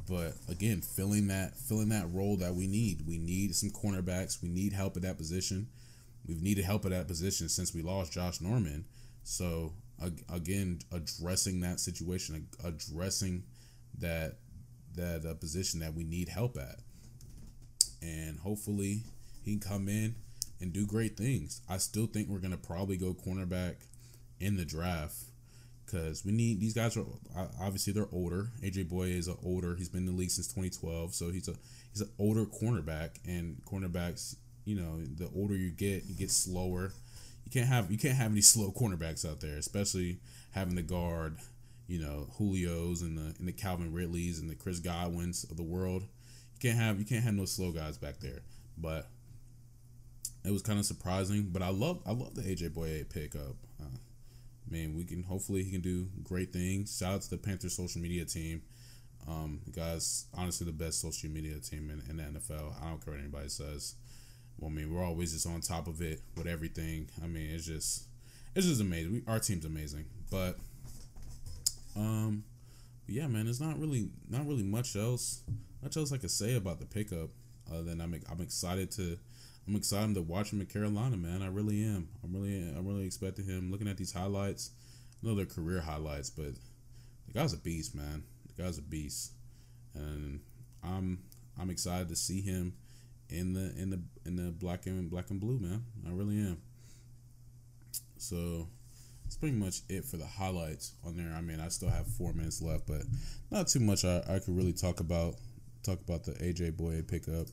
But 0.10 0.34
again, 0.50 0.82
filling 0.82 1.28
that 1.28 1.56
filling 1.56 1.90
that 1.90 2.12
role 2.12 2.36
that 2.38 2.54
we 2.54 2.68
need. 2.68 3.08
We 3.08 3.18
need 3.18 3.56
some 3.56 3.70
cornerbacks. 3.70 4.44
We 4.44 4.50
need 4.50 4.74
help 4.74 4.98
at 4.98 5.04
that 5.04 5.18
position. 5.18 5.68
We've 6.28 6.42
needed 6.42 6.66
help 6.66 6.84
at 6.84 6.92
that 6.92 7.08
position 7.08 7.48
since 7.48 7.74
we 7.74 7.82
lost 7.82 8.12
Josh 8.12 8.42
Norman. 8.42 8.84
So 9.24 9.72
again, 10.34 10.80
addressing 10.92 11.62
that 11.62 11.80
situation, 11.80 12.48
addressing 12.64 13.44
that 14.00 14.38
that 14.96 15.26
uh, 15.26 15.34
position 15.36 15.80
that 15.80 15.94
we 15.94 16.04
need 16.04 16.30
help 16.30 16.58
at, 16.58 16.80
and 18.02 18.40
hopefully 18.40 19.04
he 19.44 19.58
can 19.58 19.60
come 19.60 19.90
in 19.90 20.16
and 20.62 20.72
do 20.72 20.86
great 20.86 21.18
things. 21.18 21.62
I 21.70 21.78
still 21.78 22.06
think 22.06 22.30
we're 22.30 22.40
gonna 22.40 22.58
probably 22.58 22.98
go 22.98 23.14
cornerback 23.14 23.76
in 24.40 24.58
the 24.58 24.66
draft 24.66 25.16
because 25.86 26.26
we 26.26 26.32
need 26.32 26.60
these 26.60 26.74
guys 26.74 26.98
are 26.98 27.06
obviously 27.62 27.94
they're 27.94 28.08
older. 28.12 28.52
AJ 28.64 28.90
Bouye 28.90 29.18
is 29.18 29.30
older. 29.44 29.76
He's 29.76 29.90
been 29.90 30.08
in 30.08 30.14
the 30.14 30.20
league 30.20 30.32
since 30.32 30.48
2012, 30.48 31.14
so 31.14 31.32
he's 31.32 31.48
a 31.48 31.56
he's 31.92 32.02
an 32.02 32.10
older 32.20 32.46
cornerback. 32.46 33.12
And 33.28 33.62
cornerbacks, 33.66 34.36
you 34.66 34.76
know, 34.76 35.02
the 35.02 35.30
older 35.36 35.56
you 35.56 35.72
get, 35.72 36.06
you 36.06 36.16
get 36.16 36.32
slower. 36.32 36.94
You 37.46 37.52
can't 37.52 37.68
have 37.68 37.92
you 37.92 37.98
can't 37.98 38.16
have 38.16 38.32
any 38.32 38.42
slow 38.54 38.72
cornerbacks 38.72 39.30
out 39.30 39.42
there, 39.42 39.58
especially 39.58 40.20
having 40.52 40.76
the 40.76 40.82
guard, 40.82 41.38
you 41.88 42.00
know, 42.00 42.28
Julio's 42.38 43.02
and 43.02 43.18
the 43.18 43.36
and 43.38 43.48
the 43.48 43.54
Calvin 43.54 43.94
Ridleys 43.94 44.40
and 44.40 44.50
the 44.50 44.56
Chris 44.56 44.80
Godwins 44.80 45.44
of 45.46 45.58
the 45.58 45.64
world. 45.64 46.04
You 46.04 46.70
can't 46.70 46.78
have 46.78 47.00
you 47.00 47.06
can't 47.06 47.24
have 47.24 47.34
no 47.34 47.46
slow 47.46 47.72
guys 47.72 47.98
back 47.98 48.20
there. 48.20 48.40
But 48.78 49.08
it 50.46 50.52
was 50.52 50.62
kind 50.62 50.80
of 50.80 50.86
surprising. 50.86 51.50
But 51.52 51.62
I 51.62 51.70
love 51.70 52.02
I 52.06 52.12
love 52.12 52.36
the 52.36 52.42
AJ 52.42 52.72
Bouye 52.72 53.10
pickup. 53.10 53.56
Uh, 53.82 53.98
man, 54.70 54.96
we 54.96 55.04
can 55.04 55.24
hopefully 55.24 55.64
he 55.64 55.72
can 55.72 55.82
do 55.82 56.08
great 56.24 56.54
things. 56.54 56.98
Shout 56.98 57.14
out 57.14 57.22
to 57.24 57.30
the 57.30 57.38
Panthers 57.38 57.76
social 57.76 58.02
media 58.02 58.26
team. 58.26 58.62
Um, 59.28 59.62
guys, 59.74 60.26
honestly, 60.34 60.66
the 60.66 60.74
best 60.74 61.00
social 61.00 61.30
media 61.30 61.58
team 61.60 61.90
in, 61.90 62.04
in, 62.10 62.18
the 62.18 62.40
NFL. 62.40 62.74
I 62.82 62.90
don't 62.90 63.04
care 63.04 63.14
what 63.14 63.22
anybody 63.22 63.48
says. 63.48 63.96
Well, 64.58 64.70
I 64.70 64.74
mean, 64.74 64.94
we're 64.94 65.04
always 65.04 65.32
just 65.32 65.48
on 65.48 65.62
top 65.62 65.88
of 65.88 66.02
it 66.02 66.22
with 66.36 66.46
everything. 66.46 67.08
I 67.24 67.28
mean, 67.28 67.50
it's 67.52 67.66
just, 67.66 68.08
it's 68.54 68.68
just 68.68 68.82
amazing. 68.82 69.14
We, 69.14 69.24
our 69.28 69.40
team's 69.40 69.64
amazing, 69.64 70.06
but, 70.30 70.58
um, 71.96 72.44
yeah, 73.08 73.28
man, 73.28 73.48
it's 73.48 73.60
not 73.60 73.80
really, 73.80 74.10
not 74.30 74.48
really 74.48 74.64
much 74.64 74.96
else, 74.96 75.44
much 75.82 75.98
else 75.98 76.12
I 76.12 76.18
could 76.18 76.32
say 76.32 76.56
about 76.56 76.80
the 76.80 76.86
pickup. 76.86 77.30
Other 77.72 77.84
than 77.84 78.02
I'm, 78.02 78.14
I'm 78.30 78.42
excited 78.42 78.92
to 78.92 79.18
I'm 79.68 79.76
excited 79.76 80.16
to 80.16 80.22
watch 80.22 80.52
him 80.52 80.60
in 80.60 80.68
Carolina, 80.68 81.16
man. 81.16 81.42
I 81.42 81.48
really 81.48 81.84
am. 81.84 82.10
I'm 82.24 82.34
really, 82.34 82.58
I'm 82.58 82.86
really 82.86 83.06
expecting 83.06 83.46
him. 83.46 83.72
Looking 83.72 83.88
at 83.88 83.98
these 83.98 84.12
highlights, 84.12 84.72
I 85.24 85.28
know 85.28 85.36
they're 85.36 85.46
career 85.46 85.80
highlights, 85.80 86.30
but 86.30 86.54
the 87.28 87.34
guy's 87.34 87.54
a 87.54 87.58
beast, 87.58 87.96
man. 87.96 88.24
The 88.48 88.64
guy's 88.64 88.78
a 88.78 88.82
beast, 88.82 89.32
and 89.96 90.42
I'm, 90.84 91.20
I'm 91.58 91.70
excited 91.70 92.10
to 92.10 92.16
see 92.16 92.42
him 92.42 92.74
in 93.30 93.54
the 93.54 93.74
in 93.82 93.90
the 93.90 94.02
in 94.26 94.36
the 94.36 94.52
black 94.52 94.86
and 94.86 95.10
black 95.10 95.30
and 95.30 95.40
blue, 95.40 95.60
man. 95.60 95.86
I 96.06 96.12
really 96.12 96.38
am. 96.38 96.62
So, 98.18 98.68
that's 99.34 99.40
pretty 99.40 99.56
much 99.56 99.82
it 99.90 100.06
for 100.06 100.18
the 100.18 100.28
highlights 100.28 100.94
on 101.04 101.18
there. 101.18 101.34
I 101.36 101.42
mean, 101.42 101.60
I 101.60 101.70
still 101.70 101.90
have 101.90 102.06
four 102.06 102.34
minutes 102.34 102.62
left, 102.62 102.86
but 102.86 103.02
not 103.50 103.68
too 103.68 103.80
much 103.80 104.06
I, 104.06 104.18
I 104.30 104.38
could 104.38 104.56
really 104.56 104.74
talk 104.74 105.00
about. 105.00 105.36
Talk 105.82 106.00
about 106.02 106.24
the 106.24 106.34
AJ 106.34 106.74
Bouye 106.74 107.06
pickup. 107.08 107.48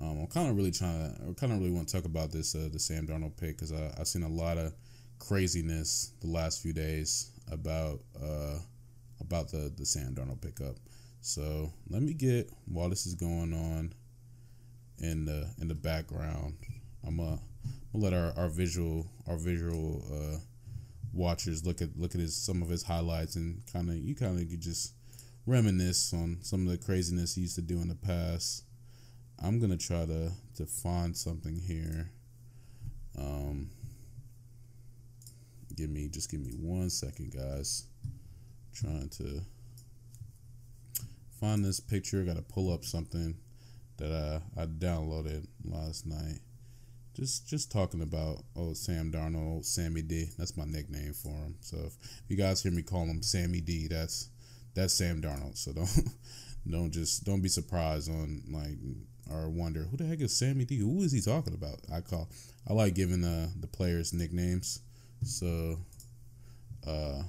Um, 0.00 0.20
I'm 0.20 0.26
kind 0.26 0.50
of 0.50 0.56
really 0.56 0.70
trying 0.70 1.14
to, 1.14 1.22
I 1.22 1.32
kind 1.34 1.52
of 1.52 1.58
really 1.58 1.72
want 1.72 1.88
to 1.88 1.96
talk 1.96 2.04
about 2.04 2.30
this, 2.32 2.54
uh, 2.54 2.68
the 2.70 2.78
Sam 2.78 3.06
Darnold 3.06 3.36
pick, 3.36 3.56
because 3.56 3.72
I've 3.72 4.06
seen 4.06 4.22
a 4.24 4.28
lot 4.28 4.58
of 4.58 4.72
craziness 5.18 6.12
the 6.20 6.28
last 6.28 6.62
few 6.62 6.72
days 6.72 7.30
about 7.50 8.00
uh, 8.22 8.58
about 9.20 9.50
the 9.50 9.72
the 9.74 9.86
Sam 9.86 10.14
Darnold 10.14 10.42
pickup. 10.42 10.76
So 11.22 11.72
let 11.88 12.02
me 12.02 12.12
get 12.12 12.50
while 12.66 12.90
this 12.90 13.06
is 13.06 13.14
going 13.14 13.54
on 13.54 13.94
in 14.98 15.24
the 15.24 15.48
in 15.60 15.68
the 15.68 15.74
background. 15.74 16.56
I'm 17.06 17.16
gonna, 17.16 17.40
I'm 17.94 18.00
gonna 18.00 18.04
let 18.04 18.12
our, 18.12 18.32
our 18.36 18.48
visual 18.48 19.06
our 19.26 19.38
visual 19.38 20.04
uh, 20.12 20.38
watchers 21.14 21.64
look 21.64 21.80
at 21.80 21.96
look 21.96 22.14
at 22.14 22.20
his 22.20 22.36
some 22.36 22.62
of 22.62 22.68
his 22.68 22.82
highlights 22.82 23.36
and 23.36 23.62
kind 23.72 23.88
of 23.88 23.96
you 23.96 24.14
kind 24.14 24.40
of 24.40 24.48
could 24.50 24.60
just 24.60 24.94
reminisce 25.46 26.12
on 26.12 26.38
some 26.42 26.66
of 26.66 26.72
the 26.72 26.78
craziness 26.84 27.34
he 27.34 27.42
used 27.42 27.54
to 27.56 27.62
do 27.62 27.80
in 27.80 27.88
the 27.88 27.94
past. 27.94 28.64
I'm 29.42 29.58
gonna 29.60 29.76
try 29.76 30.06
to 30.06 30.32
to 30.56 30.66
find 30.66 31.16
something 31.16 31.56
here. 31.56 32.10
Um, 33.18 33.70
give 35.76 35.90
me 35.90 36.08
just 36.08 36.30
give 36.30 36.40
me 36.40 36.52
one 36.52 36.90
second, 36.90 37.32
guys. 37.32 37.86
trying 38.74 39.08
to 39.08 39.42
find 41.40 41.64
this 41.64 41.80
picture. 41.80 42.22
Got 42.24 42.36
to 42.36 42.42
pull 42.42 42.72
up 42.72 42.84
something 42.84 43.36
that 43.98 44.12
I 44.12 44.62
I 44.62 44.66
downloaded 44.66 45.46
last 45.64 46.06
night. 46.06 46.40
Just 47.14 47.46
just 47.46 47.70
talking 47.70 48.02
about 48.02 48.42
old 48.56 48.76
Sam 48.76 49.12
Darnold, 49.12 49.64
Sammy 49.64 50.02
D. 50.02 50.30
That's 50.36 50.56
my 50.56 50.64
nickname 50.64 51.12
for 51.12 51.28
him. 51.28 51.54
So 51.60 51.76
if 51.76 52.22
you 52.28 52.36
guys 52.36 52.62
hear 52.62 52.72
me 52.72 52.82
call 52.82 53.04
him 53.04 53.22
Sammy 53.22 53.60
D, 53.60 53.86
that's 53.88 54.30
that's 54.74 54.94
Sam 54.94 55.22
Darnold. 55.22 55.56
So 55.56 55.72
don't 55.72 56.08
don't 56.68 56.90
just 56.90 57.24
don't 57.24 57.40
be 57.40 57.48
surprised 57.48 58.10
on 58.10 58.42
like 58.50 58.76
or 59.30 59.48
wonder 59.48 59.84
who 59.84 59.96
the 59.96 60.04
heck 60.04 60.20
is 60.20 60.36
Sammy 60.36 60.64
D? 60.64 60.78
Who 60.78 61.02
is 61.02 61.12
he 61.12 61.20
talking 61.20 61.54
about? 61.54 61.78
I 61.92 62.00
call 62.00 62.28
I 62.68 62.72
like 62.72 62.94
giving 62.94 63.20
the 63.20 63.48
the 63.60 63.68
players 63.68 64.12
nicknames. 64.12 64.80
So 65.22 65.78
uh 66.84 67.22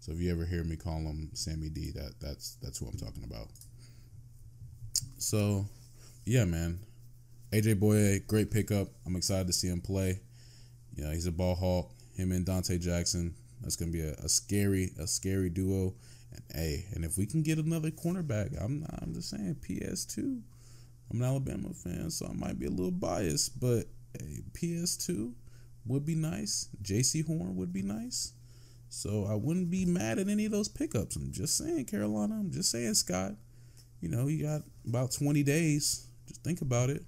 so 0.00 0.12
if 0.12 0.18
you 0.18 0.32
ever 0.32 0.44
hear 0.44 0.64
me 0.64 0.74
call 0.74 0.98
him 0.98 1.30
Sammy 1.34 1.68
D, 1.68 1.92
that 1.92 2.14
that's 2.20 2.56
that's 2.62 2.78
who 2.78 2.86
I'm 2.86 2.96
talking 2.96 3.22
about. 3.22 3.46
So 5.18 5.66
yeah, 6.24 6.44
man. 6.44 6.80
AJ 7.50 7.80
Bouye, 7.80 8.26
great 8.26 8.50
pickup. 8.50 8.88
I'm 9.06 9.16
excited 9.16 9.46
to 9.46 9.54
see 9.54 9.68
him 9.68 9.80
play. 9.80 10.20
You 10.94 11.04
know, 11.04 11.10
he's 11.10 11.26
a 11.26 11.32
ball 11.32 11.54
hawk. 11.54 11.90
Him 12.14 12.30
and 12.32 12.44
Donte 12.44 12.78
Jackson. 12.78 13.34
That's 13.62 13.74
gonna 13.74 13.90
be 13.90 14.02
a, 14.02 14.12
a 14.14 14.28
scary, 14.28 14.90
a 14.98 15.06
scary 15.06 15.48
duo. 15.48 15.94
And 16.32 16.42
hey, 16.54 16.86
and 16.94 17.06
if 17.06 17.16
we 17.16 17.24
can 17.24 17.42
get 17.42 17.58
another 17.58 17.90
cornerback, 17.90 18.62
I'm 18.62 18.80
not, 18.80 18.98
I'm 19.00 19.14
just 19.14 19.30
saying 19.30 19.56
PS2. 19.66 20.42
I'm 21.10 21.22
an 21.22 21.24
Alabama 21.24 21.70
fan, 21.72 22.10
so 22.10 22.26
I 22.26 22.34
might 22.34 22.58
be 22.58 22.66
a 22.66 22.70
little 22.70 22.90
biased, 22.90 23.58
but 23.58 23.86
hey, 24.20 24.42
PS2 24.52 25.32
would 25.86 26.04
be 26.04 26.14
nice. 26.14 26.68
Jaycee 26.82 27.26
Horn 27.26 27.56
would 27.56 27.72
be 27.72 27.82
nice. 27.82 28.34
So 28.90 29.26
I 29.26 29.34
wouldn't 29.34 29.70
be 29.70 29.86
mad 29.86 30.18
at 30.18 30.28
any 30.28 30.44
of 30.44 30.52
those 30.52 30.68
pickups. 30.68 31.16
I'm 31.16 31.32
just 31.32 31.56
saying, 31.56 31.86
Carolina. 31.86 32.34
I'm 32.34 32.50
just 32.50 32.70
saying, 32.70 32.94
Scott. 32.94 33.32
You 34.02 34.10
know, 34.10 34.26
you 34.26 34.42
got 34.42 34.62
about 34.86 35.12
20 35.12 35.42
days. 35.42 36.06
Just 36.26 36.44
think 36.44 36.60
about 36.60 36.90
it. 36.90 37.04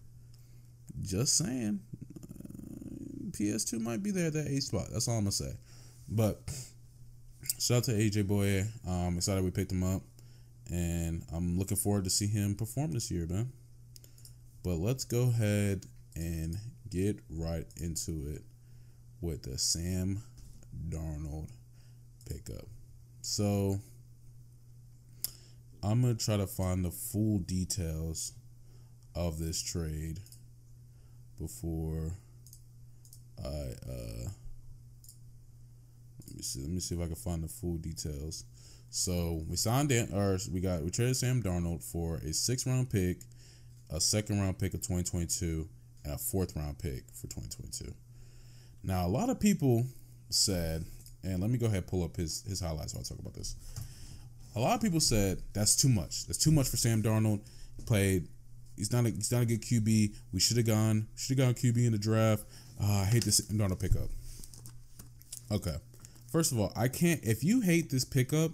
Just 1.02 1.36
saying. 1.36 1.80
Uh, 2.22 3.30
PS2 3.30 3.80
might 3.80 4.02
be 4.02 4.10
there 4.10 4.26
at 4.26 4.32
that 4.34 4.46
A 4.46 4.60
spot. 4.60 4.88
That's 4.92 5.08
all 5.08 5.18
I'm 5.18 5.24
to 5.24 5.32
say. 5.32 5.52
But 6.08 6.40
shout 7.58 7.78
out 7.78 7.84
to 7.84 7.92
AJ 7.92 8.24
Bouye. 8.24 8.66
I'm 8.88 9.16
excited 9.16 9.44
we 9.44 9.50
picked 9.50 9.72
him 9.72 9.82
up. 9.82 10.02
And 10.70 11.24
I'm 11.32 11.58
looking 11.58 11.76
forward 11.76 12.04
to 12.04 12.10
see 12.10 12.26
him 12.26 12.54
perform 12.54 12.92
this 12.92 13.10
year, 13.10 13.26
man. 13.26 13.52
But 14.62 14.76
let's 14.76 15.04
go 15.04 15.22
ahead 15.22 15.86
and 16.14 16.56
get 16.90 17.20
right 17.30 17.66
into 17.76 18.28
it 18.34 18.42
with 19.20 19.42
the 19.42 19.58
Sam 19.58 20.22
Darnold 20.88 21.48
pickup. 22.28 22.66
So 23.22 23.80
I'm 25.82 26.02
gonna 26.02 26.14
try 26.14 26.36
to 26.36 26.46
find 26.46 26.84
the 26.84 26.90
full 26.90 27.38
details 27.38 28.32
of 29.14 29.38
this 29.38 29.62
trade 29.62 30.20
before 31.40 32.12
I 33.42 33.74
uh 33.88 34.28
let 36.26 36.36
me 36.36 36.42
see 36.42 36.60
let 36.60 36.70
me 36.70 36.80
see 36.80 36.94
if 36.94 37.00
I 37.00 37.06
can 37.06 37.16
find 37.16 37.42
the 37.42 37.48
full 37.48 37.76
details. 37.76 38.44
So 38.90 39.44
we 39.48 39.56
signed 39.56 39.92
in, 39.92 40.12
or 40.12 40.36
we 40.52 40.60
got 40.60 40.82
we 40.82 40.90
traded 40.90 41.16
Sam 41.16 41.42
Darnold 41.42 41.82
for 41.82 42.16
a 42.16 42.32
six 42.32 42.66
round 42.66 42.90
pick, 42.90 43.18
a 43.88 44.00
second 44.00 44.40
round 44.40 44.58
pick 44.58 44.74
of 44.74 44.80
2022, 44.80 45.68
and 46.04 46.14
a 46.14 46.18
fourth 46.18 46.56
round 46.56 46.78
pick 46.78 47.04
for 47.14 47.28
2022. 47.28 47.92
Now 48.82 49.06
a 49.06 49.08
lot 49.08 49.30
of 49.30 49.38
people 49.38 49.86
said, 50.28 50.84
and 51.22 51.40
let 51.40 51.50
me 51.50 51.58
go 51.58 51.66
ahead 51.66 51.78
and 51.78 51.86
pull 51.86 52.02
up 52.04 52.16
his 52.16 52.42
his 52.48 52.60
highlights 52.60 52.94
while 52.94 53.02
I 53.04 53.08
talk 53.08 53.18
about 53.18 53.34
this. 53.34 53.56
A 54.56 54.60
lot 54.60 54.74
of 54.74 54.82
people 54.82 55.00
said 55.00 55.40
that's 55.52 55.76
too 55.76 55.88
much. 55.88 56.26
That's 56.26 56.38
too 56.38 56.50
much 56.50 56.68
for 56.68 56.76
Sam 56.76 57.02
Darnold. 57.02 57.40
He 57.76 57.84
played. 57.84 58.28
He's 58.80 58.92
not 58.92 59.04
a 59.04 59.10
he's 59.10 59.30
not 59.30 59.42
a 59.42 59.46
good 59.46 59.60
QB. 59.60 60.14
We 60.32 60.40
should 60.40 60.56
have 60.56 60.66
gone 60.66 61.06
should 61.14 61.38
have 61.38 61.46
gone 61.46 61.54
QB 61.54 61.84
in 61.84 61.92
the 61.92 61.98
draft. 61.98 62.44
Uh, 62.82 63.02
I 63.02 63.04
hate 63.04 63.24
this 63.24 63.42
Darnold 63.42 63.78
pickup. 63.78 64.08
Okay, 65.52 65.76
first 66.32 66.50
of 66.50 66.58
all, 66.58 66.72
I 66.74 66.88
can't. 66.88 67.20
If 67.22 67.44
you 67.44 67.60
hate 67.60 67.90
this 67.90 68.06
pickup 68.06 68.52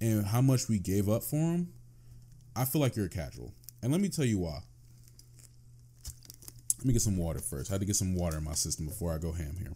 and 0.00 0.26
how 0.26 0.40
much 0.40 0.68
we 0.68 0.80
gave 0.80 1.08
up 1.08 1.22
for 1.22 1.36
him, 1.36 1.72
I 2.56 2.64
feel 2.64 2.80
like 2.80 2.96
you're 2.96 3.06
a 3.06 3.10
casual. 3.10 3.52
And 3.82 3.92
let 3.92 4.00
me 4.00 4.08
tell 4.08 4.24
you 4.24 4.38
why. 4.40 4.58
Let 6.78 6.86
me 6.86 6.92
get 6.92 7.02
some 7.02 7.16
water 7.16 7.38
first. 7.38 7.70
I 7.70 7.74
had 7.74 7.80
to 7.82 7.86
get 7.86 7.94
some 7.94 8.16
water 8.16 8.38
in 8.38 8.44
my 8.44 8.54
system 8.54 8.86
before 8.86 9.14
I 9.14 9.18
go 9.18 9.30
ham 9.30 9.56
here. 9.58 9.74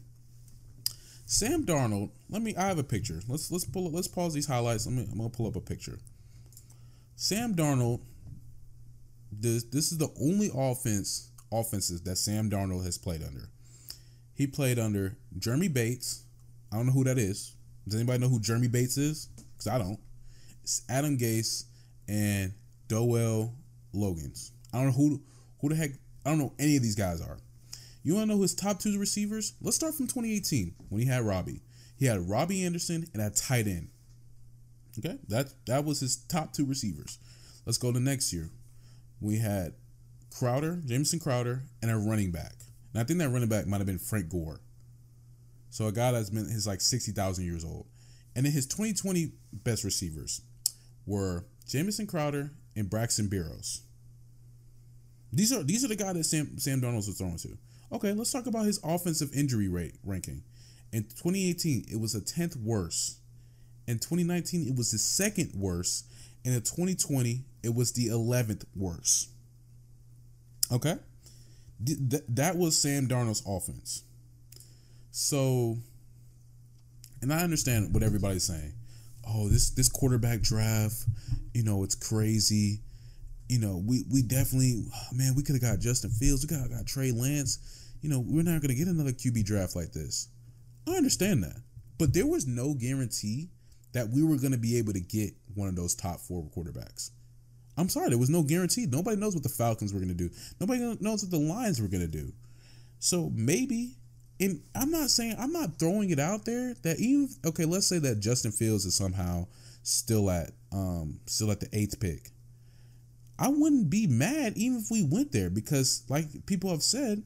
Sam 1.26 1.64
Darnold, 1.64 2.10
let 2.28 2.42
me 2.42 2.56
I 2.56 2.66
have 2.66 2.78
a 2.80 2.82
picture. 2.82 3.20
Let's 3.28 3.52
let's 3.52 3.64
pull 3.64 3.88
let's 3.92 4.08
pause 4.08 4.34
these 4.34 4.48
highlights. 4.48 4.86
Let 4.86 4.96
me 4.96 5.06
I'm 5.12 5.18
gonna 5.18 5.30
pull 5.30 5.46
up 5.46 5.54
a 5.54 5.60
picture. 5.60 6.00
Sam 7.14 7.54
Darnold, 7.54 8.00
this 9.32 9.64
this 9.64 9.92
is 9.92 9.98
the 9.98 10.12
only 10.20 10.50
offense 10.54 11.30
offenses 11.52 12.02
that 12.02 12.16
Sam 12.16 12.50
Darnold 12.50 12.84
has 12.84 12.98
played 12.98 13.22
under. 13.22 13.48
He 14.34 14.46
played 14.46 14.78
under 14.78 15.16
Jeremy 15.38 15.68
Bates. 15.68 16.24
I 16.72 16.76
don't 16.76 16.86
know 16.86 16.92
who 16.92 17.04
that 17.04 17.18
is. 17.18 17.54
Does 17.86 17.96
anybody 17.96 18.20
know 18.20 18.28
who 18.28 18.40
Jeremy 18.40 18.68
Bates 18.68 18.96
is? 18.96 19.26
Because 19.52 19.66
I 19.66 19.78
don't. 19.78 19.98
It's 20.62 20.82
Adam 20.88 21.18
Gase 21.18 21.64
and 22.08 22.52
Dowell 22.88 23.54
Loggains. 23.94 24.50
I 24.72 24.78
don't 24.78 24.86
know 24.86 24.92
who 24.92 25.20
who 25.60 25.68
the 25.68 25.74
heck 25.74 25.90
I 26.24 26.30
don't 26.30 26.38
know 26.38 26.52
any 26.58 26.76
of 26.76 26.82
these 26.82 26.96
guys 26.96 27.20
are. 27.20 27.38
You 28.02 28.14
want 28.14 28.30
to 28.30 28.34
know 28.36 28.42
his 28.42 28.54
top 28.54 28.78
two 28.78 28.98
receivers? 28.98 29.54
Let's 29.60 29.76
start 29.76 29.94
from 29.94 30.06
2018 30.06 30.74
when 30.88 31.02
he 31.02 31.06
had 31.06 31.22
Robbie. 31.22 31.60
He 31.98 32.06
had 32.06 32.28
Robbie 32.28 32.64
Anderson 32.64 33.06
and 33.12 33.22
a 33.22 33.30
tight 33.30 33.66
end. 33.66 33.88
Okay, 34.98 35.18
that 35.28 35.48
that 35.66 35.84
was 35.84 36.00
his 36.00 36.16
top 36.16 36.52
two 36.52 36.66
receivers. 36.66 37.18
Let's 37.66 37.78
go 37.78 37.92
to 37.92 38.00
next 38.00 38.32
year. 38.32 38.50
We 39.20 39.38
had 39.38 39.74
Crowder, 40.36 40.82
Jamison 40.86 41.18
Crowder, 41.18 41.62
and 41.82 41.90
a 41.90 41.96
running 41.96 42.30
back. 42.30 42.54
And 42.92 43.00
I 43.00 43.04
think 43.04 43.18
that 43.18 43.28
running 43.28 43.48
back 43.48 43.66
might 43.66 43.78
have 43.78 43.86
been 43.86 43.98
Frank 43.98 44.28
Gore. 44.28 44.60
So 45.70 45.86
a 45.86 45.92
guy 45.92 46.12
that's 46.12 46.30
been 46.30 46.48
his 46.48 46.66
like 46.66 46.80
60,000 46.80 47.44
years 47.44 47.64
old. 47.64 47.86
And 48.34 48.44
then 48.44 48.52
his 48.52 48.66
2020 48.66 49.32
best 49.52 49.84
receivers 49.84 50.42
were 51.06 51.44
Jamison 51.66 52.06
Crowder 52.06 52.50
and 52.76 52.88
Braxton 52.88 53.28
Berrios. 53.28 53.80
These 55.32 55.52
are 55.52 55.62
these 55.62 55.84
are 55.84 55.88
the 55.88 55.96
guys 55.96 56.14
that 56.14 56.24
Sam 56.24 56.58
Sam 56.58 56.80
Darnold 56.80 57.06
was 57.06 57.16
throwing 57.16 57.36
to. 57.38 57.56
Okay, 57.92 58.12
let's 58.12 58.32
talk 58.32 58.46
about 58.46 58.66
his 58.66 58.80
offensive 58.82 59.30
injury 59.34 59.68
rate 59.68 59.94
ranking. 60.04 60.42
In 60.92 61.04
2018, 61.04 61.86
it 61.90 62.00
was 62.00 62.14
a 62.14 62.20
10th 62.20 62.56
worst. 62.56 63.18
In 63.86 63.98
2019, 63.98 64.66
it 64.68 64.76
was 64.76 64.90
the 64.90 64.98
second 64.98 65.52
worst. 65.54 66.06
And 66.44 66.54
in 66.54 66.62
2020, 66.62 67.44
it 67.62 67.74
was 67.74 67.92
the 67.92 68.08
11th 68.08 68.64
worst. 68.74 69.30
Okay? 70.72 70.96
Th- 71.84 72.22
that 72.28 72.56
was 72.56 72.80
Sam 72.80 73.08
Darnold's 73.08 73.42
offense. 73.46 74.02
So, 75.10 75.78
and 77.22 77.32
I 77.32 77.42
understand 77.42 77.92
what 77.92 78.02
everybody's 78.02 78.44
saying. 78.44 78.74
Oh, 79.26 79.48
this 79.48 79.70
this 79.70 79.88
quarterback 79.88 80.40
draft, 80.40 81.04
you 81.52 81.62
know, 81.62 81.84
it's 81.84 81.94
crazy. 81.94 82.80
You 83.48 83.58
know, 83.58 83.82
we 83.84 84.04
we 84.10 84.22
definitely, 84.22 84.84
oh, 84.94 85.14
man, 85.14 85.34
we 85.34 85.42
could 85.42 85.54
have 85.54 85.62
got 85.62 85.80
Justin 85.80 86.10
Fields. 86.10 86.46
We 86.46 86.56
got 86.56 86.70
got 86.70 86.86
Trey 86.86 87.12
Lance 87.12 87.80
you 88.02 88.08
know, 88.08 88.20
we're 88.26 88.42
not 88.42 88.60
going 88.60 88.70
to 88.70 88.74
get 88.74 88.88
another 88.88 89.12
QB 89.12 89.44
draft 89.44 89.76
like 89.76 89.92
this. 89.92 90.28
I 90.88 90.92
understand 90.92 91.42
that. 91.44 91.56
But 91.98 92.14
there 92.14 92.26
was 92.26 92.46
no 92.46 92.74
guarantee 92.74 93.50
that 93.92 94.08
we 94.08 94.22
were 94.22 94.36
going 94.36 94.52
to 94.52 94.58
be 94.58 94.78
able 94.78 94.92
to 94.94 95.00
get 95.00 95.34
one 95.54 95.68
of 95.68 95.76
those 95.76 95.94
top 95.94 96.20
four 96.20 96.44
quarterbacks. 96.56 97.10
I'm 97.76 97.88
sorry, 97.88 98.10
there 98.10 98.18
was 98.18 98.30
no 98.30 98.42
guarantee. 98.42 98.86
Nobody 98.86 99.16
knows 99.16 99.34
what 99.34 99.42
the 99.42 99.48
Falcons 99.48 99.92
were 99.92 100.00
going 100.00 100.08
to 100.08 100.14
do. 100.14 100.30
Nobody 100.60 100.80
knows 101.00 101.22
what 101.22 101.30
the 101.30 101.38
Lions 101.38 101.80
were 101.80 101.88
going 101.88 102.02
to 102.02 102.06
do. 102.06 102.32
So 102.98 103.30
maybe 103.34 103.96
and 104.40 104.62
I'm 104.74 104.90
not 104.90 105.10
saying 105.10 105.36
I'm 105.38 105.52
not 105.52 105.78
throwing 105.78 106.10
it 106.10 106.18
out 106.18 106.44
there 106.46 106.74
that 106.82 106.98
even 106.98 107.28
okay, 107.44 107.66
let's 107.66 107.86
say 107.86 107.98
that 107.98 108.20
Justin 108.20 108.52
Fields 108.52 108.86
is 108.86 108.94
somehow 108.94 109.46
still 109.82 110.30
at 110.30 110.50
um 110.72 111.20
still 111.26 111.50
at 111.50 111.60
the 111.60 111.68
eighth 111.72 112.00
pick. 112.00 112.30
I 113.38 113.48
wouldn't 113.48 113.90
be 113.90 114.06
mad 114.06 114.54
even 114.56 114.78
if 114.78 114.90
we 114.90 115.02
went 115.02 115.32
there 115.32 115.50
because 115.50 116.04
like 116.08 116.46
people 116.46 116.70
have 116.70 116.82
said, 116.82 117.22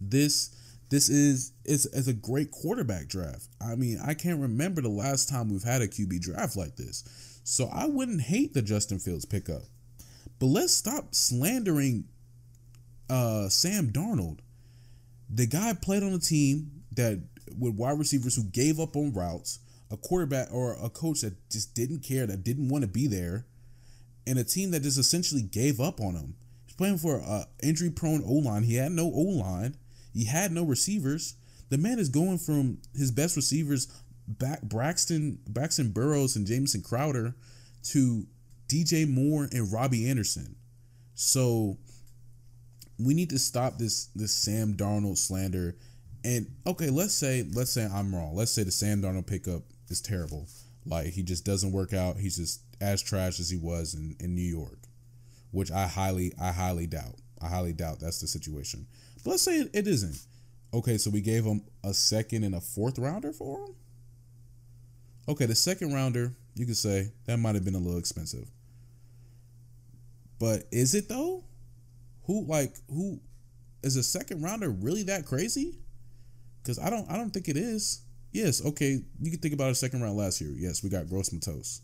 this 0.00 0.50
this 0.88 1.08
is 1.08 1.52
is, 1.64 1.86
is 1.86 2.08
a 2.08 2.12
great 2.12 2.50
quarterback 2.50 3.06
draft. 3.06 3.46
I 3.60 3.76
mean, 3.76 4.00
I 4.04 4.14
can't 4.14 4.40
remember 4.40 4.82
the 4.82 4.88
last 4.88 5.28
time 5.28 5.48
we've 5.48 5.62
had 5.62 5.82
a 5.82 5.88
QB 5.88 6.20
draft 6.20 6.56
like 6.56 6.74
this. 6.74 7.29
So 7.44 7.68
I 7.72 7.86
wouldn't 7.86 8.22
hate 8.22 8.54
the 8.54 8.62
Justin 8.62 8.98
Fields 8.98 9.24
pickup. 9.24 9.62
But 10.38 10.46
let's 10.46 10.72
stop 10.72 11.14
slandering 11.14 12.04
uh, 13.08 13.48
Sam 13.48 13.90
Darnold. 13.90 14.38
The 15.28 15.46
guy 15.46 15.74
played 15.74 16.02
on 16.02 16.12
a 16.12 16.18
team 16.18 16.70
that 16.92 17.20
with 17.58 17.74
wide 17.74 17.98
receivers 17.98 18.36
who 18.36 18.44
gave 18.44 18.80
up 18.80 18.96
on 18.96 19.12
routes, 19.12 19.58
a 19.90 19.96
quarterback 19.96 20.48
or 20.52 20.76
a 20.82 20.88
coach 20.88 21.20
that 21.22 21.34
just 21.50 21.74
didn't 21.74 22.00
care, 22.00 22.26
that 22.26 22.44
didn't 22.44 22.68
want 22.68 22.82
to 22.82 22.88
be 22.88 23.06
there, 23.06 23.46
and 24.26 24.38
a 24.38 24.44
team 24.44 24.70
that 24.70 24.82
just 24.82 24.98
essentially 24.98 25.42
gave 25.42 25.80
up 25.80 26.00
on 26.00 26.14
him. 26.14 26.34
He's 26.66 26.76
playing 26.76 26.98
for 26.98 27.16
a 27.16 27.46
injury 27.62 27.90
prone 27.90 28.22
O 28.24 28.34
line. 28.34 28.62
He 28.62 28.76
had 28.76 28.92
no 28.92 29.06
O 29.06 29.20
line. 29.20 29.76
He 30.12 30.24
had 30.24 30.52
no 30.52 30.64
receivers. 30.64 31.34
The 31.68 31.78
man 31.78 31.98
is 31.98 32.08
going 32.08 32.38
from 32.38 32.78
his 32.94 33.10
best 33.10 33.36
receivers 33.36 33.88
back 34.38 34.62
Braxton 34.62 35.38
Braxton 35.48 35.90
Berrios 35.90 36.36
and 36.36 36.46
Jamison 36.46 36.82
Crowder 36.82 37.34
to 37.84 38.26
DJ 38.68 39.08
Moore 39.08 39.48
and 39.52 39.72
Robbie 39.72 40.08
Anderson. 40.08 40.56
So 41.14 41.78
we 42.98 43.14
need 43.14 43.30
to 43.30 43.38
stop 43.38 43.78
this 43.78 44.06
this 44.14 44.32
Sam 44.32 44.74
Darnold 44.74 45.18
slander. 45.18 45.76
And 46.24 46.46
okay, 46.66 46.90
let's 46.90 47.14
say 47.14 47.44
let's 47.54 47.72
say 47.72 47.86
I'm 47.86 48.14
wrong. 48.14 48.34
Let's 48.34 48.52
say 48.52 48.62
the 48.62 48.70
Sam 48.70 49.02
Darnold 49.02 49.26
pickup 49.26 49.62
is 49.88 50.00
terrible. 50.00 50.46
Like 50.86 51.08
he 51.08 51.22
just 51.22 51.44
doesn't 51.44 51.72
work 51.72 51.92
out. 51.92 52.18
He's 52.18 52.36
just 52.36 52.62
as 52.80 53.02
trash 53.02 53.40
as 53.40 53.50
he 53.50 53.58
was 53.58 53.94
in, 53.94 54.16
in 54.20 54.34
New 54.34 54.42
York. 54.42 54.78
Which 55.50 55.70
I 55.70 55.86
highly 55.86 56.32
I 56.40 56.52
highly 56.52 56.86
doubt. 56.86 57.16
I 57.42 57.48
highly 57.48 57.72
doubt 57.72 58.00
that's 58.00 58.20
the 58.20 58.26
situation. 58.26 58.86
But 59.24 59.30
let's 59.30 59.42
say 59.42 59.60
it, 59.60 59.70
it 59.72 59.86
isn't. 59.88 60.18
Okay, 60.72 60.98
so 60.98 61.10
we 61.10 61.20
gave 61.20 61.44
him 61.44 61.62
a 61.82 61.92
second 61.92 62.44
and 62.44 62.54
a 62.54 62.60
fourth 62.60 62.98
rounder 62.98 63.32
for 63.32 63.66
him. 63.66 63.74
Okay, 65.30 65.46
the 65.46 65.54
second 65.54 65.94
rounder, 65.94 66.32
you 66.56 66.66
could 66.66 66.76
say 66.76 67.12
that 67.26 67.36
might 67.36 67.54
have 67.54 67.64
been 67.64 67.76
a 67.76 67.78
little 67.78 68.00
expensive. 68.00 68.50
But 70.40 70.64
is 70.72 70.92
it 70.96 71.08
though? 71.08 71.44
Who 72.24 72.44
like 72.46 72.74
who 72.88 73.20
is 73.84 73.94
a 73.94 74.02
second 74.02 74.42
rounder 74.42 74.70
really 74.70 75.04
that 75.04 75.26
crazy? 75.26 75.78
Because 76.60 76.80
I 76.80 76.90
don't 76.90 77.08
I 77.08 77.16
don't 77.16 77.30
think 77.30 77.48
it 77.48 77.56
is. 77.56 78.00
Yes, 78.32 78.64
okay, 78.64 78.98
you 79.20 79.30
can 79.30 79.38
think 79.38 79.54
about 79.54 79.70
a 79.70 79.74
second 79.76 80.02
round 80.02 80.16
last 80.16 80.40
year. 80.40 80.50
Yes, 80.52 80.82
we 80.82 80.90
got 80.90 81.08
Gross 81.08 81.32
Matos. 81.32 81.82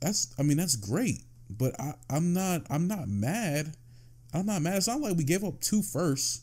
That's 0.00 0.34
I 0.38 0.44
mean 0.44 0.56
that's 0.56 0.76
great, 0.76 1.24
but 1.50 1.78
I 1.78 1.92
I'm 2.08 2.32
not 2.32 2.62
I'm 2.70 2.88
not 2.88 3.06
mad. 3.06 3.76
I'm 4.32 4.46
not 4.46 4.62
mad. 4.62 4.78
It's 4.78 4.88
not 4.88 5.02
like 5.02 5.18
we 5.18 5.24
gave 5.24 5.44
up 5.44 5.60
two 5.60 5.82
firsts. 5.82 6.40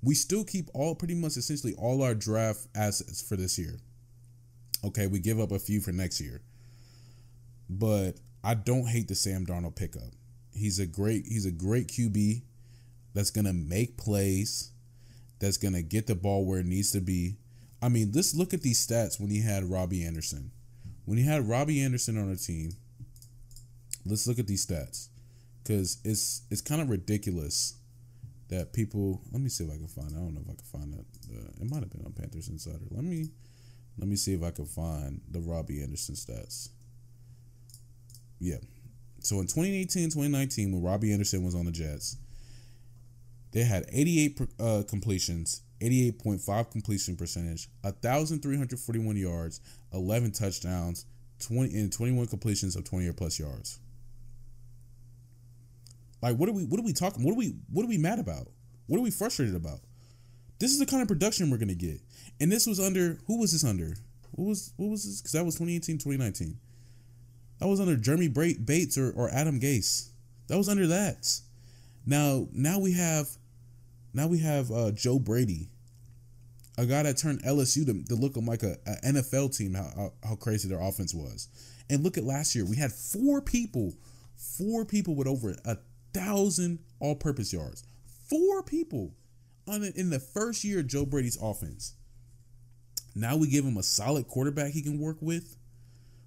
We 0.00 0.14
still 0.14 0.44
keep 0.44 0.68
all 0.74 0.94
pretty 0.94 1.16
much 1.16 1.36
essentially 1.36 1.74
all 1.76 2.04
our 2.04 2.14
draft 2.14 2.68
assets 2.76 3.20
for 3.20 3.34
this 3.34 3.58
year. 3.58 3.80
Okay, 4.84 5.06
we 5.06 5.18
give 5.18 5.40
up 5.40 5.50
a 5.50 5.58
few 5.58 5.80
for 5.80 5.92
next 5.92 6.20
year. 6.20 6.42
But 7.70 8.18
I 8.42 8.54
don't 8.54 8.88
hate 8.88 9.08
the 9.08 9.14
Sam 9.14 9.46
Darnold 9.46 9.76
pickup. 9.76 10.12
He's 10.52 10.78
a 10.78 10.86
great 10.86 11.24
he's 11.26 11.46
a 11.46 11.50
great 11.50 11.88
QB 11.88 12.42
that's 13.14 13.30
to 13.30 13.52
make 13.52 13.96
plays, 13.96 14.70
that's 15.38 15.56
to 15.56 15.82
get 15.82 16.06
the 16.06 16.14
ball 16.14 16.44
where 16.44 16.60
it 16.60 16.66
needs 16.66 16.92
to 16.92 17.00
be. 17.00 17.36
I 17.80 17.88
mean, 17.88 18.12
let's 18.14 18.34
look 18.34 18.52
at 18.52 18.62
these 18.62 18.84
stats 18.84 19.18
when 19.18 19.30
he 19.30 19.40
had 19.40 19.64
Robbie 19.64 20.04
Anderson. 20.04 20.50
When 21.06 21.18
he 21.18 21.24
had 21.24 21.48
Robbie 21.48 21.82
Anderson 21.82 22.18
on 22.18 22.30
the 22.30 22.36
team, 22.36 22.72
let's 24.04 24.26
look 24.26 24.38
at 24.38 24.46
these 24.46 24.66
stats 24.66 25.08
cuz 25.64 25.96
it's 26.04 26.42
it's 26.50 26.60
kind 26.60 26.82
of 26.82 26.90
ridiculous 26.90 27.74
that 28.48 28.74
people 28.74 29.22
let 29.32 29.40
me 29.40 29.48
see 29.48 29.64
if 29.64 29.70
I 29.70 29.76
can 29.78 29.86
find 29.86 30.12
it. 30.12 30.16
I 30.16 30.18
don't 30.18 30.34
know 30.34 30.42
if 30.42 30.50
I 30.50 30.54
can 30.54 30.80
find 30.80 30.94
it. 30.94 31.06
Uh, 31.32 31.62
it 31.62 31.70
might 31.70 31.80
have 31.80 31.90
been 31.90 32.04
on 32.04 32.12
Panthers 32.12 32.48
Insider. 32.48 32.84
Let 32.90 33.04
me 33.04 33.30
let 33.98 34.08
me 34.08 34.16
see 34.16 34.34
if 34.34 34.42
I 34.42 34.50
can 34.50 34.66
find 34.66 35.20
the 35.30 35.40
Robbie 35.40 35.82
Anderson 35.82 36.14
stats. 36.14 36.70
Yeah. 38.40 38.58
So 39.20 39.36
in 39.40 39.46
2018, 39.46 40.04
2019, 40.10 40.72
when 40.72 40.82
Robbie 40.82 41.12
Anderson 41.12 41.44
was 41.44 41.54
on 41.54 41.64
the 41.64 41.72
Jets, 41.72 42.16
they 43.52 43.62
had 43.62 43.86
88 43.90 44.40
uh, 44.58 44.82
completions, 44.88 45.62
88.5 45.80 46.70
completion 46.70 47.16
percentage, 47.16 47.68
1,341 47.82 49.16
yards, 49.16 49.60
11 49.92 50.32
touchdowns, 50.32 51.06
20 51.40 51.78
and 51.78 51.92
21 51.92 52.26
completions 52.26 52.76
of 52.76 52.84
20 52.84 53.08
or 53.08 53.12
plus 53.12 53.38
yards. 53.38 53.78
Like 56.20 56.36
what 56.36 56.48
are 56.48 56.52
we 56.52 56.64
what 56.64 56.80
are 56.80 56.84
we 56.84 56.94
talking 56.94 57.22
what 57.22 57.32
are 57.32 57.36
we 57.36 57.54
what 57.70 57.84
are 57.84 57.88
we 57.88 57.98
mad 57.98 58.18
about? 58.18 58.48
What 58.86 58.98
are 58.98 59.02
we 59.02 59.10
frustrated 59.10 59.54
about? 59.54 59.80
This 60.58 60.72
is 60.72 60.78
the 60.78 60.86
kind 60.86 61.02
of 61.02 61.08
production 61.08 61.50
we're 61.50 61.58
gonna 61.58 61.74
get. 61.74 62.00
And 62.40 62.50
this 62.50 62.66
was 62.66 62.80
under 62.80 63.18
who 63.26 63.38
was 63.38 63.52
this 63.52 63.64
under? 63.64 63.94
What 64.32 64.48
was 64.48 64.72
what 64.76 64.90
was 64.90 65.04
this? 65.04 65.20
Because 65.20 65.32
that 65.32 65.44
was 65.44 65.54
2018, 65.54 65.98
2019. 65.98 66.58
That 67.58 67.68
was 67.68 67.80
under 67.80 67.96
Jeremy 67.96 68.28
Bates 68.28 68.98
or, 68.98 69.12
or 69.12 69.30
Adam 69.30 69.60
Gase. 69.60 70.08
That 70.48 70.58
was 70.58 70.68
under 70.68 70.86
that. 70.88 71.40
Now 72.06 72.48
now 72.52 72.78
we 72.78 72.92
have 72.92 73.28
now 74.12 74.26
we 74.26 74.38
have 74.38 74.70
uh, 74.70 74.90
Joe 74.92 75.18
Brady, 75.18 75.70
a 76.76 76.86
guy 76.86 77.02
that 77.02 77.16
turned 77.16 77.42
LSU 77.42 77.86
to, 77.86 78.04
to 78.04 78.14
look 78.14 78.36
like 78.36 78.62
a, 78.62 78.76
a 78.86 79.12
NFL 79.12 79.56
team. 79.56 79.74
How, 79.74 80.12
how 80.22 80.36
crazy 80.36 80.68
their 80.68 80.80
offense 80.80 81.14
was, 81.14 81.48
and 81.88 82.02
look 82.02 82.18
at 82.18 82.24
last 82.24 82.54
year. 82.54 82.64
We 82.64 82.76
had 82.76 82.92
four 82.92 83.40
people, 83.40 83.94
four 84.36 84.84
people 84.84 85.14
with 85.14 85.26
over 85.26 85.56
a 85.64 85.78
thousand 86.12 86.78
all-purpose 87.00 87.52
yards. 87.52 87.84
Four 88.28 88.62
people 88.62 89.12
on 89.66 89.84
in 89.84 90.10
the 90.10 90.20
first 90.20 90.64
year 90.64 90.80
of 90.80 90.86
Joe 90.86 91.06
Brady's 91.06 91.40
offense. 91.40 91.94
Now 93.14 93.36
we 93.36 93.48
give 93.48 93.64
him 93.64 93.76
a 93.76 93.82
solid 93.82 94.26
quarterback 94.26 94.72
he 94.72 94.82
can 94.82 94.98
work 94.98 95.18
with 95.20 95.56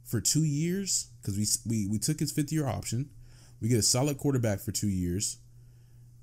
for 0.06 0.22
two 0.22 0.44
years 0.44 1.10
because 1.22 1.38
we, 1.38 1.46
we 1.70 1.88
we 1.88 2.00
took 2.00 2.20
his 2.20 2.32
fifth 2.32 2.52
year 2.52 2.68
option. 2.68 3.10
We 3.62 3.68
get 3.70 3.80
a 3.80 3.84
solid 3.84 4.18
quarterback 4.18 4.60
for 4.60 4.72
two 4.72 4.88
years. 4.88 5.38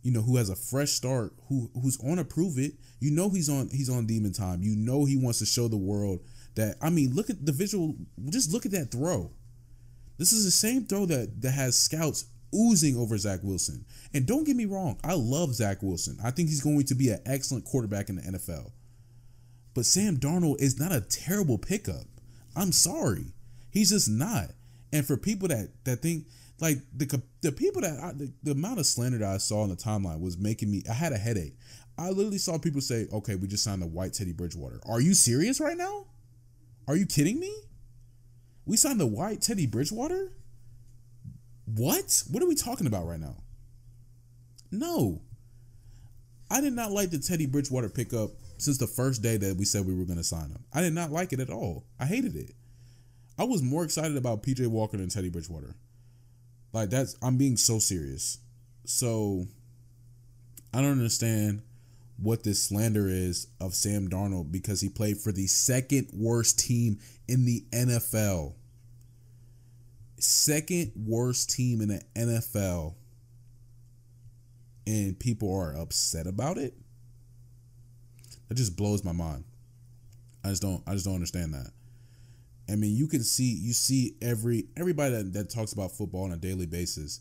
You 0.02 0.12
know 0.12 0.22
who 0.22 0.36
has 0.36 0.50
a 0.50 0.56
fresh 0.56 0.90
start, 0.90 1.34
who 1.48 1.70
who's 1.74 1.98
on 2.00 2.16
to 2.16 2.24
prove 2.24 2.58
it. 2.58 2.72
You 3.00 3.10
know 3.10 3.30
he's 3.30 3.48
on 3.48 3.68
he's 3.68 3.90
on 3.90 4.06
demon 4.06 4.32
time. 4.32 4.62
You 4.62 4.76
know 4.76 5.04
he 5.04 5.16
wants 5.16 5.38
to 5.40 5.46
show 5.46 5.68
the 5.68 5.76
world 5.76 6.20
that. 6.54 6.76
I 6.80 6.90
mean, 6.90 7.14
look 7.14 7.30
at 7.30 7.44
the 7.44 7.52
visual. 7.52 7.96
Just 8.30 8.52
look 8.52 8.66
at 8.66 8.72
that 8.72 8.90
throw. 8.90 9.30
This 10.18 10.32
is 10.32 10.44
the 10.44 10.50
same 10.50 10.84
throw 10.84 11.06
that 11.06 11.42
that 11.42 11.50
has 11.52 11.76
scouts 11.76 12.26
oozing 12.54 12.96
over 12.96 13.16
Zach 13.18 13.40
Wilson. 13.42 13.84
And 14.12 14.26
don't 14.26 14.44
get 14.44 14.56
me 14.56 14.64
wrong, 14.64 14.98
I 15.02 15.14
love 15.14 15.54
Zach 15.54 15.82
Wilson. 15.82 16.18
I 16.22 16.30
think 16.30 16.48
he's 16.48 16.62
going 16.62 16.84
to 16.84 16.94
be 16.94 17.10
an 17.10 17.20
excellent 17.26 17.64
quarterback 17.64 18.08
in 18.08 18.16
the 18.16 18.22
NFL. 18.22 18.70
But 19.74 19.86
Sam 19.86 20.16
Darnold 20.16 20.60
is 20.60 20.78
not 20.78 20.92
a 20.92 21.00
terrible 21.00 21.58
pickup. 21.58 22.06
I'm 22.56 22.72
sorry. 22.72 23.32
He's 23.70 23.90
just 23.90 24.08
not. 24.08 24.50
And 24.92 25.04
for 25.04 25.16
people 25.16 25.48
that 25.48 25.70
that 25.84 25.96
think 25.96 26.26
like 26.60 26.78
the 26.96 27.20
the 27.40 27.50
people 27.50 27.82
that 27.82 27.98
I, 28.00 28.12
the, 28.12 28.32
the 28.44 28.52
amount 28.52 28.78
of 28.78 28.86
slander 28.86 29.18
that 29.18 29.28
I 29.28 29.38
saw 29.38 29.62
on 29.62 29.70
the 29.70 29.76
timeline 29.76 30.20
was 30.20 30.38
making 30.38 30.70
me 30.70 30.82
I 30.88 30.92
had 30.92 31.12
a 31.12 31.18
headache. 31.18 31.56
I 31.98 32.10
literally 32.10 32.38
saw 32.38 32.58
people 32.58 32.80
say, 32.80 33.06
"Okay, 33.12 33.34
we 33.34 33.48
just 33.48 33.64
signed 33.64 33.82
the 33.82 33.86
white 33.86 34.12
Teddy 34.12 34.32
Bridgewater." 34.32 34.80
Are 34.86 35.00
you 35.00 35.14
serious 35.14 35.60
right 35.60 35.76
now? 35.76 36.06
Are 36.86 36.96
you 36.96 37.06
kidding 37.06 37.40
me? 37.40 37.52
We 38.66 38.76
signed 38.76 39.00
the 39.00 39.06
white 39.06 39.40
Teddy 39.40 39.66
Bridgewater? 39.66 40.32
What? 41.66 42.22
What 42.30 42.42
are 42.42 42.48
we 42.48 42.54
talking 42.54 42.86
about 42.86 43.06
right 43.06 43.20
now? 43.20 43.36
No. 44.70 45.22
I 46.50 46.60
did 46.60 46.72
not 46.72 46.92
like 46.92 47.10
the 47.10 47.18
Teddy 47.18 47.46
Bridgewater 47.46 47.88
pickup 47.88 48.30
since 48.58 48.78
the 48.78 48.86
first 48.86 49.22
day 49.22 49.36
that 49.36 49.56
we 49.56 49.64
said 49.64 49.86
we 49.86 49.94
were 49.94 50.04
going 50.04 50.18
to 50.18 50.24
sign 50.24 50.50
him. 50.50 50.64
I 50.72 50.80
did 50.80 50.92
not 50.92 51.10
like 51.10 51.32
it 51.32 51.40
at 51.40 51.50
all. 51.50 51.84
I 51.98 52.06
hated 52.06 52.36
it. 52.36 52.52
I 53.38 53.44
was 53.44 53.62
more 53.62 53.84
excited 53.84 54.16
about 54.16 54.42
PJ 54.42 54.66
Walker 54.68 54.96
than 54.96 55.08
Teddy 55.08 55.30
Bridgewater. 55.30 55.74
Like 56.72 56.90
that's 56.90 57.16
I'm 57.22 57.36
being 57.36 57.56
so 57.56 57.78
serious. 57.78 58.38
So 58.84 59.46
I 60.72 60.80
don't 60.80 60.92
understand 60.92 61.62
what 62.16 62.44
this 62.44 62.62
slander 62.62 63.08
is 63.08 63.48
of 63.60 63.74
Sam 63.74 64.08
Darnold 64.08 64.52
because 64.52 64.80
he 64.80 64.88
played 64.88 65.18
for 65.18 65.32
the 65.32 65.46
second 65.46 66.08
worst 66.12 66.58
team 66.58 66.98
in 67.26 67.44
the 67.44 67.64
NFL. 67.72 68.54
Second 70.18 70.92
worst 70.96 71.50
team 71.50 71.80
in 71.80 71.88
the 71.88 72.02
NFL. 72.16 72.94
And 74.86 75.18
people 75.18 75.54
are 75.54 75.74
upset 75.76 76.26
about 76.26 76.58
it. 76.58 76.74
That 78.48 78.54
just 78.56 78.76
blows 78.76 79.02
my 79.04 79.12
mind. 79.12 79.44
I 80.44 80.50
just 80.50 80.62
don't 80.62 80.82
I 80.86 80.92
just 80.92 81.06
don't 81.06 81.14
understand 81.14 81.54
that. 81.54 81.70
I 82.70 82.76
mean, 82.76 82.94
you 82.96 83.06
can 83.08 83.22
see 83.22 83.54
you 83.60 83.72
see 83.72 84.16
every 84.22 84.66
everybody 84.76 85.14
that, 85.14 85.32
that 85.32 85.50
talks 85.50 85.72
about 85.72 85.92
football 85.92 86.24
on 86.24 86.32
a 86.32 86.36
daily 86.36 86.66
basis. 86.66 87.20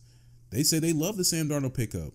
They 0.49 0.64
say 0.64 0.80
they 0.80 0.94
love 0.94 1.18
the 1.18 1.24
Sam 1.24 1.49
Darnold 1.49 1.74
pickup. 1.74 2.14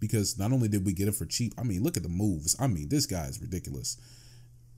because 0.00 0.38
not 0.38 0.52
only 0.52 0.68
did 0.68 0.84
we 0.84 0.92
get 0.92 1.08
it 1.08 1.14
for 1.14 1.26
cheap, 1.26 1.54
I 1.58 1.62
mean, 1.62 1.82
look 1.82 1.96
at 1.96 2.02
the 2.02 2.08
moves. 2.08 2.56
I 2.60 2.66
mean, 2.66 2.88
this 2.88 3.06
guy 3.06 3.26
is 3.26 3.40
ridiculous. 3.40 3.96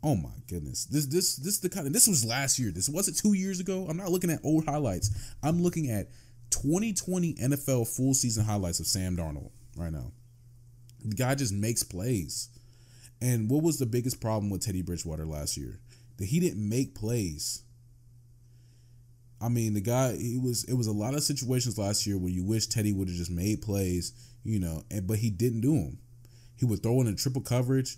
Oh 0.02 0.14
my 0.14 0.30
goodness. 0.48 0.84
This 0.84 1.06
this 1.06 1.36
this 1.36 1.54
is 1.54 1.60
the 1.60 1.68
kind 1.68 1.86
of 1.86 1.92
this 1.92 2.06
was 2.06 2.24
last 2.24 2.58
year. 2.58 2.70
This 2.70 2.88
wasn't 2.88 3.18
two 3.18 3.32
years 3.32 3.60
ago. 3.60 3.86
I'm 3.88 3.96
not 3.96 4.10
looking 4.10 4.30
at 4.30 4.40
old 4.44 4.64
highlights. 4.64 5.10
I'm 5.42 5.60
looking 5.62 5.90
at 5.90 6.08
2020 6.50 7.34
NFL 7.34 7.88
full 7.94 8.14
season 8.14 8.44
highlights 8.44 8.80
of 8.80 8.86
Sam 8.86 9.16
Darnold 9.16 9.50
right 9.76 9.92
now. 9.92 10.12
The 11.04 11.16
guy 11.16 11.34
just 11.34 11.52
makes 11.52 11.82
plays. 11.82 12.48
And 13.20 13.50
what 13.50 13.62
was 13.64 13.78
the 13.78 13.86
biggest 13.86 14.20
problem 14.20 14.50
with 14.50 14.62
Teddy 14.62 14.82
Bridgewater 14.82 15.26
last 15.26 15.56
year? 15.56 15.80
That 16.18 16.26
he 16.26 16.38
didn't 16.38 16.66
make 16.68 16.94
plays. 16.94 17.62
I 19.40 19.48
mean, 19.48 19.74
the 19.74 19.80
guy 19.80 20.16
he 20.16 20.38
was 20.38 20.64
it 20.64 20.74
was 20.74 20.86
a 20.86 20.92
lot 20.92 21.14
of 21.14 21.22
situations 21.22 21.78
last 21.78 22.06
year 22.06 22.18
where 22.18 22.30
you 22.30 22.44
wish 22.44 22.66
Teddy 22.66 22.92
would 22.92 23.08
have 23.08 23.16
just 23.16 23.30
made 23.30 23.62
plays, 23.62 24.12
you 24.44 24.60
know, 24.60 24.84
and 24.90 25.06
but 25.06 25.18
he 25.18 25.30
didn't 25.30 25.60
do 25.60 25.74
them. 25.74 25.98
He 26.56 26.66
would 26.66 26.82
throw 26.82 27.00
in 27.00 27.08
a 27.08 27.14
triple 27.14 27.42
coverage 27.42 27.96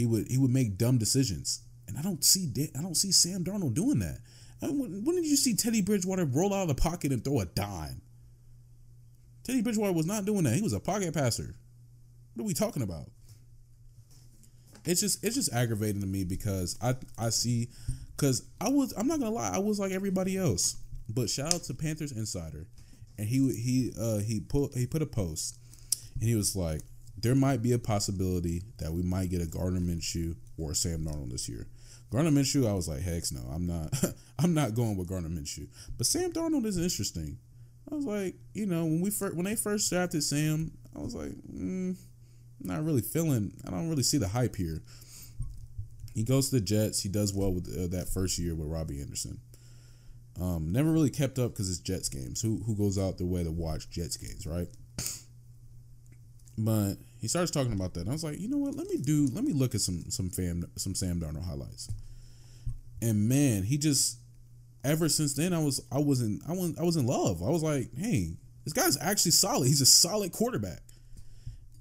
he 0.00 0.06
would 0.06 0.28
he 0.28 0.38
would 0.38 0.50
make 0.50 0.78
dumb 0.78 0.96
decisions, 0.96 1.60
and 1.86 1.98
I 1.98 2.00
don't 2.00 2.24
see 2.24 2.50
I 2.74 2.80
don't 2.80 2.96
see 2.96 3.12
Sam 3.12 3.44
Darnold 3.44 3.74
doing 3.74 3.98
that. 3.98 4.20
when, 4.62 5.04
when 5.04 5.14
did 5.14 5.26
you 5.26 5.36
see 5.36 5.54
Teddy 5.54 5.82
Bridgewater 5.82 6.24
roll 6.24 6.54
out 6.54 6.62
of 6.62 6.68
the 6.68 6.74
pocket 6.74 7.12
and 7.12 7.22
throw 7.22 7.40
a 7.40 7.44
dime? 7.44 8.00
Teddy 9.44 9.60
Bridgewater 9.60 9.92
was 9.92 10.06
not 10.06 10.24
doing 10.24 10.44
that. 10.44 10.54
He 10.54 10.62
was 10.62 10.72
a 10.72 10.80
pocket 10.80 11.12
passer. 11.12 11.54
What 12.32 12.44
are 12.44 12.46
we 12.46 12.54
talking 12.54 12.82
about? 12.82 13.10
It's 14.86 15.02
just 15.02 15.22
it's 15.22 15.34
just 15.34 15.52
aggravating 15.52 16.00
to 16.00 16.06
me 16.06 16.24
because 16.24 16.78
I 16.80 16.94
I 17.18 17.28
see 17.28 17.68
because 18.16 18.44
I 18.58 18.70
was 18.70 18.94
I'm 18.96 19.06
not 19.06 19.18
gonna 19.18 19.32
lie 19.32 19.50
I 19.52 19.58
was 19.58 19.78
like 19.78 19.92
everybody 19.92 20.38
else. 20.38 20.78
But 21.10 21.28
shout 21.28 21.52
out 21.52 21.64
to 21.64 21.74
Panthers 21.74 22.12
Insider, 22.12 22.66
and 23.18 23.28
he 23.28 23.52
he 23.52 23.92
uh 24.00 24.20
he 24.20 24.40
put 24.40 24.74
he 24.74 24.86
put 24.86 25.02
a 25.02 25.06
post, 25.06 25.58
and 26.14 26.26
he 26.26 26.36
was 26.36 26.56
like, 26.56 26.80
there 27.20 27.34
might 27.34 27.62
be 27.62 27.72
a 27.72 27.78
possibility 27.78 28.62
that 28.78 28.92
we 28.92 29.02
might 29.02 29.30
get 29.30 29.42
a 29.42 29.46
Gardner 29.46 29.80
Minshew 29.80 30.36
or 30.56 30.74
Sam 30.74 31.04
Darnold 31.04 31.30
this 31.30 31.48
year. 31.48 31.66
Gardner 32.10 32.30
Minshew, 32.30 32.68
I 32.68 32.72
was 32.72 32.88
like, 32.88 33.02
heck 33.02 33.22
no, 33.32 33.40
I'm 33.52 33.66
not. 33.66 33.92
I'm 34.38 34.54
not 34.54 34.74
going 34.74 34.96
with 34.96 35.08
Gardner 35.08 35.28
Minshew. 35.28 35.68
But 35.96 36.06
Sam 36.06 36.32
Darnold 36.32 36.64
is 36.64 36.78
interesting. 36.78 37.38
I 37.90 37.94
was 37.94 38.04
like, 38.04 38.34
you 38.54 38.66
know, 38.66 38.84
when 38.84 39.00
we 39.00 39.10
first 39.10 39.36
when 39.36 39.44
they 39.44 39.56
first 39.56 39.90
drafted 39.90 40.22
Sam, 40.22 40.72
I 40.96 41.00
was 41.00 41.14
like, 41.14 41.32
mm, 41.52 41.96
not 42.60 42.84
really 42.84 43.02
feeling. 43.02 43.52
I 43.66 43.70
don't 43.70 43.88
really 43.88 44.02
see 44.02 44.18
the 44.18 44.28
hype 44.28 44.56
here. 44.56 44.82
He 46.14 46.24
goes 46.24 46.50
to 46.50 46.56
the 46.56 46.60
Jets. 46.60 47.02
He 47.02 47.08
does 47.08 47.32
well 47.32 47.52
with 47.52 47.68
uh, 47.68 47.86
that 47.96 48.08
first 48.08 48.38
year 48.38 48.54
with 48.54 48.68
Robbie 48.68 49.00
Anderson. 49.00 49.40
Um, 50.40 50.72
never 50.72 50.90
really 50.90 51.10
kept 51.10 51.38
up 51.38 51.52
because 51.52 51.70
it's 51.70 51.78
Jets 51.78 52.08
games. 52.08 52.40
Who 52.40 52.62
who 52.64 52.74
goes 52.74 52.98
out 52.98 53.18
the 53.18 53.26
way 53.26 53.44
to 53.44 53.50
watch 53.50 53.90
Jets 53.90 54.16
games, 54.16 54.46
right? 54.46 54.68
But 56.62 56.96
he 57.20 57.28
starts 57.28 57.50
talking 57.50 57.72
about 57.72 57.94
that. 57.94 58.08
I 58.08 58.12
was 58.12 58.24
like, 58.24 58.40
you 58.40 58.48
know 58.48 58.56
what? 58.56 58.74
Let 58.74 58.88
me 58.88 58.96
do. 58.96 59.28
Let 59.32 59.44
me 59.44 59.52
look 59.52 59.74
at 59.74 59.82
some 59.82 60.10
some 60.10 60.30
fam 60.30 60.64
some 60.76 60.94
Sam 60.94 61.20
Darnold 61.20 61.44
highlights. 61.44 61.90
And 63.02 63.28
man, 63.28 63.62
he 63.62 63.76
just 63.76 64.18
ever 64.84 65.08
since 65.08 65.34
then 65.34 65.52
I 65.52 65.58
was 65.58 65.82
I 65.92 65.98
wasn't 65.98 66.42
I 66.48 66.52
was 66.52 66.78
I 66.78 66.82
was 66.82 66.96
in 66.96 67.06
love. 67.06 67.42
I 67.42 67.50
was 67.50 67.62
like, 67.62 67.90
hey, 67.96 68.36
this 68.64 68.72
guy's 68.72 68.98
actually 69.00 69.32
solid. 69.32 69.66
He's 69.66 69.82
a 69.82 69.86
solid 69.86 70.32
quarterback. 70.32 70.82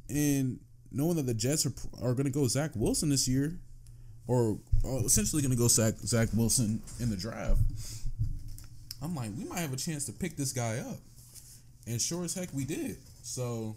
And 0.09 0.59
knowing 0.91 1.15
that 1.15 1.25
the 1.25 1.33
Jets 1.33 1.65
are 1.65 1.73
are 2.01 2.13
going 2.13 2.25
to 2.25 2.31
go 2.31 2.45
Zach 2.47 2.71
Wilson 2.75 3.09
this 3.09 3.27
year, 3.27 3.57
or 4.27 4.59
uh, 4.85 4.97
essentially 5.05 5.41
going 5.41 5.51
to 5.51 5.57
go 5.57 5.69
Zach 5.69 5.93
Zach 5.99 6.29
Wilson 6.33 6.81
in 6.99 7.09
the 7.09 7.17
draft, 7.17 7.61
I'm 9.01 9.15
like, 9.15 9.31
we 9.37 9.45
might 9.45 9.59
have 9.59 9.71
a 9.71 9.77
chance 9.77 10.05
to 10.07 10.11
pick 10.11 10.35
this 10.35 10.51
guy 10.51 10.79
up. 10.79 10.97
And 11.87 12.01
sure 12.01 12.25
as 12.25 12.33
heck 12.33 12.53
we 12.53 12.65
did. 12.65 12.97
So 13.23 13.75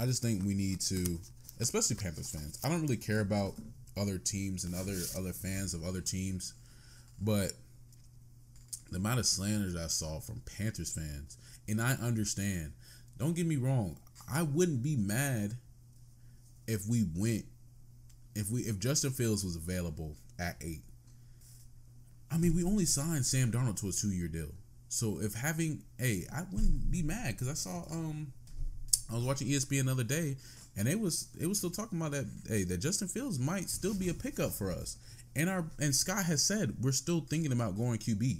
I 0.00 0.06
just 0.06 0.22
think 0.22 0.42
we 0.42 0.54
need 0.54 0.80
to, 0.82 1.18
especially 1.60 1.96
Panthers 1.96 2.30
fans. 2.30 2.58
I 2.64 2.70
don't 2.70 2.80
really 2.80 2.96
care 2.96 3.20
about 3.20 3.52
other 4.00 4.16
teams 4.16 4.64
and 4.64 4.74
other 4.74 4.96
other 5.16 5.34
fans 5.34 5.74
of 5.74 5.84
other 5.84 6.00
teams, 6.00 6.54
but 7.20 7.52
the 8.90 8.96
amount 8.96 9.20
of 9.20 9.26
slanders 9.26 9.76
I 9.76 9.88
saw 9.88 10.20
from 10.20 10.40
Panthers 10.56 10.92
fans, 10.94 11.36
and 11.68 11.82
I 11.82 11.92
understand. 12.02 12.72
Don't 13.18 13.36
get 13.36 13.46
me 13.46 13.56
wrong. 13.56 13.98
I 14.32 14.40
wouldn't 14.42 14.82
be 14.82 14.96
mad 14.96 15.52
if 16.66 16.88
we 16.88 17.04
went, 17.14 17.44
if 18.34 18.50
we 18.50 18.62
if 18.62 18.78
Justin 18.78 19.10
Fields 19.10 19.44
was 19.44 19.56
available 19.56 20.16
at 20.38 20.56
eight. 20.62 20.82
I 22.30 22.38
mean, 22.38 22.54
we 22.54 22.64
only 22.64 22.86
signed 22.86 23.26
Sam 23.26 23.52
Darnold 23.52 23.78
to 23.80 23.88
a 23.88 23.92
two 23.92 24.12
year 24.12 24.28
deal. 24.28 24.54
So 24.88 25.20
if 25.20 25.34
having 25.34 25.82
a, 26.00 26.24
I 26.34 26.44
wouldn't 26.50 26.90
be 26.90 27.02
mad 27.02 27.32
because 27.32 27.48
I 27.48 27.54
saw 27.54 27.84
um 27.90 28.32
I 29.10 29.14
was 29.14 29.24
watching 29.24 29.48
ESPN 29.48 29.86
the 29.86 29.92
other 29.92 30.04
day, 30.04 30.36
and 30.76 30.88
it 30.88 30.98
was 30.98 31.28
it 31.40 31.46
was 31.46 31.58
still 31.58 31.70
talking 31.70 31.98
about 31.98 32.12
that 32.12 32.26
hey 32.48 32.64
that 32.64 32.78
Justin 32.78 33.08
Fields 33.08 33.38
might 33.38 33.68
still 33.68 33.94
be 33.94 34.08
a 34.08 34.14
pickup 34.14 34.52
for 34.52 34.70
us. 34.70 34.96
And 35.36 35.48
our 35.48 35.64
and 35.78 35.94
Scott 35.94 36.24
has 36.24 36.42
said 36.42 36.74
we're 36.80 36.92
still 36.92 37.20
thinking 37.20 37.52
about 37.52 37.76
going 37.76 37.98
QB. 37.98 38.38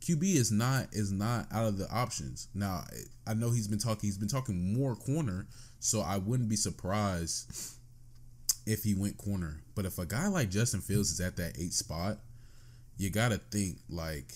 QB 0.00 0.34
is 0.34 0.52
not 0.52 0.88
is 0.92 1.12
not 1.12 1.46
out 1.52 1.66
of 1.66 1.78
the 1.78 1.90
options. 1.90 2.48
Now 2.54 2.84
I 3.26 3.34
know 3.34 3.50
he's 3.50 3.68
been 3.68 3.78
talking 3.78 4.06
he's 4.06 4.18
been 4.18 4.28
talking 4.28 4.76
more 4.76 4.94
corner, 4.96 5.46
so 5.80 6.00
I 6.00 6.18
wouldn't 6.18 6.48
be 6.48 6.56
surprised 6.56 7.74
if 8.66 8.82
he 8.82 8.94
went 8.94 9.16
corner. 9.16 9.60
But 9.74 9.86
if 9.86 9.98
a 9.98 10.06
guy 10.06 10.28
like 10.28 10.50
Justin 10.50 10.80
Fields 10.80 11.10
is 11.10 11.20
at 11.20 11.36
that 11.36 11.58
eight 11.58 11.72
spot, 11.72 12.18
you 12.98 13.10
gotta 13.10 13.38
think 13.38 13.78
like 13.88 14.34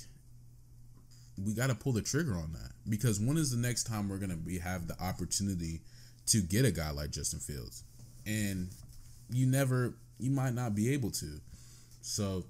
we 1.44 1.54
got 1.54 1.68
to 1.68 1.74
pull 1.74 1.92
the 1.92 2.02
trigger 2.02 2.34
on 2.34 2.52
that 2.52 2.72
because 2.88 3.20
when 3.20 3.36
is 3.36 3.50
the 3.50 3.56
next 3.56 3.84
time 3.84 4.08
we're 4.08 4.18
gonna 4.18 4.36
be 4.36 4.58
have 4.58 4.86
the 4.88 5.00
opportunity 5.00 5.80
to 6.26 6.40
get 6.40 6.64
a 6.64 6.70
guy 6.70 6.90
like 6.90 7.10
Justin 7.10 7.38
Fields, 7.38 7.84
and 8.26 8.68
you 9.30 9.46
never, 9.46 9.94
you 10.18 10.30
might 10.30 10.54
not 10.54 10.74
be 10.74 10.92
able 10.92 11.10
to. 11.10 11.40
So 12.00 12.44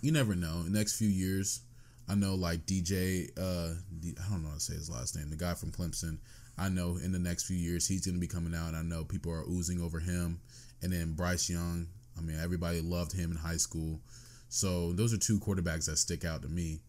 you 0.00 0.12
never 0.12 0.34
know. 0.34 0.62
The 0.62 0.70
next 0.70 0.98
few 0.98 1.08
years, 1.08 1.60
I 2.08 2.14
know 2.14 2.34
like 2.34 2.66
DJ, 2.66 3.30
uh, 3.38 3.74
I 3.74 4.30
don't 4.30 4.42
know 4.42 4.48
how 4.48 4.54
to 4.54 4.60
say 4.60 4.74
his 4.74 4.90
last 4.90 5.16
name, 5.16 5.30
the 5.30 5.36
guy 5.36 5.54
from 5.54 5.70
Clemson. 5.70 6.18
I 6.58 6.68
know 6.68 6.98
in 7.02 7.12
the 7.12 7.18
next 7.18 7.44
few 7.44 7.56
years 7.56 7.86
he's 7.86 8.06
gonna 8.06 8.18
be 8.18 8.26
coming 8.26 8.54
out. 8.54 8.74
I 8.74 8.82
know 8.82 9.04
people 9.04 9.32
are 9.32 9.44
oozing 9.48 9.80
over 9.80 10.00
him, 10.00 10.40
and 10.82 10.92
then 10.92 11.12
Bryce 11.12 11.48
Young. 11.50 11.86
I 12.18 12.22
mean, 12.22 12.38
everybody 12.40 12.80
loved 12.80 13.12
him 13.12 13.30
in 13.30 13.36
high 13.36 13.58
school. 13.58 14.00
So 14.48 14.92
those 14.92 15.12
are 15.12 15.18
two 15.18 15.38
quarterbacks 15.38 15.86
that 15.86 15.98
stick 15.98 16.24
out 16.24 16.42
to 16.42 16.48
me. 16.48 16.80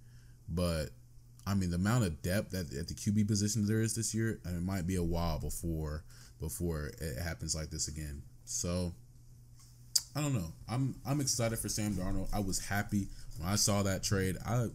But 0.49 0.89
I 1.45 1.53
mean, 1.53 1.69
the 1.69 1.77
amount 1.77 2.05
of 2.05 2.21
depth 2.21 2.53
at, 2.53 2.73
at 2.73 2.87
the 2.87 2.93
QB 2.93 3.27
position 3.27 3.65
there 3.65 3.81
is 3.81 3.95
this 3.95 4.13
year, 4.13 4.39
and 4.43 4.55
it 4.55 4.63
might 4.63 4.87
be 4.87 4.95
a 4.95 5.03
while 5.03 5.39
before 5.39 6.03
before 6.39 6.91
it 6.99 7.19
happens 7.21 7.55
like 7.55 7.69
this 7.69 7.87
again. 7.87 8.21
So 8.45 8.93
I 10.15 10.21
don't 10.21 10.33
know. 10.33 10.51
I'm 10.67 10.95
I'm 11.05 11.21
excited 11.21 11.59
for 11.59 11.69
Sam 11.69 11.93
Darnold. 11.93 12.29
I 12.33 12.39
was 12.39 12.59
happy 12.59 13.07
when 13.37 13.49
I 13.49 13.55
saw 13.55 13.83
that 13.83 14.03
trade. 14.03 14.35
I 14.45 14.67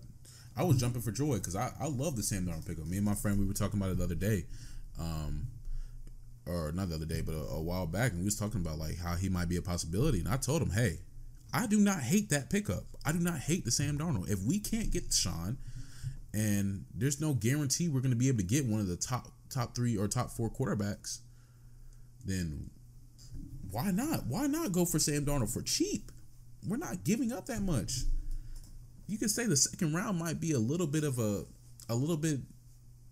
I 0.56 0.64
was 0.64 0.78
jumping 0.78 1.02
for 1.02 1.10
joy 1.10 1.34
because 1.34 1.56
I, 1.56 1.72
I 1.80 1.88
love 1.88 2.16
the 2.16 2.22
Sam 2.22 2.46
Darnold 2.46 2.66
pickup. 2.66 2.86
Me 2.86 2.98
and 2.98 3.06
my 3.06 3.14
friend 3.14 3.38
we 3.38 3.46
were 3.46 3.54
talking 3.54 3.80
about 3.80 3.90
it 3.90 3.98
the 3.98 4.04
other 4.04 4.14
day, 4.14 4.44
um, 5.00 5.46
or 6.46 6.72
not 6.72 6.88
the 6.88 6.94
other 6.94 7.06
day, 7.06 7.22
but 7.22 7.34
a, 7.34 7.54
a 7.54 7.62
while 7.62 7.86
back, 7.86 8.12
and 8.12 8.20
we 8.20 8.24
was 8.24 8.38
talking 8.38 8.60
about 8.60 8.78
like 8.78 8.98
how 8.98 9.14
he 9.14 9.28
might 9.28 9.48
be 9.48 9.56
a 9.56 9.62
possibility. 9.62 10.20
And 10.20 10.28
I 10.28 10.36
told 10.36 10.62
him, 10.62 10.70
hey, 10.70 10.98
I 11.52 11.66
do 11.66 11.78
not 11.78 12.00
hate 12.00 12.30
that 12.30 12.50
pickup. 12.50 12.84
I 13.04 13.12
do 13.12 13.18
not 13.18 13.40
hate 13.40 13.64
the 13.64 13.70
Sam 13.70 13.98
Darnold. 13.98 14.30
If 14.30 14.42
we 14.44 14.58
can't 14.58 14.90
get 14.90 15.12
Sean, 15.12 15.58
and 16.32 16.84
there's 16.94 17.20
no 17.20 17.34
guarantee 17.34 17.88
we're 17.88 18.00
going 18.00 18.10
to 18.12 18.16
be 18.16 18.28
able 18.28 18.38
to 18.38 18.44
get 18.44 18.64
one 18.64 18.80
of 18.80 18.86
the 18.86 18.96
top 18.96 19.28
top 19.50 19.74
three 19.74 19.96
or 19.96 20.08
top 20.08 20.30
four 20.30 20.50
quarterbacks, 20.50 21.18
then 22.24 22.70
why 23.70 23.90
not? 23.90 24.26
Why 24.26 24.46
not 24.46 24.72
go 24.72 24.84
for 24.84 24.98
Sam 24.98 25.24
Darnold 25.24 25.52
for 25.52 25.62
cheap? 25.62 26.10
We're 26.66 26.76
not 26.76 27.04
giving 27.04 27.32
up 27.32 27.46
that 27.46 27.62
much. 27.62 28.02
You 29.08 29.18
can 29.18 29.28
say 29.28 29.46
the 29.46 29.56
second 29.56 29.94
round 29.94 30.18
might 30.18 30.40
be 30.40 30.52
a 30.52 30.58
little 30.58 30.86
bit 30.86 31.04
of 31.04 31.18
a 31.18 31.44
a 31.88 31.94
little 31.94 32.16
bit 32.16 32.40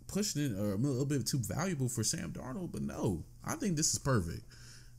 pushing 0.07 0.43
it 0.43 0.59
or 0.59 0.73
a 0.73 0.77
little 0.77 1.05
bit 1.05 1.27
too 1.27 1.39
valuable 1.39 1.89
for 1.89 2.03
Sam 2.03 2.33
Darnold, 2.33 2.73
but 2.73 2.83
no, 2.83 3.25
I 3.45 3.55
think 3.57 3.77
this 3.77 3.93
is 3.93 3.99
perfect. 3.99 4.43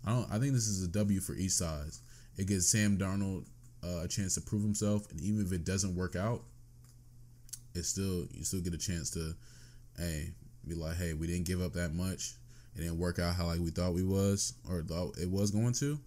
I 0.05 0.11
don't. 0.11 0.31
I 0.31 0.39
think 0.39 0.53
this 0.53 0.68
is 0.68 0.84
a 0.84 0.88
W 0.88 1.19
for 1.19 1.34
East 1.34 1.57
Sides. 1.57 2.01
It 2.41 2.47
gives 2.47 2.68
Sam 2.68 2.97
Darnold 2.97 3.45
uh, 3.84 4.01
a 4.01 4.07
chance 4.07 4.34
to 4.34 4.41
prove 4.41 4.63
himself, 4.63 5.07
and 5.11 5.22
even 5.22 5.45
if 5.45 5.51
it 5.51 5.63
doesn't 5.63 5.95
work 5.95 6.15
out, 6.15 6.41
it 7.76 7.84
still 7.84 8.26
you 8.31 8.43
still 8.43 8.61
get 8.61 8.73
a 8.73 8.80
chance 8.80 9.11
to, 9.11 9.35
hey, 9.95 10.31
be 10.68 10.73
like, 10.73 10.97
hey, 10.97 11.13
we 11.13 11.27
didn't 11.27 11.45
give 11.45 11.61
up 11.61 11.73
that 11.73 11.93
much. 11.93 12.34
It 12.76 12.80
didn't 12.80 12.97
work 12.97 13.19
out 13.19 13.35
how 13.35 13.45
like 13.45 13.59
we 13.59 13.69
thought 13.69 13.93
we 13.93 14.03
was 14.03 14.55
or 14.68 14.81
thought 14.81 15.19
it 15.19 15.30
was 15.30 15.51
going 15.51 15.73
to, 15.73 15.99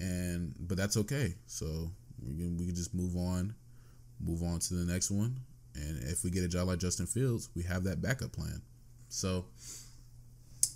and 0.00 0.56
but 0.58 0.76
that's 0.76 0.96
okay. 0.96 1.36
So 1.46 1.88
we 2.20 2.34
can 2.34 2.58
we 2.58 2.66
can 2.66 2.74
just 2.74 2.92
move 2.92 3.14
on, 3.14 3.54
move 4.18 4.42
on 4.42 4.58
to 4.58 4.74
the 4.74 4.92
next 4.92 5.12
one, 5.12 5.38
and 5.76 6.02
if 6.02 6.24
we 6.24 6.30
get 6.30 6.42
a 6.42 6.48
job 6.48 6.66
like 6.66 6.80
Justin 6.80 7.06
Fields, 7.06 7.48
we 7.54 7.62
have 7.62 7.84
that 7.84 8.02
backup 8.02 8.32
plan. 8.32 8.60
So 9.08 9.44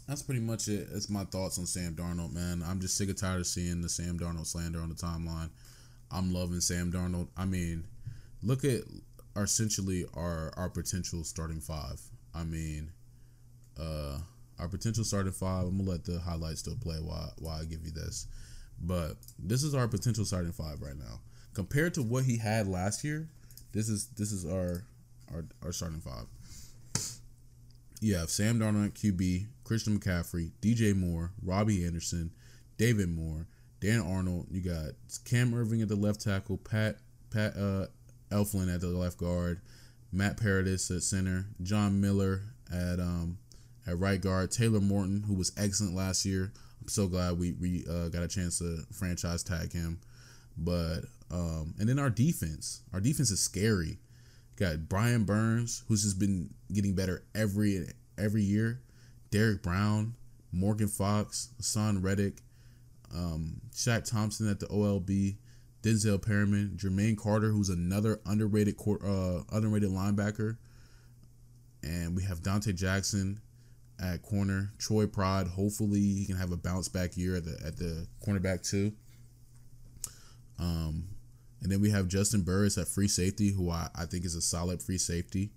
that's 0.09 0.23
pretty 0.23 0.41
much 0.41 0.69
it. 0.69 0.89
That's 0.91 1.11
my 1.11 1.25
thoughts 1.25 1.59
on 1.59 1.67
Sam 1.67 1.95
Darnold, 1.95 2.33
man. 2.33 2.65
I'm 2.67 2.81
just 2.81 2.97
sick 2.97 3.11
and 3.11 3.19
tired 3.19 3.41
of 3.41 3.47
seeing 3.47 3.83
the 3.83 3.91
Sam 3.91 4.19
Darnold 4.19 4.47
slander 4.47 4.81
on 4.81 4.89
the 4.89 4.95
timeline. 4.95 5.51
I'm 6.11 6.33
loving 6.33 6.61
Sam 6.61 6.91
Darnold. 6.91 7.29
I 7.37 7.45
mean, 7.45 7.85
look 8.43 8.65
at 8.65 8.81
essentially 9.37 10.07
our 10.15 10.51
our 10.57 10.71
potential 10.71 11.25
starting 11.25 11.61
five. 11.61 12.01
I 12.35 12.45
mean, 12.45 12.91
uh, 13.79 14.19
our 14.59 14.69
potential 14.69 15.05
starting 15.05 15.33
five. 15.33 15.65
I'm 15.67 15.77
gonna 15.77 15.91
let 15.91 16.05
the 16.05 16.19
highlights 16.19 16.61
still 16.61 16.77
play 16.77 16.97
while 16.97 17.35
while 17.39 17.61
I 17.61 17.65
give 17.65 17.85
you 17.85 17.91
this, 17.91 18.27
but 18.81 19.13
this 19.39 19.63
is 19.63 19.75
our 19.75 19.89
potential 19.89 20.25
starting 20.25 20.53
five 20.53 20.81
right 20.81 20.97
now. 20.97 21.21
Compared 21.53 21.93
to 21.95 22.03
what 22.03 22.25
he 22.25 22.39
had 22.39 22.67
last 22.67 23.05
year, 23.05 23.29
this 23.73 23.91
is 23.91 24.07
this 24.17 24.33
is 24.33 24.47
our 24.47 24.85
our, 25.35 25.45
our 25.63 25.73
starting 25.73 26.01
five. 26.01 26.25
You 28.01 28.15
have 28.15 28.31
Sam 28.31 28.59
Darnold 28.59 28.93
QB, 28.93 29.47
Christian 29.69 30.01
McCaffrey, 30.01 30.51
DJ 30.63 30.97
Moore, 30.97 31.31
Robbie 31.43 31.85
Anderson, 31.85 32.33
David 32.79 33.11
Moore, 33.11 33.47
Dan 33.81 34.01
Arnold. 34.01 34.47
You 34.51 34.63
got 34.63 34.93
Cam 35.27 35.53
Erving 35.53 35.83
at 35.83 35.89
the 35.89 35.95
left 35.95 36.23
tackle, 36.23 36.57
Pat 36.57 36.97
Pat 37.31 37.55
uh, 37.55 37.87
Elflein 38.31 38.75
at 38.75 38.81
the 38.81 38.87
left 38.87 39.19
guard, 39.19 39.61
Matt 40.11 40.41
Paradis 40.41 40.91
at 40.91 41.03
center, 41.03 41.45
John 41.63 42.01
Miller 42.01 42.41
at 42.73 42.99
um 42.99 43.37
at 43.87 43.99
right 43.99 44.19
guard, 44.19 44.51
Taylor 44.51 44.81
Moton, 44.81 45.27
who 45.27 45.35
was 45.35 45.53
excellent 45.59 45.95
last 45.95 46.25
year. 46.25 46.51
I'm 46.81 46.89
so 46.89 47.07
glad 47.07 47.39
we 47.39 47.53
we 47.53 47.85
uh, 47.89 48.09
got 48.09 48.23
a 48.23 48.29
chance 48.29 48.61
to 48.61 48.79
franchise 48.91 49.43
tag 49.43 49.75
him. 49.75 50.01
But 50.57 51.01
um 51.31 51.75
and 51.79 51.87
then 51.87 51.99
our 51.99 52.11
defense, 52.11 52.81
our 52.95 53.01
defense 53.01 53.31
is 53.31 53.41
scary. 53.41 53.99
Got 54.57 54.89
Brian 54.89 55.25
Burns, 55.25 55.85
who's 55.89 56.05
just 56.05 56.19
been 56.19 56.55
getting 56.73 56.95
better 56.95 57.23
every 57.35 57.87
every 58.17 58.43
year. 58.43 58.81
Derrick 59.31 59.63
Brown, 59.63 60.15
Morgan 60.53 60.89
Fox, 60.89 61.51
Haason 61.61 62.03
Reddick, 62.03 62.39
um, 63.15 63.61
Shaq 63.73 64.09
Thompson 64.09 64.49
at 64.49 64.61
the 64.61 64.67
OLB, 64.67 65.37
Denzel 65.83 66.21
Perryman, 66.21 66.77
Jermaine 66.77 67.17
Carter, 67.17 67.51
who's 67.51 67.69
another 67.69 68.21
underrated 68.27 68.77
uh, 68.81 69.43
underrated 69.53 69.91
linebacker, 69.91 70.57
and 71.83 72.17
we 72.17 72.23
have 72.25 72.41
Donte 72.41 72.75
Jackson 72.75 73.41
at 74.01 74.23
corner. 74.23 74.73
Troy 74.79 75.07
Pride, 75.07 75.47
hopefully 75.47 76.01
he 76.01 76.27
can 76.27 76.37
have 76.37 76.53
a 76.53 76.57
bounce 76.57 76.89
back 76.89 77.17
year 77.17 77.37
at 77.37 77.45
the 77.45 77.59
at 77.65 77.77
the 77.77 78.07
cornerback 78.27 78.69
too. 78.69 78.93
Um, 80.59 81.05
and 81.63 81.71
then 81.71 81.81
we 81.81 81.91
have 81.91 82.09
Juston 82.09 82.45
Burris 82.45 82.79
at 82.79 82.89
free 82.89 83.09
safety, 83.09 83.53
who 83.53 83.71
I, 83.71 83.89
I 83.95 84.05
think 84.07 84.25
is 84.25 84.35
a 84.35 84.41
solid 84.41 84.83
free 84.83 84.99
safety. 84.99 85.51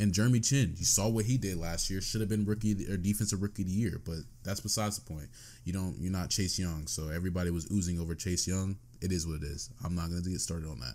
And 0.00 0.12
Jeremy 0.12 0.38
Chinn, 0.40 0.74
you 0.76 0.84
saw 0.84 1.08
what 1.08 1.24
he 1.24 1.36
did 1.36 1.56
last 1.56 1.90
year. 1.90 2.00
Should 2.00 2.20
have 2.20 2.30
been 2.30 2.44
rookie 2.44 2.86
or 2.88 2.96
defensive 2.96 3.42
rookie 3.42 3.62
of 3.62 3.68
the 3.68 3.74
year, 3.74 4.00
but 4.04 4.18
that's 4.44 4.60
besides 4.60 4.98
the 4.98 5.12
point. 5.12 5.28
You 5.64 5.72
don't 5.72 5.96
you're 5.98 6.12
not 6.12 6.30
Chase 6.30 6.58
Young, 6.58 6.86
so 6.86 7.08
everybody 7.08 7.50
was 7.50 7.70
oozing 7.72 7.98
over 7.98 8.14
Chase 8.14 8.46
Young. 8.46 8.76
It 9.00 9.10
is 9.10 9.26
what 9.26 9.42
it 9.42 9.42
is. 9.42 9.70
I'm 9.84 9.96
not 9.96 10.08
gonna 10.08 10.22
get 10.22 10.40
started 10.40 10.68
on 10.68 10.78
that. 10.80 10.94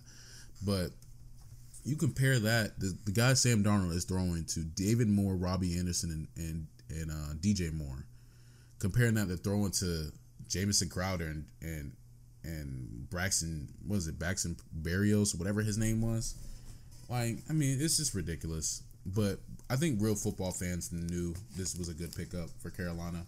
But 0.65 0.91
you 1.83 1.97
compare 1.97 2.39
that, 2.39 2.79
the, 2.79 2.97
the 3.05 3.11
guy 3.11 3.33
Sam 3.33 3.61
Darnold 3.61 3.93
is 3.93 4.05
throwing 4.05 4.45
to 4.45 4.61
David 4.61 5.09
Moore, 5.09 5.35
Robbie 5.35 5.77
Anderson, 5.77 6.11
and 6.11 6.27
and, 6.45 6.67
and 6.89 7.11
uh, 7.11 7.33
DJ 7.41 7.73
Moore. 7.73 8.05
Comparing 8.79 9.15
that 9.15 9.27
to 9.27 9.35
throwing 9.35 9.71
to 9.71 10.11
Jamison 10.47 10.87
Crowder 10.87 11.25
and 11.25 11.45
and 11.61 11.91
and 12.45 13.09
Braxton, 13.09 13.67
what 13.85 13.95
was 13.95 14.07
it, 14.07 14.17
Braxton 14.19 14.55
Berrios, 14.81 15.37
whatever 15.37 15.61
his 15.61 15.77
name 15.77 16.01
was. 16.01 16.35
Like, 17.09 17.37
I 17.49 17.53
mean, 17.53 17.79
it's 17.81 17.97
just 17.97 18.13
ridiculous. 18.13 18.83
But 19.05 19.39
I 19.69 19.75
think 19.75 20.01
real 20.01 20.15
football 20.15 20.51
fans 20.51 20.91
knew 20.91 21.33
this 21.57 21.75
was 21.77 21.89
a 21.89 21.93
good 21.93 22.15
pickup 22.15 22.49
for 22.61 22.69
Carolina. 22.69 23.25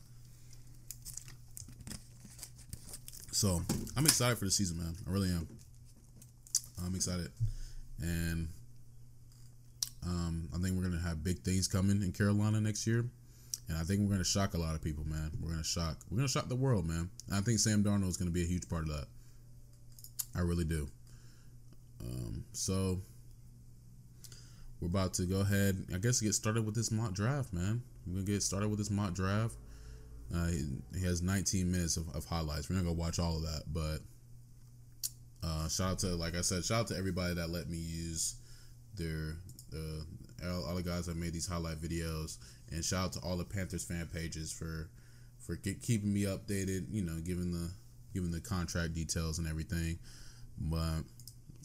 So 3.31 3.61
I'm 3.97 4.06
excited 4.06 4.38
for 4.38 4.45
the 4.45 4.52
season, 4.52 4.77
man. 4.77 4.95
I 5.07 5.11
really 5.11 5.30
am. 5.30 5.47
I'm 6.85 6.95
excited, 6.95 7.30
and 8.02 8.47
um, 10.06 10.49
I 10.53 10.57
think 10.60 10.77
we're 10.77 10.84
gonna 10.84 11.02
have 11.02 11.23
big 11.23 11.39
things 11.39 11.68
coming 11.68 12.02
in 12.02 12.11
Carolina 12.11 12.61
next 12.61 12.85
year, 12.88 13.06
and 13.68 13.77
I 13.77 13.84
think 13.84 14.02
we're 14.02 14.11
gonna 14.11 14.23
shock 14.23 14.53
a 14.53 14.57
lot 14.57 14.76
of 14.76 14.81
people, 14.81 15.03
man. 15.06 15.31
We're 15.41 15.52
gonna 15.52 15.64
shock. 15.64 15.97
We're 16.10 16.18
gonna 16.18 16.30
shock 16.30 16.47
the 16.47 16.56
world, 16.56 16.85
man. 16.85 17.10
And 17.27 17.35
I 17.35 17.41
think 17.41 17.60
Sam 17.60 17.84
Darnold 17.84 18.10
is 18.10 18.18
gonna 18.18 18.31
be 18.31 18.43
a 18.43 18.47
huge 18.47 18.69
part 18.69 18.84
of 18.84 18.89
that. 18.89 19.07
I 20.35 20.41
really 20.41 20.65
do. 20.65 20.88
Um, 22.02 22.45
so 22.53 23.02
we're 24.86 24.99
about 24.99 25.16
to 25.16 25.24
go 25.24 25.41
ahead, 25.41 25.84
I 25.94 25.98
guess, 25.98 26.22
get 26.22 26.36
started 26.36 26.64
with 26.64 26.76
this 26.76 26.91
mock 26.91 27.14
draft, 27.14 27.52
man. 27.52 27.82
We're 28.06 28.14
gonna 28.14 28.26
get 28.26 28.44
started 28.44 28.70
with 28.70 28.78
this 28.78 28.91
mock 28.91 29.16
draft. 29.16 29.56
Uh, 30.34 30.48
he, 30.48 30.64
he, 30.99 31.06
has 31.06 31.24
19 31.24 31.72
minutes 31.72 31.98
of, 31.98 32.07
of, 32.16 32.24
highlights. 32.26 32.70
We're 32.70 32.76
not 32.76 32.84
gonna 32.84 32.94
watch 32.94 33.18
all 33.18 33.38
of 33.38 33.41
that, 33.44 33.64
but 33.74 33.98
uh, 35.44 35.68
shout 35.70 35.91
out 35.91 35.99
to, 35.99 36.07
like 36.10 36.36
I 36.36 36.41
said, 36.41 36.64
shout 36.64 36.82
out 36.82 36.88
to 36.88 36.98
everybody 36.98 37.34
that 37.34 37.49
let 37.49 37.68
me 37.68 37.78
use 37.78 38.36
their 38.95 39.38
the 39.72 40.06
all 40.68 40.76
the 40.76 40.84
guys 40.84 41.07
that 41.07 41.18
made 41.18 41.34
these 41.34 41.48
highlight 41.48 41.82
videos, 41.82 42.38
and 42.72 42.86
shout 42.86 43.06
out 43.06 43.14
to 43.14 43.20
all 43.22 43.38
the 43.38 43.44
Panthers 43.44 43.84
fan 43.84 44.07
pages 44.14 44.52
for 44.52 44.90
for 45.40 45.56
keeping 45.56 46.14
me 46.14 46.26
updated. 46.26 46.86
You 46.91 47.02
know, 47.02 47.20
giving 47.26 47.52
the 47.52 47.72
giving 48.14 48.32
the 48.32 48.41
contract 48.41 48.94
details 48.94 49.40
and 49.40 49.48
everything. 49.48 49.98
But 50.60 51.02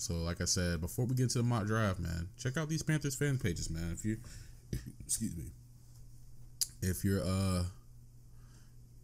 so, 0.00 0.14
like 0.14 0.40
I 0.40 0.46
said, 0.46 0.80
before 0.80 1.04
we 1.04 1.14
get 1.14 1.28
to 1.30 1.38
the 1.38 1.44
mock 1.44 1.66
draft, 1.66 2.00
man, 2.00 2.26
check 2.38 2.56
out 2.56 2.70
these 2.70 2.82
Panthers 2.82 3.14
fan 3.14 3.36
pages, 3.36 3.68
man. 3.68 3.90
If 3.92 4.02
you, 4.02 4.16
excuse 5.04 5.36
me, 5.36 5.52
if 6.80 7.04
you're 7.04 7.20
uh, 7.22 7.64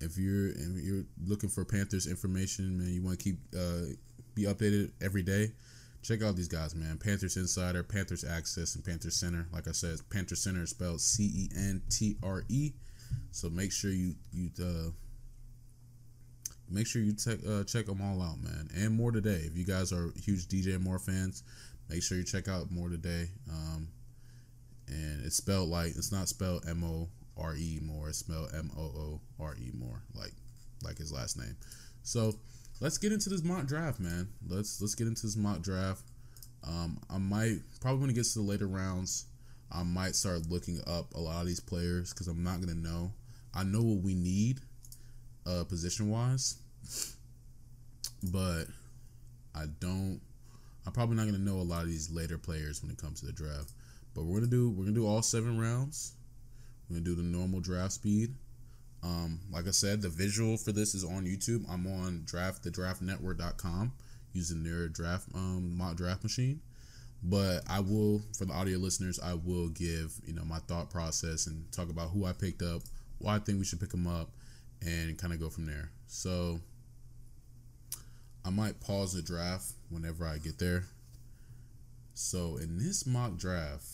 if 0.00 0.16
you're 0.16 0.48
if 0.48 0.82
you're 0.82 1.04
looking 1.26 1.50
for 1.50 1.66
Panthers 1.66 2.06
information, 2.06 2.78
man, 2.78 2.94
you 2.94 3.02
want 3.02 3.18
to 3.18 3.24
keep 3.24 3.36
uh 3.54 3.92
be 4.34 4.44
updated 4.44 4.90
every 5.02 5.22
day. 5.22 5.52
Check 6.02 6.22
out 6.22 6.34
these 6.34 6.48
guys, 6.48 6.74
man. 6.74 6.96
Panthers 6.96 7.36
Insider, 7.36 7.82
Panthers 7.82 8.24
Access, 8.24 8.74
and 8.74 8.82
Panthers 8.82 9.16
Center. 9.16 9.46
Like 9.52 9.68
I 9.68 9.72
said, 9.72 9.98
Panthers 10.08 10.42
Center 10.42 10.62
is 10.62 10.70
spelled 10.70 11.02
C 11.02 11.24
E 11.24 11.48
N 11.54 11.82
T 11.90 12.16
R 12.22 12.42
E. 12.48 12.72
So 13.32 13.50
make 13.50 13.70
sure 13.70 13.90
you 13.90 14.14
you 14.32 14.48
uh 14.58 14.90
make 16.70 16.86
sure 16.86 17.02
you 17.02 17.12
check 17.12 17.38
uh, 17.48 17.64
check 17.64 17.86
them 17.86 18.00
all 18.02 18.22
out, 18.22 18.42
man, 18.42 18.68
and 18.74 18.94
more 18.94 19.12
today. 19.12 19.42
If 19.44 19.56
you 19.56 19.64
guys 19.64 19.92
are 19.92 20.12
huge 20.16 20.46
DJ 20.46 20.80
Moore 20.80 20.98
fans, 20.98 21.42
make 21.88 22.02
sure 22.02 22.18
you 22.18 22.24
check 22.24 22.48
out 22.48 22.70
more 22.70 22.88
today. 22.88 23.28
Um, 23.50 23.88
and 24.88 25.24
it's 25.24 25.36
spelled 25.36 25.68
like 25.68 25.88
it's 25.96 26.12
not 26.12 26.28
spelled 26.28 26.64
M 26.68 26.84
O 26.84 27.08
R 27.36 27.54
E 27.56 27.80
Moore. 27.82 28.08
It's 28.08 28.18
spelled 28.18 28.50
M 28.54 28.70
O 28.76 28.82
O 28.82 29.20
R 29.40 29.56
E 29.56 29.70
Moore, 29.74 30.02
like 30.14 30.32
like 30.82 30.98
his 30.98 31.12
last 31.12 31.38
name. 31.38 31.56
So 32.02 32.34
let's 32.80 32.98
get 32.98 33.12
into 33.12 33.28
this 33.28 33.42
mock 33.42 33.66
draft, 33.66 34.00
man. 34.00 34.28
Let's 34.48 34.80
let's 34.80 34.94
get 34.94 35.06
into 35.06 35.22
this 35.22 35.36
mock 35.36 35.62
draft. 35.62 36.02
Um, 36.64 36.98
I 37.10 37.18
might 37.18 37.58
probably 37.80 38.00
when 38.00 38.10
it 38.10 38.14
gets 38.14 38.32
to 38.34 38.40
the 38.40 38.44
later 38.44 38.66
rounds, 38.66 39.26
I 39.70 39.82
might 39.82 40.14
start 40.14 40.48
looking 40.48 40.80
up 40.86 41.14
a 41.14 41.20
lot 41.20 41.40
of 41.40 41.46
these 41.46 41.60
players 41.60 42.12
because 42.12 42.28
I'm 42.28 42.42
not 42.42 42.60
gonna 42.60 42.74
know. 42.74 43.12
I 43.54 43.64
know 43.64 43.82
what 43.82 44.02
we 44.02 44.14
need 44.14 44.60
uh, 45.46 45.64
position 45.64 46.10
wise, 46.10 46.56
but 48.22 48.64
I 49.54 49.66
don't. 49.80 50.20
I'm 50.86 50.92
probably 50.92 51.16
not 51.16 51.26
gonna 51.26 51.38
know 51.38 51.56
a 51.56 51.62
lot 51.62 51.82
of 51.82 51.88
these 51.88 52.10
later 52.10 52.38
players 52.38 52.82
when 52.82 52.90
it 52.90 52.98
comes 52.98 53.20
to 53.20 53.26
the 53.26 53.32
draft. 53.32 53.72
But 54.14 54.24
we're 54.24 54.38
gonna 54.38 54.50
do 54.50 54.70
we're 54.70 54.84
gonna 54.84 54.94
do 54.94 55.06
all 55.06 55.22
seven 55.22 55.58
rounds. 55.58 56.12
We're 56.88 56.96
gonna 56.96 57.04
do 57.04 57.14
the 57.14 57.22
normal 57.22 57.60
draft 57.60 57.92
speed. 57.92 58.34
Um, 59.02 59.40
like 59.52 59.68
I 59.68 59.72
said, 59.72 60.02
the 60.02 60.08
visual 60.08 60.56
for 60.56 60.72
this 60.72 60.94
is 60.94 61.04
on 61.04 61.24
YouTube. 61.24 61.64
I'm 61.70 61.86
on 61.86 62.22
draft 62.24 62.64
thedraftnetwork.com 62.64 63.92
using 64.32 64.62
their 64.62 64.88
draft 64.88 65.28
um, 65.34 65.76
mock 65.76 65.96
draft 65.96 66.22
machine. 66.22 66.60
But 67.22 67.62
I 67.68 67.80
will, 67.80 68.22
for 68.36 68.44
the 68.44 68.52
audio 68.52 68.78
listeners, 68.78 69.18
I 69.18 69.34
will 69.34 69.68
give 69.68 70.14
you 70.24 70.34
know 70.34 70.44
my 70.44 70.58
thought 70.60 70.90
process 70.90 71.46
and 71.46 71.70
talk 71.72 71.88
about 71.90 72.10
who 72.10 72.24
I 72.24 72.32
picked 72.32 72.62
up, 72.62 72.82
why 73.18 73.36
I 73.36 73.38
think 73.38 73.58
we 73.58 73.64
should 73.64 73.80
pick 73.80 73.90
them 73.90 74.06
up, 74.06 74.30
and 74.84 75.18
kind 75.18 75.32
of 75.32 75.40
go 75.40 75.48
from 75.48 75.66
there. 75.66 75.90
So 76.06 76.60
I 78.44 78.50
might 78.50 78.80
pause 78.80 79.12
the 79.12 79.22
draft 79.22 79.72
whenever 79.90 80.24
I 80.26 80.38
get 80.38 80.58
there. 80.58 80.84
So 82.14 82.56
in 82.56 82.78
this 82.78 83.06
mock 83.06 83.36
draft, 83.36 83.86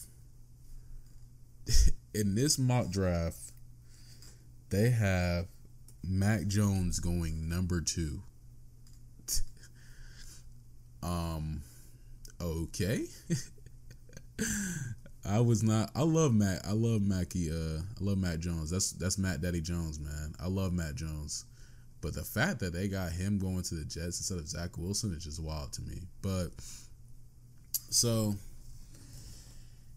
in 2.15 2.35
this 2.35 2.59
mock 2.59 2.91
draft, 2.91 3.53
they 4.71 4.91
have 4.91 5.47
Mac 6.05 6.47
Jones 6.47 7.01
going 7.01 7.49
number 7.49 7.81
two. 7.81 8.23
um, 11.03 11.63
okay. 12.41 13.07
I 15.25 15.41
was 15.41 15.63
not. 15.63 15.91
I 15.95 16.03
love 16.03 16.35
Mac. 16.35 16.67
I 16.67 16.73
love 16.73 17.03
Mackie. 17.03 17.51
Uh, 17.51 17.79
I 17.79 18.05
love 18.05 18.19
Mac 18.19 18.41
Jones. 18.41 18.71
That's 18.71 18.93
that's 18.93 19.19
Mac 19.19 19.41
Daddy 19.41 19.61
Jones, 19.61 20.01
man. 20.01 20.35
I 20.41 20.49
love 20.49 20.73
Mac 20.73 20.95
Jones. 20.95 21.45
But 22.01 22.15
the 22.15 22.23
fact 22.23 22.59
that 22.61 22.73
they 22.73 22.89
got 22.89 23.13
him 23.13 23.39
going 23.39 23.63
to 23.63 23.77
the 23.77 23.85
Jets 23.85 24.19
instead 24.19 24.39
of 24.39 24.49
Zach 24.49 24.77
Wilson 24.77 25.15
is 25.15 25.23
just 25.23 25.41
wild 25.41 25.73
to 25.75 25.83
me. 25.83 26.03
But 26.21 26.49
so 27.91 28.35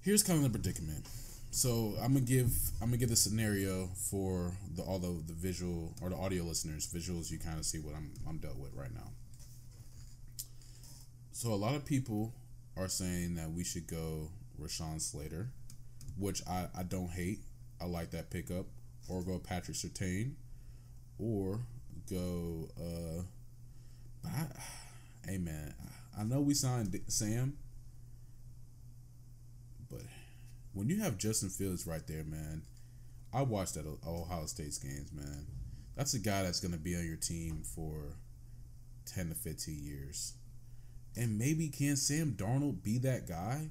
here's 0.02 0.22
kind 0.22 0.38
of 0.38 0.43
the 0.43 0.60
predicament. 0.60 1.07
So 1.49 1.95
I'm 1.99 2.14
gonna 2.14 2.26
give 2.26 2.52
I'm 2.80 2.89
gonna 2.89 2.97
give 2.97 3.10
the 3.10 3.15
scenario 3.15 3.88
for 3.95 4.52
the 4.76 4.84
all 4.84 4.99
the, 4.99 5.23
the 5.26 5.34
visual 5.34 5.95
or 6.02 6.10
the 6.10 6.15
audio 6.15 6.43
listeners. 6.43 6.85
Visuals, 6.93 7.31
you 7.31 7.39
kind 7.39 7.57
of 7.57 7.65
see 7.65 7.80
what 7.80 7.95
I'm 7.95 8.11
I'm 8.27 8.38
dealt 8.38 8.57
with 8.57 8.76
right 8.76 8.93
now. 8.93 9.10
So 11.31 11.52
a 11.52 11.56
lot 11.56 11.73
of 11.73 11.85
people 11.85 12.34
are 12.77 12.88
saying 12.88 13.35
that 13.35 13.52
we 13.52 13.64
should 13.64 13.88
go 13.88 14.30
Rashawn 14.60 15.02
Slater 15.02 15.49
which 16.18 16.41
I, 16.48 16.68
I 16.77 16.84
don't 16.84 17.10
hate. 17.10 17.40
I 17.82 17.86
like 17.86 18.11
that 18.11 18.30
pickup. 18.30 18.65
Or 19.07 19.22
go 19.22 19.38
Patrick 19.38 19.77
Surtain, 19.77 20.32
or 21.19 21.60
go. 22.10 22.68
Uh, 22.76 23.22
I, 24.27 24.48
hey 25.30 25.38
man, 25.38 25.76
I 26.18 26.23
know 26.23 26.41
we 26.41 26.56
signed 26.56 26.99
Sam, 27.07 27.56
but 29.91 30.02
when 30.73 30.90
you 30.90 31.02
have 31.02 31.19
Justin 31.19 31.49
Fields 31.49 31.86
right 31.86 32.02
there, 32.07 32.23
man, 32.23 32.64
I 33.32 33.44
watched 33.44 33.76
that 33.76 33.86
Ohio 34.07 34.48
State's 34.48 34.80
games, 34.80 35.11
man. 35.14 35.45
That's 35.95 36.15
a 36.15 36.19
guy 36.19 36.41
that's 36.41 36.60
gonna 36.60 36.77
be 36.77 36.95
on 36.95 37.06
your 37.06 37.18
team 37.18 37.61
for 37.64 38.15
ten 39.06 39.30
to 39.30 39.36
fifteen 39.36 39.84
years. 39.84 40.34
And 41.15 41.38
maybe 41.38 41.68
can 41.68 41.95
Sam 41.95 42.32
Darnold 42.32 42.82
be 42.82 42.98
that 42.98 43.27
guy? 43.27 43.69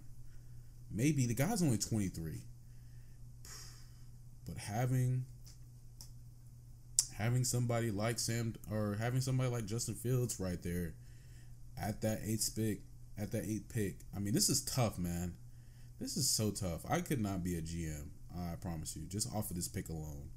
Maybe 0.94 1.26
the 1.26 1.34
guy's 1.34 1.62
only 1.62 1.78
23. 1.78 2.40
But 4.46 4.56
having 4.58 5.24
having 7.16 7.44
somebody 7.44 7.90
like 7.90 8.18
Sam 8.18 8.54
or 8.70 8.96
having 8.98 9.20
somebody 9.20 9.50
like 9.50 9.66
Justin 9.66 9.94
Fields 9.94 10.38
right 10.38 10.62
there 10.62 10.94
at 11.80 12.00
that 12.02 12.20
eighth 12.24 12.54
pick, 12.54 12.82
at 13.18 13.32
that 13.32 13.44
eighth 13.44 13.72
pick. 13.72 13.98
I 14.14 14.20
mean, 14.20 14.34
this 14.34 14.48
is 14.48 14.62
tough, 14.62 14.98
man. 14.98 15.34
This 16.00 16.16
is 16.16 16.28
so 16.28 16.50
tough. 16.50 16.82
I 16.88 17.00
could 17.00 17.20
not 17.20 17.42
be 17.42 17.56
a 17.56 17.62
GM. 17.62 18.08
I 18.36 18.56
promise 18.60 18.96
you, 18.96 19.06
just 19.06 19.32
off 19.34 19.50
of 19.50 19.56
this 19.56 19.68
pick 19.68 19.88
alone. 19.88 20.28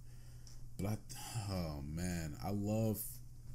But 0.78 0.88
I, 0.88 0.98
oh 1.52 1.84
man, 1.88 2.36
I 2.44 2.52
love, 2.52 3.00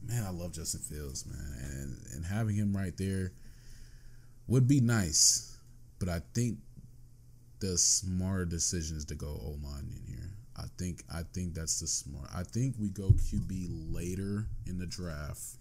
man, 0.02 0.24
I 0.24 0.30
love 0.30 0.52
Justin 0.52 0.80
Fields, 0.80 1.24
man, 1.26 1.70
and 1.72 1.98
and 2.14 2.24
having 2.24 2.56
him 2.56 2.76
right 2.76 2.96
there 2.96 3.32
would 4.48 4.66
be 4.66 4.80
nice. 4.80 5.56
But 6.00 6.08
I 6.08 6.20
think 6.34 6.58
the 7.62 7.78
smarter 7.78 8.44
decisions 8.44 9.04
to 9.04 9.14
go 9.14 9.28
O 9.28 9.56
line 9.62 9.88
in 9.96 10.02
here. 10.04 10.30
I 10.56 10.64
think 10.78 11.04
I 11.14 11.22
think 11.32 11.54
that's 11.54 11.78
the 11.78 11.86
smart. 11.86 12.28
I 12.34 12.42
think 12.42 12.74
we 12.78 12.88
go 12.88 13.10
QB 13.10 13.68
later 13.94 14.46
in 14.66 14.78
the 14.78 14.86
draft. 14.86 15.58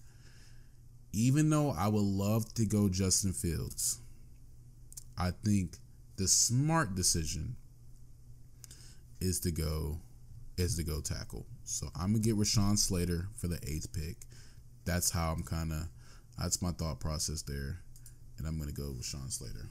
Even 1.13 1.51
though 1.51 1.69
I 1.69 1.87
would 1.87 2.01
love 2.01 2.51
to 2.55 2.65
go 2.65 2.89
Justin 2.89 3.33
Fields, 3.33 3.99
I 5.15 5.29
think 5.45 5.77
the 6.17 6.27
smart 6.27 6.95
decision 6.95 7.55
is 9.19 9.39
to 9.41 9.51
go 9.51 9.99
is 10.57 10.75
to 10.77 10.83
go 10.83 11.01
tackle. 11.01 11.45
So 11.65 11.87
I'm 11.95 12.13
gonna 12.13 12.23
get 12.23 12.35
Rashawn 12.35 12.79
Slater 12.79 13.27
for 13.37 13.47
the 13.47 13.59
eighth 13.67 13.93
pick. 13.93 14.17
That's 14.85 15.11
how 15.11 15.33
I'm 15.33 15.43
kind 15.43 15.71
of. 15.71 15.87
That's 16.39 16.63
my 16.63 16.71
thought 16.71 16.99
process 16.99 17.43
there, 17.43 17.77
and 18.39 18.47
I'm 18.47 18.57
gonna 18.57 18.71
go 18.71 18.91
with 18.91 19.05
Sean 19.05 19.29
Slater. 19.29 19.69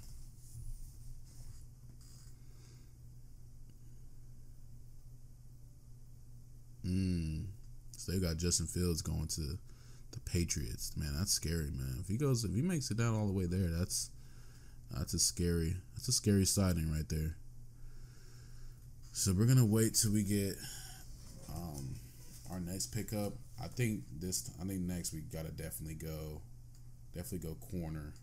Mm. 6.86 7.44
So 7.96 8.12
they 8.12 8.18
got 8.18 8.36
Justin 8.36 8.66
Fields 8.66 9.02
going 9.02 9.26
to 9.28 9.58
the 10.12 10.20
Patriots. 10.24 10.96
Man, 10.96 11.14
that's 11.16 11.32
scary, 11.32 11.70
man. 11.70 11.98
If 12.00 12.08
he 12.08 12.16
goes, 12.16 12.44
if 12.44 12.54
he 12.54 12.62
makes 12.62 12.90
it 12.90 12.96
down 12.96 13.14
all 13.14 13.26
the 13.26 13.32
way 13.32 13.46
there, 13.46 13.68
that's 13.68 14.10
that's 14.90 15.14
a 15.14 15.18
scary, 15.18 15.76
that's 15.94 16.08
a 16.08 16.12
scary 16.12 16.44
sighting 16.44 16.90
right 16.90 17.08
there. 17.08 17.36
So 19.12 19.32
we're 19.32 19.46
gonna 19.46 19.66
wait 19.66 19.94
till 19.94 20.12
we 20.12 20.22
get 20.22 20.56
um, 21.48 21.94
our 22.50 22.60
next 22.60 22.88
pickup. 22.88 23.34
I 23.62 23.68
think 23.68 24.02
this. 24.18 24.50
I 24.60 24.64
think 24.64 24.80
next 24.80 25.12
we 25.12 25.20
gotta 25.20 25.50
definitely 25.50 25.94
go, 25.94 26.40
definitely 27.14 27.48
go 27.48 27.54
corner. 27.56 28.14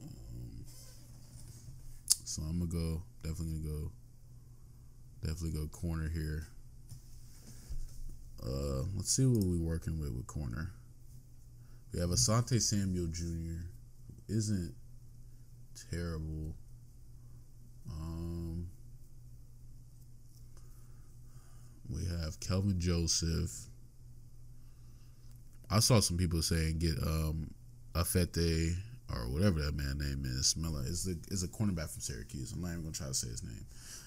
Um, 0.00 0.64
so 2.24 2.42
I'm 2.42 2.58
gonna 2.60 2.70
go. 2.70 3.02
Definitely 3.22 3.58
gonna 3.58 3.74
go. 3.74 3.90
Definitely 5.22 5.58
go 5.58 5.66
corner 5.68 6.08
here. 6.08 6.46
Uh, 8.44 8.82
let's 8.96 9.12
see 9.12 9.26
what 9.26 9.44
we're 9.44 9.58
working 9.64 10.00
with 10.00 10.12
with 10.14 10.26
corner. 10.26 10.72
We 11.92 12.00
have 12.00 12.10
Asante 12.10 12.60
Samuel 12.60 13.06
Jr. 13.06 13.66
Isn't 14.28 14.74
terrible. 15.90 16.54
Um, 17.90 18.66
we 21.88 22.04
have 22.06 22.40
Kelvin 22.40 22.80
Joseph. 22.80 23.50
I 25.70 25.78
saw 25.80 26.00
some 26.00 26.16
people 26.16 26.42
saying 26.42 26.78
get 26.78 26.98
um 27.02 27.50
Afete 27.94 28.74
or 29.12 29.28
whatever 29.30 29.60
that 29.60 29.74
man 29.74 29.98
name 29.98 30.24
is. 30.24 30.48
Smell 30.48 30.76
is 30.78 31.04
the 31.04 31.18
is 31.32 31.42
a 31.42 31.48
cornerback 31.48 31.90
from 31.90 32.00
Syracuse. 32.00 32.52
I'm 32.52 32.62
not 32.62 32.70
even 32.70 32.82
gonna 32.82 32.92
try 32.92 33.08
to 33.08 33.14
say 33.14 33.28
his 33.28 33.42
name. 33.42 33.66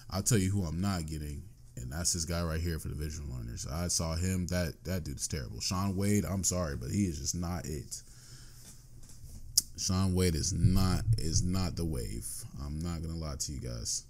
I'll 0.09 0.23
tell 0.23 0.37
you 0.37 0.51
who 0.51 0.63
I'm 0.63 0.81
not 0.81 1.05
getting 1.05 1.43
and 1.77 1.91
that's 1.91 2.13
this 2.13 2.25
guy 2.25 2.41
right 2.43 2.61
here 2.61 2.79
for 2.79 2.87
the 2.87 2.95
visual 2.95 3.27
learners. 3.33 3.67
I 3.71 3.87
saw 3.87 4.15
him. 4.15 4.47
That 4.47 4.73
that 4.85 5.03
dude's 5.03 5.27
terrible. 5.27 5.59
Shaun 5.59 5.95
Wade. 5.95 6.25
I'm 6.25 6.43
sorry, 6.43 6.75
but 6.75 6.89
he 6.89 7.05
is 7.05 7.19
just 7.19 7.35
not 7.35 7.65
it. 7.65 8.01
Shaun 9.77 10.13
Wade 10.13 10.35
is 10.35 10.53
not 10.53 11.03
is 11.17 11.43
not 11.43 11.75
the 11.75 11.85
wave. 11.85 12.27
I'm 12.63 12.79
not 12.79 13.01
gonna 13.01 13.17
lie 13.17 13.35
to 13.37 13.51
you 13.51 13.59
guys. 13.59 14.05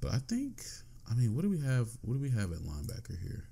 But 0.00 0.14
I 0.14 0.18
think 0.18 0.62
I 1.10 1.14
mean, 1.14 1.34
what 1.34 1.42
do 1.42 1.50
we 1.50 1.60
have? 1.60 1.88
What 2.02 2.14
do 2.14 2.20
we 2.20 2.30
have 2.30 2.52
at 2.52 2.58
linebacker 2.58 3.20
here? 3.20 3.44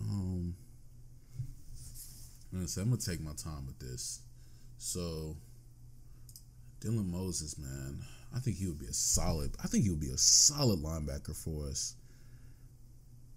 Um, 0.00 0.54
I'm 2.52 2.66
gonna 2.66 2.96
take 2.96 3.20
my 3.20 3.32
time 3.32 3.66
with 3.66 3.78
this. 3.78 4.20
So, 4.78 5.36
Dylan 6.80 7.10
Moses, 7.10 7.58
man. 7.58 7.98
I 8.34 8.38
think 8.38 8.56
he 8.56 8.66
would 8.66 8.78
be 8.78 8.86
a 8.86 8.92
solid. 8.92 9.54
I 9.62 9.66
think 9.66 9.84
he 9.84 9.90
would 9.90 10.00
be 10.00 10.10
a 10.10 10.18
solid 10.18 10.82
linebacker 10.82 11.36
for 11.36 11.66
us. 11.66 11.94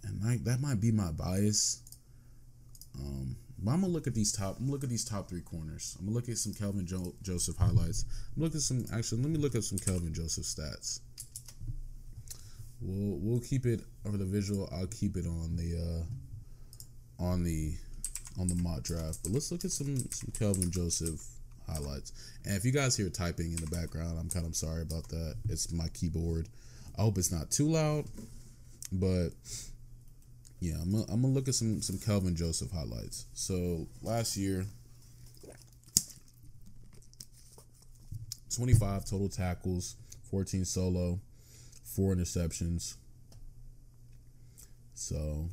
And 0.04 0.22
I, 0.26 0.38
that 0.44 0.62
might 0.62 0.80
be 0.80 0.92
my 0.92 1.12
bias. 1.12 1.82
Um, 2.98 3.36
but 3.60 3.72
I'm 3.72 3.82
gonna 3.82 3.92
look 3.92 4.08
at 4.08 4.14
these 4.14 4.32
top. 4.32 4.58
I'm 4.58 4.66
gonna 4.66 4.74
look 4.74 4.84
at 4.84 4.90
these 4.90 5.06
top 5.06 5.30
three 5.30 5.42
corners. 5.42 5.96
I'm 6.00 6.06
gonna 6.06 6.16
look 6.16 6.30
at 6.30 6.38
some 6.38 6.54
Kelvin 6.54 6.86
jo- 6.86 7.16
Joseph 7.22 7.58
highlights. 7.58 8.06
I'm 8.36 8.44
look 8.44 8.56
at 8.56 8.62
some. 8.62 8.86
Actually, 8.94 9.22
let 9.22 9.32
me 9.32 9.38
look 9.38 9.56
at 9.56 9.64
some 9.64 9.80
Kelvin 9.80 10.14
Joseph 10.14 10.46
stats. 10.46 11.00
We'll 12.82 13.18
we'll 13.20 13.40
keep 13.40 13.66
it 13.66 13.82
over 14.06 14.18
the 14.18 14.26
visual. 14.26 14.70
I'll 14.72 14.88
keep 14.88 15.18
it 15.18 15.26
on 15.26 15.56
the 15.56 16.06
uh, 17.20 17.24
on 17.24 17.44
the 17.44 17.74
on 18.40 18.48
the 18.48 18.56
mock 18.56 18.84
draft. 18.84 19.20
But 19.24 19.32
let's 19.32 19.52
look 19.52 19.66
at 19.66 19.72
some 19.72 19.98
some 20.12 20.32
Kelvin 20.38 20.72
Joseph 20.72 21.26
highlights. 21.68 22.14
And 22.46 22.56
if 22.56 22.66
you 22.66 22.72
guys 22.72 22.96
hear 22.96 23.10
typing 23.10 23.52
in 23.52 23.58
the 23.58 23.68
background, 23.68 24.18
I'm 24.20 24.30
kind 24.30 24.46
of 24.46 24.56
sorry 24.56 24.82
about 24.82 25.08
that. 25.10 25.36
It's 25.50 25.72
my 25.72 25.88
keyboard. 25.90 26.48
I 26.98 27.02
hope 27.02 27.18
it's 27.18 27.32
not 27.32 27.52
too 27.52 27.68
loud, 27.68 28.06
but 28.92 29.30
yeah, 30.60 30.76
I'm 30.82 30.92
gonna, 30.92 31.28
look 31.28 31.48
at 31.48 31.56
some 31.56 31.82
some 31.82 31.98
Kelvin 32.00 32.36
Joseph 32.36 32.72
highlights. 32.72 33.26
So 33.34 33.88
last 34.02 34.38
year, 34.38 34.66
25 38.56 39.06
total 39.06 39.28
tackles, 39.28 39.96
14 40.32 40.64
solo, 40.64 41.20
four 41.84 42.16
interceptions. 42.16 42.96
So, 44.94 45.50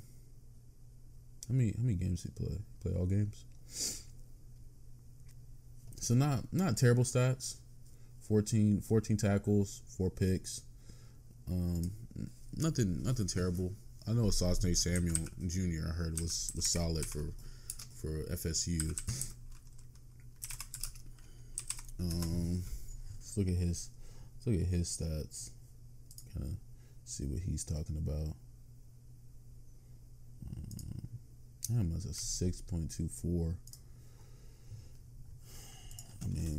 how 1.49 1.55
many 1.55 1.75
how 1.77 1.83
many 1.83 1.95
games 1.95 2.23
did 2.23 2.33
he 2.39 2.45
play? 2.45 2.59
Play 2.81 2.93
all 2.93 3.07
games. 3.07 4.02
So 6.03 6.15
not 6.15 6.53
not 6.53 6.77
terrible 6.77 7.05
stats. 7.05 7.59
14, 8.27 8.81
14 8.81 9.17
tackles, 9.17 9.83
four 9.87 10.11
picks. 10.11 10.63
Um, 11.49 11.93
nothing 12.57 13.05
nothing 13.05 13.29
terrible. 13.29 13.73
I 14.09 14.13
know 14.13 14.23
Asante 14.25 14.77
Samuel 14.77 15.17
Jr. 15.47 15.89
I 15.89 15.93
heard 15.93 16.21
was 16.21 16.51
was 16.57 16.67
solid 16.67 17.07
for 17.07 17.25
for 18.01 18.09
FSU. 18.35 18.99
Um, 22.01 22.65
let's 23.21 23.37
look 23.37 23.47
at 23.47 23.55
his 23.55 23.91
let's 24.35 24.47
look 24.47 24.61
at 24.61 24.67
his 24.67 24.89
stats. 24.89 25.51
Kind 26.35 26.47
of 26.47 26.57
see 27.05 27.27
what 27.27 27.43
he's 27.43 27.63
talking 27.63 27.97
about. 27.97 28.35
Um, 31.71 31.93
as 31.97 32.07
a 32.07 32.13
six 32.13 32.61
point 32.61 32.91
two 32.91 33.07
four. 33.07 33.55
I 36.23 36.29
mean, 36.29 36.59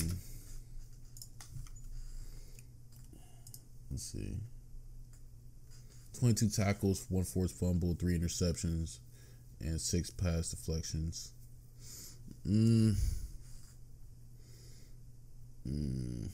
let's 3.91 4.03
see. 4.03 4.35
22 6.19 6.49
tackles, 6.49 7.05
one 7.09 7.23
forced 7.23 7.59
fumble, 7.59 7.95
three 7.99 8.17
interceptions, 8.17 8.99
and 9.59 9.79
six 9.79 10.09
pass 10.09 10.51
deflections. 10.51 11.31
Mm. 12.47 12.95
Mm. 15.67 16.29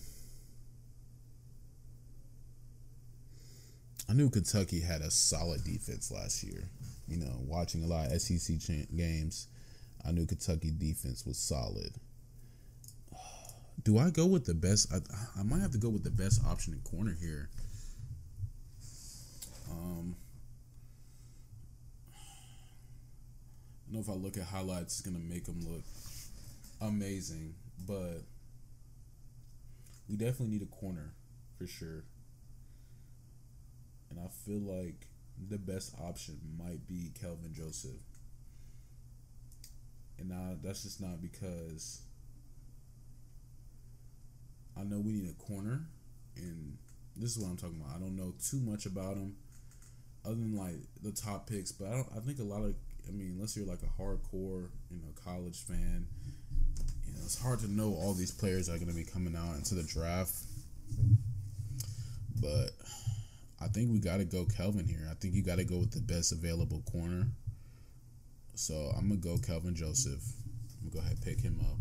I 4.09 4.13
knew 4.13 4.29
Kentucky 4.29 4.79
had 4.79 5.01
a 5.01 5.11
solid 5.11 5.63
defense 5.63 6.11
last 6.11 6.43
year. 6.43 6.67
You 7.07 7.17
know, 7.17 7.35
watching 7.45 7.83
a 7.83 7.87
lot 7.87 8.11
of 8.11 8.21
SEC 8.21 8.57
games, 8.95 9.47
I 10.05 10.11
knew 10.11 10.25
Kentucky 10.25 10.71
defense 10.71 11.25
was 11.25 11.37
solid. 11.37 11.93
Do 13.83 13.97
I 13.97 14.09
go 14.09 14.25
with 14.25 14.45
the 14.45 14.53
best? 14.53 14.91
I, 14.93 14.97
I 15.39 15.43
might 15.43 15.61
have 15.61 15.71
to 15.71 15.77
go 15.77 15.89
with 15.89 16.03
the 16.03 16.09
best 16.09 16.41
option 16.45 16.73
in 16.73 16.79
corner 16.81 17.15
here. 17.19 17.49
Um, 19.71 20.15
I 23.87 23.93
know 23.93 23.99
if 23.99 24.09
I 24.09 24.13
look 24.13 24.37
at 24.37 24.43
highlights, 24.43 24.99
it's 24.99 25.01
gonna 25.01 25.23
make 25.23 25.45
them 25.45 25.59
look 25.61 25.83
amazing, 26.81 27.55
but 27.87 28.23
we 30.09 30.15
definitely 30.17 30.47
need 30.47 30.61
a 30.61 30.65
corner 30.65 31.13
for 31.57 31.67
sure. 31.67 32.03
And 34.09 34.19
I 34.19 34.27
feel 34.45 34.59
like 34.59 35.07
the 35.49 35.57
best 35.57 35.93
option 36.01 36.39
might 36.57 36.87
be 36.87 37.11
Kelvin 37.19 37.53
Joseph. 37.53 37.91
And 40.17 40.29
now 40.29 40.57
that's 40.61 40.83
just 40.83 40.99
not 40.99 41.21
because 41.21 42.01
I 44.79 44.83
know 44.83 44.99
we 44.99 45.11
need 45.11 45.29
a 45.29 45.33
corner, 45.43 45.81
and 46.35 46.77
this 47.15 47.35
is 47.35 47.43
what 47.43 47.49
I'm 47.49 47.57
talking 47.57 47.81
about. 47.81 47.95
I 47.95 47.99
don't 47.99 48.15
know 48.15 48.33
too 48.49 48.59
much 48.59 48.85
about 48.85 49.15
him, 49.15 49.35
other 50.25 50.35
than 50.35 50.55
like 50.55 50.75
the 51.01 51.11
top 51.11 51.49
picks. 51.49 51.71
But 51.71 51.89
I 51.89 51.91
don't. 51.91 52.07
I 52.15 52.19
think 52.19 52.39
a 52.39 52.43
lot 52.43 52.63
of. 52.63 52.75
I 53.07 53.11
mean, 53.11 53.33
unless 53.35 53.57
you're 53.57 53.65
like 53.65 53.81
a 53.81 54.01
hardcore, 54.01 54.69
you 54.91 54.99
know, 55.01 55.09
college 55.25 55.63
fan, 55.63 56.05
you 57.05 57.13
know, 57.13 57.19
it's 57.23 57.41
hard 57.41 57.59
to 57.59 57.71
know 57.71 57.93
all 57.95 58.13
these 58.13 58.31
players 58.31 58.67
that 58.67 58.75
are 58.75 58.77
going 58.77 58.89
to 58.89 58.95
be 58.95 59.03
coming 59.03 59.35
out 59.35 59.55
into 59.55 59.73
the 59.73 59.83
draft. 59.83 60.35
But 62.39 62.69
I 63.59 63.67
think 63.67 63.91
we 63.91 63.99
got 63.99 64.17
to 64.17 64.25
go 64.25 64.45
Kelvin 64.45 64.87
here. 64.87 65.07
I 65.09 65.15
think 65.15 65.33
you 65.33 65.43
got 65.43 65.57
to 65.57 65.63
go 65.63 65.77
with 65.77 65.91
the 65.91 66.01
best 66.01 66.31
available 66.31 66.83
corner. 66.91 67.27
So 68.59 68.91
I'm 68.97 69.07
gonna 69.07 69.21
go 69.21 69.37
Kelvin 69.37 69.73
Joseph. 69.73 70.21
I'm 70.81 70.89
gonna 70.89 70.95
go 70.95 70.99
ahead 70.99 71.13
and 71.13 71.21
pick 71.21 71.39
him 71.39 71.61
up. 71.61 71.77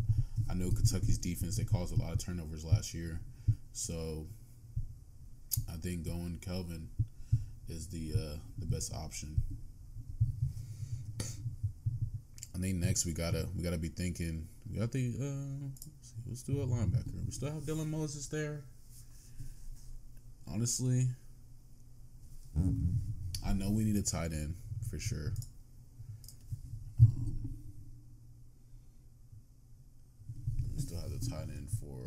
I 0.51 0.55
know 0.55 0.71
Kentucky's 0.71 1.19
defense 1.19 1.57
they 1.57 1.65
caused 1.65 1.97
a 1.97 2.01
lot 2.01 2.13
of 2.13 2.19
turnovers 2.19 2.65
last 2.65 2.95
year, 2.95 3.21
so 3.73 4.27
I 5.71 5.77
think 5.77 6.05
going 6.05 6.39
Kelvin 6.41 6.89
is 7.69 7.89
the 7.89 8.13
uh, 8.17 8.37
the 8.59 8.67
best 8.67 8.95
option. 8.95 9.37
I 12.55 12.59
think 12.61 12.77
next 12.77 13.07
we 13.07 13.13
gotta 13.13 13.47
we 13.57 13.63
gotta 13.63 13.79
be 13.79 13.89
thinking 13.89 14.49
we 14.71 14.79
got 14.79 14.91
the 14.91 15.15
uh, 15.21 15.69
let's 16.27 16.43
do 16.43 16.61
a 16.61 16.67
linebacker. 16.67 17.25
We 17.25 17.31
still 17.31 17.53
have 17.53 17.63
Dylan 17.63 17.89
Moses 17.89 18.27
there. 18.27 18.63
Honestly, 20.51 21.07
I 23.47 23.53
know 23.53 23.71
we 23.71 23.85
need 23.85 23.97
a 23.97 24.03
tight 24.03 24.33
end 24.33 24.57
for 24.91 24.99
sure. 24.99 25.33
Um, 27.01 27.39
we 30.75 30.83
still 30.83 31.01
have 31.01 31.08
tight 31.19 31.49
end 31.49 31.69
for 31.81 32.05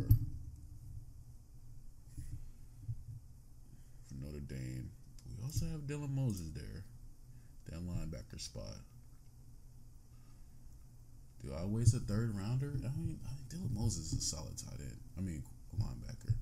for 4.08 4.16
Notre 4.20 4.40
Dame. 4.42 4.90
We 5.30 5.44
also 5.44 5.66
have 5.68 5.82
Dylan 5.82 6.14
Moses 6.14 6.50
there, 6.54 6.84
that 7.70 7.80
linebacker 7.80 8.40
spot. 8.40 8.78
Do 11.44 11.54
I 11.60 11.66
waste 11.66 11.96
a 11.96 12.00
third 12.00 12.36
rounder? 12.36 12.72
I 12.78 12.98
mean, 13.00 13.20
Dylan 13.50 13.74
Moses 13.74 14.14
is 14.14 14.20
a 14.20 14.22
solid 14.22 14.58
tight 14.58 14.80
end. 14.80 15.00
I 15.18 15.22
mean, 15.22 15.44
linebacker. 15.80 16.34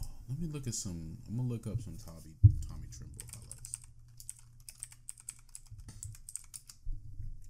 Oh, 0.00 0.06
let 0.28 0.40
me 0.40 0.48
look 0.52 0.66
at 0.66 0.74
some. 0.74 1.16
I'm 1.28 1.36
gonna 1.36 1.48
look 1.48 1.66
up 1.66 1.80
some 1.82 1.96
Tommy 2.04 2.34
Tommy 2.68 2.86
Tremble 2.96 3.22
highlights. 3.32 3.78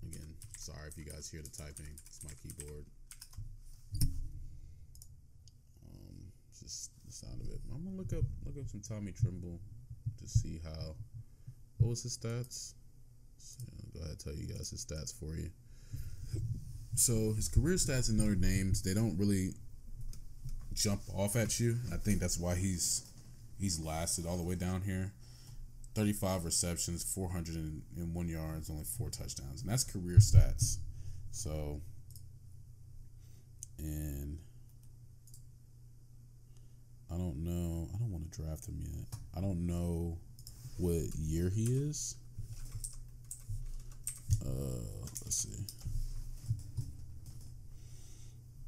Again, 0.06 0.34
sorry 0.56 0.88
if 0.88 0.96
you 0.96 1.04
guys 1.04 1.28
hear 1.30 1.42
the 1.42 1.50
typing. 1.50 1.92
It's 2.06 2.24
my 2.24 2.32
keyboard. 2.42 2.86
Um, 5.84 6.32
it's 6.50 6.55
just 6.66 6.90
the 7.06 7.12
sound 7.12 7.40
of 7.40 7.48
it. 7.48 7.60
I'm 7.72 7.84
gonna 7.84 7.97
look 7.97 8.12
up 8.12 8.24
look 8.44 8.59
up 8.59 8.68
some 8.68 8.80
Tommy 8.80 9.12
Tremble 9.12 9.60
to 10.20 10.28
see 10.28 10.60
how. 10.64 10.94
What 11.78 11.90
was 11.90 12.02
his 12.02 12.16
stats? 12.16 12.72
So, 13.38 13.62
go 13.93 14.01
ahead, 14.01 14.12
and 14.12 14.18
tell 14.18 14.34
you 14.34 14.47
guys 14.47 14.70
his 14.70 14.84
stats 14.84 15.14
for 15.14 15.36
you. 15.36 15.51
So 16.94 17.34
his 17.34 17.48
career 17.48 17.74
stats 17.74 18.09
in 18.09 18.16
Notre 18.16 18.34
Dame, 18.34 18.72
they 18.82 18.94
don't 18.94 19.18
really 19.18 19.51
jump 20.72 21.02
off 21.14 21.36
at 21.36 21.60
you. 21.60 21.76
I 21.93 21.97
think 21.97 22.18
that's 22.18 22.38
why 22.38 22.55
he's 22.55 23.05
he's 23.60 23.78
lasted 23.78 24.26
all 24.26 24.36
the 24.36 24.43
way 24.43 24.55
down 24.55 24.82
here. 24.82 25.12
35 25.94 26.44
receptions, 26.44 27.02
401 27.14 28.28
yards, 28.28 28.68
only 28.68 28.84
four 28.84 29.09
touchdowns. 29.09 29.62
And 29.62 29.70
that's 29.70 29.84
career 29.84 30.18
stats. 30.18 30.76
So, 31.30 31.80
and 33.78 34.38
I 37.12 37.16
don't 37.16 37.44
know. 37.44 37.88
I 37.94 37.98
don't 37.98 38.10
want 38.10 38.32
to 38.32 38.42
draft 38.42 38.66
him 38.66 38.78
yet. 38.82 39.06
I 39.36 39.40
don't 39.40 39.66
know 39.66 40.18
what 40.78 41.02
year 41.18 41.50
he 41.50 41.64
is. 41.64 42.16
Uh, 44.44 44.50
let's 45.24 45.36
see. 45.36 45.64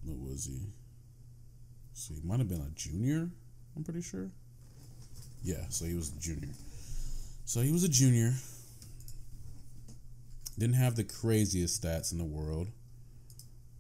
What 0.05 0.19
was 0.19 0.45
he? 0.47 0.69
So 1.93 2.15
he 2.15 2.21
might 2.23 2.39
have 2.39 2.49
been 2.49 2.63
a 2.63 2.71
junior. 2.75 3.29
I'm 3.77 3.85
pretty 3.85 4.03
sure. 4.03 4.31
Yeah, 5.43 5.69
so 5.69 5.85
he 5.85 5.95
was 5.95 6.13
a 6.17 6.21
junior. 6.21 6.55
So 7.45 7.61
he 7.61 7.73
was 7.73 7.85
a 7.85 7.89
junior. 7.89 8.35
Didn't 10.59 10.77
have 10.77 10.97
the 10.97 11.05
craziest 11.05 11.83
stats 11.83 12.13
in 12.13 12.19
the 12.19 12.25
world. 12.25 12.69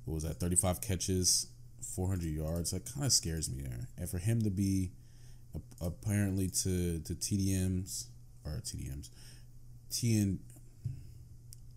What 0.05 0.15
was 0.15 0.23
that? 0.23 0.39
35 0.41 0.81
catches, 0.81 1.47
400 1.83 2.25
yards. 2.29 2.71
That 2.71 2.85
kind 2.93 3.07
of 3.07 3.13
scares 3.13 3.51
me 3.51 3.63
there. 3.63 3.89
And 3.97 4.09
for 4.09 4.19
him 4.19 4.43
to 4.43 4.51
be 4.51 4.91
apparently 5.81 6.49
to 6.49 7.01
to 7.01 7.15
TDMs 7.15 8.07
or 8.45 8.61
TDMs, 8.65 9.11
TN. 9.91 10.39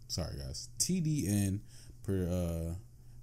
Sorry 0.07 0.37
guys, 0.37 0.67
TDN 0.77 1.59
per 2.03 2.27
uh, 2.27 2.73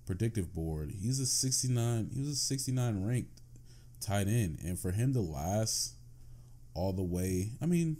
predictive 0.06 0.54
board. 0.54 0.92
He's 1.00 1.20
a 1.20 1.26
69. 1.26 2.10
He 2.14 2.20
was 2.20 2.30
a 2.30 2.36
69 2.36 3.06
ranked 3.06 3.40
tight 4.00 4.26
end, 4.26 4.58
and 4.64 4.78
for 4.78 4.92
him 4.92 5.12
to 5.12 5.20
last 5.20 5.94
all 6.74 6.92
the 6.92 7.02
way, 7.02 7.50
I 7.60 7.66
mean, 7.66 7.98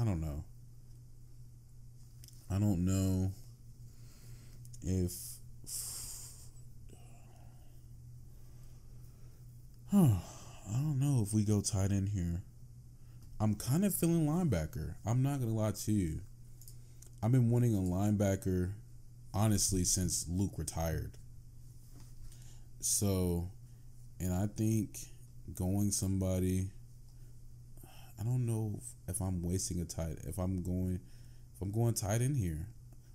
I 0.00 0.04
don't 0.04 0.20
know. 0.20 0.44
I 2.50 2.58
don't 2.58 2.84
know 2.84 3.32
if. 4.82 5.33
Huh. 9.94 10.08
I 10.70 10.78
don't 10.78 10.98
know 10.98 11.22
if 11.22 11.32
we 11.32 11.44
go 11.44 11.60
tight 11.60 11.92
end 11.92 12.08
here. 12.08 12.42
I'm 13.38 13.54
kind 13.54 13.84
of 13.84 13.94
feeling 13.94 14.26
linebacker. 14.26 14.94
I'm 15.06 15.22
not 15.22 15.38
gonna 15.38 15.54
lie 15.54 15.70
to 15.70 15.92
you. 15.92 16.20
I've 17.22 17.30
been 17.30 17.48
wanting 17.50 17.76
a 17.76 17.78
linebacker, 17.78 18.72
honestly, 19.32 19.84
since 19.84 20.26
Luke 20.28 20.54
retired. 20.56 21.12
So, 22.80 23.50
and 24.18 24.32
I 24.34 24.48
think 24.56 24.98
going 25.54 25.92
somebody. 25.92 26.70
I 28.18 28.24
don't 28.24 28.46
know 28.46 28.80
if 29.06 29.20
I'm 29.20 29.42
wasting 29.42 29.80
a 29.80 29.84
tight. 29.84 30.18
If 30.24 30.38
I'm 30.38 30.62
going, 30.62 30.98
if 31.54 31.62
I'm 31.62 31.70
going 31.70 31.94
tight 31.94 32.20
end 32.20 32.38
here, 32.38 32.66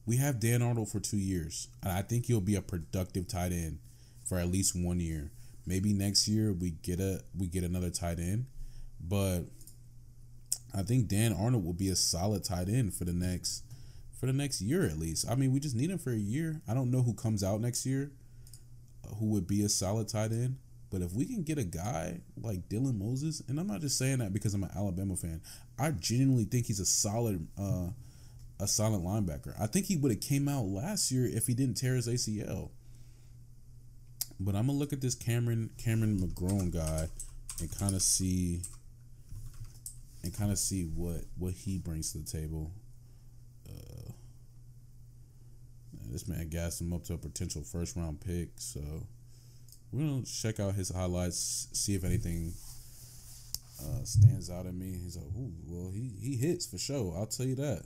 we 0.06 0.16
have 0.18 0.40
Dan 0.40 0.62
Arnold 0.62 0.90
for 0.90 1.02
two 1.02 1.18
years, 1.18 1.68
and 1.84 1.92
I 1.92 2.04
think 2.04 2.28
he'll 2.28 2.40
be 2.40 2.56
a 2.56 2.62
productive 2.62 3.28
tight 3.28 3.52
end 3.52 3.80
for 4.24 4.38
at 4.38 4.48
least 4.48 4.78
one 4.78 5.02
year. 5.02 5.32
Maybe 5.70 5.94
next 5.94 6.28
year 6.28 6.52
we 6.52 6.72
get 6.72 7.00
a 7.00 7.22
we 7.38 7.46
get 7.46 7.64
another 7.64 7.92
tight 7.92 8.18
end, 8.18 8.48
but 9.00 9.42
I 10.74 10.82
think 10.82 11.08
Dan 11.08 11.32
Arnold 11.32 11.64
will 11.64 11.74
be 11.74 11.90
a 11.90 11.96
solid 11.96 12.44
tight 12.44 12.68
end 12.70 12.96
for 12.96 13.06
the 13.06 13.14
next 13.14 13.64
for 14.20 14.26
the 14.26 14.34
next 14.34 14.62
year 14.62 14.84
at 14.84 14.98
least. 14.98 15.30
I 15.30 15.36
mean, 15.36 15.54
we 15.54 15.60
just 15.60 15.76
need 15.76 15.92
him 15.92 16.00
for 16.00 16.10
a 16.10 16.18
year. 16.18 16.60
I 16.68 16.74
don't 16.74 16.90
know 16.90 17.04
who 17.04 17.14
comes 17.14 17.44
out 17.44 17.62
next 17.62 17.86
year 17.86 18.10
uh, 19.06 19.14
who 19.18 19.28
would 19.28 19.46
be 19.46 19.62
a 19.64 19.70
solid 19.70 20.08
tight 20.08 20.32
end, 20.32 20.58
but 20.90 21.04
if 21.04 21.14
we 21.14 21.28
can 21.28 21.44
get 21.44 21.60
a 21.60 21.64
guy 21.64 22.22
like 22.42 22.68
Dylan 22.68 22.98
Moses, 22.98 23.44
and 23.48 23.60
I'm 23.60 23.68
not 23.68 23.82
just 23.82 24.00
saying 24.00 24.18
that 24.18 24.34
because 24.34 24.56
I'm 24.56 24.64
an 24.64 24.72
Alabama 24.76 25.16
fan, 25.16 25.40
I 25.78 25.92
genuinely 25.92 26.46
think 26.46 26.66
he's 26.66 26.80
a 26.80 26.86
solid 26.86 27.48
uh 27.60 27.90
a 28.60 28.68
solid 28.68 29.04
linebacker. 29.04 29.54
I 29.62 29.68
think 29.68 29.86
he 29.86 29.98
would 29.98 30.12
have 30.12 30.20
came 30.20 30.48
out 30.50 30.66
last 30.66 31.12
year 31.12 31.28
if 31.28 31.46
he 31.46 31.54
didn't 31.54 31.78
tear 31.78 31.94
his 31.94 32.08
ACL. 32.08 32.72
But 34.40 34.56
I'm 34.56 34.68
gonna 34.68 34.80
look 34.80 34.94
at 34.94 35.02
this 35.02 35.16
Cameron 35.16 35.70
Cameron 35.78 36.20
McGrone 36.20 36.72
guy 36.72 37.08
and 37.60 37.78
kind 37.78 37.96
of 37.96 38.02
see 38.02 38.62
and 40.24 40.34
kind 40.34 40.52
of 40.52 40.58
see 40.58 40.84
what 40.84 41.26
what 41.38 41.54
he 41.54 41.78
brings 41.78 42.12
to 42.14 42.20
the 42.20 42.26
table. 42.26 42.72
Uh, 43.68 44.12
this 46.12 46.28
man 46.28 46.50
gassed 46.50 46.82
him 46.82 46.94
up 46.94 47.04
to 47.06 47.14
a 47.14 47.18
potential 47.18 47.62
first 47.64 47.96
round 47.96 48.22
pick, 48.22 48.50
so 48.58 48.82
we're 49.92 50.08
gonna 50.08 50.24
check 50.24 50.60
out 50.60 50.76
his 50.76 50.90
highlights, 50.90 51.68
see 51.74 51.96
if 51.96 52.04
anything 52.04 52.54
uh, 53.82 54.04
stands 54.04 54.50
out 54.50 54.66
at 54.66 54.74
me. 54.74 54.98
He's 55.04 55.18
like, 55.18 55.26
"Ooh, 55.26 55.54
well, 55.68 55.92
he 55.92 56.14
he 56.20 56.38
hits 56.38 56.66
for 56.66 56.78
sure. 56.78 57.16
I'll 57.18 57.28
tell 57.28 57.46
you 57.46 57.56
that. 57.56 57.84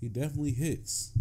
He 0.00 0.08
definitely 0.08 0.52
hits." 0.52 1.12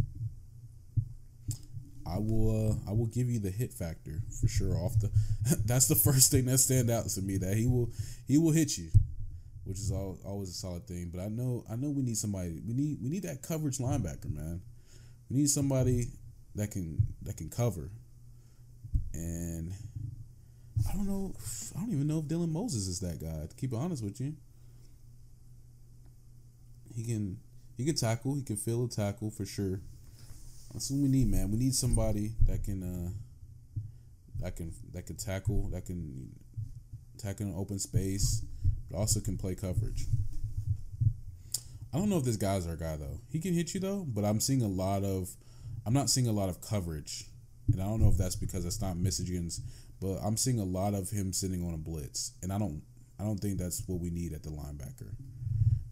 I 2.10 2.18
will 2.18 2.72
uh, 2.72 2.90
I 2.90 2.94
will 2.94 3.08
give 3.08 3.30
you 3.30 3.40
the 3.40 3.52
hit 3.52 3.74
factor 3.74 4.22
for 4.40 4.48
sure. 4.48 4.76
Off 4.76 5.00
the 5.00 5.12
that's 5.66 5.88
the 5.88 5.96
first 5.96 6.32
thing 6.32 6.46
that 6.46 6.58
stand 6.58 6.90
out 6.90 7.08
to 7.10 7.22
me 7.22 7.38
that 7.38 7.56
he 7.56 7.68
will 7.68 7.92
he 8.28 8.38
will 8.38 8.52
hit 8.52 8.78
you, 8.78 8.90
which 9.64 9.78
is 9.78 9.92
all, 9.92 10.18
always 10.26 10.50
a 10.50 10.54
solid 10.54 10.88
thing. 10.88 11.12
But 11.14 11.22
I 11.22 11.28
know 11.28 11.64
I 11.70 11.76
know 11.76 11.90
we 11.90 12.02
need 12.02 12.18
somebody 12.18 12.62
we 12.66 12.74
need 12.74 12.98
we 13.02 13.10
need 13.10 13.24
that 13.24 13.42
coverage 13.42 13.78
linebacker 13.78 14.34
man. 14.34 14.62
We 15.30 15.38
need 15.38 15.50
somebody 15.50 16.08
that 16.56 16.72
can 16.72 16.98
that 17.22 17.38
can 17.38 17.50
cover, 17.50 17.92
and 19.14 19.72
I 20.90 20.94
don't 20.94 21.08
know 21.08 21.36
I 21.76 21.82
don't 21.82 21.94
even 21.94 22.08
know 22.08 22.20
if 22.20 22.26
Dylan 22.26 22.52
Moses 22.52 22.88
is 22.88 23.00
that 23.02 23.20
guy. 23.20 23.46
To 23.46 23.56
keep 23.56 23.74
it 23.74 23.76
honest 23.76 24.04
with 24.04 24.20
you, 24.20 24.34
he 26.96 27.04
can 27.06 27.38
he 27.78 27.86
can 27.86 27.96
tackle. 27.96 28.36
He 28.36 28.42
can 28.42 28.58
fill 28.58 28.86
a 28.86 28.90
tackle 28.90 29.30
for 29.30 29.46
sure. 29.46 29.82
That's 30.74 30.92
what 30.92 31.02
we 31.02 31.08
need, 31.08 31.28
man. 31.28 31.52
We 31.52 31.58
need 31.58 31.76
somebody 31.76 32.34
that 32.46 32.64
can 32.64 32.84
uh 32.84 33.10
that 34.42 34.56
can 34.56 34.74
that 34.94 35.06
can 35.06 35.16
tackle, 35.16 35.70
that 35.70 35.86
can 35.86 36.30
tackle 37.18 37.48
an 37.48 37.56
open 37.56 37.80
space, 37.80 38.44
but 38.90 38.98
also 38.98 39.20
can 39.20 39.38
play 39.38 39.56
coverage. 39.56 40.06
I 41.94 41.98
don't 41.98 42.10
know 42.10 42.18
if 42.18 42.24
this 42.24 42.38
guy's 42.38 42.68
our 42.68 42.76
guy 42.76 42.98
though. 42.98 43.20
He 43.30 43.40
can 43.40 43.54
hit 43.54 43.74
you 43.74 43.80
though, 43.80 44.06
but 44.08 44.24
I'm 44.24 44.40
seeing 44.40 44.62
a 44.62 44.68
lot 44.68 45.04
of 45.04 45.36
I'm 45.86 45.94
not 45.94 46.10
seeing 46.10 46.28
a 46.28 46.32
lot 46.32 46.50
of 46.50 46.62
coverage. 46.62 47.26
And 47.72 47.82
I 47.82 47.86
don't 47.86 48.02
know 48.02 48.10
if 48.10 48.18
that's 48.18 48.36
because 48.36 48.66
it's 48.66 48.82
not 48.82 48.98
Michigan's, 48.98 49.62
but 50.02 50.18
I'm 50.24 50.38
seeing 50.38 50.60
a 50.60 50.64
lot 50.64 50.94
of 50.94 51.10
him 51.10 51.34
sitting 51.34 51.64
on 51.68 51.74
a 51.74 51.78
blitz. 51.78 52.34
And 52.42 52.54
I 52.54 52.60
don't 52.60 52.82
I 53.20 53.24
don't 53.24 53.40
think 53.40 53.58
that's 53.58 53.84
what 53.88 54.00
we 54.00 54.10
need 54.10 54.34
at 54.34 54.44
the 54.44 54.50
linebacker. 54.50 55.14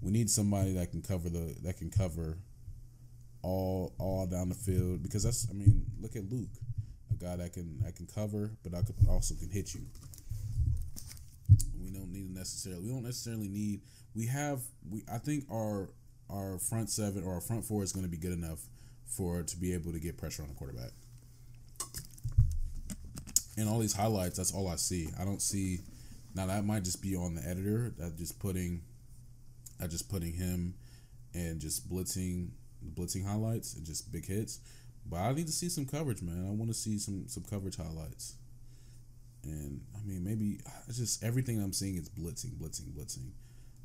We 0.02 0.12
need 0.12 0.30
somebody 0.30 0.74
that 0.74 0.92
can 0.92 1.02
cover 1.02 1.30
the 1.30 1.56
that 1.64 1.78
can 1.78 1.90
cover 1.90 2.38
all 3.48 3.94
all 3.98 4.26
down 4.26 4.50
the 4.50 4.56
field 4.56 5.02
because 5.02 5.24
that's 5.24 5.48
I 5.50 5.54
mean 5.54 5.86
look 6.02 6.16
at 6.16 6.30
Luke, 6.30 6.50
a 7.12 7.16
guy 7.16 7.38
that 7.38 7.54
can 7.54 7.82
I 7.88 7.92
can 7.92 8.06
cover 8.06 8.52
but 8.64 8.74
I 8.74 8.82
also 9.10 9.36
can 9.36 9.50
hit 9.50 9.74
you. 9.74 9.82
We 11.82 11.92
don't 11.92 12.12
need 12.12 12.36
necessarily 12.36 12.84
we 12.84 12.90
don't 12.90 13.04
necessarily 13.04 13.48
need 13.48 13.82
we 14.14 14.26
have 14.28 14.60
we 14.90 15.04
I 15.12 15.18
think 15.18 15.46
our 15.50 15.90
our 16.30 16.60
front 16.60 16.90
seven 16.90 17.24
or 17.24 17.36
our 17.36 17.42
front 17.42 17.64
four 17.64 17.84
is 17.84 17.94
going 17.94 18.06
to 18.06 18.12
be 18.12 18.18
good 18.18 18.34
enough 18.34 18.60
for 19.06 19.44
to 19.44 19.58
be 19.58 19.74
able 19.74 19.94
to 19.94 20.00
get 20.00 20.18
pressure 20.18 20.44
on 20.44 20.50
the 20.50 20.56
quarterback. 20.56 20.92
And 23.58 23.70
all 23.70 23.80
these 23.80 23.96
highlights, 23.96 24.38
that's 24.38 24.54
all 24.54 24.68
I 24.68 24.76
see. 24.76 25.08
I 25.20 25.24
don't 25.24 25.42
see 25.42 25.80
now 26.36 26.48
that 26.48 26.66
might 26.66 26.84
just 26.84 27.02
be 27.02 27.16
on 27.16 27.36
the 27.36 27.48
editor 27.48 27.94
that 27.98 28.18
just 28.18 28.40
putting 28.40 28.82
that 29.80 29.90
just 29.90 30.10
putting 30.10 30.34
him 30.34 30.74
and 31.34 31.62
just 31.62 31.90
blitzing 31.90 32.50
blitzing 32.96 33.26
highlights 33.26 33.76
and 33.76 33.86
just 33.86 34.12
big 34.12 34.26
hits. 34.26 34.60
But 35.10 35.18
I 35.18 35.34
need 35.34 35.48
to 35.48 35.54
see 35.54 35.70
some 35.70 35.86
coverage, 35.86 36.22
man. 36.22 36.46
I 36.48 36.52
want 36.52 36.70
to 36.70 36.78
see 36.78 36.98
some 36.98 37.28
some 37.28 37.44
coverage 37.44 37.78
highlights. 37.78 38.36
And 39.44 39.82
I 39.96 40.06
mean, 40.06 40.24
maybe 40.24 40.60
it's 40.88 40.98
just 40.98 41.24
everything 41.24 41.62
I'm 41.62 41.74
seeing 41.74 41.96
is 41.96 42.10
blitzing, 42.10 42.58
blitzing, 42.58 42.92
blitzing. 42.92 43.32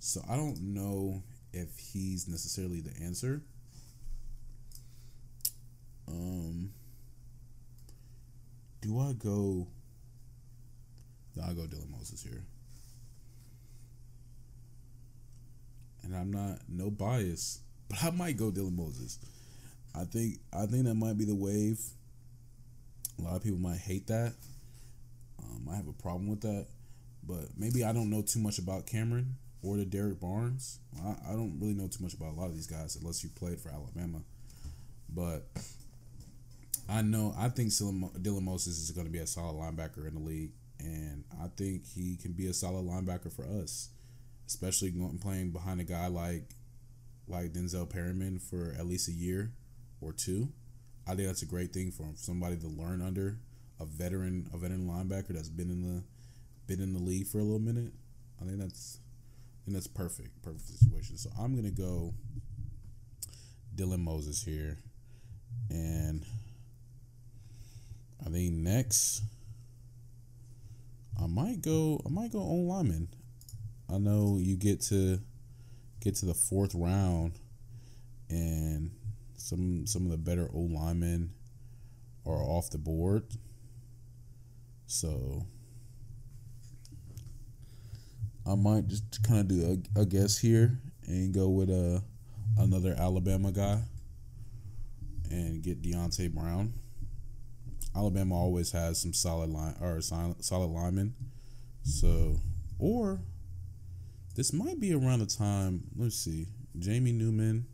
So 0.01 0.21
I 0.29 0.37
don't 0.37 0.61
know 0.61 1.23
if 1.53 1.79
he's 1.79 2.27
necessarily 2.27 2.81
the 2.81 2.93
answer. 3.05 3.43
Um, 6.09 6.73
do 8.81 8.99
I 8.99 9.13
go? 9.13 9.69
No, 11.37 11.43
I 11.45 11.55
go 11.55 11.63
Dylan 11.63 11.91
Moses 11.91 12.23
here. 12.23 12.45
And 16.03 16.17
I'm 16.17 16.33
not 16.33 16.59
no 16.69 16.91
bias, 16.91 17.61
but 17.93 18.05
I 18.05 18.11
might 18.11 18.37
go 18.37 18.51
Dylan 18.51 18.77
Moses. 18.77 19.19
I 19.95 20.05
think 20.05 20.39
I 20.53 20.67
think 20.67 20.85
that 20.85 20.95
might 20.95 21.19
be 21.19 21.25
the 21.25 21.35
wave. 21.35 21.79
A 23.19 23.23
lot 23.23 23.37
of 23.37 23.43
people 23.43 23.59
might 23.59 23.79
hate 23.79 24.07
that. 24.07 24.33
Um, 25.39 25.69
I 25.71 25.77
have 25.77 25.87
a 25.87 25.93
problem 25.93 26.29
with 26.29 26.41
that, 26.41 26.67
but 27.23 27.49
maybe 27.57 27.85
I 27.85 27.93
don't 27.93 28.09
know 28.09 28.23
too 28.23 28.41
much 28.41 28.59
about 28.59 28.87
Cameron 28.87 29.37
or 29.63 29.77
the 29.77 29.85
Derrick 29.85 30.19
Barnes. 30.19 30.79
I, 31.05 31.11
I 31.29 31.33
don't 31.33 31.59
really 31.61 31.75
know 31.75 31.89
too 31.89 32.03
much 32.03 32.15
about 32.15 32.33
a 32.33 32.41
lot 32.41 32.47
of 32.47 32.55
these 32.55 32.67
guys 32.67 32.97
unless 32.97 33.23
you 33.23 33.31
played 33.31 33.61
for 33.61 33.69
Alabama. 33.69 34.23
But 35.11 35.47
I 36.89 37.03
know 37.03 37.35
I 37.37 37.49
think 37.51 37.69
Dylan 37.69 38.43
Moses 38.43 38.79
is 38.79 38.91
going 38.93 39.07
to 39.07 39.13
be 39.13 39.19
a 39.19 39.27
solid 39.27 39.57
linebacker 39.57 40.09
in 40.09 40.15
the 40.15 40.21
league, 40.21 40.53
and 40.81 41.25
I 41.43 41.49
think 41.49 41.87
he 41.87 42.17
can 42.17 42.33
be 42.33 42.47
a 42.47 42.55
solid 42.55 42.87
linebacker 42.87 43.31
for 43.31 43.45
us, 43.45 43.91
especially 44.47 44.91
going 44.91 45.19
playing 45.19 45.51
behind 45.51 45.81
a 45.83 45.85
guy 45.85 46.07
like 46.07 46.45
like 47.29 47.53
Denzel 47.53 47.89
Perryman 47.89 48.39
for 48.39 48.75
at 48.79 48.87
least 48.87 49.09
a 49.09 49.13
year 49.13 49.53
or 50.01 50.13
two. 50.13 50.49
I 51.07 51.15
think 51.15 51.27
that's 51.27 51.43
a 51.43 51.47
great 51.47 51.73
thing 51.73 51.91
for. 51.91 52.07
Somebody 52.17 52.57
to 52.59 52.69
learn 52.69 53.03
under 53.03 53.39
a 53.81 53.85
veteran, 53.85 54.49
a 54.53 54.59
veteran 54.59 54.87
linebacker 54.87 55.29
that's 55.29 55.49
been 55.49 55.71
in 55.71 55.83
the 55.83 56.03
been 56.67 56.83
in 56.83 56.93
the 56.93 57.01
league 57.01 57.27
for 57.27 57.39
a 57.39 57.43
little 57.43 57.59
minute. 57.59 57.93
I 58.41 58.45
think 58.45 58.59
that's 58.59 58.99
I 59.63 59.65
think 59.65 59.77
that's 59.77 59.87
perfect, 59.87 60.43
perfect 60.43 60.67
situation. 60.67 61.17
So 61.17 61.31
I'm 61.39 61.57
gonna 61.57 61.71
go 61.71 62.15
Dylan 63.75 64.01
Moses 64.01 64.43
here, 64.43 64.79
and 65.71 66.25
I 68.25 68.31
think 68.31 68.53
next 68.53 69.23
I 71.21 71.27
might 71.27 71.63
go. 71.63 72.01
I 72.07 72.09
might 72.09 72.33
go 72.33 72.41
on 72.41 72.67
lineman. 72.67 73.09
I 73.93 73.99
know 73.99 74.39
you 74.41 74.57
get 74.57 74.81
to 74.83 75.21
get 76.03 76.17
to 76.17 76.27
the 76.27 76.35
fourth 76.35 76.75
round, 76.75 77.39
and 78.29 78.91
some 79.37 79.87
some 79.87 80.05
of 80.05 80.11
the 80.11 80.19
better 80.19 80.49
old 80.53 80.73
linemen 80.73 81.31
are 82.27 82.43
off 82.43 82.71
the 82.71 82.79
board. 82.79 83.25
So 84.87 85.47
I 88.47 88.55
might 88.57 88.89
just 88.89 89.23
kind 89.23 89.41
of 89.41 89.49
do 89.49 89.83
a, 89.97 90.01
a, 90.01 90.05
guess 90.05 90.39
here 90.39 90.79
and 91.07 91.33
go 91.33 91.49
with 91.49 91.71
a 91.71 91.97
uh, 91.97 92.63
another 92.63 92.95
Alabama 92.99 93.53
guy 93.53 93.83
and 95.31 95.63
get 95.63 95.83
Deonte 95.83 96.33
Brown. 96.35 96.75
Alabama 97.95 98.35
always 98.35 98.73
has 98.73 99.01
some 99.01 99.13
solid 99.13 99.51
line 99.51 99.77
or 99.81 100.01
solid 100.01 100.71
linemen. 100.71 101.15
So, 101.85 102.41
or 102.79 103.21
this 104.35 104.53
might 104.53 104.81
be 104.81 104.95
around 104.95 105.21
the 105.21 105.27
time. 105.27 105.85
Let's 105.97 106.17
see, 106.17 106.47
Jamie 106.79 107.13
Newman 107.13 107.67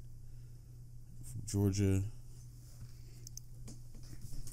Georgia. 1.48 2.02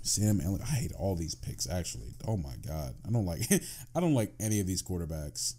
Sam 0.01 0.39
Ellen. 0.39 0.61
I 0.61 0.75
hate 0.75 0.93
all 0.93 1.15
these 1.15 1.35
picks. 1.35 1.67
Actually, 1.69 2.13
oh 2.27 2.37
my 2.37 2.55
god, 2.65 2.93
I 3.05 3.11
don't 3.11 3.25
like. 3.25 3.41
I 3.95 3.99
don't 3.99 4.13
like 4.13 4.33
any 4.39 4.59
of 4.59 4.67
these 4.67 4.83
quarterbacks. 4.83 5.55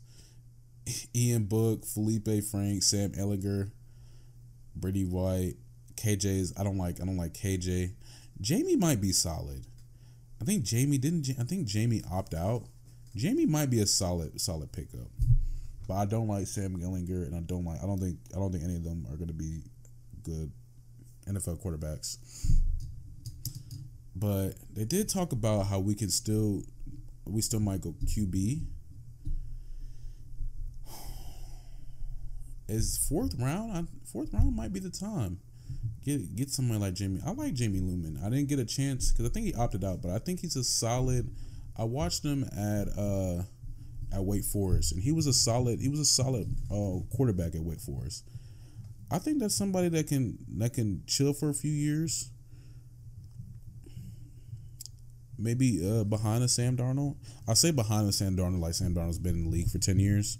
Ian 1.14 1.44
Book, 1.44 1.84
Feleipe 1.84 2.44
Frank, 2.44 2.82
Sam 2.84 3.10
Ehlinger, 3.12 3.72
Brady 4.76 5.04
White, 5.04 5.56
KJ's. 5.96 6.54
I 6.56 6.62
don't 6.62 6.78
like. 6.78 7.00
I 7.02 7.04
don't 7.04 7.16
like 7.16 7.34
KJ. 7.34 7.92
Jamie 8.40 8.76
might 8.76 9.00
be 9.00 9.12
solid. 9.12 9.66
I 10.40 10.44
think 10.44 10.62
Jamie 10.62 10.98
didn't. 10.98 11.28
I 11.40 11.42
think 11.42 11.66
Jamie 11.66 12.02
opt 12.10 12.32
out. 12.32 12.64
Jamie 13.16 13.46
might 13.46 13.70
be 13.70 13.80
a 13.80 13.86
solid 13.86 14.40
solid 14.40 14.70
pickup, 14.72 15.10
but 15.86 15.94
I 15.94 16.04
don't 16.04 16.28
like 16.28 16.46
Sam 16.46 16.76
Ehlinger, 16.76 17.26
and 17.26 17.34
I 17.34 17.40
don't 17.40 17.64
like. 17.64 17.82
I 17.82 17.86
don't 17.86 17.98
think. 17.98 18.18
I 18.34 18.38
don't 18.38 18.52
think 18.52 18.64
any 18.64 18.76
of 18.76 18.84
them 18.84 19.06
are 19.10 19.16
going 19.16 19.28
to 19.28 19.34
be 19.34 19.62
good 20.22 20.50
NFL 21.28 21.62
quarterbacks. 21.62 22.18
But 24.14 24.54
they 24.74 24.84
did 24.84 25.08
talk 25.08 25.32
about 25.32 25.66
how 25.66 25.78
we 25.78 25.94
can 25.94 26.08
still, 26.08 26.62
we 27.26 27.42
still 27.42 27.60
might 27.60 27.82
go 27.82 27.94
QB. 28.06 28.64
Is 32.68 33.06
fourth 33.08 33.34
round? 33.38 33.88
Fourth 34.10 34.32
round 34.32 34.56
might 34.56 34.72
be 34.72 34.80
the 34.80 34.90
time 34.90 35.38
get 36.06 36.36
get 36.36 36.50
somebody 36.50 36.80
like 36.80 36.94
Jamie. 36.94 37.20
I 37.26 37.32
like 37.32 37.54
Jamie 37.54 37.80
Newman. 37.80 38.20
I 38.24 38.30
didn't 38.30 38.48
get 38.48 38.58
a 38.58 38.64
chance 38.64 39.10
because 39.10 39.26
I 39.26 39.28
think 39.28 39.46
he 39.46 39.54
opted 39.54 39.84
out, 39.84 40.00
but 40.00 40.12
I 40.12 40.18
think 40.18 40.40
he's 40.40 40.56
a 40.56 40.64
solid. 40.64 41.28
I 41.76 41.84
watched 41.84 42.24
him 42.24 42.44
at 42.56 42.88
uh 42.96 43.42
at 44.16 44.24
Wake 44.24 44.44
Forest, 44.44 44.92
and 44.92 45.02
he 45.02 45.12
was 45.12 45.26
a 45.26 45.32
solid. 45.32 45.80
He 45.80 45.88
was 45.88 46.00
a 46.00 46.04
solid 46.04 46.54
uh, 46.70 47.00
quarterback 47.14 47.54
at 47.54 47.62
Wake 47.62 47.80
Forest. 47.80 48.24
I 49.10 49.18
think 49.18 49.38
that's 49.38 49.54
somebody 49.54 49.88
that 49.90 50.08
can 50.08 50.38
that 50.56 50.72
can 50.72 51.02
chill 51.06 51.32
for 51.32 51.50
a 51.50 51.54
few 51.54 51.70
years. 51.70 52.30
Maybe 55.38 55.86
uh, 55.86 56.04
behind 56.04 56.42
a 56.42 56.48
Sam 56.48 56.76
Darnold. 56.76 57.16
I 57.46 57.54
say 57.54 57.70
behind 57.70 58.08
a 58.08 58.12
Sam 58.12 58.36
Darnold, 58.36 58.60
like 58.60 58.74
Sam 58.74 58.94
Darnold's 58.94 59.18
been 59.18 59.34
in 59.34 59.44
the 59.44 59.50
league 59.50 59.68
for 59.68 59.78
ten 59.78 60.00
years, 60.00 60.38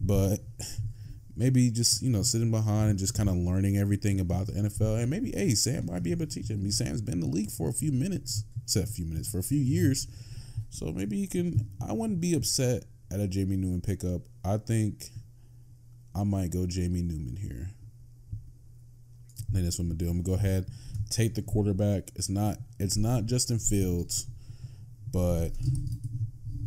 but 0.00 0.38
maybe 1.36 1.70
just 1.70 2.02
you 2.02 2.10
know 2.10 2.22
sitting 2.22 2.50
behind 2.50 2.90
and 2.90 2.98
just 2.98 3.14
kind 3.14 3.28
of 3.28 3.36
learning 3.36 3.76
everything 3.76 4.20
about 4.20 4.46
the 4.46 4.52
NFL. 4.52 5.00
And 5.00 5.10
maybe 5.10 5.32
hey, 5.32 5.50
Sam 5.50 5.86
might 5.86 6.02
be 6.02 6.12
able 6.12 6.26
to 6.26 6.32
teach 6.32 6.48
him. 6.48 6.62
Mean, 6.62 6.72
Sam's 6.72 7.02
been 7.02 7.14
in 7.14 7.20
the 7.20 7.26
league 7.26 7.50
for 7.50 7.68
a 7.68 7.74
few 7.74 7.92
minutes, 7.92 8.44
said 8.64 8.84
a 8.84 8.86
few 8.86 9.04
minutes 9.04 9.30
for 9.30 9.38
a 9.38 9.42
few 9.44 9.60
years, 9.60 10.08
so 10.70 10.92
maybe 10.92 11.18
he 11.18 11.26
can. 11.26 11.68
I 11.86 11.92
wouldn't 11.92 12.22
be 12.22 12.32
upset 12.32 12.84
at 13.10 13.20
a 13.20 13.28
Jamie 13.28 13.56
Newman 13.56 13.80
pickup. 13.80 14.22
I 14.44 14.58
think 14.58 15.10
I 16.14 16.24
might 16.24 16.50
go 16.50 16.66
Jamie 16.66 17.02
Newman 17.02 17.36
here. 17.36 17.70
then 19.50 19.64
that's 19.64 19.78
what 19.78 19.84
I'm 19.84 19.88
gonna 19.90 19.98
do. 19.98 20.08
I'm 20.08 20.22
gonna 20.22 20.36
go 20.36 20.42
ahead, 20.42 20.66
take 21.10 21.34
the 21.34 21.42
quarterback. 21.42 22.10
It's 22.16 22.28
not 22.28 22.58
it's 22.78 22.96
not 22.96 23.26
Justin 23.26 23.58
Fields, 23.58 24.26
but 25.12 25.50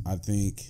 I 0.06 0.16
think, 0.16 0.62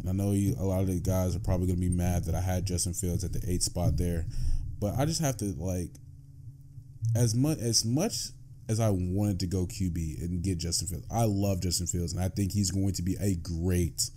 and 0.00 0.08
I 0.08 0.12
know 0.12 0.32
you, 0.32 0.56
a 0.58 0.64
lot 0.64 0.80
of 0.80 0.88
the 0.88 1.00
guys 1.00 1.34
are 1.34 1.40
probably 1.40 1.66
gonna 1.68 1.80
be 1.80 1.88
mad 1.88 2.24
that 2.24 2.34
I 2.34 2.40
had 2.40 2.66
Justin 2.66 2.94
Fields 2.94 3.24
at 3.24 3.32
the 3.32 3.42
eight 3.46 3.62
spot 3.62 3.96
there, 3.96 4.26
but 4.80 4.94
I 4.98 5.04
just 5.04 5.20
have 5.20 5.36
to 5.38 5.46
like, 5.56 5.90
as 7.16 7.34
much 7.34 7.58
as 7.58 7.84
much 7.84 8.30
as 8.68 8.80
I 8.80 8.90
wanted 8.90 9.40
to 9.40 9.46
go 9.46 9.64
QB 9.64 10.22
and 10.22 10.42
get 10.42 10.58
Justin 10.58 10.88
Fields, 10.88 11.06
I 11.10 11.24
love 11.24 11.62
Justin 11.62 11.86
Fields, 11.86 12.12
and 12.12 12.22
I 12.22 12.28
think 12.28 12.52
he's 12.52 12.70
going 12.70 12.92
to 12.94 13.02
be 13.02 13.16
a 13.20 13.34
great 13.36 14.10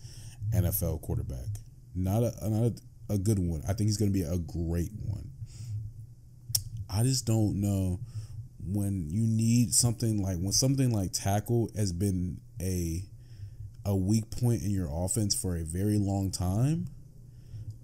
NFL 0.53 1.01
quarterback. 1.01 1.47
Not 1.95 2.23
a 2.23 2.49
not 2.49 2.71
a, 3.09 3.13
a 3.13 3.17
good 3.17 3.39
one. 3.39 3.61
I 3.67 3.73
think 3.73 3.87
he's 3.87 3.97
going 3.97 4.11
to 4.11 4.17
be 4.17 4.23
a 4.23 4.37
great 4.37 4.91
one. 5.05 5.29
I 6.89 7.03
just 7.03 7.25
don't 7.25 7.61
know 7.61 7.99
when 8.63 9.09
you 9.09 9.23
need 9.25 9.73
something 9.73 10.21
like 10.21 10.37
when 10.37 10.51
something 10.51 10.91
like 10.91 11.11
tackle 11.13 11.69
has 11.75 11.91
been 11.91 12.39
a 12.61 13.03
a 13.85 13.95
weak 13.95 14.29
point 14.29 14.61
in 14.61 14.71
your 14.71 14.89
offense 14.91 15.33
for 15.33 15.55
a 15.55 15.63
very 15.63 15.97
long 15.97 16.31
time. 16.31 16.87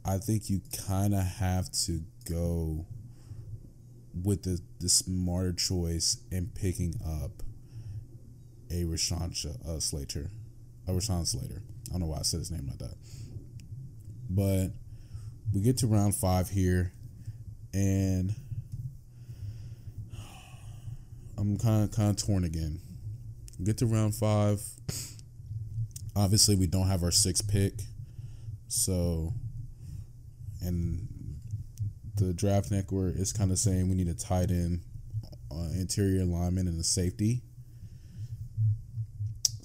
I 0.05 0.17
think 0.19 0.49
you 0.49 0.61
kind 0.87 1.13
of 1.13 1.25
have 1.25 1.69
to 1.85 2.01
go 2.29 2.85
with 4.23 4.43
the, 4.43 4.59
the 4.79 4.89
smarter 4.89 5.53
choice 5.53 6.17
in 6.31 6.47
picking 6.55 6.95
up 7.05 7.43
a 8.69 8.83
Rashawn 8.83 9.31
uh, 9.67 9.79
Slater, 9.79 10.31
a 10.87 10.91
Rashawn 10.91 11.25
Slater. 11.25 11.61
I 11.89 11.93
don't 11.93 12.01
know 12.01 12.07
why 12.07 12.19
I 12.19 12.23
said 12.23 12.39
his 12.39 12.51
name 12.51 12.67
like 12.67 12.79
that, 12.79 12.95
but 14.29 14.67
we 15.53 15.61
get 15.61 15.77
to 15.79 15.87
round 15.87 16.15
five 16.15 16.49
here, 16.49 16.91
and 17.73 18.33
I'm 21.37 21.57
kind 21.57 21.83
of 21.83 21.91
kind 21.91 22.09
of 22.09 22.17
torn 22.17 22.43
again. 22.43 22.79
Get 23.63 23.77
to 23.79 23.85
round 23.85 24.15
five. 24.15 24.61
Obviously, 26.15 26.55
we 26.55 26.67
don't 26.67 26.87
have 26.87 27.03
our 27.03 27.11
sixth 27.11 27.47
pick, 27.47 27.73
so 28.67 29.33
and 30.61 31.07
the 32.15 32.33
draft 32.33 32.71
network 32.71 33.15
is 33.15 33.31
kind 33.31 33.51
of 33.51 33.59
saying 33.59 33.87
we 33.87 33.95
need 33.95 34.07
a 34.07 34.13
tight 34.13 34.49
end, 34.49 34.81
uh, 35.51 35.69
interior 35.75 36.25
lineman, 36.25 36.67
and 36.67 36.79
a 36.79 36.83
safety. 36.83 37.43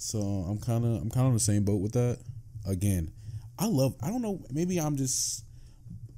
So 0.03 0.19
I'm 0.19 0.59
kind 0.59 0.83
of 0.83 1.01
I'm 1.01 1.09
kind 1.09 1.21
of 1.21 1.27
on 1.27 1.33
the 1.33 1.39
same 1.39 1.63
boat 1.63 1.79
with 1.79 1.93
that. 1.93 2.19
Again, 2.67 3.09
I 3.57 3.67
love. 3.67 3.95
I 4.03 4.09
don't 4.09 4.21
know. 4.21 4.43
Maybe 4.51 4.77
I'm 4.77 4.97
just 4.97 5.45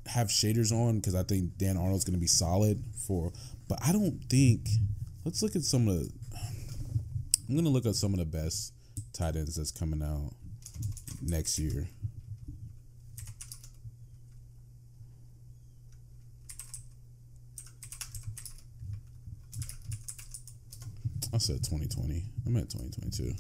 have 0.08 0.28
shaders 0.28 0.72
on 0.72 0.96
because 0.96 1.14
I 1.14 1.22
think 1.22 1.60
Dan 1.60 1.78
Arnold's 1.78 2.04
going 2.04 2.16
to 2.16 2.20
be 2.20 2.26
solid 2.26 2.84
for. 3.08 3.32
But 3.70 3.78
I 3.86 3.92
don't 3.92 4.20
think. 4.28 4.68
Let's 5.24 5.44
look 5.44 5.56
at 5.56 5.62
some 5.62 5.88
of 5.88 6.00
the. 6.00 6.12
I'm 7.48 7.64
to 7.64 7.70
look 7.70 7.86
at 7.86 7.94
some 7.94 8.12
of 8.12 8.18
the 8.18 8.26
best 8.26 8.74
tight 9.14 9.36
ends 9.36 9.56
that's 9.56 9.72
coming 9.72 10.02
out 10.02 10.34
next 11.22 11.60
year. 11.60 11.88
I 21.32 21.38
said 21.38 21.64
2020. 21.64 22.24
I'm 22.48 22.58
at 22.58 22.72
2022. 22.72 23.36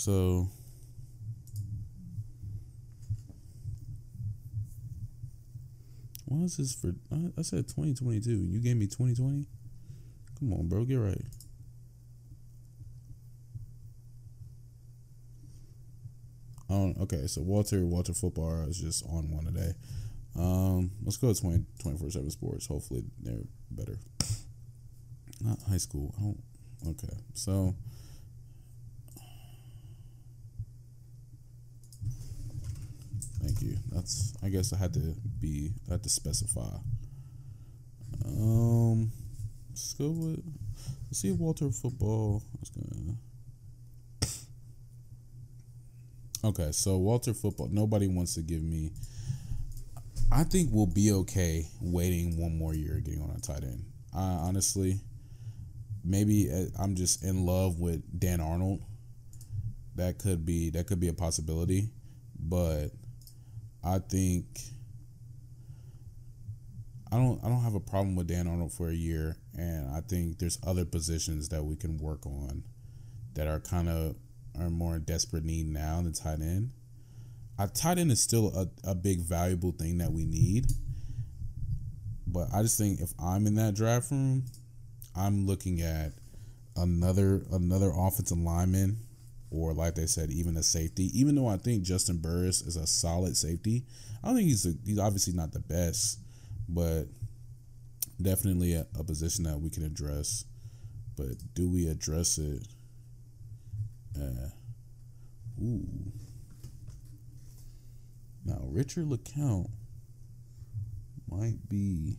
So 0.00 0.48
Why 6.24 6.44
is 6.44 6.56
this 6.56 6.74
for 6.74 6.94
I, 7.12 7.32
I 7.36 7.42
said 7.42 7.68
2022. 7.68 8.30
You 8.30 8.60
gave 8.60 8.78
me 8.78 8.86
2020? 8.86 9.44
Come 10.38 10.52
on, 10.54 10.68
bro, 10.68 10.86
get 10.86 10.94
right. 10.94 11.20
Um, 16.70 16.94
okay, 17.02 17.26
so 17.26 17.42
Walter 17.42 17.84
Walter 17.84 18.14
Football 18.14 18.68
is 18.70 18.80
just 18.80 19.04
on 19.04 19.30
one 19.30 19.44
today. 19.44 19.74
Um, 20.34 20.92
let's 21.04 21.18
go 21.18 21.30
to 21.30 21.38
20, 21.38 21.62
24 21.82 22.10
7 22.10 22.30
sports. 22.30 22.66
Hopefully 22.68 23.04
they're 23.22 23.44
better. 23.70 23.98
Not 25.42 25.58
high 25.68 25.76
school. 25.76 26.14
I 26.18 26.22
don't 26.22 26.42
okay. 26.88 27.18
So 27.34 27.74
Thank 33.50 33.62
you. 33.62 33.76
That's 33.90 34.32
I 34.44 34.48
guess 34.48 34.72
I 34.72 34.76
had 34.76 34.94
to 34.94 35.14
be 35.40 35.72
I 35.88 35.94
had 35.94 36.04
to 36.04 36.08
specify. 36.08 36.70
Um 38.24 39.10
let's 39.70 39.92
go 39.94 40.10
with 40.10 40.40
let's 41.08 41.18
see 41.18 41.30
if 41.30 41.36
Walter 41.36 41.68
football 41.70 42.44
is 42.62 42.70
gonna 42.70 43.16
Okay, 46.44 46.70
so 46.70 46.96
Walter 46.98 47.34
football 47.34 47.68
nobody 47.72 48.06
wants 48.06 48.34
to 48.34 48.42
give 48.42 48.62
me 48.62 48.92
I 50.30 50.44
think 50.44 50.68
we'll 50.70 50.86
be 50.86 51.10
okay 51.12 51.66
waiting 51.80 52.40
one 52.40 52.56
more 52.56 52.72
year 52.72 53.00
getting 53.00 53.20
on 53.20 53.30
a 53.36 53.40
tight 53.40 53.64
end. 53.64 53.84
I 54.14 54.20
honestly 54.20 55.00
maybe 56.04 56.52
uh, 56.52 56.66
I'm 56.80 56.94
just 56.94 57.24
in 57.24 57.44
love 57.44 57.80
with 57.80 58.00
Dan 58.16 58.40
Arnold. 58.40 58.80
That 59.96 60.18
could 60.18 60.46
be 60.46 60.70
that 60.70 60.86
could 60.86 61.00
be 61.00 61.08
a 61.08 61.12
possibility, 61.12 61.90
but 62.38 62.90
I 63.82 63.98
think 63.98 64.46
I 67.12 67.16
don't 67.16 67.42
I 67.44 67.48
don't 67.48 67.62
have 67.62 67.74
a 67.74 67.80
problem 67.80 68.14
with 68.14 68.28
Dan 68.28 68.46
Arnold 68.46 68.72
for 68.72 68.88
a 68.88 68.94
year, 68.94 69.36
and 69.56 69.90
I 69.94 70.00
think 70.00 70.38
there's 70.38 70.58
other 70.64 70.84
positions 70.84 71.48
that 71.48 71.64
we 71.64 71.76
can 71.76 71.98
work 71.98 72.24
on 72.26 72.62
that 73.34 73.46
are 73.46 73.60
kind 73.60 73.88
of 73.88 74.16
are 74.58 74.70
more 74.70 74.96
in 74.96 75.02
desperate 75.02 75.44
need 75.44 75.66
now 75.66 76.00
than 76.02 76.12
tight 76.12 76.40
end. 76.40 76.72
A 77.58 77.68
tight 77.68 77.98
end 77.98 78.12
is 78.12 78.22
still 78.22 78.52
a, 78.56 78.90
a 78.90 78.94
big 78.94 79.20
valuable 79.20 79.72
thing 79.72 79.98
that 79.98 80.12
we 80.12 80.24
need. 80.24 80.66
But 82.26 82.48
I 82.54 82.62
just 82.62 82.78
think 82.78 83.00
if 83.00 83.12
I'm 83.18 83.46
in 83.46 83.56
that 83.56 83.74
draft 83.74 84.10
room, 84.10 84.44
I'm 85.16 85.46
looking 85.46 85.80
at 85.80 86.12
another 86.76 87.42
another 87.50 87.92
offensive 87.94 88.38
lineman 88.38 88.98
or 89.50 89.72
like 89.72 89.94
they 89.94 90.06
said, 90.06 90.30
even 90.30 90.56
a 90.56 90.62
safety. 90.62 91.10
Even 91.18 91.34
though 91.34 91.48
I 91.48 91.56
think 91.56 91.84
Juston 91.84 92.20
Burris 92.20 92.62
is 92.62 92.76
a 92.76 92.86
solid 92.86 93.36
safety, 93.36 93.84
I 94.22 94.28
don't 94.28 94.36
think 94.36 94.48
he's 94.48 94.66
a, 94.66 94.74
he's 94.84 94.98
obviously 94.98 95.32
not 95.32 95.52
the 95.52 95.60
best, 95.60 96.20
but 96.68 97.04
definitely 98.20 98.74
a, 98.74 98.86
a 98.98 99.04
position 99.04 99.44
that 99.44 99.60
we 99.60 99.70
can 99.70 99.84
address. 99.84 100.44
But 101.16 101.36
do 101.54 101.68
we 101.68 101.88
address 101.88 102.38
it? 102.38 102.66
Uh, 104.16 104.50
ooh. 105.62 105.86
Now 108.44 108.60
Richard 108.64 109.06
LeCounte 109.06 109.70
might 111.28 111.68
be 111.68 112.18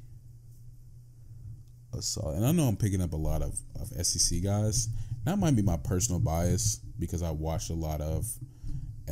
a 1.94 2.02
solid, 2.02 2.38
and 2.38 2.46
I 2.46 2.52
know 2.52 2.64
I'm 2.64 2.78
picking 2.78 3.02
up 3.02 3.14
a 3.14 3.18
lot 3.18 3.42
of, 3.42 3.60
of 3.80 3.88
SEC 4.06 4.42
guys. 4.44 4.88
That 5.24 5.38
might 5.38 5.56
be 5.56 5.62
my 5.62 5.78
personal 5.78 6.20
bias 6.20 6.80
because 6.98 7.22
I 7.22 7.32
watched 7.32 7.70
a 7.70 7.76
lot 7.76 8.02
of 8.02 8.26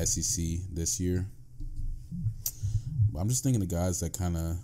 SEC 0.04 0.44
this 0.72 1.00
year. 1.00 1.28
I'm 3.18 3.30
just 3.30 3.44
thinking 3.44 3.62
of 3.62 3.70
guys 3.70 4.00
that 4.00 4.18
kind 4.18 4.38
of 4.38 4.58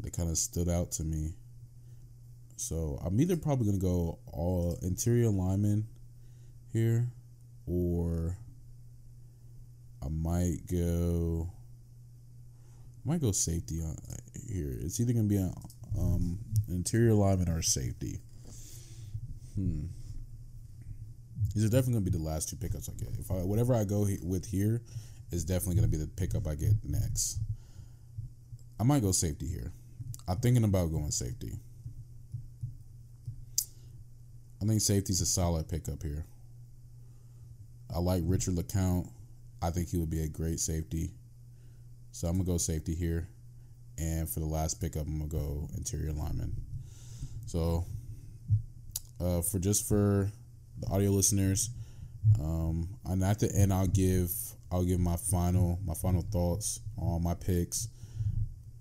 that 0.00 0.12
kind 0.12 0.30
of 0.30 0.38
stood 0.38 0.68
out 0.68 0.92
to 0.92 1.04
me. 1.04 1.34
So 2.56 2.98
I'm 3.04 3.20
either 3.20 3.36
probably 3.36 3.66
gonna 3.66 3.78
go 3.78 4.18
all 4.26 4.78
interior 4.82 5.28
lineman 5.28 5.86
here, 6.72 7.08
or 7.66 8.36
I 10.02 10.08
might 10.08 10.66
go. 10.70 11.50
I 13.04 13.08
might 13.08 13.20
go 13.20 13.32
safety 13.32 13.82
on 13.82 13.96
here. 14.48 14.76
It's 14.80 14.98
either 15.00 15.12
gonna 15.12 15.24
be 15.24 15.36
an 15.36 15.52
um, 15.98 16.38
interior 16.68 17.12
lineman 17.12 17.48
or 17.48 17.62
safety. 17.62 18.20
Hmm. 19.54 19.86
These 21.54 21.64
are 21.64 21.68
definitely 21.68 21.94
gonna 21.94 22.10
be 22.10 22.16
the 22.16 22.24
last 22.24 22.48
two 22.48 22.56
pickups 22.56 22.88
I 22.88 22.92
get. 22.92 23.16
If 23.18 23.30
I 23.30 23.34
whatever 23.36 23.74
I 23.74 23.84
go 23.84 24.06
with 24.22 24.46
here 24.46 24.82
is 25.30 25.44
definitely 25.44 25.76
gonna 25.76 25.88
be 25.88 25.96
the 25.96 26.06
pickup 26.06 26.46
I 26.46 26.54
get 26.54 26.72
next. 26.84 27.38
I 28.78 28.84
might 28.84 29.02
go 29.02 29.12
safety 29.12 29.46
here. 29.46 29.72
I'm 30.26 30.38
thinking 30.38 30.64
about 30.64 30.90
going 30.90 31.10
safety. 31.10 31.58
I 34.62 34.66
think 34.66 34.80
safety's 34.80 35.20
a 35.20 35.26
solid 35.26 35.68
pickup 35.68 36.02
here. 36.02 36.24
I 37.94 37.98
like 37.98 38.22
Richard 38.24 38.54
LeCounte. 38.54 39.10
I 39.60 39.70
think 39.70 39.88
he 39.88 39.98
would 39.98 40.10
be 40.10 40.22
a 40.22 40.28
great 40.28 40.58
safety. 40.58 41.12
So 42.12 42.28
I'm 42.28 42.34
gonna 42.34 42.44
go 42.44 42.58
safety 42.58 42.94
here. 42.94 43.28
And 43.98 44.28
for 44.28 44.40
the 44.40 44.46
last 44.46 44.80
pickup, 44.80 45.06
I'm 45.06 45.18
gonna 45.18 45.28
go 45.28 45.68
interior 45.76 46.12
lineman. 46.12 46.54
So 47.46 47.84
uh, 49.20 49.42
for 49.42 49.58
just 49.58 49.86
for 49.86 50.32
the 50.84 50.92
audio 50.92 51.10
listeners. 51.10 51.70
Um, 52.40 52.88
and 53.04 53.22
at 53.22 53.38
the 53.38 53.52
end, 53.54 53.72
I'll 53.72 53.86
give 53.86 54.30
I'll 54.70 54.84
give 54.84 55.00
my 55.00 55.16
final 55.16 55.78
my 55.84 55.94
final 55.94 56.22
thoughts 56.22 56.80
on 56.98 57.22
my 57.22 57.34
picks. 57.34 57.88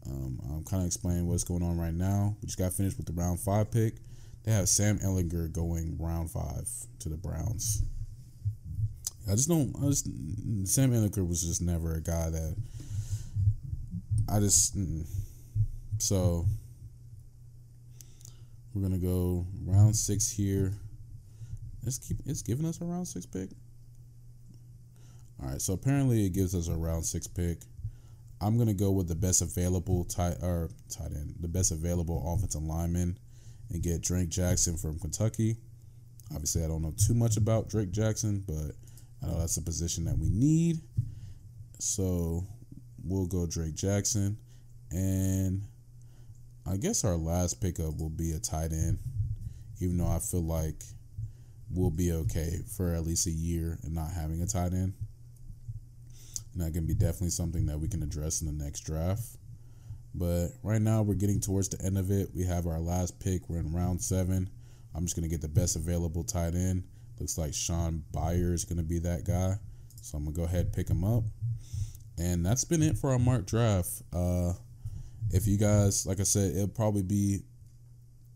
Um, 0.06 0.40
I'm 0.50 0.64
kind 0.66 0.82
of 0.82 0.88
explaining 0.88 1.28
what's 1.28 1.44
going 1.44 1.64
on 1.64 1.80
right 1.80 1.94
now. 1.94 2.36
We 2.42 2.48
just 2.48 2.60
got 2.60 2.74
finished 2.74 2.98
with 2.98 3.06
the 3.06 3.14
round 3.14 3.40
five 3.40 3.72
pick. 3.72 3.96
They 4.44 4.52
have 4.52 4.68
Sam 4.68 5.00
Ehlinger 5.00 5.52
going 5.52 5.98
round 5.98 6.32
five 6.32 6.68
to 7.00 7.10
the 7.10 7.16
Browns. 7.16 7.84
I 9.30 9.36
just 9.36 9.48
don't. 9.48 9.74
I 9.82 9.88
just 9.88 10.06
Sam 10.66 10.92
Ehlinger 10.92 11.28
was 11.28 11.44
just 11.44 11.62
never 11.62 11.96
a 11.96 12.02
guy 12.02 12.30
that 12.30 12.56
I 14.30 14.40
just. 14.40 14.78
Mm. 14.78 15.06
So 16.00 16.46
we're 18.74 18.82
gonna 18.82 18.98
go 18.98 19.46
round 19.66 19.96
six 19.96 20.30
here. 20.30 20.74
Let's 21.84 21.98
keep. 21.98 22.18
It's 22.26 22.42
giving 22.42 22.66
us 22.66 22.82
a 22.82 22.86
round 22.86 23.08
six 23.08 23.26
pick. 23.26 23.50
All 25.42 25.50
right. 25.50 25.62
So 25.62 25.74
apparently 25.74 26.26
it 26.26 26.34
gives 26.34 26.56
us 26.56 26.68
a 26.68 26.76
round 26.76 27.06
six 27.06 27.28
pick. 27.28 27.60
I'm 28.42 28.58
gonna 28.58 28.74
go 28.74 28.92
with 28.92 29.08
the 29.08 29.16
best 29.16 29.42
available 29.42 30.04
tight 30.06 30.38
or 30.42 30.70
tight 30.90 31.12
end, 31.14 31.36
the 31.40 31.48
best 31.48 31.72
available 31.72 32.24
offensive 32.34 32.64
lineman, 32.64 33.18
and 33.70 33.82
get 33.82 34.02
Drake 34.02 34.30
Jackson 34.30 34.78
from 34.78 35.00
Kentucky. 35.00 35.58
Obviously, 36.32 36.64
I 36.64 36.68
don't 36.68 36.82
know 36.82 36.94
too 36.98 37.14
much 37.14 37.38
about 37.38 37.70
Drake 37.70 37.92
Jackson, 37.92 38.44
but 38.46 38.76
I 39.22 39.28
know 39.28 39.40
that's 39.40 39.58
a 39.58 39.62
position 39.62 40.06
that 40.06 40.18
we 40.18 40.30
need. 40.30 40.82
So 41.80 42.46
we'll 43.04 43.28
go 43.28 43.46
Drake 43.46 43.76
Jackson, 43.76 44.38
and 44.92 45.64
I 46.66 46.78
guess 46.78 47.04
our 47.04 47.16
last 47.16 47.62
pickup 47.62 47.98
will 47.98 48.10
be 48.10 48.32
a 48.32 48.40
tight 48.40 48.72
end, 48.72 49.00
even 49.80 49.98
though 49.98 50.08
I 50.08 50.20
feel 50.20 50.44
like 50.44 50.84
we'll 51.74 51.92
be 51.92 52.12
okay 52.12 52.60
for 52.78 52.94
at 52.94 53.04
least 53.04 53.28
a 53.28 53.32
year 53.32 53.80
and 53.84 53.94
not 53.94 54.12
having 54.12 54.42
a 54.42 54.48
tight 54.48 54.74
end. 54.74 54.94
And 56.54 56.62
that 56.62 56.74
can 56.74 56.86
be 56.86 56.94
definitely 56.94 57.30
something 57.30 57.66
that 57.66 57.80
we 57.80 57.88
can 57.88 58.04
address 58.04 58.42
in 58.42 58.48
the 58.48 58.64
next 58.64 58.82
draft. 58.82 59.24
But 60.16 60.50
right 60.62 60.82
now, 60.82 61.02
we're 61.02 61.16
getting 61.16 61.40
towards 61.40 61.70
the 61.70 61.84
end 61.84 61.98
of 61.98 62.12
it. 62.12 62.30
We 62.36 62.46
have 62.46 62.68
our 62.68 62.80
last 62.80 63.20
pick. 63.20 63.50
We're 63.50 63.60
in 63.60 63.74
round 63.74 64.02
seven. 64.02 64.50
I'm 64.94 65.06
just 65.06 65.16
going 65.16 65.28
to 65.28 65.30
get 65.30 65.42
the 65.42 65.48
best 65.48 65.76
available 65.76 66.24
tight 66.24 66.54
end. 66.54 66.84
Looks 67.20 67.38
like 67.38 67.54
Shaun 67.54 68.04
Beyer 68.12 68.54
is 68.54 68.66
going 68.66 68.78
to 68.78 68.84
be 68.84 69.00
that 69.00 69.26
guy. 69.26 69.58
So 70.02 70.18
I'm 70.18 70.26
going 70.26 70.36
to 70.36 70.42
go 70.42 70.46
ahead 70.46 70.66
and 70.66 70.74
pick 70.74 70.88
him 70.88 71.04
up. 71.04 71.24
And 72.20 72.46
that's 72.46 72.64
been 72.64 72.84
it 72.84 72.98
for 72.98 73.12
our 73.12 73.18
mark 73.20 73.48
draft. 73.48 74.04
Uh, 74.14 74.54
if 75.32 75.48
you 75.48 75.58
guys, 75.58 76.06
like 76.06 76.20
I 76.20 76.24
said, 76.24 76.54
it'll 76.56 76.68
probably 76.68 77.02
be, 77.02 77.42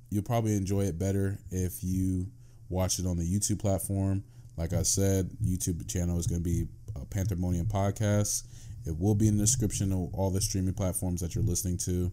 you'll 0.09 0.23
probably 0.23 0.55
enjoy 0.55 0.81
it 0.81 0.97
better 0.97 1.37
if 1.51 1.83
you 1.83 2.27
watch 2.69 2.99
it 2.99 3.05
on 3.05 3.17
the 3.17 3.23
YouTube 3.23 3.59
platform. 3.59 4.23
Like 4.55 4.73
I 4.73 4.83
said, 4.83 5.29
YouTube 5.43 5.87
channel 5.87 6.17
is 6.19 6.27
going 6.27 6.41
to 6.41 6.43
be 6.43 6.67
a 6.95 7.05
Panthermonium 7.05 7.67
podcast. 7.67 8.43
It 8.85 8.97
will 8.97 9.15
be 9.15 9.27
in 9.27 9.37
the 9.37 9.43
description 9.43 9.91
of 9.91 10.13
all 10.13 10.29
the 10.29 10.41
streaming 10.41 10.73
platforms 10.73 11.21
that 11.21 11.35
you're 11.35 11.43
listening 11.43 11.77
to. 11.79 12.11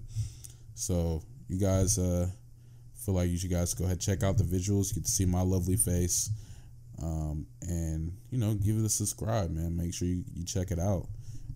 So 0.75 1.23
you 1.49 1.59
guys 1.59 1.99
uh, 1.99 2.29
feel 2.97 3.15
like 3.15 3.31
you 3.31 3.39
should 3.39 3.51
guys 3.51 3.75
go 3.75 3.85
ahead 3.85 4.01
check 4.01 4.23
out 4.23 4.39
the 4.39 4.45
visuals. 4.45 4.89
You 4.91 4.97
get 4.97 5.05
to 5.05 5.11
see 5.11 5.25
my 5.25 5.43
lovely 5.43 5.77
face. 5.77 6.31
Um, 7.03 7.47
and 7.63 8.13
you 8.31 8.39
know, 8.39 8.55
give 8.55 8.77
it 8.77 8.85
a 8.85 8.89
subscribe, 8.89 9.51
man. 9.51 9.77
Make 9.77 9.95
sure 9.95 10.07
you, 10.07 10.25
you 10.35 10.45
check 10.45 10.71
it 10.71 10.79
out. 10.79 11.09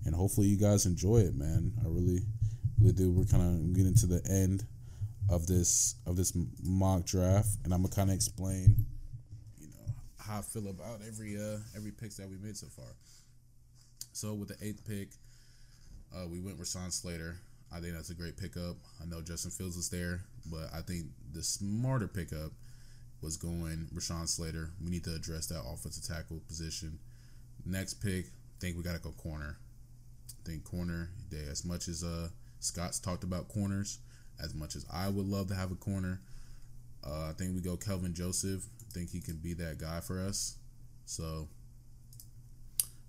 And 0.05 0.15
hopefully 0.15 0.47
you 0.47 0.57
guys 0.57 0.87
enjoy 0.87 1.19
it, 1.19 1.35
man. 1.35 1.73
I 1.85 1.89
really 1.89 2.21
really 2.81 2.93
do. 2.93 3.11
We're 3.11 3.25
kind 3.25 3.43
of 3.43 3.75
getting 3.75 3.95
to 3.95 4.07
the 4.07 4.23
end 4.31 4.65
of 5.29 5.47
this 5.47 5.97
of 6.07 6.17
this 6.17 6.33
mock 6.63 7.05
draft, 7.05 7.49
and 7.65 7.73
I'm 7.73 7.83
gonna 7.83 7.95
kind 7.95 8.11
of 8.11 8.17
explain, 8.17 8.87
you 9.59 9.69
know, 9.69 9.93
how 10.19 10.39
I 10.39 10.43
feel 10.43 10.69
about 10.69 11.01
every 11.07 11.37
uh 11.37 11.59
every 11.77 11.91
picks 11.91 12.17
that 12.17 12.29
we 12.29 12.37
made 12.39 12.57
so 12.57 12.67
far. 12.69 12.87
So 14.13 14.35
with 14.35 14.49
the 14.49 14.67
eighth 14.67 14.85
pick, 14.87 15.11
uh, 16.15 16.27
we 16.27 16.41
went 16.41 16.59
Rashawn 16.59 16.93
Slater. 16.93 17.37
I 17.73 17.81
think 17.81 17.95
that's 17.95 18.11
a 18.11 18.15
great 18.15 18.37
pickup. 18.37 18.77
I 19.01 19.05
know 19.05 19.21
Justin 19.21 19.51
Fields 19.51 19.77
was 19.77 19.91
there, 19.91 20.23
but 20.51 20.71
I 20.75 20.81
think 20.81 21.07
the 21.33 21.43
smarter 21.43 22.09
pickup 22.09 22.53
was 23.21 23.37
going 23.37 23.89
Rashawn 23.95 24.27
Slater. 24.27 24.71
We 24.83 24.91
need 24.91 25.05
to 25.05 25.15
address 25.15 25.47
that 25.49 25.61
offensive 25.61 26.05
tackle 26.05 26.41
position. 26.49 26.99
Next 27.67 27.95
pick, 27.95 28.27
think 28.61 28.77
we 28.77 28.83
gotta 28.83 28.99
go 28.99 29.11
corner. 29.11 29.59
Think 30.45 30.65
corner. 30.65 31.11
As 31.51 31.65
much 31.65 31.89
as 31.89 32.03
uh 32.03 32.29
Scott's 32.61 32.99
talked 32.99 33.23
about 33.23 33.49
corners, 33.49 33.99
as 34.43 34.55
much 34.55 34.77
as 34.77 34.85
I 34.93 35.09
would 35.09 35.27
love 35.27 35.49
to 35.49 35.55
have 35.55 35.73
a 35.73 35.77
corner, 35.77 36.21
uh, 37.07 37.29
I 37.29 37.33
think 37.33 37.55
we 37.55 37.61
go 37.61 37.77
Kelvin 37.77 38.15
Joseph. 38.15 38.67
I 38.81 38.93
think 38.93 39.11
he 39.11 39.21
can 39.21 39.37
be 39.37 39.55
that 39.55 39.79
guy 39.79 40.01
for 40.01 40.21
us. 40.21 40.57
So 41.07 41.49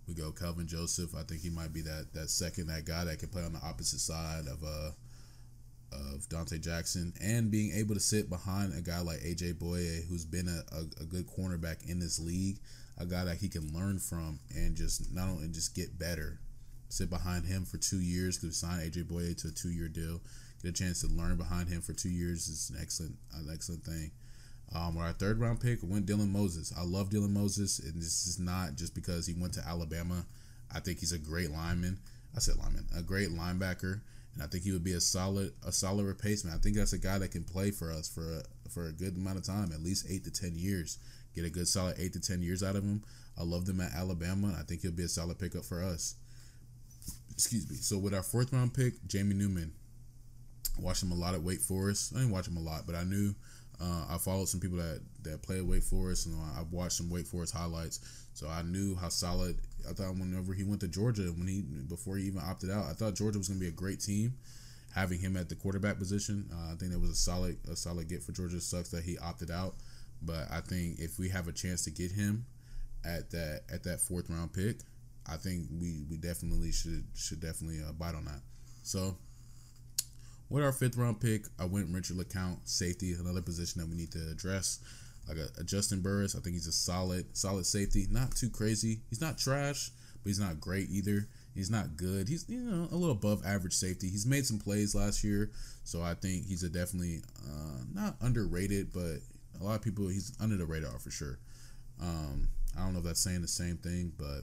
we 0.08 0.14
go 0.14 0.32
Kelvin 0.32 0.68
Joseph. 0.68 1.16
I 1.16 1.24
think 1.24 1.42
he 1.42 1.50
might 1.50 1.74
be 1.74 1.82
that 1.82 2.14
that 2.14 2.30
second 2.30 2.68
that 2.68 2.86
guy 2.86 3.06
that 3.06 3.20
can 3.20 3.30
play 3.30 3.44
on 3.44 3.54
the 3.54 3.60
opposite 3.60 4.00
side 4.00 4.48
of 4.48 4.64
uh 4.64 4.92
of 5.92 6.28
Donte 6.30 6.62
Jackson 6.62 7.14
and 7.22 7.50
being 7.50 7.74
able 7.76 7.96
to 7.96 8.00
sit 8.00 8.30
behind 8.30 8.74
a 8.74 8.82
guy 8.82 9.00
like 9.02 9.20
AJ 9.20 9.56
Bouye, 9.56 10.08
who's 10.08 10.26
been 10.26 10.48
a, 10.48 10.76
a, 10.76 10.82
a, 11.02 11.06
good 11.06 11.26
cornerback 11.28 11.90
in 11.90 12.00
this 12.00 12.20
league, 12.20 12.60
a 13.00 13.08
guy 13.08 13.26
that 13.26 13.38
he 13.38 13.50
can 13.50 13.74
learn 13.74 13.98
from 13.98 14.40
and 14.56 14.76
just 14.76 15.12
not 15.14 15.30
only 15.30 15.48
just 15.48 15.76
get 15.76 15.98
better. 15.98 16.40
Sit 16.90 17.10
behind 17.10 17.46
him 17.46 17.66
for 17.66 17.78
two 17.78 18.02
years, 18.02 18.38
could 18.38 18.54
sign 18.54 18.80
AJ 18.80 19.06
Bouye 19.06 19.36
to 19.42 19.48
a 19.48 19.52
two 19.52 19.70
year 19.70 19.88
deal. 19.88 20.22
Get 20.62 20.70
a 20.70 20.74
chance 20.74 21.02
to 21.02 21.08
learn 21.08 21.38
behind 21.38 21.70
him 21.70 21.82
for 21.82 21.94
two 21.94 22.10
years 22.10 22.48
is 22.48 22.70
an 22.70 22.78
excellent 22.82 23.16
an 23.34 23.48
excellent 23.52 23.84
thing. 23.84 24.12
Um, 24.76 24.98
our 24.98 25.12
third 25.14 25.40
round 25.40 25.62
pick 25.62 25.80
went 25.82 26.06
Dylan 26.06 26.32
Moses. 26.32 26.74
I 26.78 26.84
love 26.84 27.10
Dylan 27.10 27.32
Moses, 27.32 27.80
and 27.80 27.96
this 27.96 28.28
is 28.28 28.40
not 28.40 28.76
just 28.76 28.94
because 28.94 29.26
he 29.26 29.34
went 29.34 29.54
to 29.54 29.68
Alabama. 29.68 30.26
I 30.74 30.80
think 30.80 31.00
he's 31.00 31.14
a 31.14 31.18
great 31.18 31.52
lineman. 31.52 31.98
I 32.36 32.40
said 32.40 32.58
lineman, 32.58 32.86
a 32.96 33.02
great 33.02 33.30
linebacker, 33.30 34.02
and 34.34 34.44
I 34.44 34.48
think 34.48 34.64
he 34.64 34.72
would 34.72 34.84
be 34.84 34.94
a 34.94 35.02
solid 35.02 35.54
a 35.66 35.72
solid 35.72 36.06
replacement. 36.06 36.56
I 36.56 36.60
think 36.60 36.76
that's 36.76 36.94
a 36.94 37.00
guy 37.00 37.18
that 37.18 37.32
can 37.32 37.44
play 37.44 37.72
for 37.72 37.92
us 37.92 38.08
for 38.08 38.22
a, 38.22 38.70
for 38.70 38.88
a 38.88 38.92
good 38.92 39.16
amount 39.16 39.38
of 39.38 39.44
time, 39.44 39.72
at 39.74 39.82
least 39.82 40.06
eight 40.10 40.24
to 40.26 40.32
ten 40.32 40.56
years. 40.56 41.00
Get 41.36 41.46
a 41.46 41.50
good 41.50 41.68
solid 41.68 41.96
eight 41.98 42.14
to 42.14 42.20
ten 42.20 42.42
years 42.42 42.62
out 42.62 42.76
of 42.76 42.84
him. 42.84 43.04
I 43.40 43.44
love 43.44 43.68
him 43.68 43.80
at 43.82 43.94
Alabama. 43.94 44.56
I 44.60 44.64
think 44.64 44.82
he'll 44.82 44.92
be 44.92 45.04
a 45.04 45.08
solid 45.08 45.40
pickup 45.40 45.64
for 45.64 45.82
us. 45.82 46.16
Excuse 47.32 47.70
me. 47.70 47.78
So 47.78 47.98
with 47.98 48.14
our 48.14 48.24
fourth 48.24 48.52
round 48.52 48.74
pick, 48.74 49.06
Jamie 49.08 49.36
Newman. 49.36 49.74
Watched 50.80 51.04
him 51.04 51.12
a 51.12 51.16
lot 51.16 51.34
at 51.34 51.42
Wake 51.42 51.62
Forest. 51.62 52.14
I 52.16 52.20
didn't 52.20 52.32
watch 52.32 52.48
him 52.48 52.58
a 52.58 52.62
lot, 52.62 52.84
but 52.86 52.96
I 52.96 53.04
knew 53.04 53.34
uh, 53.82 54.06
I 54.10 54.18
followed 54.18 54.50
some 54.50 54.60
people 54.60 54.78
that 54.78 55.02
that 55.24 55.42
play 55.42 55.60
at 55.60 55.66
Wake 55.66 55.84
Forest, 55.84 56.28
and 56.28 56.36
I've 56.58 56.72
watched 56.72 56.94
some 56.98 57.10
Wake 57.10 57.28
Forest 57.28 57.54
highlights. 57.54 58.00
So 58.34 58.48
I 58.48 58.62
knew 58.62 58.96
how 58.96 59.10
solid. 59.10 59.58
I 59.90 59.94
thought 59.94 60.16
whenever 60.16 60.54
he 60.54 60.64
went 60.64 60.82
to 60.82 60.88
Georgia, 60.88 61.24
when 61.24 61.48
he 61.48 61.62
before 61.62 62.18
he 62.18 62.26
even 62.26 62.42
opted 62.42 62.72
out, 62.72 62.86
I 62.90 62.94
thought 62.94 63.16
Georgia 63.16 63.38
was 63.38 63.48
going 63.48 63.60
to 63.60 63.64
be 63.64 63.70
a 63.70 63.74
great 63.76 64.02
team. 64.02 64.34
Having 64.96 65.20
him 65.20 65.38
at 65.38 65.50
the 65.50 65.56
quarterback 65.56 66.00
position, 66.00 66.50
uh, 66.52 66.74
I 66.74 66.76
think 66.76 66.92
that 66.92 67.00
was 67.00 67.12
a 67.12 67.16
solid 67.16 67.58
a 67.72 67.76
solid 67.76 68.10
get 68.10 68.24
for 68.24 68.32
Georgia. 68.32 68.60
Sucks 68.60 68.90
that 68.90 69.04
he 69.04 69.18
opted 69.20 69.52
out, 69.52 69.76
but 70.22 70.52
I 70.52 70.62
think 70.62 71.00
if 71.00 71.20
we 71.20 71.30
have 71.30 71.48
a 71.48 71.52
chance 71.54 71.84
to 71.84 71.92
get 71.92 72.12
him 72.12 72.46
at 73.06 73.30
that 73.32 73.62
at 73.72 73.84
that 73.84 74.02
fourth 74.02 74.30
round 74.30 74.52
pick, 74.52 74.80
I 75.28 75.38
think 75.38 75.68
we 75.80 76.04
we 76.10 76.18
definitely 76.18 76.72
should 76.72 77.06
should 77.16 77.40
definitely 77.40 77.82
uh, 77.88 77.94
bite 77.94 78.16
on 78.16 78.26
that. 78.26 78.42
So 78.84 79.16
with 80.50 80.64
our 80.64 80.72
fifth 80.72 80.98
round 80.98 81.22
pick, 81.22 81.46
I 81.60 81.66
went 81.66 81.94
Richard 81.94 82.18
LeCounte, 82.18 82.68
safety, 82.68 83.14
another 83.14 83.42
position 83.42 83.82
that 83.82 83.88
we 83.88 83.96
need 83.96 84.12
to 84.12 84.30
address. 84.32 84.80
Like 85.28 85.38
a, 85.38 85.46
a, 85.60 85.64
Juston 85.64 86.02
Burris, 86.02 86.36
I 86.36 86.40
think 86.40 86.56
he's 86.56 86.68
a 86.68 86.72
solid, 86.72 87.38
solid 87.38 87.66
safety. 87.66 88.08
Not 88.10 88.36
too 88.36 88.50
crazy. 88.50 89.02
He's 89.10 89.22
not 89.22 89.38
trash, 89.38 89.92
but 90.24 90.30
he's 90.30 90.40
not 90.40 90.60
great 90.60 90.90
either. 90.90 91.28
He's 91.54 91.70
not 91.70 91.98
good. 91.98 92.28
He's 92.28 92.48
you 92.48 92.60
know 92.60 92.88
a 92.92 92.96
little 92.96 93.16
above 93.16 93.46
average 93.46 93.74
safety. 93.74 94.08
He's 94.10 94.26
made 94.26 94.46
some 94.46 94.60
plays 94.60 94.96
last 94.96 95.24
year, 95.24 95.52
so 95.84 96.02
I 96.02 96.14
think 96.14 96.46
he's 96.46 96.64
a 96.64 96.70
definitely 96.70 97.22
uh, 97.46 97.82
not 97.94 98.16
underrated, 98.22 98.94
but 98.94 99.18
a 99.60 99.64
lot 99.64 99.76
of 99.76 99.82
people 99.82 100.08
he's 100.08 100.32
under 100.40 100.58
the 100.58 100.66
radar 100.66 100.98
for 101.00 101.12
sure. 101.12 101.40
Um, 102.02 102.48
I 102.78 102.84
don't 102.84 102.94
know 102.94 103.00
if 103.00 103.06
that's 103.06 103.20
saying 103.20 103.42
the 103.42 103.48
same 103.48 103.78
thing, 103.78 104.14
but 104.18 104.42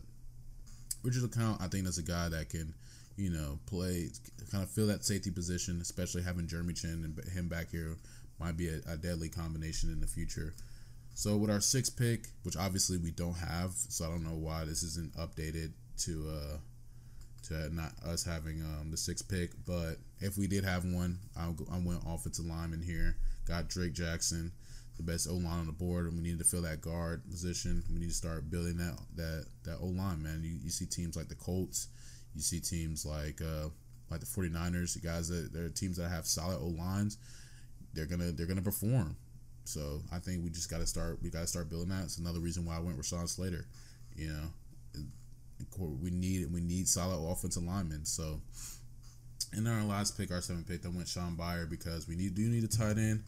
Richard 1.02 1.22
LeCounte, 1.22 1.62
I 1.62 1.68
think 1.68 1.84
that's 1.84 1.98
a 1.98 2.02
guy 2.02 2.28
that 2.28 2.50
can 2.50 2.74
you 3.16 3.30
know, 3.30 3.58
play 3.66 4.10
kind 4.50 4.62
of 4.62 4.70
fill 4.70 4.86
that 4.88 5.04
safety 5.04 5.30
position, 5.30 5.80
especially 5.80 6.22
having 6.22 6.46
Jeremy 6.46 6.74
Chinn 6.74 7.02
and 7.04 7.28
him 7.30 7.48
back 7.48 7.70
here 7.70 7.96
might 8.38 8.56
be 8.56 8.68
a, 8.68 8.80
a, 8.88 8.96
deadly 8.96 9.28
combination 9.28 9.90
in 9.90 10.00
the 10.00 10.06
future. 10.06 10.54
So 11.14 11.36
with 11.36 11.50
our 11.50 11.60
sixth 11.60 11.96
pick, 11.96 12.26
which 12.42 12.56
obviously 12.56 12.98
we 12.98 13.10
don't 13.10 13.36
have, 13.36 13.72
so 13.72 14.04
I 14.04 14.08
don't 14.08 14.24
know 14.24 14.36
why 14.36 14.64
this 14.64 14.82
isn't 14.82 15.16
updated 15.16 15.72
to 16.00 16.30
uh 16.30 16.56
to 17.44 17.74
not 17.74 17.92
us 18.04 18.24
having 18.24 18.60
um 18.60 18.90
the 18.90 18.96
sixth 18.98 19.28
pick, 19.28 19.52
but 19.66 19.94
if 20.20 20.36
we 20.36 20.46
did 20.46 20.64
have 20.64 20.84
one, 20.84 21.18
I, 21.36 21.46
I 21.72 21.78
went 21.78 22.02
offensive 22.06 22.44
lineman 22.44 22.82
here, 22.82 23.16
got 23.48 23.68
Drake 23.68 23.94
Jackson, 23.94 24.52
the 24.98 25.02
best 25.02 25.26
O 25.30 25.34
line 25.34 25.60
on 25.60 25.66
the 25.66 25.72
board, 25.72 26.06
and 26.06 26.16
we 26.16 26.22
need 26.22 26.38
to 26.38 26.44
fill 26.44 26.62
that 26.62 26.82
guard 26.82 27.22
position. 27.30 27.82
We 27.90 27.98
need 27.98 28.08
to 28.08 28.14
start 28.14 28.50
building 28.50 28.76
that 28.76 28.98
that 29.16 29.46
that 29.64 29.78
O 29.80 29.86
line, 29.86 30.22
man. 30.22 30.42
You, 30.44 30.58
you 30.62 30.70
see 30.70 30.84
teams 30.84 31.16
like 31.16 31.28
the 31.28 31.34
Colts 31.34 31.88
you 32.36 32.42
see 32.42 32.60
teams 32.60 33.04
like 33.04 33.40
uh, 33.40 33.68
like 34.10 34.20
the 34.20 34.26
49ers, 34.26 34.94
the 34.94 35.06
guys 35.06 35.28
that 35.28 35.52
they're 35.52 35.68
teams 35.68 35.96
that 35.96 36.08
have 36.08 36.26
solid 36.26 36.58
O 36.60 36.68
lines, 36.68 37.18
they're 37.94 38.06
gonna 38.06 38.32
they're 38.32 38.46
gonna 38.46 38.62
perform. 38.62 39.16
So 39.64 40.00
I 40.12 40.18
think 40.18 40.44
we 40.44 40.50
just 40.50 40.70
got 40.70 40.78
to 40.78 40.86
start. 40.86 41.18
We 41.22 41.30
got 41.30 41.40
to 41.40 41.46
start 41.46 41.68
building 41.68 41.88
that. 41.88 42.04
It's 42.04 42.18
another 42.18 42.38
reason 42.38 42.64
why 42.64 42.76
I 42.76 42.80
went 42.80 42.98
Rashawn 42.98 43.28
Slater. 43.28 43.66
You 44.14 44.28
know, 44.28 45.86
we 46.00 46.10
need 46.10 46.52
we 46.52 46.60
need 46.60 46.86
solid 46.86 47.18
offensive 47.28 47.64
linemen. 47.64 48.04
So 48.04 48.40
in 49.56 49.66
our 49.66 49.82
last 49.82 50.16
pick, 50.16 50.30
our 50.30 50.40
seventh 50.40 50.68
pick, 50.68 50.84
I 50.84 50.88
went 50.88 51.08
Shaun 51.08 51.34
Beyer 51.34 51.66
because 51.66 52.06
we 52.06 52.14
need 52.14 52.34
do 52.34 52.42
need 52.42 52.64
a 52.64 52.68
tight 52.68 52.98
end. 52.98 53.24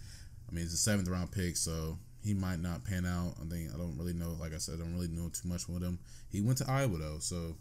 I 0.49 0.55
mean, 0.55 0.65
it's 0.65 0.75
a 0.75 0.79
seventh 0.79 1.09
round 1.09 1.33
pick, 1.33 1.57
so 1.57 1.99
he 2.23 2.35
might 2.35 2.61
not 2.61 2.85
pan 2.85 3.05
out. 3.05 3.35
I 3.41 3.49
think 3.49 3.75
I 3.75 3.77
don't 3.77 3.97
really 3.99 4.13
know. 4.13 4.37
Like 4.41 4.55
I 4.55 4.59
said, 4.59 4.75
I 4.75 4.79
don't 4.79 4.95
really 4.95 5.09
know 5.09 5.29
too 5.29 5.49
much 5.49 5.69
with 5.69 5.83
him. 5.83 5.99
He 6.31 6.41
went 6.41 6.59
to 6.59 6.71
Iowa 6.71 6.99
though, 6.99 7.19
so 7.19 7.57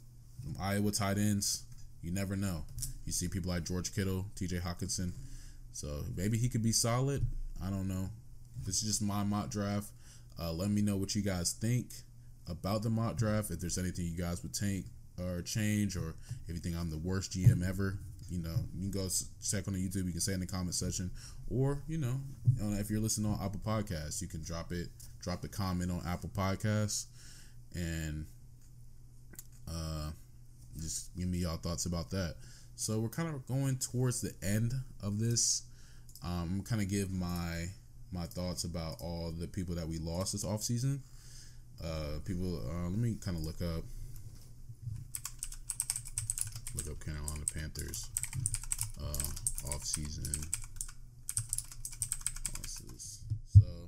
Iowa 0.59 0.91
tight 0.91 1.17
ends, 1.17 1.63
you 2.01 2.11
never 2.11 2.35
know. 2.35 2.63
You 3.05 3.11
see 3.11 3.27
people 3.27 3.51
like 3.51 3.65
George 3.65 3.93
Kittle, 3.93 4.25
T.J. 4.35 4.57
Hockenson, 4.57 5.11
so 5.71 6.03
maybe 6.15 6.37
he 6.37 6.49
could 6.49 6.63
be 6.63 6.71
solid. 6.71 7.25
I 7.63 7.69
don't 7.69 7.87
know. 7.87 8.09
This 8.65 8.81
is 8.81 8.83
just 8.83 9.01
my 9.01 9.23
mock 9.23 9.49
draft. 9.49 9.87
Uh, 10.39 10.51
let 10.51 10.69
me 10.69 10.81
know 10.81 10.97
what 10.97 11.15
you 11.15 11.21
guys 11.21 11.53
think 11.53 11.87
about 12.49 12.83
the 12.83 12.89
mock 12.89 13.15
draft. 13.15 13.51
If 13.51 13.59
there's 13.59 13.77
anything 13.77 14.05
you 14.05 14.17
guys 14.17 14.43
would 14.43 14.53
take 14.53 14.85
or 15.19 15.41
change, 15.41 15.95
or 15.95 16.15
if 16.47 16.55
you 16.55 16.59
think 16.59 16.75
I'm 16.75 16.89
the 16.89 16.97
worst 16.97 17.31
GM 17.31 17.67
ever, 17.67 17.97
you 18.29 18.39
know, 18.39 18.55
you 18.75 18.89
can 18.89 18.91
go 18.91 19.07
check 19.41 19.67
on 19.67 19.73
the 19.73 19.79
YouTube. 19.79 20.05
You 20.05 20.11
can 20.11 20.21
say 20.21 20.33
in 20.33 20.39
the 20.39 20.45
comment 20.45 20.75
section, 20.75 21.09
or 21.49 21.81
you 21.87 21.97
know, 21.97 22.19
if 22.79 22.89
you're 22.89 22.99
listening 22.99 23.31
on 23.31 23.39
Apple 23.43 23.61
Podcasts, 23.65 24.21
you 24.21 24.27
can 24.27 24.43
drop 24.43 24.71
it, 24.71 24.89
drop 25.21 25.41
the 25.41 25.47
comment 25.47 25.91
on 25.91 26.01
Apple 26.05 26.29
Podcasts, 26.35 27.05
and 27.73 28.25
uh, 29.69 30.09
just 30.79 31.15
give 31.15 31.27
me 31.27 31.39
y'all 31.39 31.57
thoughts 31.57 31.85
about 31.85 32.09
that. 32.11 32.35
So 32.75 32.99
we're 32.99 33.09
kind 33.09 33.33
of 33.33 33.45
going 33.47 33.77
towards 33.77 34.21
the 34.21 34.33
end 34.43 34.73
of 35.01 35.19
this. 35.19 35.63
Um, 36.23 36.57
I'm 36.57 36.63
kind 36.63 36.81
of 36.81 36.89
give 36.89 37.11
my 37.11 37.65
my 38.11 38.25
thoughts 38.25 38.63
about 38.63 38.97
all 39.01 39.31
the 39.31 39.47
people 39.47 39.75
that 39.75 39.87
we 39.87 39.97
lost 39.97 40.31
this 40.31 40.45
off 40.45 40.63
season. 40.63 41.01
Uh, 41.83 42.19
people, 42.25 42.61
uh, 42.69 42.89
let 42.89 42.97
me 42.97 43.15
kind 43.23 43.37
of 43.37 43.43
look 43.43 43.61
up 43.61 43.83
look 46.75 46.87
up 46.89 47.03
Carolina 47.03 47.43
Panthers 47.53 48.09
uh, 49.01 49.73
off 49.73 49.83
season 49.83 50.41
losses. 52.79 53.19
So. 53.47 53.65
Uh, 53.65 53.87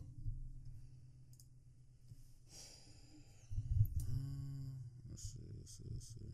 let's 5.10 5.24
see, 5.24 5.40
let's 5.58 5.72
see, 5.72 5.84
let's 5.94 6.08
see. 6.08 6.32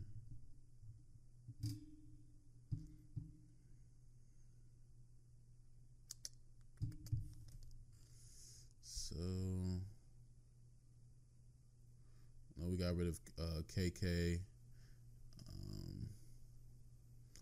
So, 8.84 9.16
no, 12.58 12.65
we 12.76 12.84
got 12.84 12.96
rid 12.96 13.08
of 13.08 13.18
uh, 13.38 13.62
KK. 13.74 14.38
Um, 15.48 16.08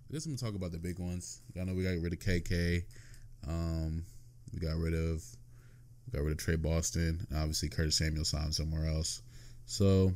I 0.09 0.13
guess 0.13 0.27
I'm 0.27 0.37
gonna 0.37 0.39
talk 0.39 0.55
about 0.55 0.73
the 0.73 0.79
big 0.79 0.99
ones. 0.99 1.41
Y'all 1.55 1.67
know 1.67 1.75
we 1.75 1.83
got 1.83 2.01
rid 2.01 2.13
of 2.13 2.19
KK. 2.19 2.85
Um, 3.49 4.05
we 4.53 4.61
got 4.61 4.77
rid 4.77 4.95
of 4.95 5.25
got 6.13 6.23
rid 6.23 6.33
of 6.33 6.39
Tre 6.39 6.57
Boston. 6.57 7.27
And 7.31 7.39
obviously, 7.39 7.69
Curtis 7.69 7.97
Samuel 7.97 8.25
signed 8.25 8.55
somewhere 8.55 8.87
else. 8.87 9.23
So 9.67 10.13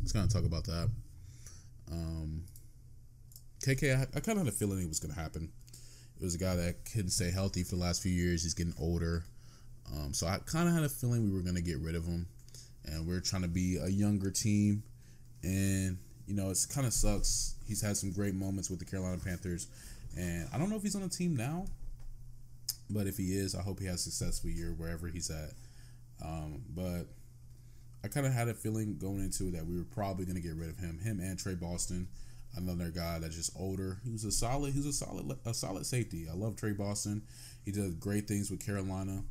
let's 0.00 0.12
kind 0.12 0.24
of 0.24 0.32
talk 0.32 0.44
about 0.44 0.64
that. 0.64 0.90
Um, 1.90 2.44
KK, 3.64 3.96
I, 3.96 4.02
I 4.02 4.20
kind 4.20 4.38
of 4.38 4.44
had 4.44 4.54
a 4.54 4.56
feeling 4.56 4.82
it 4.82 4.88
was 4.88 5.00
gonna 5.00 5.14
happen. 5.14 5.50
It 6.20 6.24
was 6.24 6.34
a 6.34 6.38
guy 6.38 6.56
that 6.56 6.84
couldn't 6.92 7.10
stay 7.10 7.30
healthy 7.30 7.62
for 7.62 7.76
the 7.76 7.80
last 7.80 8.02
few 8.02 8.12
years. 8.12 8.42
He's 8.42 8.54
getting 8.54 8.74
older. 8.78 9.24
Um, 9.92 10.12
so 10.12 10.26
I 10.26 10.38
kind 10.44 10.68
of 10.68 10.74
had 10.74 10.84
a 10.84 10.88
feeling 10.88 11.30
we 11.30 11.34
were 11.34 11.42
going 11.42 11.54
to 11.54 11.62
get 11.62 11.78
rid 11.78 11.94
of 11.94 12.04
him, 12.04 12.26
and 12.92 13.06
we're 13.06 13.20
trying 13.20 13.42
to 13.42 13.48
be 13.48 13.76
a 13.76 13.88
younger 13.88 14.30
team. 14.30 14.82
And 15.42 15.98
you 16.26 16.34
know, 16.34 16.50
it's 16.50 16.66
kind 16.66 16.86
of 16.86 16.92
sucks. 16.92 17.54
He's 17.66 17.80
had 17.80 17.96
some 17.96 18.12
great 18.12 18.34
moments 18.34 18.68
with 18.70 18.78
the 18.78 18.84
Carolina 18.84 19.18
Panthers, 19.22 19.68
and 20.16 20.48
I 20.52 20.58
don't 20.58 20.70
know 20.70 20.76
if 20.76 20.82
he's 20.82 20.96
on 20.96 21.02
the 21.02 21.08
team 21.08 21.36
now, 21.36 21.66
but 22.90 23.06
if 23.06 23.16
he 23.16 23.36
is, 23.36 23.54
I 23.54 23.62
hope 23.62 23.80
he 23.80 23.86
has 23.86 24.06
a 24.06 24.10
successful 24.10 24.50
year 24.50 24.74
wherever 24.76 25.06
he's 25.08 25.30
at. 25.30 25.52
Um, 26.24 26.62
but 26.74 27.06
I 28.04 28.08
kind 28.08 28.26
of 28.26 28.32
had 28.32 28.48
a 28.48 28.54
feeling 28.54 28.96
going 28.98 29.20
into 29.20 29.48
it 29.48 29.52
that 29.52 29.66
we 29.66 29.76
were 29.76 29.84
probably 29.84 30.24
going 30.24 30.36
to 30.36 30.42
get 30.42 30.54
rid 30.54 30.68
of 30.68 30.78
him, 30.78 30.98
him 30.98 31.20
and 31.20 31.38
Tre 31.38 31.54
Boston, 31.54 32.08
another 32.56 32.90
guy 32.90 33.18
that's 33.18 33.36
just 33.36 33.52
older. 33.58 33.98
He 34.04 34.10
was 34.10 34.24
a 34.24 34.32
solid, 34.32 34.72
he 34.72 34.78
was 34.78 34.86
a 34.86 34.92
solid, 34.92 35.36
a 35.44 35.54
solid 35.54 35.86
safety. 35.86 36.26
I 36.30 36.34
love 36.34 36.56
Tre 36.56 36.72
Boston. 36.72 37.22
He 37.64 37.72
does 37.72 37.94
great 37.94 38.28
things 38.28 38.50
with 38.50 38.64
Carolina. 38.64 39.22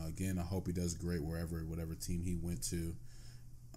Uh, 0.00 0.08
again, 0.08 0.38
I 0.38 0.42
hope 0.42 0.66
he 0.66 0.72
does 0.72 0.94
great 0.94 1.22
wherever, 1.22 1.58
whatever 1.60 1.94
team 1.94 2.22
he 2.22 2.36
went 2.40 2.62
to. 2.64 2.94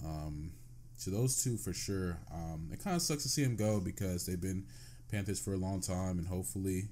Um, 0.04 0.52
so 0.96 1.12
those 1.12 1.44
two 1.44 1.58
for 1.58 1.74
sure. 1.74 2.18
Um, 2.34 2.70
it 2.72 2.84
kind 2.84 2.96
of 2.96 3.02
sucks 3.02 3.24
to 3.24 3.30
see 3.30 3.44
him 3.44 3.56
go 3.56 3.80
because 3.80 4.26
they've 4.26 4.40
been 4.40 4.66
Panthers 5.12 5.40
for 5.40 5.54
a 5.54 5.58
long 5.58 5.82
time, 5.82 6.18
and 6.18 6.28
hopefully, 6.28 6.86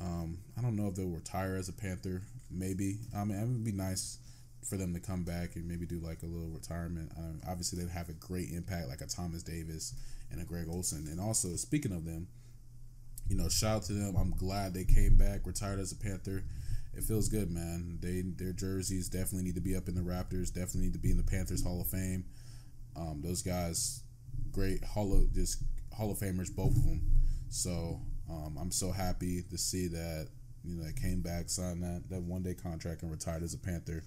um, 0.00 0.38
I 0.56 0.62
don't 0.62 0.76
know 0.76 0.88
if 0.88 0.94
they'll 0.94 1.08
retire 1.08 1.56
as 1.56 1.68
a 1.68 1.72
Panther. 1.72 2.22
Maybe. 2.50 2.98
I 3.14 3.24
mean, 3.24 3.38
it 3.38 3.46
would 3.46 3.64
be 3.64 3.72
nice 3.72 4.18
for 4.68 4.76
them 4.76 4.92
to 4.94 5.00
come 5.00 5.24
back 5.24 5.56
and 5.56 5.66
maybe 5.66 5.86
do 5.86 6.00
like 6.00 6.22
a 6.22 6.26
little 6.26 6.48
retirement. 6.48 7.12
Um, 7.16 7.40
obviously, 7.48 7.82
they'd 7.82 7.90
have 7.90 8.08
a 8.08 8.14
great 8.14 8.50
impact, 8.50 8.88
like 8.88 9.00
a 9.00 9.06
Thomas 9.06 9.42
Davis 9.42 9.94
and 10.30 10.40
a 10.40 10.44
Greg 10.44 10.66
Olsen. 10.68 11.06
And 11.10 11.20
also, 11.20 11.56
speaking 11.56 11.92
of 11.92 12.04
them, 12.04 12.28
you 13.28 13.36
know, 13.36 13.48
shout 13.48 13.76
out 13.76 13.82
to 13.84 13.92
them. 13.92 14.16
I'm 14.16 14.30
glad 14.30 14.74
they 14.74 14.84
came 14.84 15.16
back, 15.16 15.46
retired 15.46 15.80
as 15.80 15.92
a 15.92 15.96
Panther 15.96 16.44
it 16.98 17.04
feels 17.04 17.28
good, 17.28 17.50
man. 17.50 17.98
They 18.02 18.22
their 18.22 18.52
jerseys 18.52 19.08
definitely 19.08 19.44
need 19.44 19.54
to 19.54 19.60
be 19.60 19.76
up 19.76 19.88
in 19.88 19.94
the 19.94 20.00
Raptors. 20.00 20.52
Definitely 20.52 20.82
need 20.82 20.94
to 20.94 20.98
be 20.98 21.12
in 21.12 21.16
the 21.16 21.22
Panthers 21.22 21.62
Hall 21.62 21.80
of 21.80 21.86
Fame. 21.86 22.24
Um, 22.96 23.20
those 23.22 23.40
guys, 23.40 24.02
great 24.50 24.82
Hall 24.84 25.14
of 25.14 25.32
just 25.32 25.62
Hall 25.96 26.10
of 26.10 26.18
Famers, 26.18 26.54
both 26.54 26.76
of 26.76 26.84
them. 26.84 27.00
So 27.50 28.00
um, 28.28 28.58
I'm 28.60 28.72
so 28.72 28.90
happy 28.90 29.42
to 29.48 29.56
see 29.56 29.86
that 29.86 30.28
you 30.64 30.76
know 30.76 30.82
they 30.82 30.92
came 30.92 31.20
back, 31.20 31.48
signed 31.48 31.84
that 31.84 32.02
that 32.10 32.22
one 32.22 32.42
day 32.42 32.54
contract, 32.54 33.02
and 33.02 33.12
retired 33.12 33.44
as 33.44 33.54
a 33.54 33.58
Panther. 33.58 34.02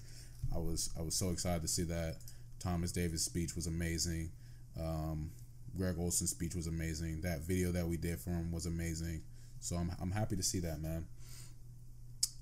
I 0.54 0.58
was 0.58 0.90
I 1.00 1.02
was 1.02 1.16
so 1.16 1.30
excited 1.30 1.62
to 1.62 1.70
see 1.70 1.84
that. 1.84 2.18
Thomas 2.60 2.92
Davis' 2.92 3.24
speech 3.24 3.56
was 3.56 3.66
amazing. 3.66 4.32
Um, 4.80 5.32
Greg 5.76 5.96
Olsen's 5.98 6.30
speech 6.30 6.54
was 6.54 6.68
amazing. 6.68 7.22
That 7.22 7.40
video 7.40 7.72
that 7.72 7.88
we 7.88 7.98
did 7.98 8.20
for 8.20 8.30
him 8.32 8.52
was 8.52 8.66
amazing. 8.66 9.22
So 9.62 9.78
I'm 9.78 9.92
I'm 10.02 10.12
happy 10.12 10.36
to 10.36 10.44
see 10.44 10.60
that, 10.60 10.82
man. 10.82 11.06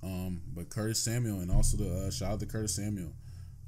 Um, 0.02 0.42
but 0.56 0.70
Curtis 0.70 1.02
Samuel 1.02 1.42
and 1.42 1.52
also 1.52 1.78
the 1.78 2.08
uh, 2.08 2.12
shout 2.12 2.32
out 2.32 2.40
to 2.40 2.46
Curtis 2.46 2.76
Samuel. 2.76 3.14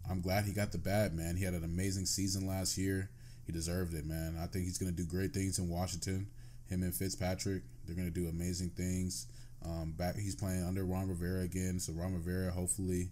I'm 0.09 0.21
glad 0.21 0.45
he 0.45 0.53
got 0.53 0.71
the 0.71 0.77
bad 0.77 1.13
man. 1.13 1.35
He 1.35 1.43
had 1.43 1.53
an 1.53 1.63
amazing 1.63 2.05
season 2.05 2.47
last 2.47 2.77
year. 2.77 3.09
He 3.45 3.51
deserved 3.51 3.93
it, 3.93 4.05
man. 4.05 4.37
I 4.41 4.47
think 4.47 4.65
he's 4.65 4.77
gonna 4.77 4.91
do 4.91 5.05
great 5.05 5.33
things 5.33 5.59
in 5.59 5.69
Washington. 5.69 6.27
Him 6.67 6.83
and 6.83 6.93
Fitzpatrick, 6.93 7.63
they're 7.85 7.95
gonna 7.95 8.09
do 8.09 8.27
amazing 8.27 8.69
things. 8.69 9.27
Um, 9.65 9.91
back 9.91 10.15
he's 10.15 10.35
playing 10.35 10.63
under 10.65 10.85
Ron 10.85 11.09
Rivera 11.09 11.41
again, 11.41 11.79
so 11.79 11.93
Ron 11.93 12.13
Rivera, 12.13 12.51
hopefully, 12.51 13.11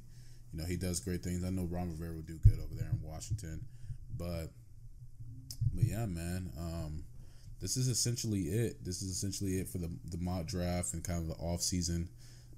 you 0.52 0.60
know, 0.60 0.66
he 0.66 0.78
does 0.78 1.00
great 1.00 1.22
things. 1.24 1.44
I 1.44 1.50
know 1.50 1.68
Ron 1.70 1.90
Rivera 1.90 2.16
will 2.16 2.22
do 2.22 2.40
good 2.40 2.60
over 2.60 2.74
there 2.74 2.90
in 2.90 3.02
Washington, 3.04 3.66
but 4.18 4.48
but 5.74 5.84
yeah, 5.84 6.06
man. 6.06 6.52
Um, 6.58 7.04
this 7.62 7.76
is 7.76 7.88
essentially 7.88 8.44
it. 8.44 8.84
This 8.84 9.02
is 9.02 9.12
essentially 9.12 9.60
it 9.60 9.68
for 9.68 9.78
the 9.78 9.91
the 10.10 10.18
mock 10.18 10.46
draft 10.46 10.94
and 10.94 11.04
kind 11.04 11.20
of 11.20 11.28
the 11.28 11.44
off 11.44 11.62
season 11.62 12.10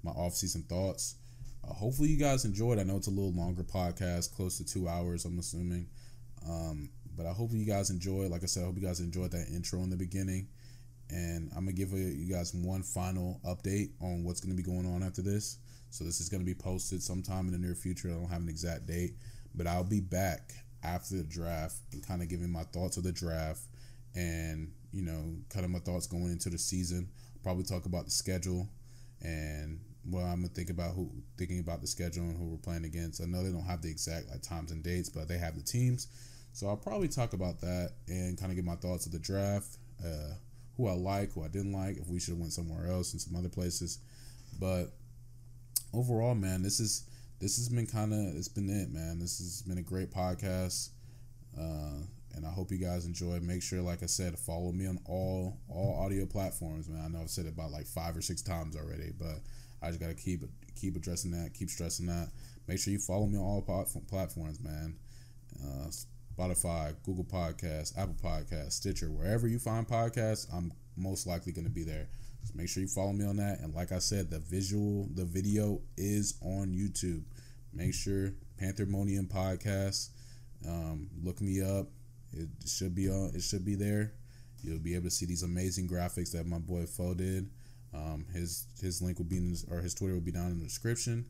my 0.02 0.12
off-season 0.12 0.62
thoughts. 0.68 1.16
Uh, 1.64 1.72
hopefully 1.72 2.08
you 2.08 2.16
guys 2.16 2.44
enjoyed. 2.44 2.78
I 2.78 2.82
know 2.82 2.96
it's 2.96 3.06
a 3.06 3.10
little 3.10 3.32
longer 3.32 3.62
podcast, 3.62 4.34
close 4.34 4.58
to 4.58 4.64
two 4.64 4.88
hours, 4.88 5.24
I'm 5.24 5.38
assuming. 5.38 5.88
Um, 6.48 6.90
but 7.16 7.26
I 7.26 7.32
hope 7.32 7.50
you 7.52 7.64
guys 7.64 7.90
enjoyed. 7.90 8.30
Like 8.30 8.42
I 8.42 8.46
said, 8.46 8.62
I 8.62 8.66
hope 8.66 8.76
you 8.76 8.86
guys 8.86 9.00
enjoyed 9.00 9.30
that 9.32 9.48
intro 9.48 9.80
in 9.80 9.90
the 9.90 9.96
beginning. 9.96 10.48
And 11.10 11.50
I'm 11.50 11.64
gonna 11.64 11.72
give 11.72 11.92
you 11.92 12.32
guys 12.32 12.54
one 12.54 12.82
final 12.82 13.40
update 13.44 13.90
on 14.00 14.24
what's 14.24 14.40
gonna 14.40 14.54
be 14.54 14.62
going 14.62 14.86
on 14.86 15.02
after 15.02 15.20
this. 15.20 15.58
So 15.90 16.04
this 16.04 16.20
is 16.20 16.28
gonna 16.28 16.44
be 16.44 16.54
posted 16.54 17.02
sometime 17.02 17.46
in 17.46 17.52
the 17.52 17.58
near 17.58 17.74
future. 17.74 18.08
I 18.08 18.12
don't 18.12 18.30
have 18.30 18.42
an 18.42 18.48
exact 18.48 18.86
date, 18.86 19.14
but 19.54 19.66
I'll 19.66 19.84
be 19.84 20.00
back 20.00 20.52
after 20.82 21.16
the 21.16 21.24
draft 21.24 21.76
and 21.92 22.06
kind 22.06 22.22
of 22.22 22.28
giving 22.28 22.50
my 22.50 22.64
thoughts 22.64 22.96
of 22.96 23.04
the 23.04 23.12
draft 23.12 23.60
and 24.14 24.72
you 24.92 25.02
know 25.02 25.36
kind 25.48 25.64
of 25.64 25.70
my 25.70 25.78
thoughts 25.78 26.06
going 26.06 26.32
into 26.32 26.48
the 26.48 26.58
season. 26.58 27.10
Probably 27.42 27.64
talk 27.64 27.84
about 27.84 28.06
the 28.06 28.10
schedule 28.10 28.68
and 29.20 29.80
well, 30.04 30.24
I'm 30.24 30.36
gonna 30.36 30.48
think 30.48 30.70
about 30.70 30.94
who 30.94 31.10
thinking 31.36 31.60
about 31.60 31.80
the 31.80 31.86
schedule 31.86 32.24
and 32.24 32.36
who 32.36 32.46
we're 32.46 32.56
playing 32.56 32.84
against. 32.84 33.22
I 33.22 33.26
know 33.26 33.42
they 33.42 33.50
don't 33.50 33.62
have 33.62 33.82
the 33.82 33.90
exact 33.90 34.30
like, 34.30 34.42
times 34.42 34.72
and 34.72 34.82
dates, 34.82 35.08
but 35.08 35.28
they 35.28 35.38
have 35.38 35.54
the 35.54 35.62
teams. 35.62 36.08
So 36.52 36.68
I'll 36.68 36.76
probably 36.76 37.08
talk 37.08 37.32
about 37.32 37.60
that 37.60 37.92
and 38.08 38.38
kind 38.38 38.50
of 38.50 38.56
get 38.56 38.64
my 38.64 38.74
thoughts 38.74 39.06
of 39.06 39.12
the 39.12 39.18
draft, 39.18 39.78
uh, 40.04 40.34
who 40.76 40.88
I 40.88 40.92
like, 40.92 41.32
who 41.32 41.44
I 41.44 41.48
didn't 41.48 41.72
like, 41.72 41.96
if 41.96 42.08
we 42.08 42.20
should 42.20 42.32
have 42.32 42.40
went 42.40 42.52
somewhere 42.52 42.86
else 42.90 43.12
and 43.12 43.20
some 43.20 43.36
other 43.36 43.48
places. 43.48 44.00
But 44.58 44.92
overall, 45.94 46.34
man, 46.34 46.62
this 46.62 46.80
is 46.80 47.04
this 47.40 47.56
has 47.56 47.68
been 47.68 47.86
kind 47.86 48.12
of 48.12 48.36
it's 48.36 48.48
been 48.48 48.70
it, 48.70 48.90
man. 48.92 49.18
This 49.18 49.38
has 49.38 49.62
been 49.62 49.78
a 49.78 49.82
great 49.82 50.10
podcast, 50.10 50.90
uh, 51.58 52.02
and 52.34 52.46
I 52.46 52.50
hope 52.50 52.70
you 52.70 52.78
guys 52.78 53.06
enjoy. 53.06 53.40
Make 53.40 53.62
sure, 53.62 53.80
like 53.80 54.02
I 54.02 54.06
said, 54.06 54.38
follow 54.38 54.72
me 54.72 54.86
on 54.86 54.98
all 55.06 55.58
all 55.68 56.00
audio 56.04 56.26
platforms, 56.26 56.88
man. 56.88 57.04
I 57.04 57.08
know 57.08 57.20
I've 57.22 57.30
said 57.30 57.46
it 57.46 57.54
about 57.54 57.70
like 57.70 57.86
five 57.86 58.16
or 58.16 58.22
six 58.22 58.42
times 58.42 58.76
already, 58.76 59.12
but 59.18 59.38
I 59.82 59.88
just 59.88 60.00
gotta 60.00 60.14
keep 60.14 60.42
keep 60.74 60.96
addressing 60.96 61.30
that, 61.32 61.54
keep 61.54 61.70
stressing 61.70 62.06
that. 62.06 62.28
Make 62.68 62.78
sure 62.78 62.92
you 62.92 62.98
follow 62.98 63.26
me 63.26 63.38
on 63.38 63.44
all 63.44 63.86
platforms, 64.08 64.60
man. 64.60 64.96
Uh, 65.62 65.88
Spotify, 66.38 66.94
Google 67.02 67.24
Podcasts, 67.24 67.96
Apple 67.98 68.16
Podcasts, 68.22 68.72
Stitcher, 68.72 69.10
wherever 69.10 69.46
you 69.46 69.58
find 69.58 69.86
podcasts, 69.86 70.46
I'm 70.54 70.72
most 70.96 71.26
likely 71.26 71.52
gonna 71.52 71.68
be 71.68 71.84
there. 71.84 72.08
So 72.44 72.52
make 72.54 72.68
sure 72.68 72.82
you 72.82 72.88
follow 72.88 73.12
me 73.12 73.24
on 73.24 73.36
that. 73.36 73.60
And 73.60 73.74
like 73.74 73.92
I 73.92 73.98
said, 73.98 74.30
the 74.30 74.38
visual, 74.38 75.08
the 75.14 75.24
video 75.24 75.80
is 75.96 76.34
on 76.42 76.68
YouTube. 76.68 77.22
Make 77.72 77.94
sure 77.94 78.32
Panthermonium 78.60 79.28
podcast. 79.28 80.10
Um, 80.66 81.08
look 81.22 81.40
me 81.40 81.62
up. 81.62 81.88
It 82.32 82.48
should 82.66 82.94
be 82.94 83.08
on. 83.08 83.32
It 83.34 83.42
should 83.42 83.64
be 83.64 83.74
there. 83.74 84.12
You'll 84.62 84.78
be 84.78 84.94
able 84.94 85.04
to 85.04 85.10
see 85.10 85.26
these 85.26 85.42
amazing 85.42 85.88
graphics 85.88 86.32
that 86.32 86.46
my 86.46 86.58
boy 86.58 86.86
Fo 86.86 87.14
did. 87.14 87.50
Um, 87.94 88.26
his 88.32 88.66
his 88.80 89.02
link 89.02 89.18
will 89.18 89.26
be 89.26 89.36
in 89.36 89.54
or 89.70 89.80
his 89.80 89.94
Twitter 89.94 90.14
will 90.14 90.20
be 90.20 90.32
down 90.32 90.50
in 90.50 90.58
the 90.58 90.64
description. 90.64 91.26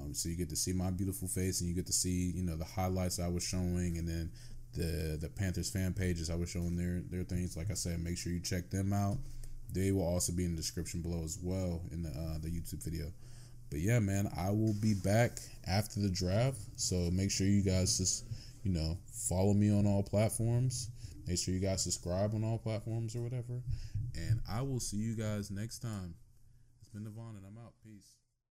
Um, 0.00 0.14
so 0.14 0.28
you 0.28 0.36
get 0.36 0.48
to 0.50 0.56
see 0.56 0.72
my 0.72 0.90
beautiful 0.90 1.26
face 1.26 1.60
and 1.60 1.68
you 1.68 1.74
get 1.74 1.86
to 1.86 1.92
see 1.92 2.30
you 2.34 2.42
know 2.42 2.56
the 2.56 2.64
highlights 2.64 3.18
I 3.18 3.28
was 3.28 3.42
showing 3.42 3.98
and 3.98 4.08
then 4.08 4.30
the 4.74 5.18
the 5.20 5.28
Panthers 5.28 5.70
fan 5.70 5.92
pages 5.94 6.30
I 6.30 6.36
was 6.36 6.50
showing 6.50 6.76
their 6.76 7.02
their 7.10 7.24
things. 7.24 7.56
Like 7.56 7.70
I 7.70 7.74
said, 7.74 8.02
make 8.02 8.18
sure 8.18 8.32
you 8.32 8.40
check 8.40 8.70
them 8.70 8.92
out. 8.92 9.18
They 9.72 9.92
will 9.92 10.06
also 10.06 10.32
be 10.32 10.44
in 10.44 10.52
the 10.52 10.56
description 10.56 11.02
below 11.02 11.22
as 11.24 11.38
well 11.42 11.82
in 11.90 12.02
the 12.02 12.10
uh, 12.10 12.38
the 12.40 12.48
YouTube 12.48 12.82
video. 12.84 13.06
But 13.70 13.80
yeah, 13.80 13.98
man, 13.98 14.30
I 14.36 14.50
will 14.50 14.74
be 14.80 14.94
back 14.94 15.40
after 15.66 16.00
the 16.00 16.08
draft. 16.08 16.60
So 16.76 17.10
make 17.12 17.30
sure 17.30 17.46
you 17.46 17.62
guys 17.62 17.98
just 17.98 18.24
you 18.62 18.72
know 18.72 18.96
follow 19.28 19.52
me 19.52 19.70
on 19.70 19.86
all 19.86 20.02
platforms. 20.02 20.90
Make 21.26 21.38
sure 21.38 21.52
you 21.52 21.60
guys 21.60 21.82
subscribe 21.82 22.34
on 22.34 22.44
all 22.44 22.58
platforms 22.58 23.14
or 23.14 23.20
whatever. 23.20 23.60
And 24.14 24.40
I 24.48 24.62
will 24.62 24.80
see 24.80 24.96
you 24.96 25.14
guys 25.14 25.50
next 25.50 25.80
time. 25.80 26.14
It's 26.80 26.88
been 26.88 27.04
Devon 27.04 27.36
and 27.36 27.44
I'm 27.46 27.58
out. 27.58 27.74
Peace. 27.82 28.17